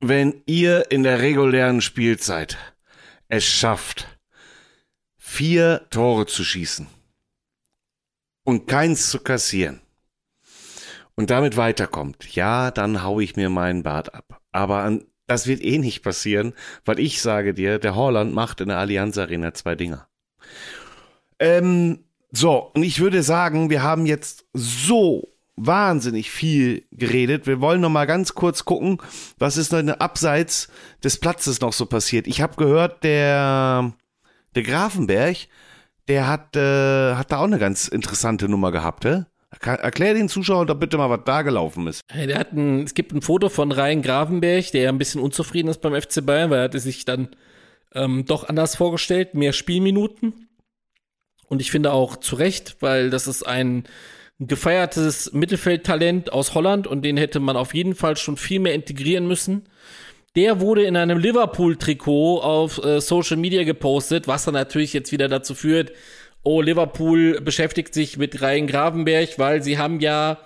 wenn 0.00 0.42
ihr 0.46 0.90
in 0.90 1.02
der 1.02 1.20
regulären 1.20 1.80
Spielzeit 1.80 2.58
es 3.28 3.44
schafft, 3.44 4.06
vier 5.34 5.86
Tore 5.90 6.26
zu 6.26 6.44
schießen 6.44 6.86
und 8.44 8.68
keins 8.68 9.10
zu 9.10 9.18
kassieren 9.18 9.80
und 11.16 11.30
damit 11.30 11.56
weiterkommt, 11.56 12.36
ja, 12.36 12.70
dann 12.70 13.02
hau 13.02 13.18
ich 13.18 13.34
mir 13.34 13.50
meinen 13.50 13.82
Bart 13.82 14.14
ab. 14.14 14.40
Aber 14.52 14.84
an, 14.84 15.04
das 15.26 15.48
wird 15.48 15.60
eh 15.64 15.78
nicht 15.78 16.04
passieren, 16.04 16.54
weil 16.84 17.00
ich 17.00 17.20
sage 17.20 17.52
dir, 17.52 17.80
der 17.80 17.96
Holland 17.96 18.32
macht 18.32 18.60
in 18.60 18.68
der 18.68 18.78
Allianz 18.78 19.18
Arena 19.18 19.52
zwei 19.54 19.74
Dinger. 19.74 20.06
Ähm, 21.40 22.04
so, 22.30 22.70
und 22.72 22.84
ich 22.84 23.00
würde 23.00 23.24
sagen, 23.24 23.70
wir 23.70 23.82
haben 23.82 24.06
jetzt 24.06 24.46
so 24.52 25.28
wahnsinnig 25.56 26.30
viel 26.30 26.86
geredet. 26.92 27.48
Wir 27.48 27.60
wollen 27.60 27.80
noch 27.80 27.90
mal 27.90 28.06
ganz 28.06 28.34
kurz 28.34 28.64
gucken, 28.64 28.98
was 29.38 29.56
ist 29.56 29.72
der 29.72 30.00
Abseits 30.00 30.68
des 31.02 31.18
Platzes 31.18 31.60
noch 31.60 31.72
so 31.72 31.86
passiert. 31.86 32.28
Ich 32.28 32.40
habe 32.40 32.54
gehört, 32.54 33.02
der 33.02 33.94
der 34.54 34.62
Grafenberg, 34.62 35.36
der 36.08 36.28
hat 36.28 36.56
äh, 36.56 37.14
hat 37.14 37.32
da 37.32 37.38
auch 37.38 37.44
eine 37.44 37.58
ganz 37.58 37.88
interessante 37.88 38.48
Nummer 38.48 38.72
gehabt, 38.72 39.04
hä? 39.04 39.24
Erklär 39.60 40.14
den 40.14 40.28
Zuschauern 40.28 40.66
doch 40.66 40.74
bitte 40.74 40.98
mal, 40.98 41.10
was 41.10 41.20
da 41.24 41.42
gelaufen 41.42 41.86
ist. 41.86 42.00
Der 42.12 42.38
hat 42.38 42.52
ein, 42.52 42.82
es 42.82 42.94
gibt 42.94 43.12
ein 43.12 43.22
Foto 43.22 43.48
von 43.48 43.70
Ryan 43.70 44.02
Gravenberg, 44.02 44.72
der 44.72 44.88
ein 44.88 44.98
bisschen 44.98 45.20
unzufrieden 45.20 45.68
ist 45.68 45.80
beim 45.80 45.94
FC 45.94 46.26
Bayern, 46.26 46.50
weil 46.50 46.58
er 46.58 46.64
hatte 46.64 46.80
sich 46.80 47.04
dann 47.04 47.28
ähm, 47.94 48.24
doch 48.26 48.48
anders 48.48 48.76
vorgestellt, 48.76 49.34
mehr 49.34 49.52
Spielminuten. 49.52 50.48
Und 51.46 51.60
ich 51.60 51.70
finde 51.70 51.92
auch 51.92 52.16
zu 52.16 52.36
Recht, 52.36 52.76
weil 52.80 53.10
das 53.10 53.28
ist 53.28 53.44
ein 53.44 53.84
gefeiertes 54.40 55.32
Mittelfeldtalent 55.32 56.32
aus 56.32 56.54
Holland 56.54 56.86
und 56.86 57.02
den 57.02 57.16
hätte 57.16 57.38
man 57.38 57.56
auf 57.56 57.74
jeden 57.74 57.94
Fall 57.94 58.16
schon 58.16 58.36
viel 58.36 58.60
mehr 58.60 58.74
integrieren 58.74 59.28
müssen. 59.28 59.68
Der 60.36 60.60
wurde 60.60 60.84
in 60.84 60.96
einem 60.96 61.18
Liverpool-Trikot 61.18 62.40
auf 62.40 62.84
äh, 62.84 63.00
Social 63.00 63.36
Media 63.36 63.62
gepostet, 63.62 64.26
was 64.26 64.44
dann 64.44 64.54
natürlich 64.54 64.92
jetzt 64.92 65.12
wieder 65.12 65.28
dazu 65.28 65.54
führt, 65.54 65.92
oh, 66.42 66.60
Liverpool 66.60 67.40
beschäftigt 67.40 67.94
sich 67.94 68.18
mit 68.18 68.40
Ryan 68.40 68.66
Gravenberg, 68.66 69.38
weil 69.38 69.62
sie 69.62 69.78
haben 69.78 70.00
ja 70.00 70.38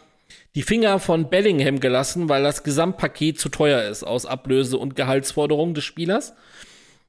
die 0.55 0.63
Finger 0.63 0.99
von 0.99 1.29
Bellingham 1.29 1.81
gelassen, 1.81 2.29
weil 2.29 2.43
das 2.43 2.63
Gesamtpaket 2.63 3.39
zu 3.39 3.49
teuer 3.49 3.83
ist 3.83 4.05
aus 4.05 4.25
Ablöse 4.25 4.79
und 4.79 4.97
Gehaltsforderungen 4.97 5.75
des 5.75 5.85
Spielers. 5.85 6.35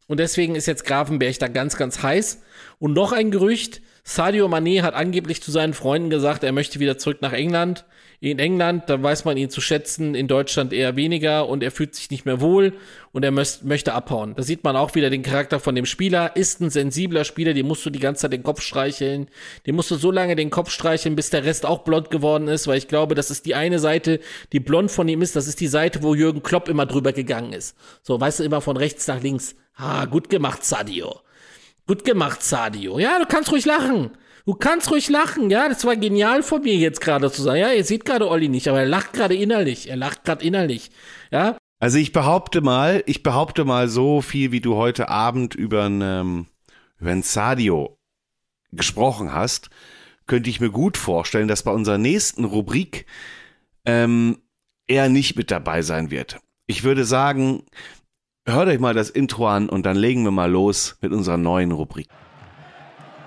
Und 0.07 0.19
deswegen 0.19 0.55
ist 0.55 0.65
jetzt 0.65 0.85
Gravenberg 0.85 1.37
da 1.37 1.47
ganz, 1.47 1.77
ganz 1.77 2.01
heiß. 2.01 2.41
Und 2.79 2.93
noch 2.93 3.11
ein 3.11 3.29
Gerücht, 3.29 3.81
Sadio 4.03 4.47
Mané 4.47 4.81
hat 4.81 4.95
angeblich 4.95 5.43
zu 5.43 5.51
seinen 5.51 5.73
Freunden 5.73 6.09
gesagt, 6.09 6.43
er 6.43 6.51
möchte 6.51 6.79
wieder 6.79 6.97
zurück 6.97 7.21
nach 7.21 7.33
England 7.33 7.85
in 8.21 8.37
England, 8.37 8.89
da 8.89 9.01
weiß 9.01 9.23
man 9.23 9.37
ihn 9.37 9.49
zu 9.49 9.61
schätzen, 9.61 10.13
in 10.13 10.27
Deutschland 10.27 10.73
eher 10.73 10.97
weniger 10.97 11.47
und 11.47 11.63
er 11.63 11.71
fühlt 11.71 11.95
sich 11.95 12.11
nicht 12.11 12.25
mehr 12.25 12.41
wohl 12.41 12.73
und 13.13 13.23
er 13.23 13.31
möcht, 13.31 13.63
möchte 13.63 13.93
abhauen. 13.93 14.35
Da 14.35 14.43
sieht 14.43 14.63
man 14.65 14.75
auch 14.75 14.93
wieder 14.93 15.09
den 15.09 15.23
Charakter 15.23 15.61
von 15.61 15.73
dem 15.73 15.85
Spieler, 15.85 16.35
ist 16.35 16.59
ein 16.59 16.69
sensibler 16.69 17.23
Spieler, 17.23 17.53
dem 17.53 17.67
musst 17.67 17.85
du 17.85 17.89
die 17.89 17.99
ganze 17.99 18.23
Zeit 18.23 18.33
den 18.33 18.43
Kopf 18.43 18.61
streicheln, 18.61 19.29
dem 19.65 19.75
musst 19.75 19.89
du 19.89 19.95
so 19.95 20.11
lange 20.11 20.35
den 20.35 20.49
Kopf 20.49 20.69
streicheln, 20.69 21.15
bis 21.15 21.29
der 21.29 21.45
Rest 21.45 21.65
auch 21.65 21.79
blond 21.79 22.11
geworden 22.11 22.49
ist, 22.49 22.67
weil 22.67 22.77
ich 22.77 22.89
glaube, 22.89 23.15
das 23.15 23.31
ist 23.31 23.45
die 23.45 23.55
eine 23.55 23.79
Seite, 23.79 24.19
die 24.51 24.59
blond 24.59 24.91
von 24.91 25.07
ihm 25.07 25.21
ist, 25.21 25.37
das 25.37 25.47
ist 25.47 25.61
die 25.61 25.67
Seite, 25.67 26.03
wo 26.03 26.13
Jürgen 26.13 26.43
Klopp 26.43 26.67
immer 26.67 26.85
drüber 26.85 27.13
gegangen 27.13 27.53
ist. 27.53 27.77
So, 28.03 28.19
weißt 28.19 28.41
du, 28.41 28.43
immer 28.43 28.59
von 28.59 28.75
rechts 28.75 29.07
nach 29.07 29.21
links. 29.21 29.55
Ah, 29.75 30.03
gut 30.05 30.29
gemacht, 30.29 30.65
Sadio. 30.65 31.21
Gut 31.87 32.03
gemacht, 32.03 32.43
Sadio. 32.43 32.99
Ja, 32.99 33.17
du 33.17 33.25
kannst 33.25 33.49
ruhig 33.51 33.65
lachen. 33.65 34.11
Du 34.49 34.55
kannst 34.55 34.89
ruhig 34.89 35.09
lachen, 35.09 35.51
ja. 35.51 35.69
Das 35.69 35.85
war 35.85 35.95
genial 35.95 36.41
von 36.41 36.63
mir 36.63 36.73
jetzt 36.73 37.01
gerade 37.01 37.31
zu 37.31 37.43
sagen. 37.43 37.59
Ja, 37.59 37.71
ihr 37.71 37.83
seht 37.83 38.03
gerade 38.03 38.27
Olli 38.27 38.49
nicht, 38.49 38.67
aber 38.67 38.79
er 38.79 38.87
lacht 38.87 39.13
gerade 39.13 39.35
innerlich. 39.35 39.91
Er 39.91 39.95
lacht 39.95 40.23
gerade 40.23 40.43
innerlich, 40.43 40.89
ja. 41.29 41.55
Also 41.79 41.99
ich 41.99 42.13
behaupte 42.13 42.61
mal, 42.61 43.03
ich 43.05 43.21
behaupte 43.21 43.63
mal 43.63 43.87
so 43.87 44.21
viel, 44.21 44.51
wie 44.51 44.59
du 44.59 44.75
heute 44.75 45.07
Abend 45.07 45.53
über 45.53 45.83
ein, 45.83 46.01
ähm, 46.01 46.45
über 46.99 47.11
ein 47.11 47.21
Sadio 47.21 47.99
gesprochen 48.71 49.33
hast, 49.33 49.69
könnte 50.25 50.49
ich 50.49 50.59
mir 50.59 50.71
gut 50.71 50.97
vorstellen, 50.97 51.47
dass 51.47 51.61
bei 51.61 51.71
unserer 51.71 51.99
nächsten 51.99 52.43
Rubrik 52.43 53.05
ähm, 53.85 54.39
er 54.87 55.09
nicht 55.09 55.35
mit 55.35 55.51
dabei 55.51 55.83
sein 55.83 56.09
wird. 56.09 56.39
Ich 56.65 56.83
würde 56.83 57.05
sagen, 57.05 57.65
hört 58.47 58.67
euch 58.67 58.79
mal 58.79 58.95
das 58.95 59.11
Intro 59.11 59.47
an 59.47 59.69
und 59.69 59.85
dann 59.85 59.95
legen 59.95 60.23
wir 60.23 60.31
mal 60.31 60.49
los 60.49 60.97
mit 61.01 61.11
unserer 61.11 61.37
neuen 61.37 61.71
Rubrik. 61.71 62.07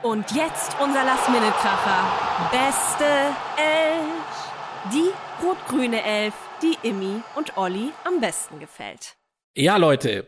Und 0.02 0.32
jetzt 0.32 0.74
unser 0.80 1.04
Last-Minute-Kracher. 1.04 2.50
Beste 2.50 3.04
Elf. 3.56 4.92
Die 4.92 5.44
rot-grüne 5.44 6.02
Elf, 6.02 6.34
die 6.60 6.76
Immi 6.82 7.22
und 7.36 7.56
Olli 7.56 7.90
am 8.02 8.20
besten 8.20 8.58
gefällt. 8.58 9.14
Ja, 9.54 9.76
Leute. 9.76 10.26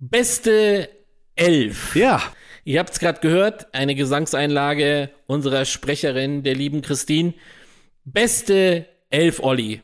Beste 0.00 0.88
Elf. 1.36 1.94
Ja. 1.94 2.20
Ihr 2.64 2.80
habt 2.80 2.90
es 2.90 2.98
gerade 2.98 3.20
gehört, 3.20 3.72
eine 3.72 3.94
Gesangseinlage 3.94 5.10
unserer 5.28 5.66
Sprecherin, 5.66 6.42
der 6.42 6.56
lieben 6.56 6.82
Christine. 6.82 7.34
Beste 8.04 8.86
Elf, 9.08 9.38
Olli. 9.38 9.82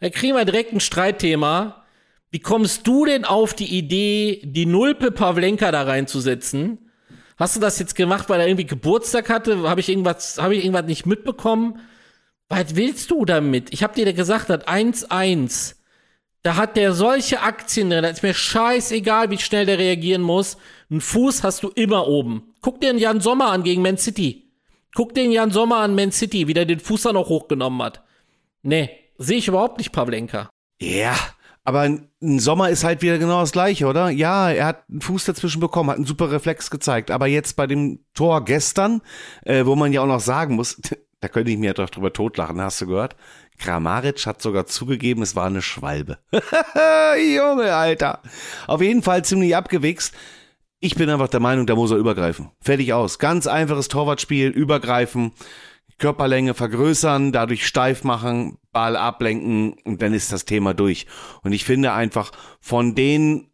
Da 0.00 0.08
kriegen 0.08 0.34
wir 0.34 0.46
direkt 0.46 0.72
ein 0.72 0.80
Streitthema. 0.80 1.84
Wie 2.30 2.40
kommst 2.40 2.86
du 2.86 3.04
denn 3.04 3.26
auf 3.26 3.52
die 3.52 3.76
Idee, 3.76 4.40
die 4.44 4.64
Nulpe 4.64 5.10
Pavlenka 5.10 5.70
da 5.72 5.82
reinzusetzen? 5.82 6.85
Hast 7.36 7.56
du 7.56 7.60
das 7.60 7.78
jetzt 7.78 7.94
gemacht, 7.94 8.28
weil 8.28 8.40
er 8.40 8.46
irgendwie 8.46 8.66
Geburtstag 8.66 9.28
hatte? 9.28 9.68
Habe 9.68 9.80
ich 9.80 9.88
irgendwas, 9.88 10.38
habe 10.38 10.54
ich 10.54 10.64
irgendwas 10.64 10.86
nicht 10.86 11.06
mitbekommen? 11.06 11.80
Was 12.48 12.76
willst 12.76 13.10
du 13.10 13.24
damit? 13.24 13.72
Ich 13.72 13.82
habe 13.82 13.94
dir 13.94 14.12
gesagt, 14.12 14.48
das 14.50 14.66
1-1. 14.66 15.74
Da 16.42 16.56
hat 16.56 16.76
der 16.76 16.92
solche 16.92 17.42
Aktien 17.42 17.90
drin. 17.90 18.04
Da 18.04 18.08
ist 18.08 18.22
mir 18.22 18.32
scheißegal, 18.32 19.30
wie 19.30 19.38
schnell 19.38 19.66
der 19.66 19.78
reagieren 19.78 20.22
muss. 20.22 20.56
Einen 20.88 21.00
Fuß 21.00 21.42
hast 21.42 21.62
du 21.62 21.68
immer 21.70 22.06
oben. 22.06 22.54
Guck 22.62 22.80
dir 22.80 22.92
den 22.92 22.98
Jan 22.98 23.20
Sommer 23.20 23.50
an 23.50 23.64
gegen 23.64 23.82
Man 23.82 23.98
City. 23.98 24.52
Guck 24.94 25.14
den 25.14 25.32
Jan 25.32 25.50
Sommer 25.50 25.78
an 25.78 25.94
Man 25.94 26.12
City, 26.12 26.46
wie 26.46 26.54
der 26.54 26.64
den 26.64 26.80
Fuß 26.80 27.02
da 27.02 27.12
noch 27.12 27.28
hochgenommen 27.28 27.82
hat. 27.82 28.02
Nee, 28.62 28.90
sehe 29.18 29.38
ich 29.38 29.48
überhaupt 29.48 29.78
nicht 29.78 29.92
Pavlenka. 29.92 30.48
Ja, 30.80 31.16
aber 31.66 31.80
ein 31.80 32.38
Sommer 32.38 32.70
ist 32.70 32.84
halt 32.84 33.02
wieder 33.02 33.18
genau 33.18 33.40
das 33.40 33.50
gleiche, 33.50 33.86
oder? 33.86 34.08
Ja, 34.08 34.50
er 34.50 34.66
hat 34.66 34.84
einen 34.88 35.00
Fuß 35.00 35.24
dazwischen 35.24 35.60
bekommen, 35.60 35.90
hat 35.90 35.96
einen 35.96 36.06
super 36.06 36.30
Reflex 36.30 36.70
gezeigt. 36.70 37.10
Aber 37.10 37.26
jetzt 37.26 37.56
bei 37.56 37.66
dem 37.66 37.98
Tor 38.14 38.44
gestern, 38.44 39.02
äh, 39.44 39.66
wo 39.66 39.74
man 39.74 39.92
ja 39.92 40.02
auch 40.02 40.06
noch 40.06 40.20
sagen 40.20 40.54
muss, 40.54 40.80
da 41.20 41.26
könnte 41.26 41.50
ich 41.50 41.58
mir 41.58 41.74
doch 41.74 41.90
drüber 41.90 42.12
totlachen, 42.12 42.60
hast 42.60 42.80
du 42.80 42.86
gehört? 42.86 43.16
Kramaric 43.58 44.26
hat 44.26 44.40
sogar 44.40 44.66
zugegeben, 44.66 45.22
es 45.22 45.34
war 45.34 45.46
eine 45.46 45.60
Schwalbe. 45.60 46.18
Junge, 46.30 47.74
Alter. 47.74 48.20
Auf 48.68 48.80
jeden 48.80 49.02
Fall 49.02 49.24
ziemlich 49.24 49.56
abgewichst. 49.56 50.14
Ich 50.78 50.94
bin 50.94 51.10
einfach 51.10 51.28
der 51.28 51.40
Meinung, 51.40 51.66
da 51.66 51.74
muss 51.74 51.90
er 51.90 51.96
übergreifen. 51.96 52.50
Fertig 52.60 52.92
aus. 52.92 53.18
Ganz 53.18 53.48
einfaches 53.48 53.88
Torwartspiel, 53.88 54.50
übergreifen, 54.50 55.32
Körperlänge 55.98 56.54
vergrößern, 56.54 57.32
dadurch 57.32 57.66
steif 57.66 58.04
machen, 58.04 58.58
Ball 58.72 58.96
ablenken 58.96 59.76
und 59.84 60.02
dann 60.02 60.12
ist 60.12 60.32
das 60.32 60.44
Thema 60.44 60.74
durch. 60.74 61.06
Und 61.42 61.52
ich 61.52 61.64
finde 61.64 61.92
einfach, 61.92 62.32
von 62.60 62.94
denen, 62.94 63.50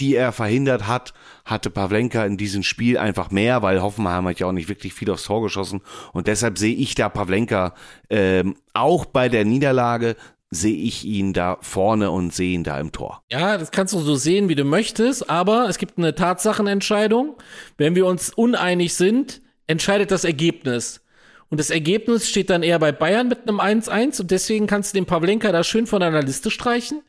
die 0.00 0.14
er 0.14 0.32
verhindert 0.32 0.86
hat, 0.86 1.14
hatte 1.44 1.70
Pavlenka 1.70 2.24
in 2.24 2.36
diesem 2.36 2.62
Spiel 2.62 2.98
einfach 2.98 3.30
mehr, 3.30 3.62
weil 3.62 3.82
Hoffenheim 3.82 4.28
hat 4.28 4.38
ja 4.38 4.46
auch 4.46 4.52
nicht 4.52 4.68
wirklich 4.68 4.94
viel 4.94 5.10
aufs 5.10 5.24
Tor 5.24 5.42
geschossen. 5.42 5.80
Und 6.12 6.26
deshalb 6.26 6.58
sehe 6.58 6.74
ich 6.74 6.94
da 6.94 7.08
Pavlenka 7.08 7.74
ähm, 8.10 8.56
auch 8.74 9.06
bei 9.06 9.28
der 9.28 9.44
Niederlage 9.44 10.16
sehe 10.50 10.76
ich 10.76 11.04
ihn 11.04 11.32
da 11.32 11.58
vorne 11.60 12.10
und 12.10 12.32
sehe 12.32 12.54
ihn 12.54 12.64
da 12.64 12.80
im 12.80 12.92
Tor. 12.92 13.22
Ja, 13.30 13.58
das 13.58 13.70
kannst 13.70 13.92
du 13.92 14.00
so 14.00 14.16
sehen, 14.16 14.48
wie 14.48 14.54
du 14.54 14.64
möchtest, 14.64 15.28
aber 15.28 15.68
es 15.68 15.78
gibt 15.78 15.98
eine 15.98 16.14
Tatsachenentscheidung. 16.14 17.36
Wenn 17.76 17.94
wir 17.94 18.06
uns 18.06 18.30
uneinig 18.30 18.94
sind, 18.94 19.42
entscheidet 19.66 20.10
das 20.10 20.24
Ergebnis. 20.24 21.02
Und 21.50 21.58
das 21.58 21.70
Ergebnis 21.70 22.28
steht 22.28 22.50
dann 22.50 22.62
eher 22.62 22.78
bei 22.78 22.92
Bayern 22.92 23.28
mit 23.28 23.48
einem 23.48 23.60
1-1 23.60 24.20
und 24.20 24.30
deswegen 24.30 24.66
kannst 24.66 24.92
du 24.92 24.98
den 24.98 25.06
Pavlenka 25.06 25.50
da 25.50 25.64
schön 25.64 25.86
von 25.86 26.00
deiner 26.00 26.22
Liste 26.22 26.50
streichen. 26.50 27.02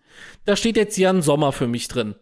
Da 0.45 0.55
steht 0.55 0.77
jetzt 0.77 0.97
Jan 0.97 1.21
Sommer 1.21 1.51
für 1.51 1.67
mich 1.67 1.87
drin. 1.87 2.15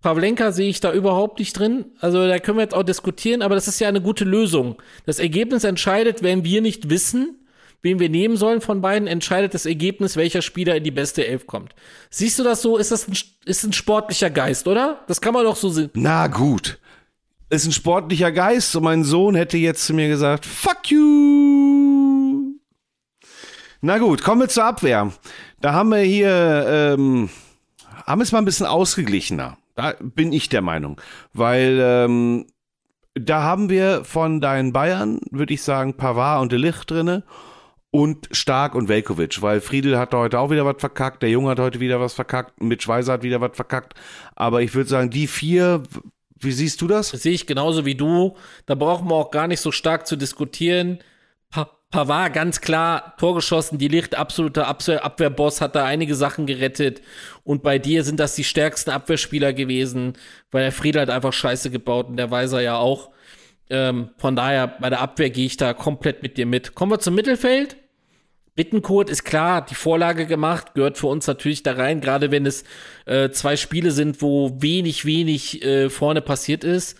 Pavlenka 0.00 0.52
sehe 0.52 0.68
ich 0.68 0.80
da 0.80 0.92
überhaupt 0.92 1.40
nicht 1.40 1.58
drin. 1.58 1.86
Also 1.98 2.26
da 2.26 2.38
können 2.38 2.58
wir 2.58 2.62
jetzt 2.62 2.74
auch 2.74 2.84
diskutieren, 2.84 3.42
aber 3.42 3.56
das 3.56 3.66
ist 3.66 3.80
ja 3.80 3.88
eine 3.88 4.00
gute 4.00 4.24
Lösung. 4.24 4.80
Das 5.06 5.18
Ergebnis 5.18 5.64
entscheidet, 5.64 6.22
wenn 6.22 6.44
wir 6.44 6.60
nicht 6.60 6.88
wissen, 6.90 7.44
wen 7.82 7.98
wir 7.98 8.08
nehmen 8.08 8.36
sollen 8.36 8.60
von 8.60 8.80
beiden, 8.80 9.08
entscheidet 9.08 9.54
das 9.54 9.66
Ergebnis, 9.66 10.16
welcher 10.16 10.42
Spieler 10.42 10.76
in 10.76 10.84
die 10.84 10.92
beste 10.92 11.26
Elf 11.26 11.46
kommt. 11.46 11.74
Siehst 12.10 12.38
du 12.38 12.44
das 12.44 12.62
so? 12.62 12.76
Ist 12.76 12.92
das 12.92 13.08
ein, 13.08 13.16
ist 13.44 13.64
ein 13.64 13.72
sportlicher 13.72 14.30
Geist, 14.30 14.68
oder? 14.68 15.04
Das 15.08 15.20
kann 15.20 15.34
man 15.34 15.44
doch 15.44 15.56
so 15.56 15.68
sehen. 15.68 15.90
Na 15.94 16.28
gut. 16.28 16.78
Ist 17.50 17.66
ein 17.66 17.72
sportlicher 17.72 18.30
Geist 18.30 18.76
und 18.76 18.84
mein 18.84 19.04
Sohn 19.04 19.34
hätte 19.34 19.56
jetzt 19.56 19.86
zu 19.86 19.94
mir 19.94 20.08
gesagt, 20.08 20.44
fuck 20.44 20.90
you. 20.90 22.52
Na 23.80 23.98
gut, 23.98 24.22
kommen 24.22 24.42
wir 24.42 24.48
zur 24.48 24.64
Abwehr. 24.64 25.12
Da 25.60 25.72
haben 25.72 25.88
wir 25.88 25.98
hier, 25.98 26.66
ähm, 26.68 27.30
haben 28.06 28.20
es 28.20 28.32
mal 28.32 28.38
ein 28.38 28.44
bisschen 28.44 28.66
ausgeglichener. 28.66 29.56
Da 29.76 29.94
bin 29.98 30.32
ich 30.32 30.48
der 30.48 30.60
Meinung. 30.60 31.00
Weil 31.32 31.78
ähm, 31.80 32.46
da 33.14 33.42
haben 33.42 33.70
wir 33.70 34.04
von 34.04 34.40
deinen 34.40 34.72
Bayern, 34.72 35.20
würde 35.30 35.54
ich 35.54 35.62
sagen, 35.62 35.94
Pavard 35.94 36.42
und 36.42 36.52
De 36.52 36.58
Ligt 36.58 36.90
drinne 36.90 37.24
und 37.90 38.28
Stark 38.32 38.74
und 38.74 38.88
Velkovic, 38.88 39.40
weil 39.40 39.60
Friedel 39.60 39.98
hat 39.98 40.12
heute 40.14 40.38
auch 40.38 40.50
wieder 40.50 40.66
was 40.66 40.76
verkackt, 40.78 41.22
der 41.22 41.30
Junge 41.30 41.50
hat 41.50 41.58
heute 41.58 41.80
wieder 41.80 42.00
was 42.00 42.12
verkackt, 42.12 42.60
Mitch 42.62 42.86
Weiser 42.86 43.14
hat 43.14 43.22
wieder 43.22 43.40
was 43.40 43.52
verkackt, 43.54 43.94
aber 44.36 44.60
ich 44.60 44.74
würde 44.74 44.90
sagen, 44.90 45.08
die 45.08 45.26
vier, 45.26 45.82
wie 46.40 46.52
siehst 46.52 46.80
du 46.80 46.86
das? 46.86 47.10
Das 47.10 47.22
sehe 47.22 47.32
ich 47.32 47.46
genauso 47.46 47.84
wie 47.84 47.94
du. 47.94 48.36
Da 48.66 48.74
brauchen 48.74 49.08
wir 49.08 49.14
auch 49.14 49.30
gar 49.30 49.46
nicht 49.46 49.60
so 49.60 49.72
stark 49.72 50.06
zu 50.06 50.16
diskutieren. 50.16 50.98
Pa 51.50 51.70
Pavard 51.90 52.34
ganz 52.34 52.60
klar 52.60 53.16
Tor 53.16 53.34
geschossen, 53.34 53.78
die 53.78 53.88
Licht 53.88 54.14
absoluter 54.14 54.68
Abwehr 54.68 55.02
Abwehrboss, 55.02 55.62
hat 55.62 55.74
da 55.74 55.86
einige 55.86 56.14
Sachen 56.14 56.44
gerettet. 56.44 57.00
Und 57.44 57.62
bei 57.62 57.78
dir 57.78 58.04
sind 58.04 58.20
das 58.20 58.34
die 58.34 58.44
stärksten 58.44 58.90
Abwehrspieler 58.90 59.54
gewesen, 59.54 60.12
weil 60.50 60.64
der 60.64 60.72
Friedel 60.72 61.00
hat 61.00 61.10
einfach 61.10 61.32
Scheiße 61.32 61.70
gebaut 61.70 62.08
und 62.08 62.18
der 62.18 62.30
Weiser 62.30 62.60
ja 62.60 62.76
auch. 62.76 63.10
Ähm, 63.70 64.10
von 64.18 64.36
daher, 64.36 64.66
bei 64.66 64.90
der 64.90 65.00
Abwehr 65.00 65.30
gehe 65.30 65.46
ich 65.46 65.56
da 65.56 65.72
komplett 65.72 66.22
mit 66.22 66.36
dir 66.36 66.44
mit. 66.44 66.74
Kommen 66.74 66.92
wir 66.92 67.00
zum 67.00 67.14
Mittelfeld. 67.14 67.76
Bittenkurt 68.58 69.08
ist 69.08 69.22
klar, 69.22 69.64
die 69.64 69.76
Vorlage 69.76 70.26
gemacht, 70.26 70.74
gehört 70.74 70.98
für 70.98 71.06
uns 71.06 71.28
natürlich 71.28 71.62
da 71.62 71.74
rein, 71.74 72.00
gerade 72.00 72.32
wenn 72.32 72.44
es 72.44 72.64
äh, 73.06 73.30
zwei 73.30 73.56
Spiele 73.56 73.92
sind, 73.92 74.20
wo 74.20 74.60
wenig, 74.60 75.04
wenig 75.04 75.64
äh, 75.64 75.88
vorne 75.88 76.22
passiert 76.22 76.64
ist. 76.64 76.98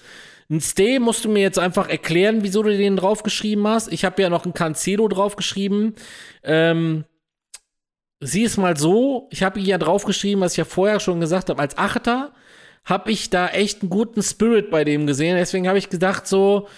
Ein 0.48 0.60
Stay 0.60 1.00
musst 1.00 1.24
du 1.24 1.28
mir 1.28 1.42
jetzt 1.42 1.58
einfach 1.58 1.88
erklären, 1.88 2.44
wieso 2.44 2.62
du 2.62 2.70
den 2.70 2.94
draufgeschrieben 2.94 3.66
hast. 3.66 3.92
Ich 3.92 4.04
habe 4.04 4.22
ja 4.22 4.30
noch 4.30 4.46
ein 4.46 4.54
Cancelo 4.54 5.08
draufgeschrieben. 5.08 5.96
Ähm, 6.44 7.04
sieh 8.20 8.44
es 8.44 8.56
mal 8.56 8.76
so, 8.76 9.26
ich 9.32 9.42
habe 9.42 9.58
ihn 9.58 9.66
ja 9.66 9.78
draufgeschrieben, 9.78 10.40
was 10.40 10.52
ich 10.52 10.58
ja 10.58 10.64
vorher 10.64 11.00
schon 11.00 11.18
gesagt 11.18 11.50
habe, 11.50 11.60
als 11.60 11.76
Achter 11.76 12.34
habe 12.84 13.10
ich 13.10 13.30
da 13.30 13.48
echt 13.48 13.82
einen 13.82 13.90
guten 13.90 14.22
Spirit 14.22 14.70
bei 14.70 14.84
dem 14.84 15.08
gesehen. 15.08 15.36
Deswegen 15.36 15.66
habe 15.66 15.78
ich 15.78 15.90
gedacht, 15.90 16.28
so, 16.28 16.68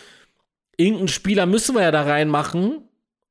irgendeinen 0.78 1.08
Spieler 1.08 1.44
müssen 1.44 1.74
wir 1.74 1.82
ja 1.82 1.90
da 1.90 2.04
reinmachen, 2.04 2.88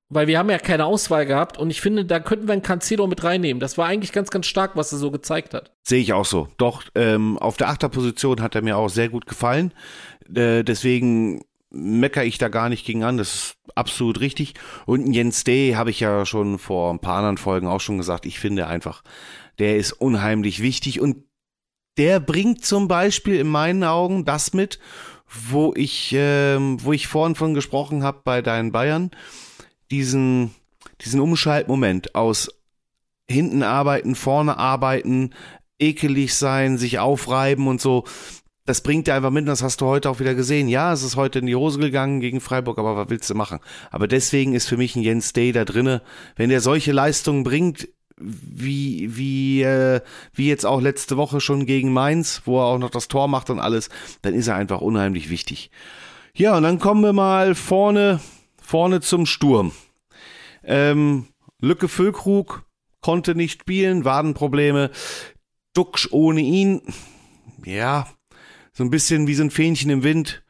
weil 0.09 0.27
wir 0.27 0.39
haben 0.39 0.49
ja 0.49 0.57
keine 0.57 0.85
Auswahl 0.85 1.25
gehabt. 1.25 1.57
Und 1.57 1.69
ich 1.69 1.81
finde, 1.81 2.03
da 2.03 2.19
könnten 2.19 2.47
wir 2.47 2.53
einen 2.53 2.63
Cancelo 2.63 3.07
mit 3.07 3.23
reinnehmen. 3.23 3.59
Das 3.59 3.77
war 3.77 3.87
eigentlich 3.87 4.11
ganz, 4.11 4.31
ganz 4.31 4.47
stark, 4.47 4.75
was 4.75 4.91
er 4.91 4.97
so 4.97 5.11
gezeigt 5.11 5.53
hat. 5.53 5.71
Sehe 5.83 6.01
ich 6.01 6.13
auch 6.13 6.25
so. 6.25 6.47
Doch, 6.57 6.83
ähm, 6.95 7.37
auf 7.37 7.57
der 7.57 7.69
Achterposition 7.69 8.41
hat 8.41 8.55
er 8.55 8.63
mir 8.63 8.77
auch 8.77 8.89
sehr 8.89 9.09
gut 9.09 9.27
gefallen. 9.27 9.73
Äh, 10.33 10.63
deswegen 10.63 11.43
meckere 11.71 12.25
ich 12.25 12.39
da 12.39 12.49
gar 12.49 12.69
nicht 12.69 12.85
gegen 12.85 13.03
an. 13.03 13.17
Das 13.17 13.35
ist 13.35 13.57
absolut 13.75 14.19
richtig. 14.19 14.55
Und 14.87 15.13
Jens 15.13 15.43
Day 15.43 15.73
habe 15.73 15.91
ich 15.91 15.99
ja 15.99 16.25
schon 16.25 16.57
vor 16.57 16.91
ein 16.91 16.99
paar 16.99 17.17
anderen 17.17 17.37
Folgen 17.37 17.67
auch 17.67 17.81
schon 17.81 17.99
gesagt. 17.99 18.25
Ich 18.25 18.39
finde 18.39 18.65
einfach, 18.65 19.03
der 19.59 19.77
ist 19.77 19.91
unheimlich 19.91 20.61
wichtig 20.61 20.99
und 20.99 21.23
der 21.97 22.19
bringt 22.19 22.65
zum 22.65 22.87
Beispiel 22.87 23.35
in 23.35 23.47
meinen 23.47 23.83
Augen 23.83 24.25
das 24.25 24.53
mit, 24.53 24.79
wo 25.27 25.73
ich, 25.75 26.11
ähm, 26.15 26.77
wo 26.83 26.93
ich 26.93 27.07
vorhin 27.07 27.35
von 27.35 27.53
gesprochen 27.53 28.03
habe 28.03 28.21
bei 28.23 28.41
deinen 28.41 28.71
Bayern, 28.71 29.11
diesen, 29.91 30.51
diesen 31.01 31.19
Umschaltmoment 31.19 32.15
aus 32.15 32.49
hinten 33.29 33.63
arbeiten, 33.63 34.15
vorne 34.15 34.57
arbeiten, 34.57 35.31
ekelig 35.77 36.35
sein, 36.35 36.77
sich 36.77 36.99
aufreiben 36.99 37.67
und 37.67 37.79
so 37.79 38.05
das 38.69 38.81
bringt 38.81 39.07
dir 39.07 39.15
einfach 39.15 39.31
mit, 39.31 39.47
das 39.47 39.63
hast 39.63 39.81
du 39.81 39.87
heute 39.87 40.11
auch 40.11 40.19
wieder 40.19 40.35
gesehen. 40.35 40.67
Ja, 40.67 40.93
es 40.93 41.01
ist 41.01 41.15
heute 41.15 41.39
in 41.39 41.47
die 41.47 41.55
Hose 41.55 41.79
gegangen 41.79 42.19
gegen 42.19 42.39
Freiburg, 42.39 42.77
aber 42.77 42.95
was 42.95 43.09
willst 43.09 43.27
du 43.27 43.33
machen? 43.33 43.61
Aber 43.89 44.07
deswegen 44.07 44.53
ist 44.53 44.67
für 44.67 44.77
mich 44.77 44.95
ein 44.95 45.01
Jens 45.01 45.33
Day 45.33 45.51
da 45.51 45.65
drinne. 45.65 46.03
Wenn 46.35 46.51
der 46.51 46.61
solche 46.61 46.91
Leistungen 46.91 47.43
bringt, 47.43 47.87
wie, 48.19 49.17
wie, 49.17 49.63
äh, 49.63 50.01
wie 50.33 50.47
jetzt 50.47 50.67
auch 50.67 50.81
letzte 50.81 51.17
Woche 51.17 51.41
schon 51.41 51.65
gegen 51.65 51.91
Mainz, 51.91 52.43
wo 52.45 52.59
er 52.59 52.65
auch 52.65 52.77
noch 52.77 52.91
das 52.91 53.07
Tor 53.07 53.27
macht 53.27 53.49
und 53.49 53.59
alles, 53.59 53.89
dann 54.21 54.35
ist 54.35 54.47
er 54.47 54.55
einfach 54.55 54.81
unheimlich 54.81 55.31
wichtig. 55.31 55.71
Ja, 56.35 56.55
und 56.55 56.61
dann 56.61 56.77
kommen 56.77 57.01
wir 57.01 57.13
mal 57.13 57.55
vorne, 57.55 58.19
vorne 58.69 59.01
zum 59.01 59.25
Sturm. 59.25 59.71
Ähm, 60.63 61.27
Lücke 61.59 61.87
Füllkrug 61.87 62.63
konnte 63.01 63.33
nicht 63.33 63.61
spielen, 63.61 64.05
Wadenprobleme. 64.05 64.91
Duxch 65.73 66.09
ohne 66.11 66.41
ihn, 66.41 66.81
ja, 67.65 68.07
so 68.71 68.83
ein 68.83 68.91
bisschen 68.91 69.27
wie 69.27 69.33
so 69.33 69.43
ein 69.43 69.51
Fähnchen 69.51 69.89
im 69.89 70.03
Wind. 70.03 70.43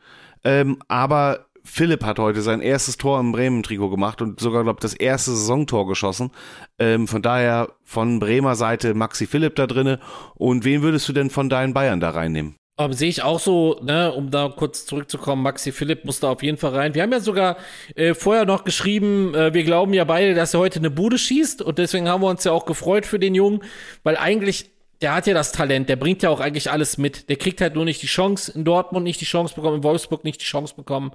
Ähm, 0.44 0.80
aber 0.88 1.48
Philipp 1.64 2.04
hat 2.04 2.20
heute 2.20 2.42
sein 2.42 2.62
erstes 2.62 2.98
Tor 2.98 3.20
im 3.20 3.32
Bremen-Trikot 3.32 3.90
gemacht 3.90 4.22
und 4.22 4.40
sogar, 4.40 4.64
glaube 4.64 4.78
ich, 4.80 4.82
das 4.82 4.94
erste 4.94 5.32
Saisontor 5.32 5.88
geschossen. 5.88 6.32
Ähm, 6.78 7.08
von 7.08 7.22
daher 7.22 7.70
von 7.84 8.20
Bremer 8.20 8.56
Seite 8.56 8.96
Maxi 8.96 9.28
Philipp 9.28 9.56
da 9.56 9.66
drinne. 9.66 10.00
Und 10.36 10.66
wen 10.66 10.82
würdest 10.82 11.08
du 11.08 11.14
denn 11.14 11.30
von 11.30 11.50
deinen 11.50 11.74
Bayern 11.74 12.00
da 12.00 12.10
reinnehmen? 12.10 12.59
Aber 12.80 12.94
sehe 12.94 13.10
ich 13.10 13.24
auch 13.24 13.42
so, 13.42 13.78
ne, 13.84 14.14
um 14.14 14.32
da 14.32 14.48
kurz 14.56 14.86
zurückzukommen, 14.86 15.44
Maxi 15.44 15.74
Philipp 15.74 16.06
muss 16.06 16.22
da 16.22 16.30
auf 16.30 16.42
jeden 16.42 16.56
Fall 16.56 16.74
rein. 16.74 16.96
Wir 16.96 17.02
haben 17.02 17.12
ja 17.12 17.20
sogar 17.20 17.58
äh, 17.94 18.14
vorher 18.14 18.46
noch 18.46 18.64
geschrieben, 18.64 19.36
äh, 19.36 19.54
wir 19.54 19.66
glauben 19.66 19.94
ja 19.94 20.06
beide, 20.06 20.34
dass 20.34 20.54
er 20.54 20.62
heute 20.62 20.80
eine 20.80 20.90
Bude 20.90 21.18
schießt 21.18 21.62
und 21.62 21.78
deswegen 21.78 22.08
haben 22.08 22.22
wir 22.22 22.30
uns 22.30 22.46
ja 22.46 22.54
auch 22.54 22.66
gefreut 22.66 23.06
für 23.06 23.20
den 23.20 23.36
Jungen, 23.36 23.64
weil 24.04 24.16
eigentlich, 24.16 24.70
der 25.02 25.14
hat 25.14 25.28
ja 25.28 25.34
das 25.34 25.52
Talent, 25.52 25.90
der 25.90 25.98
bringt 25.98 26.24
ja 26.24 26.30
auch 26.30 26.40
eigentlich 26.40 26.72
alles 26.72 26.98
mit. 26.98 27.28
Der 27.28 27.36
kriegt 27.36 27.60
halt 27.60 27.76
nur 27.76 27.84
nicht 27.84 28.02
die 28.02 28.08
Chance, 28.08 28.50
in 28.56 28.64
Dortmund 28.64 29.04
nicht 29.04 29.20
die 29.20 29.26
Chance 29.26 29.56
bekommen, 29.56 29.80
in 29.80 29.84
Wolfsburg 29.84 30.24
nicht 30.24 30.40
die 30.40 30.46
Chance 30.46 30.74
bekommen. 30.78 31.12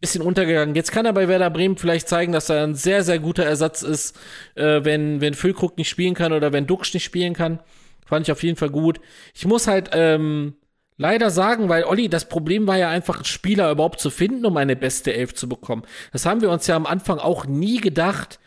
Bisschen 0.00 0.20
untergegangen. 0.20 0.74
Jetzt 0.74 0.90
kann 0.90 1.06
er 1.06 1.12
bei 1.12 1.28
Werder 1.28 1.50
Bremen 1.50 1.76
vielleicht 1.76 2.08
zeigen, 2.08 2.32
dass 2.32 2.50
er 2.50 2.64
ein 2.64 2.74
sehr, 2.74 3.04
sehr 3.04 3.20
guter 3.20 3.44
Ersatz 3.44 3.82
ist, 3.82 4.18
äh, 4.56 4.80
wenn, 4.82 5.20
wenn 5.20 5.34
Füllkrug 5.34 5.78
nicht 5.78 5.88
spielen 5.88 6.14
kann 6.14 6.32
oder 6.32 6.52
wenn 6.52 6.66
Duxch 6.66 6.92
nicht 6.92 7.04
spielen 7.04 7.34
kann. 7.34 7.60
Fand 8.04 8.26
ich 8.26 8.32
auf 8.32 8.42
jeden 8.42 8.56
Fall 8.56 8.70
gut. 8.70 8.98
Ich 9.32 9.46
muss 9.46 9.68
halt, 9.68 9.90
ähm, 9.92 10.54
leider 10.96 11.30
sagen, 11.30 11.68
weil 11.68 11.84
Olli, 11.84 12.08
das 12.08 12.28
Problem 12.28 12.66
war 12.66 12.78
ja 12.78 12.88
einfach, 12.88 13.24
Spieler 13.24 13.70
überhaupt 13.70 14.00
zu 14.00 14.10
finden, 14.10 14.46
um 14.46 14.56
eine 14.56 14.76
beste 14.76 15.12
Elf 15.12 15.34
zu 15.34 15.48
bekommen. 15.48 15.82
Das 16.12 16.26
haben 16.26 16.40
wir 16.40 16.50
uns 16.50 16.66
ja 16.66 16.76
am 16.76 16.86
Anfang 16.86 17.18
auch 17.18 17.46
nie 17.46 17.80
gedacht, 17.80 18.38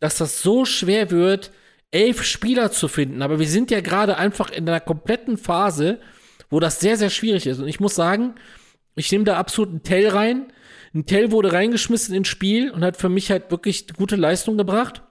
dass 0.00 0.18
das 0.18 0.42
so 0.42 0.64
schwer 0.64 1.10
wird, 1.10 1.50
elf 1.90 2.24
Spieler 2.24 2.72
zu 2.72 2.88
finden. 2.88 3.22
Aber 3.22 3.38
wir 3.38 3.48
sind 3.48 3.70
ja 3.70 3.80
gerade 3.80 4.16
einfach 4.16 4.50
in 4.50 4.68
einer 4.68 4.80
kompletten 4.80 5.38
Phase, 5.38 6.00
wo 6.50 6.60
das 6.60 6.80
sehr, 6.80 6.96
sehr 6.96 7.10
schwierig 7.10 7.46
ist. 7.46 7.60
Und 7.60 7.68
ich 7.68 7.80
muss 7.80 7.94
sagen, 7.94 8.34
ich 8.96 9.10
nehme 9.10 9.24
da 9.24 9.38
absolut 9.38 9.70
einen 9.70 9.82
Tell 9.82 10.08
rein. 10.08 10.52
Ein 10.92 11.06
Tell 11.06 11.30
wurde 11.30 11.52
reingeschmissen 11.52 12.14
ins 12.14 12.28
Spiel 12.28 12.70
und 12.70 12.84
hat 12.84 12.96
für 12.96 13.08
mich 13.08 13.30
halt 13.30 13.50
wirklich 13.50 13.86
gute 13.96 14.16
Leistung 14.16 14.58
gebracht. 14.58 15.02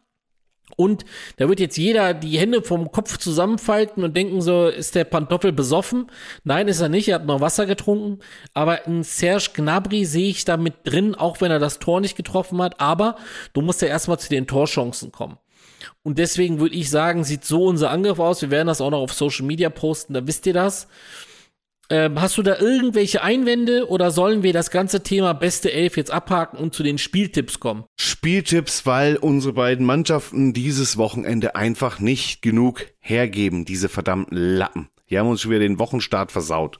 Und 0.75 1.05
da 1.37 1.49
wird 1.49 1.59
jetzt 1.59 1.77
jeder 1.77 2.13
die 2.13 2.37
Hände 2.37 2.61
vom 2.61 2.91
Kopf 2.91 3.17
zusammenfalten 3.17 4.03
und 4.03 4.15
denken 4.15 4.41
so, 4.41 4.67
ist 4.67 4.95
der 4.95 5.03
Pantoffel 5.03 5.51
besoffen? 5.51 6.09
Nein, 6.43 6.67
ist 6.67 6.81
er 6.81 6.89
nicht, 6.89 7.07
er 7.07 7.15
hat 7.15 7.25
noch 7.25 7.41
Wasser 7.41 7.65
getrunken. 7.65 8.19
Aber 8.53 8.85
ein 8.85 9.03
Serge 9.03 9.49
Gnabry 9.53 10.05
sehe 10.05 10.29
ich 10.29 10.45
da 10.45 10.57
mit 10.57 10.73
drin, 10.83 11.15
auch 11.15 11.41
wenn 11.41 11.51
er 11.51 11.59
das 11.59 11.79
Tor 11.79 12.01
nicht 12.01 12.15
getroffen 12.15 12.61
hat. 12.61 12.79
Aber 12.79 13.17
du 13.53 13.61
musst 13.61 13.81
ja 13.81 13.87
erstmal 13.87 14.19
zu 14.19 14.29
den 14.29 14.47
Torchancen 14.47 15.11
kommen. 15.11 15.37
Und 16.03 16.17
deswegen 16.17 16.59
würde 16.59 16.75
ich 16.75 16.89
sagen, 16.89 17.23
sieht 17.23 17.45
so 17.45 17.65
unser 17.65 17.91
Angriff 17.91 18.19
aus. 18.19 18.41
Wir 18.41 18.51
werden 18.51 18.67
das 18.67 18.81
auch 18.81 18.91
noch 18.91 19.01
auf 19.01 19.13
Social 19.13 19.45
Media 19.45 19.69
posten, 19.69 20.13
da 20.13 20.25
wisst 20.27 20.45
ihr 20.45 20.53
das. 20.53 20.87
Ähm, 21.93 22.19
hast 22.19 22.39
du 22.39 22.41
da 22.41 22.57
irgendwelche 22.57 23.21
Einwände 23.21 23.87
oder 23.87 24.09
sollen 24.09 24.41
wir 24.41 24.51
das 24.51 24.71
ganze 24.71 25.03
Thema 25.03 25.33
beste 25.33 25.71
Elf 25.71 25.95
jetzt 25.95 26.09
abhaken 26.09 26.57
und 26.57 26.73
zu 26.73 26.81
den 26.81 26.97
Spieltipps 26.97 27.59
kommen? 27.59 27.83
Spieltipps, 27.97 28.87
weil 28.87 29.15
unsere 29.15 29.53
beiden 29.53 29.85
Mannschaften 29.85 30.53
dieses 30.53 30.97
Wochenende 30.97 31.55
einfach 31.55 31.99
nicht 31.99 32.41
genug 32.41 32.87
hergeben, 32.99 33.63
diese 33.63 33.89
verdammten 33.89 34.35
Lappen. 34.35 34.89
Die 35.11 35.19
haben 35.19 35.29
uns 35.29 35.41
schon 35.41 35.51
wieder 35.51 35.59
den 35.59 35.77
Wochenstart 35.77 36.31
versaut. 36.31 36.79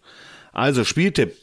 Also 0.52 0.84
Spieltipp. 0.84 1.36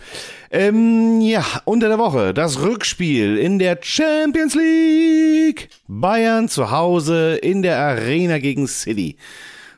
Ähm, 0.51 1.21
ja, 1.21 1.45
unter 1.65 1.87
der 1.87 1.99
Woche 1.99 2.35
das 2.35 2.61
Rückspiel 2.61 3.39
in 3.39 3.61
der 3.61 3.79
Champions 3.81 4.57
League. 4.57 5.69
Bayern 5.87 6.49
zu 6.49 6.73
Hause 6.73 7.37
in 7.37 7.63
der 7.63 7.79
Arena 7.79 8.39
gegen 8.39 8.67
City. 8.67 9.17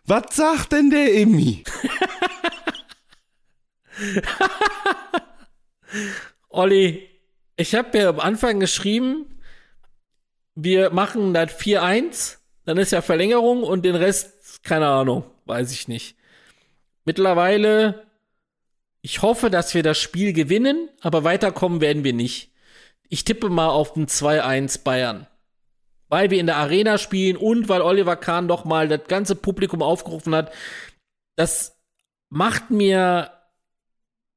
Was 0.06 0.34
sagt 0.34 0.72
denn 0.72 0.88
der 0.88 1.12
Immi? 1.12 1.62
Olli, 6.48 7.08
ich 7.56 7.74
habe 7.74 7.96
mir 7.96 8.08
am 8.08 8.20
Anfang 8.20 8.60
geschrieben, 8.60 9.40
wir 10.54 10.90
machen 10.90 11.34
das 11.34 11.58
4-1, 11.58 12.38
dann 12.64 12.78
ist 12.78 12.92
ja 12.92 13.02
Verlängerung 13.02 13.62
und 13.62 13.84
den 13.84 13.94
Rest, 13.94 14.62
keine 14.62 14.88
Ahnung, 14.88 15.24
weiß 15.46 15.72
ich 15.72 15.88
nicht. 15.88 16.16
Mittlerweile, 17.04 18.06
ich 19.00 19.22
hoffe, 19.22 19.50
dass 19.50 19.74
wir 19.74 19.82
das 19.82 19.98
Spiel 19.98 20.32
gewinnen, 20.32 20.88
aber 21.00 21.24
weiterkommen 21.24 21.80
werden 21.80 22.04
wir 22.04 22.12
nicht. 22.12 22.52
Ich 23.08 23.24
tippe 23.24 23.48
mal 23.48 23.68
auf 23.68 23.96
ein 23.96 24.06
2-1 24.06 24.84
Bayern. 24.84 25.26
Weil 26.08 26.30
wir 26.30 26.38
in 26.38 26.46
der 26.46 26.56
Arena 26.56 26.98
spielen 26.98 27.36
und 27.36 27.68
weil 27.68 27.80
Oliver 27.80 28.16
Kahn 28.16 28.46
doch 28.46 28.64
mal 28.64 28.86
das 28.86 29.04
ganze 29.08 29.34
Publikum 29.34 29.82
aufgerufen 29.82 30.34
hat. 30.34 30.52
Das 31.36 31.80
macht 32.28 32.70
mir 32.70 33.30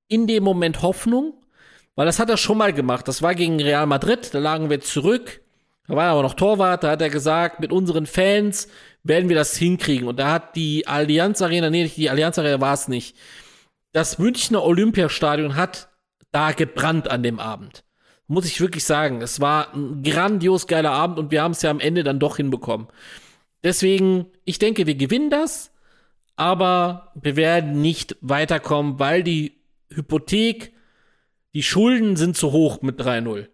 in 0.08 0.28
dem 0.28 0.44
Moment 0.44 0.82
Hoffnung, 0.82 1.34
weil 1.96 2.06
das 2.06 2.20
hat 2.20 2.30
er 2.30 2.38
schon 2.38 2.58
mal 2.58 2.74
gemacht. 2.74 3.08
Das 3.08 3.22
war 3.22 3.36
gegen 3.36 3.62
Real 3.62 3.86
Madrid, 3.86 4.34
da 4.34 4.40
lagen 4.40 4.70
wir 4.70 4.82
zurück. 4.82 5.42
Da 5.88 5.96
war 5.96 6.06
er 6.06 6.12
aber 6.12 6.24
noch 6.24 6.34
Torwart, 6.34 6.84
da 6.84 6.92
hat 6.92 7.02
er 7.02 7.10
gesagt, 7.10 7.60
mit 7.60 7.72
unseren 7.72 8.06
Fans 8.06 8.68
werden 9.04 9.30
wir 9.30 9.36
das 9.36 9.56
hinkriegen. 9.56 10.08
Und 10.08 10.18
da 10.18 10.32
hat 10.32 10.56
die 10.56 10.88
Allianz 10.88 11.42
Arena, 11.42 11.70
nee, 11.70 11.88
die 11.88 12.10
Allianz 12.10 12.40
Arena 12.40 12.60
war 12.60 12.74
es 12.74 12.88
nicht. 12.88 13.16
Das 13.92 14.18
Münchner 14.18 14.64
Olympiastadion 14.64 15.56
hat 15.56 15.90
da 16.32 16.52
gebrannt 16.52 17.10
an 17.10 17.24
dem 17.24 17.40
Abend. 17.40 17.84
Muss 18.28 18.46
ich 18.46 18.60
wirklich 18.60 18.84
sagen. 18.84 19.22
Es 19.22 19.40
war 19.40 19.74
ein 19.74 20.02
grandios 20.02 20.68
geiler 20.68 20.92
Abend 20.92 21.20
und 21.20 21.32
wir 21.32 21.44
haben 21.44 21.52
es 21.52 21.62
ja 21.62 21.70
am 21.70 21.80
Ende 21.80 22.04
dann 22.04 22.20
doch 22.20 22.38
hinbekommen. 22.38 22.88
Deswegen, 23.64 24.26
ich 24.44 24.60
denke, 24.60 24.88
wir 24.88 24.96
gewinnen 24.96 25.30
das, 25.30 25.72
aber 26.36 27.12
wir 27.16 27.36
werden 27.36 27.82
nicht 27.82 28.18
weiterkommen, 28.22 29.00
weil 29.00 29.24
die 29.24 29.54
Hypothek, 29.96 30.74
die 31.54 31.64
Schulden 31.64 32.16
sind 32.16 32.36
zu 32.36 32.52
hoch 32.52 32.82
mit 32.82 33.00
3-0. 33.00 33.48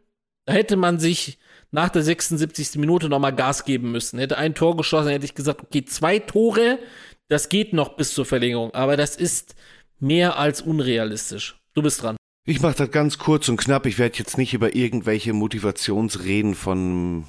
Da 0.45 0.53
hätte 0.53 0.75
man 0.75 0.99
sich 0.99 1.37
nach 1.71 1.89
der 1.89 2.03
76. 2.03 2.75
Minute 2.75 3.09
nochmal 3.09 3.35
Gas 3.35 3.63
geben 3.63 3.91
müssen. 3.91 4.19
Hätte 4.19 4.37
ein 4.37 4.55
Tor 4.55 4.75
geschossen, 4.75 5.09
hätte 5.09 5.25
ich 5.25 5.35
gesagt, 5.35 5.61
okay, 5.61 5.85
zwei 5.85 6.19
Tore, 6.19 6.79
das 7.27 7.49
geht 7.49 7.73
noch 7.73 7.95
bis 7.95 8.13
zur 8.13 8.25
Verlängerung. 8.25 8.73
Aber 8.73 8.97
das 8.97 9.15
ist 9.15 9.55
mehr 9.99 10.37
als 10.37 10.61
unrealistisch. 10.61 11.59
Du 11.73 11.81
bist 11.81 12.03
dran. 12.03 12.17
Ich 12.45 12.61
mache 12.61 12.75
das 12.75 12.91
ganz 12.91 13.17
kurz 13.19 13.47
und 13.49 13.57
knapp. 13.57 13.85
Ich 13.85 13.99
werde 13.99 14.17
jetzt 14.17 14.37
nicht 14.37 14.53
über 14.53 14.75
irgendwelche 14.75 15.31
Motivationsreden 15.31 16.55
von 16.55 17.25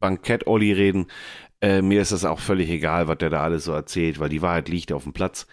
Bankett 0.00 0.46
Olli 0.46 0.72
reden. 0.72 1.06
Äh, 1.60 1.82
mir 1.82 2.00
ist 2.00 2.12
das 2.12 2.24
auch 2.24 2.40
völlig 2.40 2.70
egal, 2.70 3.06
was 3.06 3.18
der 3.18 3.30
da 3.30 3.42
alles 3.42 3.64
so 3.64 3.72
erzählt, 3.72 4.18
weil 4.18 4.30
die 4.30 4.42
Wahrheit 4.42 4.68
liegt 4.68 4.90
auf 4.90 5.04
dem 5.04 5.12
Platz. 5.12 5.46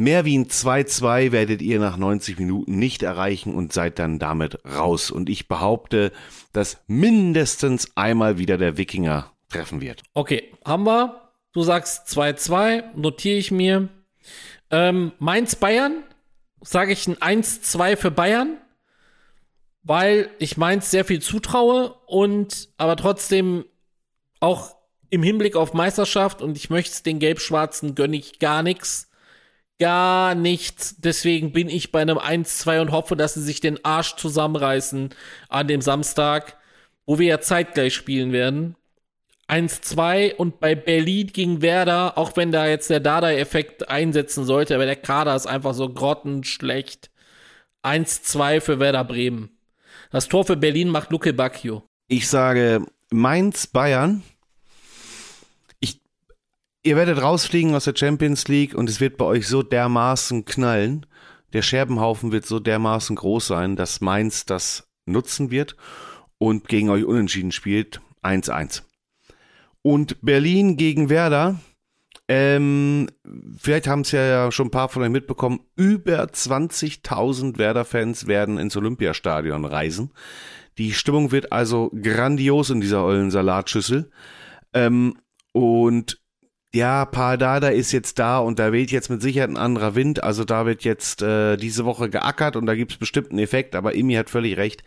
Mehr 0.00 0.24
wie 0.24 0.38
ein 0.38 0.46
2-2 0.46 1.30
werdet 1.30 1.60
ihr 1.60 1.78
nach 1.78 1.98
90 1.98 2.38
Minuten 2.38 2.78
nicht 2.78 3.02
erreichen 3.02 3.54
und 3.54 3.74
seid 3.74 3.98
dann 3.98 4.18
damit 4.18 4.64
raus. 4.64 5.10
Und 5.10 5.28
ich 5.28 5.46
behaupte, 5.46 6.10
dass 6.54 6.78
mindestens 6.86 7.94
einmal 7.98 8.38
wieder 8.38 8.56
der 8.56 8.78
Wikinger 8.78 9.30
treffen 9.50 9.82
wird. 9.82 10.02
Okay, 10.14 10.54
haben 10.64 10.86
wir. 10.86 11.30
Du 11.52 11.62
sagst 11.62 12.08
2-2, 12.08 12.96
notiere 12.96 13.36
ich 13.36 13.50
mir. 13.50 13.90
Ähm, 14.70 15.12
Mainz-Bayern, 15.18 16.02
sage 16.62 16.92
ich 16.92 17.06
ein 17.06 17.42
1-2 17.42 17.96
für 17.96 18.10
Bayern, 18.10 18.56
weil 19.82 20.30
ich 20.38 20.56
Mainz 20.56 20.90
sehr 20.90 21.04
viel 21.04 21.20
zutraue 21.20 21.94
und 22.06 22.70
aber 22.78 22.96
trotzdem 22.96 23.66
auch 24.40 24.76
im 25.10 25.22
Hinblick 25.22 25.56
auf 25.56 25.74
Meisterschaft 25.74 26.40
und 26.40 26.56
ich 26.56 26.70
möchte 26.70 27.02
den 27.02 27.18
Gelb-Schwarzen 27.18 27.94
gönne 27.94 28.16
ich 28.16 28.38
gar 28.38 28.62
nichts 28.62 29.09
gar 29.80 30.36
nichts. 30.36 30.96
Deswegen 30.98 31.50
bin 31.52 31.68
ich 31.68 31.90
bei 31.90 32.00
einem 32.00 32.18
1-2 32.18 32.80
und 32.80 32.92
hoffe, 32.92 33.16
dass 33.16 33.34
sie 33.34 33.42
sich 33.42 33.60
den 33.60 33.84
Arsch 33.84 34.14
zusammenreißen 34.14 35.10
an 35.48 35.66
dem 35.66 35.80
Samstag, 35.80 36.56
wo 37.06 37.18
wir 37.18 37.26
ja 37.26 37.40
zeitgleich 37.40 37.94
spielen 37.94 38.30
werden. 38.32 38.76
1-2 39.48 40.36
und 40.36 40.60
bei 40.60 40.76
Berlin 40.76 41.26
gegen 41.32 41.60
Werder, 41.60 42.16
auch 42.16 42.36
wenn 42.36 42.52
da 42.52 42.68
jetzt 42.68 42.88
der 42.88 43.00
Dada-Effekt 43.00 43.88
einsetzen 43.88 44.44
sollte, 44.44 44.76
aber 44.76 44.86
der 44.86 44.94
Kader 44.94 45.34
ist 45.34 45.46
einfach 45.46 45.74
so 45.74 45.88
grottenschlecht. 45.88 47.10
1-2 47.82 48.60
für 48.60 48.78
Werder 48.78 49.02
Bremen. 49.02 49.50
Das 50.12 50.28
Tor 50.28 50.44
für 50.44 50.56
Berlin 50.56 50.88
macht 50.88 51.10
Luke 51.10 51.32
Bacchio. 51.32 51.82
Ich 52.06 52.28
sage 52.28 52.84
Mainz 53.10 53.66
Bayern 53.66 54.22
Ihr 56.82 56.96
werdet 56.96 57.20
rausfliegen 57.20 57.74
aus 57.74 57.84
der 57.84 57.94
Champions 57.94 58.48
League 58.48 58.74
und 58.74 58.88
es 58.88 59.00
wird 59.00 59.18
bei 59.18 59.26
euch 59.26 59.46
so 59.46 59.62
dermaßen 59.62 60.46
knallen. 60.46 61.04
Der 61.52 61.60
Scherbenhaufen 61.60 62.32
wird 62.32 62.46
so 62.46 62.58
dermaßen 62.58 63.16
groß 63.16 63.48
sein, 63.48 63.76
dass 63.76 64.00
Mainz 64.00 64.46
das 64.46 64.88
nutzen 65.04 65.50
wird 65.50 65.76
und 66.38 66.68
gegen 66.68 66.88
euch 66.88 67.04
unentschieden 67.04 67.52
spielt. 67.52 68.00
1-1. 68.22 68.82
Und 69.82 70.22
Berlin 70.22 70.78
gegen 70.78 71.10
Werder. 71.10 71.60
Ähm, 72.28 73.08
vielleicht 73.58 73.86
haben 73.86 74.02
es 74.02 74.12
ja 74.12 74.50
schon 74.50 74.68
ein 74.68 74.70
paar 74.70 74.88
von 74.88 75.02
euch 75.02 75.10
mitbekommen. 75.10 75.60
Über 75.76 76.22
20.000 76.22 77.58
Werder-Fans 77.58 78.26
werden 78.26 78.56
ins 78.56 78.76
Olympiastadion 78.76 79.66
reisen. 79.66 80.12
Die 80.78 80.92
Stimmung 80.94 81.30
wird 81.30 81.52
also 81.52 81.90
grandios 82.00 82.70
in 82.70 82.80
dieser 82.80 83.04
ollen 83.04 83.30
Salatschüssel. 83.30 84.10
Ähm, 84.72 85.18
und 85.52 86.19
ja, 86.72 87.04
Pardada 87.04 87.68
ist 87.68 87.92
jetzt 87.92 88.18
da 88.18 88.38
und 88.38 88.58
da 88.58 88.72
weht 88.72 88.90
jetzt 88.92 89.10
mit 89.10 89.20
Sicherheit 89.20 89.50
ein 89.50 89.56
anderer 89.56 89.94
Wind. 89.94 90.22
Also 90.22 90.44
da 90.44 90.66
wird 90.66 90.84
jetzt 90.84 91.20
äh, 91.20 91.56
diese 91.56 91.84
Woche 91.84 92.08
geackert 92.08 92.54
und 92.56 92.66
da 92.66 92.74
gibt 92.74 92.92
es 92.92 92.98
bestimmt 92.98 93.30
einen 93.30 93.40
Effekt. 93.40 93.74
Aber 93.74 93.94
Imi 93.94 94.14
hat 94.14 94.30
völlig 94.30 94.56
recht. 94.56 94.84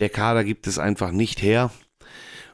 Der 0.00 0.08
Kader 0.08 0.44
gibt 0.44 0.66
es 0.66 0.78
einfach 0.78 1.12
nicht 1.12 1.42
her. 1.42 1.70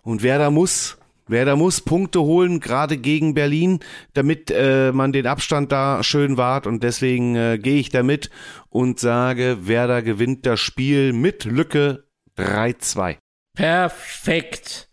Und 0.02 0.22
wer 0.22 0.38
da 0.38 0.50
muss, 0.50 0.98
wer 1.28 1.44
da 1.44 1.54
muss 1.54 1.80
Punkte 1.80 2.22
holen, 2.22 2.58
gerade 2.58 2.98
gegen 2.98 3.34
Berlin, 3.34 3.80
damit 4.14 4.50
äh, 4.50 4.90
man 4.92 5.12
den 5.12 5.28
Abstand 5.28 5.70
da 5.70 6.02
schön 6.02 6.36
wahrt. 6.36 6.66
Und 6.66 6.82
deswegen 6.82 7.36
äh, 7.36 7.58
gehe 7.58 7.78
ich 7.78 7.90
damit 7.90 8.30
und 8.68 8.98
sage, 8.98 9.68
Werder 9.68 10.02
gewinnt 10.02 10.44
das 10.44 10.58
Spiel 10.58 11.12
mit 11.12 11.44
Lücke 11.44 12.04
3-2. 12.36 13.16
Perfekt. 13.54 14.88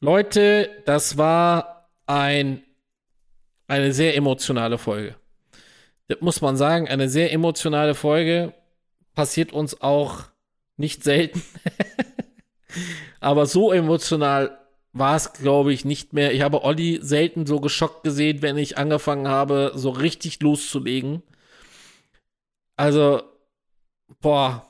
Leute, 0.00 0.68
das 0.84 1.16
war 1.16 1.88
ein, 2.06 2.62
eine 3.66 3.92
sehr 3.92 4.16
emotionale 4.16 4.78
Folge. 4.78 5.16
Das 6.08 6.20
muss 6.20 6.40
man 6.40 6.56
sagen, 6.56 6.88
eine 6.88 7.08
sehr 7.08 7.32
emotionale 7.32 7.94
Folge. 7.94 8.54
Passiert 9.14 9.52
uns 9.52 9.80
auch 9.80 10.24
nicht 10.76 11.02
selten. 11.02 11.42
Aber 13.20 13.46
so 13.46 13.72
emotional 13.72 14.58
war 14.92 15.16
es, 15.16 15.32
glaube 15.32 15.72
ich, 15.72 15.84
nicht 15.84 16.12
mehr. 16.12 16.32
Ich 16.32 16.42
habe 16.42 16.62
Olli 16.62 17.00
selten 17.02 17.46
so 17.46 17.60
geschockt 17.60 18.04
gesehen, 18.04 18.40
wenn 18.42 18.56
ich 18.56 18.78
angefangen 18.78 19.28
habe, 19.28 19.72
so 19.74 19.90
richtig 19.90 20.40
loszulegen. 20.40 21.22
Also, 22.76 23.22
boah, 24.20 24.66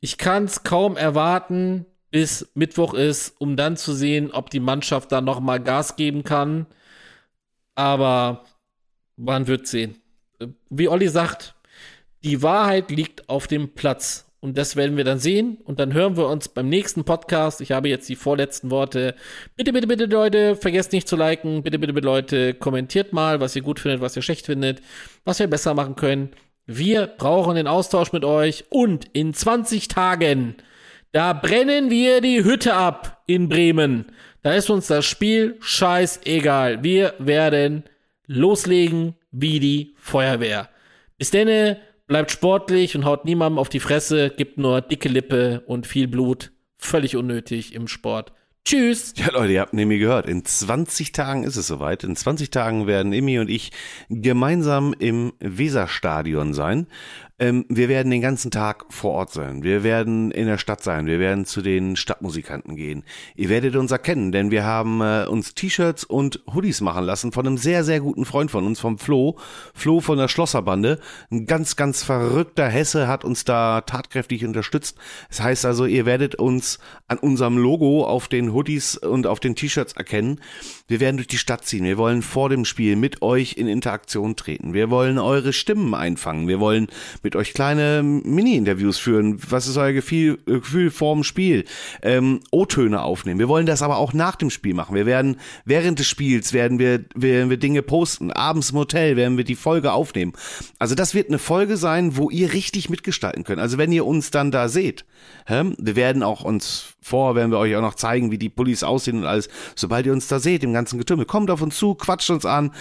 ich 0.00 0.18
kann 0.18 0.44
es 0.44 0.62
kaum 0.62 0.96
erwarten, 0.96 1.86
bis 2.10 2.50
Mittwoch 2.54 2.94
ist, 2.94 3.34
um 3.40 3.56
dann 3.56 3.76
zu 3.76 3.92
sehen, 3.92 4.30
ob 4.30 4.50
die 4.50 4.60
Mannschaft 4.60 5.10
da 5.10 5.20
noch 5.20 5.40
mal 5.40 5.58
Gas 5.58 5.96
geben 5.96 6.22
kann. 6.22 6.66
Aber 7.74 8.44
man 9.16 9.46
wird 9.46 9.66
sehen. 9.66 9.96
Wie 10.70 10.88
Olli 10.88 11.08
sagt, 11.08 11.54
die 12.22 12.42
Wahrheit 12.42 12.90
liegt 12.90 13.28
auf 13.28 13.46
dem 13.46 13.74
Platz. 13.74 14.26
Und 14.40 14.58
das 14.58 14.76
werden 14.76 14.98
wir 14.98 15.04
dann 15.04 15.18
sehen. 15.18 15.56
Und 15.64 15.80
dann 15.80 15.94
hören 15.94 16.18
wir 16.18 16.28
uns 16.28 16.48
beim 16.48 16.68
nächsten 16.68 17.04
Podcast. 17.04 17.62
Ich 17.62 17.72
habe 17.72 17.88
jetzt 17.88 18.08
die 18.10 18.14
vorletzten 18.14 18.70
Worte. 18.70 19.14
Bitte, 19.56 19.72
bitte, 19.72 19.86
bitte, 19.86 20.04
Leute, 20.04 20.54
vergesst 20.54 20.92
nicht 20.92 21.08
zu 21.08 21.16
liken. 21.16 21.62
Bitte, 21.62 21.78
bitte, 21.78 21.94
bitte, 21.94 22.06
Leute, 22.06 22.52
kommentiert 22.52 23.14
mal, 23.14 23.40
was 23.40 23.56
ihr 23.56 23.62
gut 23.62 23.80
findet, 23.80 24.02
was 24.02 24.16
ihr 24.16 24.22
schlecht 24.22 24.44
findet, 24.44 24.82
was 25.24 25.38
wir 25.38 25.46
besser 25.46 25.72
machen 25.72 25.96
können. 25.96 26.30
Wir 26.66 27.06
brauchen 27.06 27.56
den 27.56 27.66
Austausch 27.66 28.12
mit 28.12 28.24
euch. 28.24 28.66
Und 28.68 29.06
in 29.14 29.32
20 29.32 29.88
Tagen, 29.88 30.56
da 31.12 31.32
brennen 31.32 31.88
wir 31.88 32.20
die 32.20 32.44
Hütte 32.44 32.74
ab 32.74 33.22
in 33.26 33.48
Bremen. 33.48 34.12
Da 34.44 34.52
ist 34.52 34.68
uns 34.68 34.88
das 34.88 35.06
Spiel 35.06 35.56
scheißegal. 35.60 36.84
Wir 36.84 37.14
werden 37.18 37.84
loslegen 38.26 39.14
wie 39.30 39.58
die 39.58 39.94
Feuerwehr. 39.96 40.68
Bis 41.16 41.30
denne. 41.30 41.80
Bleibt 42.06 42.30
sportlich 42.30 42.94
und 42.94 43.06
haut 43.06 43.24
niemandem 43.24 43.58
auf 43.58 43.70
die 43.70 43.80
Fresse, 43.80 44.28
gibt 44.28 44.58
nur 44.58 44.82
dicke 44.82 45.08
Lippe 45.08 45.62
und 45.66 45.86
viel 45.86 46.06
Blut. 46.06 46.52
Völlig 46.76 47.16
unnötig 47.16 47.74
im 47.74 47.88
Sport. 47.88 48.34
Tschüss. 48.66 49.14
Ja, 49.16 49.30
Leute, 49.30 49.52
ihr 49.54 49.60
habt 49.62 49.72
nämlich 49.72 50.00
gehört. 50.00 50.26
In 50.26 50.44
20 50.44 51.12
Tagen 51.12 51.44
ist 51.44 51.56
es 51.56 51.66
soweit. 51.66 52.04
In 52.04 52.16
20 52.16 52.50
Tagen 52.50 52.86
werden 52.86 53.14
Imi 53.14 53.38
und 53.38 53.48
ich 53.48 53.72
gemeinsam 54.10 54.94
im 54.98 55.32
Weserstadion 55.38 56.52
sein. 56.52 56.86
Ähm, 57.40 57.64
wir 57.68 57.88
werden 57.88 58.10
den 58.10 58.20
ganzen 58.20 58.52
Tag 58.52 58.84
vor 58.90 59.12
Ort 59.12 59.32
sein. 59.32 59.64
Wir 59.64 59.82
werden 59.82 60.30
in 60.30 60.46
der 60.46 60.58
Stadt 60.58 60.84
sein. 60.84 61.06
Wir 61.06 61.18
werden 61.18 61.46
zu 61.46 61.62
den 61.62 61.96
Stadtmusikanten 61.96 62.76
gehen. 62.76 63.02
Ihr 63.34 63.48
werdet 63.48 63.74
uns 63.74 63.90
erkennen, 63.90 64.30
denn 64.30 64.52
wir 64.52 64.64
haben 64.64 65.00
äh, 65.00 65.26
uns 65.28 65.54
T-Shirts 65.54 66.04
und 66.04 66.44
Hoodies 66.52 66.80
machen 66.80 67.04
lassen 67.04 67.32
von 67.32 67.44
einem 67.44 67.58
sehr, 67.58 67.82
sehr 67.82 68.00
guten 68.00 68.24
Freund 68.24 68.52
von 68.52 68.64
uns, 68.64 68.78
vom 68.78 68.98
Flo. 68.98 69.36
Flo 69.74 70.00
von 70.00 70.16
der 70.16 70.28
Schlosserbande. 70.28 71.00
Ein 71.30 71.46
ganz, 71.46 71.74
ganz 71.74 72.04
verrückter 72.04 72.68
Hesse 72.68 73.08
hat 73.08 73.24
uns 73.24 73.44
da 73.44 73.80
tatkräftig 73.80 74.44
unterstützt. 74.44 74.96
Das 75.28 75.40
heißt 75.40 75.64
also, 75.66 75.86
ihr 75.86 76.06
werdet 76.06 76.36
uns 76.36 76.78
an 77.08 77.18
unserem 77.18 77.58
Logo 77.58 78.04
auf 78.04 78.28
den 78.28 78.52
Hoodies 78.52 78.96
und 78.96 79.26
auf 79.26 79.40
den 79.40 79.56
T-Shirts 79.56 79.94
erkennen. 79.94 80.40
Wir 80.86 81.00
werden 81.00 81.16
durch 81.16 81.28
die 81.28 81.38
Stadt 81.38 81.64
ziehen. 81.64 81.84
Wir 81.84 81.96
wollen 81.96 82.20
vor 82.20 82.50
dem 82.50 82.66
Spiel 82.66 82.94
mit 82.94 83.22
euch 83.22 83.54
in 83.54 83.68
Interaktion 83.68 84.36
treten. 84.36 84.74
Wir 84.74 84.90
wollen 84.90 85.18
eure 85.18 85.54
Stimmen 85.54 85.94
einfangen. 85.94 86.46
Wir 86.46 86.60
wollen 86.60 86.88
mit 87.22 87.36
euch 87.36 87.54
kleine 87.54 88.02
Mini-Interviews 88.02 88.98
führen. 88.98 89.40
Was 89.48 89.66
ist 89.66 89.78
euer 89.78 89.92
Gefühl, 89.92 90.38
Gefühl 90.44 90.90
vorm 90.90 91.24
Spiel? 91.24 91.64
Ähm, 92.02 92.40
O-Töne 92.50 93.00
aufnehmen. 93.00 93.40
Wir 93.40 93.48
wollen 93.48 93.64
das 93.64 93.80
aber 93.80 93.96
auch 93.96 94.12
nach 94.12 94.36
dem 94.36 94.50
Spiel 94.50 94.74
machen. 94.74 94.94
Wir 94.94 95.06
werden 95.06 95.40
während 95.64 96.00
des 96.00 96.06
Spiels 96.06 96.52
werden 96.52 96.78
wir, 96.78 97.02
werden 97.14 97.48
wir 97.48 97.56
Dinge 97.56 97.80
posten. 97.80 98.30
Abends 98.30 98.72
im 98.72 98.76
Hotel 98.76 99.16
werden 99.16 99.38
wir 99.38 99.44
die 99.44 99.54
Folge 99.54 99.92
aufnehmen. 99.92 100.34
Also 100.78 100.94
das 100.94 101.14
wird 101.14 101.28
eine 101.28 101.38
Folge 101.38 101.78
sein, 101.78 102.18
wo 102.18 102.28
ihr 102.28 102.52
richtig 102.52 102.90
mitgestalten 102.90 103.44
könnt. 103.44 103.60
Also 103.60 103.78
wenn 103.78 103.90
ihr 103.90 104.04
uns 104.04 104.30
dann 104.30 104.50
da 104.50 104.68
seht, 104.68 105.06
hä? 105.46 105.62
wir 105.78 105.96
werden 105.96 106.22
auch 106.22 106.44
uns 106.44 106.93
vor, 107.04 107.34
werden 107.34 107.50
wir 107.50 107.58
euch 107.58 107.76
auch 107.76 107.82
noch 107.82 107.94
zeigen, 107.94 108.30
wie 108.30 108.38
die 108.38 108.48
Pullis 108.48 108.82
aussehen 108.82 109.18
und 109.18 109.26
alles. 109.26 109.48
Sobald 109.76 110.06
ihr 110.06 110.12
uns 110.12 110.28
da 110.28 110.38
seht, 110.40 110.64
im 110.64 110.72
ganzen 110.72 110.98
Getümmel, 110.98 111.26
kommt 111.26 111.50
auf 111.50 111.62
uns 111.62 111.76
zu, 111.76 111.94
quatscht 111.94 112.30
uns 112.30 112.46
an 112.46 112.72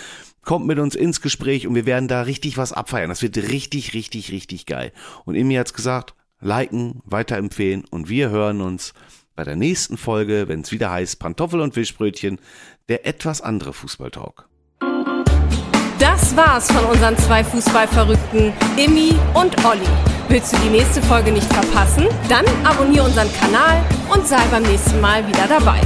kommt 0.44 0.68
mit 0.68 0.80
uns 0.80 0.96
ins 0.96 1.22
Gespräch 1.22 1.68
und 1.68 1.76
wir 1.76 1.86
werden 1.86 2.08
da 2.08 2.22
richtig 2.22 2.58
was 2.58 2.74
abfeiern. 2.74 3.10
Das 3.10 3.22
wird 3.22 3.38
richtig, 3.38 3.94
richtig, 3.94 4.32
richtig 4.32 4.66
geil. 4.66 4.92
Und 5.26 5.36
Imi 5.36 5.56
hat's 5.56 5.74
gesagt, 5.74 6.16
liken, 6.40 7.02
weiterempfehlen 7.06 7.86
und 7.90 8.10
wir 8.10 8.30
hören 8.30 8.62
uns 8.62 8.94
bei 9.36 9.44
der 9.44 9.56
nächsten 9.56 9.98
Folge, 9.98 10.48
wenn 10.48 10.62
es 10.62 10.72
wieder 10.72 10.92
heißt 10.92 11.20
Pantoffel 11.20 11.62
und 11.62 11.74
Fischbrötchen, 11.74 12.40
der 12.90 13.08
etwas 13.08 13.42
andere 13.42 13.74
Fußballtalk. 13.74 14.48
Das 16.00 16.36
war's 16.36 16.72
von 16.72 16.84
unseren 16.86 17.18
zwei 17.18 17.44
Fußballverrückten, 17.44 18.52
Immi 18.78 19.16
und 19.34 19.66
Olli. 19.66 20.13
Willst 20.30 20.54
du 20.54 20.58
die 20.58 20.70
nächste 20.70 21.02
Folge 21.02 21.32
nicht 21.32 21.52
verpassen? 21.54 22.08
Dann 22.30 22.46
abonniere 22.64 23.06
unseren 23.06 23.30
Kanal 23.34 23.82
und 24.14 24.28
sei 24.28 24.42
beim 24.50 24.64
nächsten 24.64 25.00
Mal 25.02 25.28
wieder 25.28 25.48
dabei. 25.48 25.82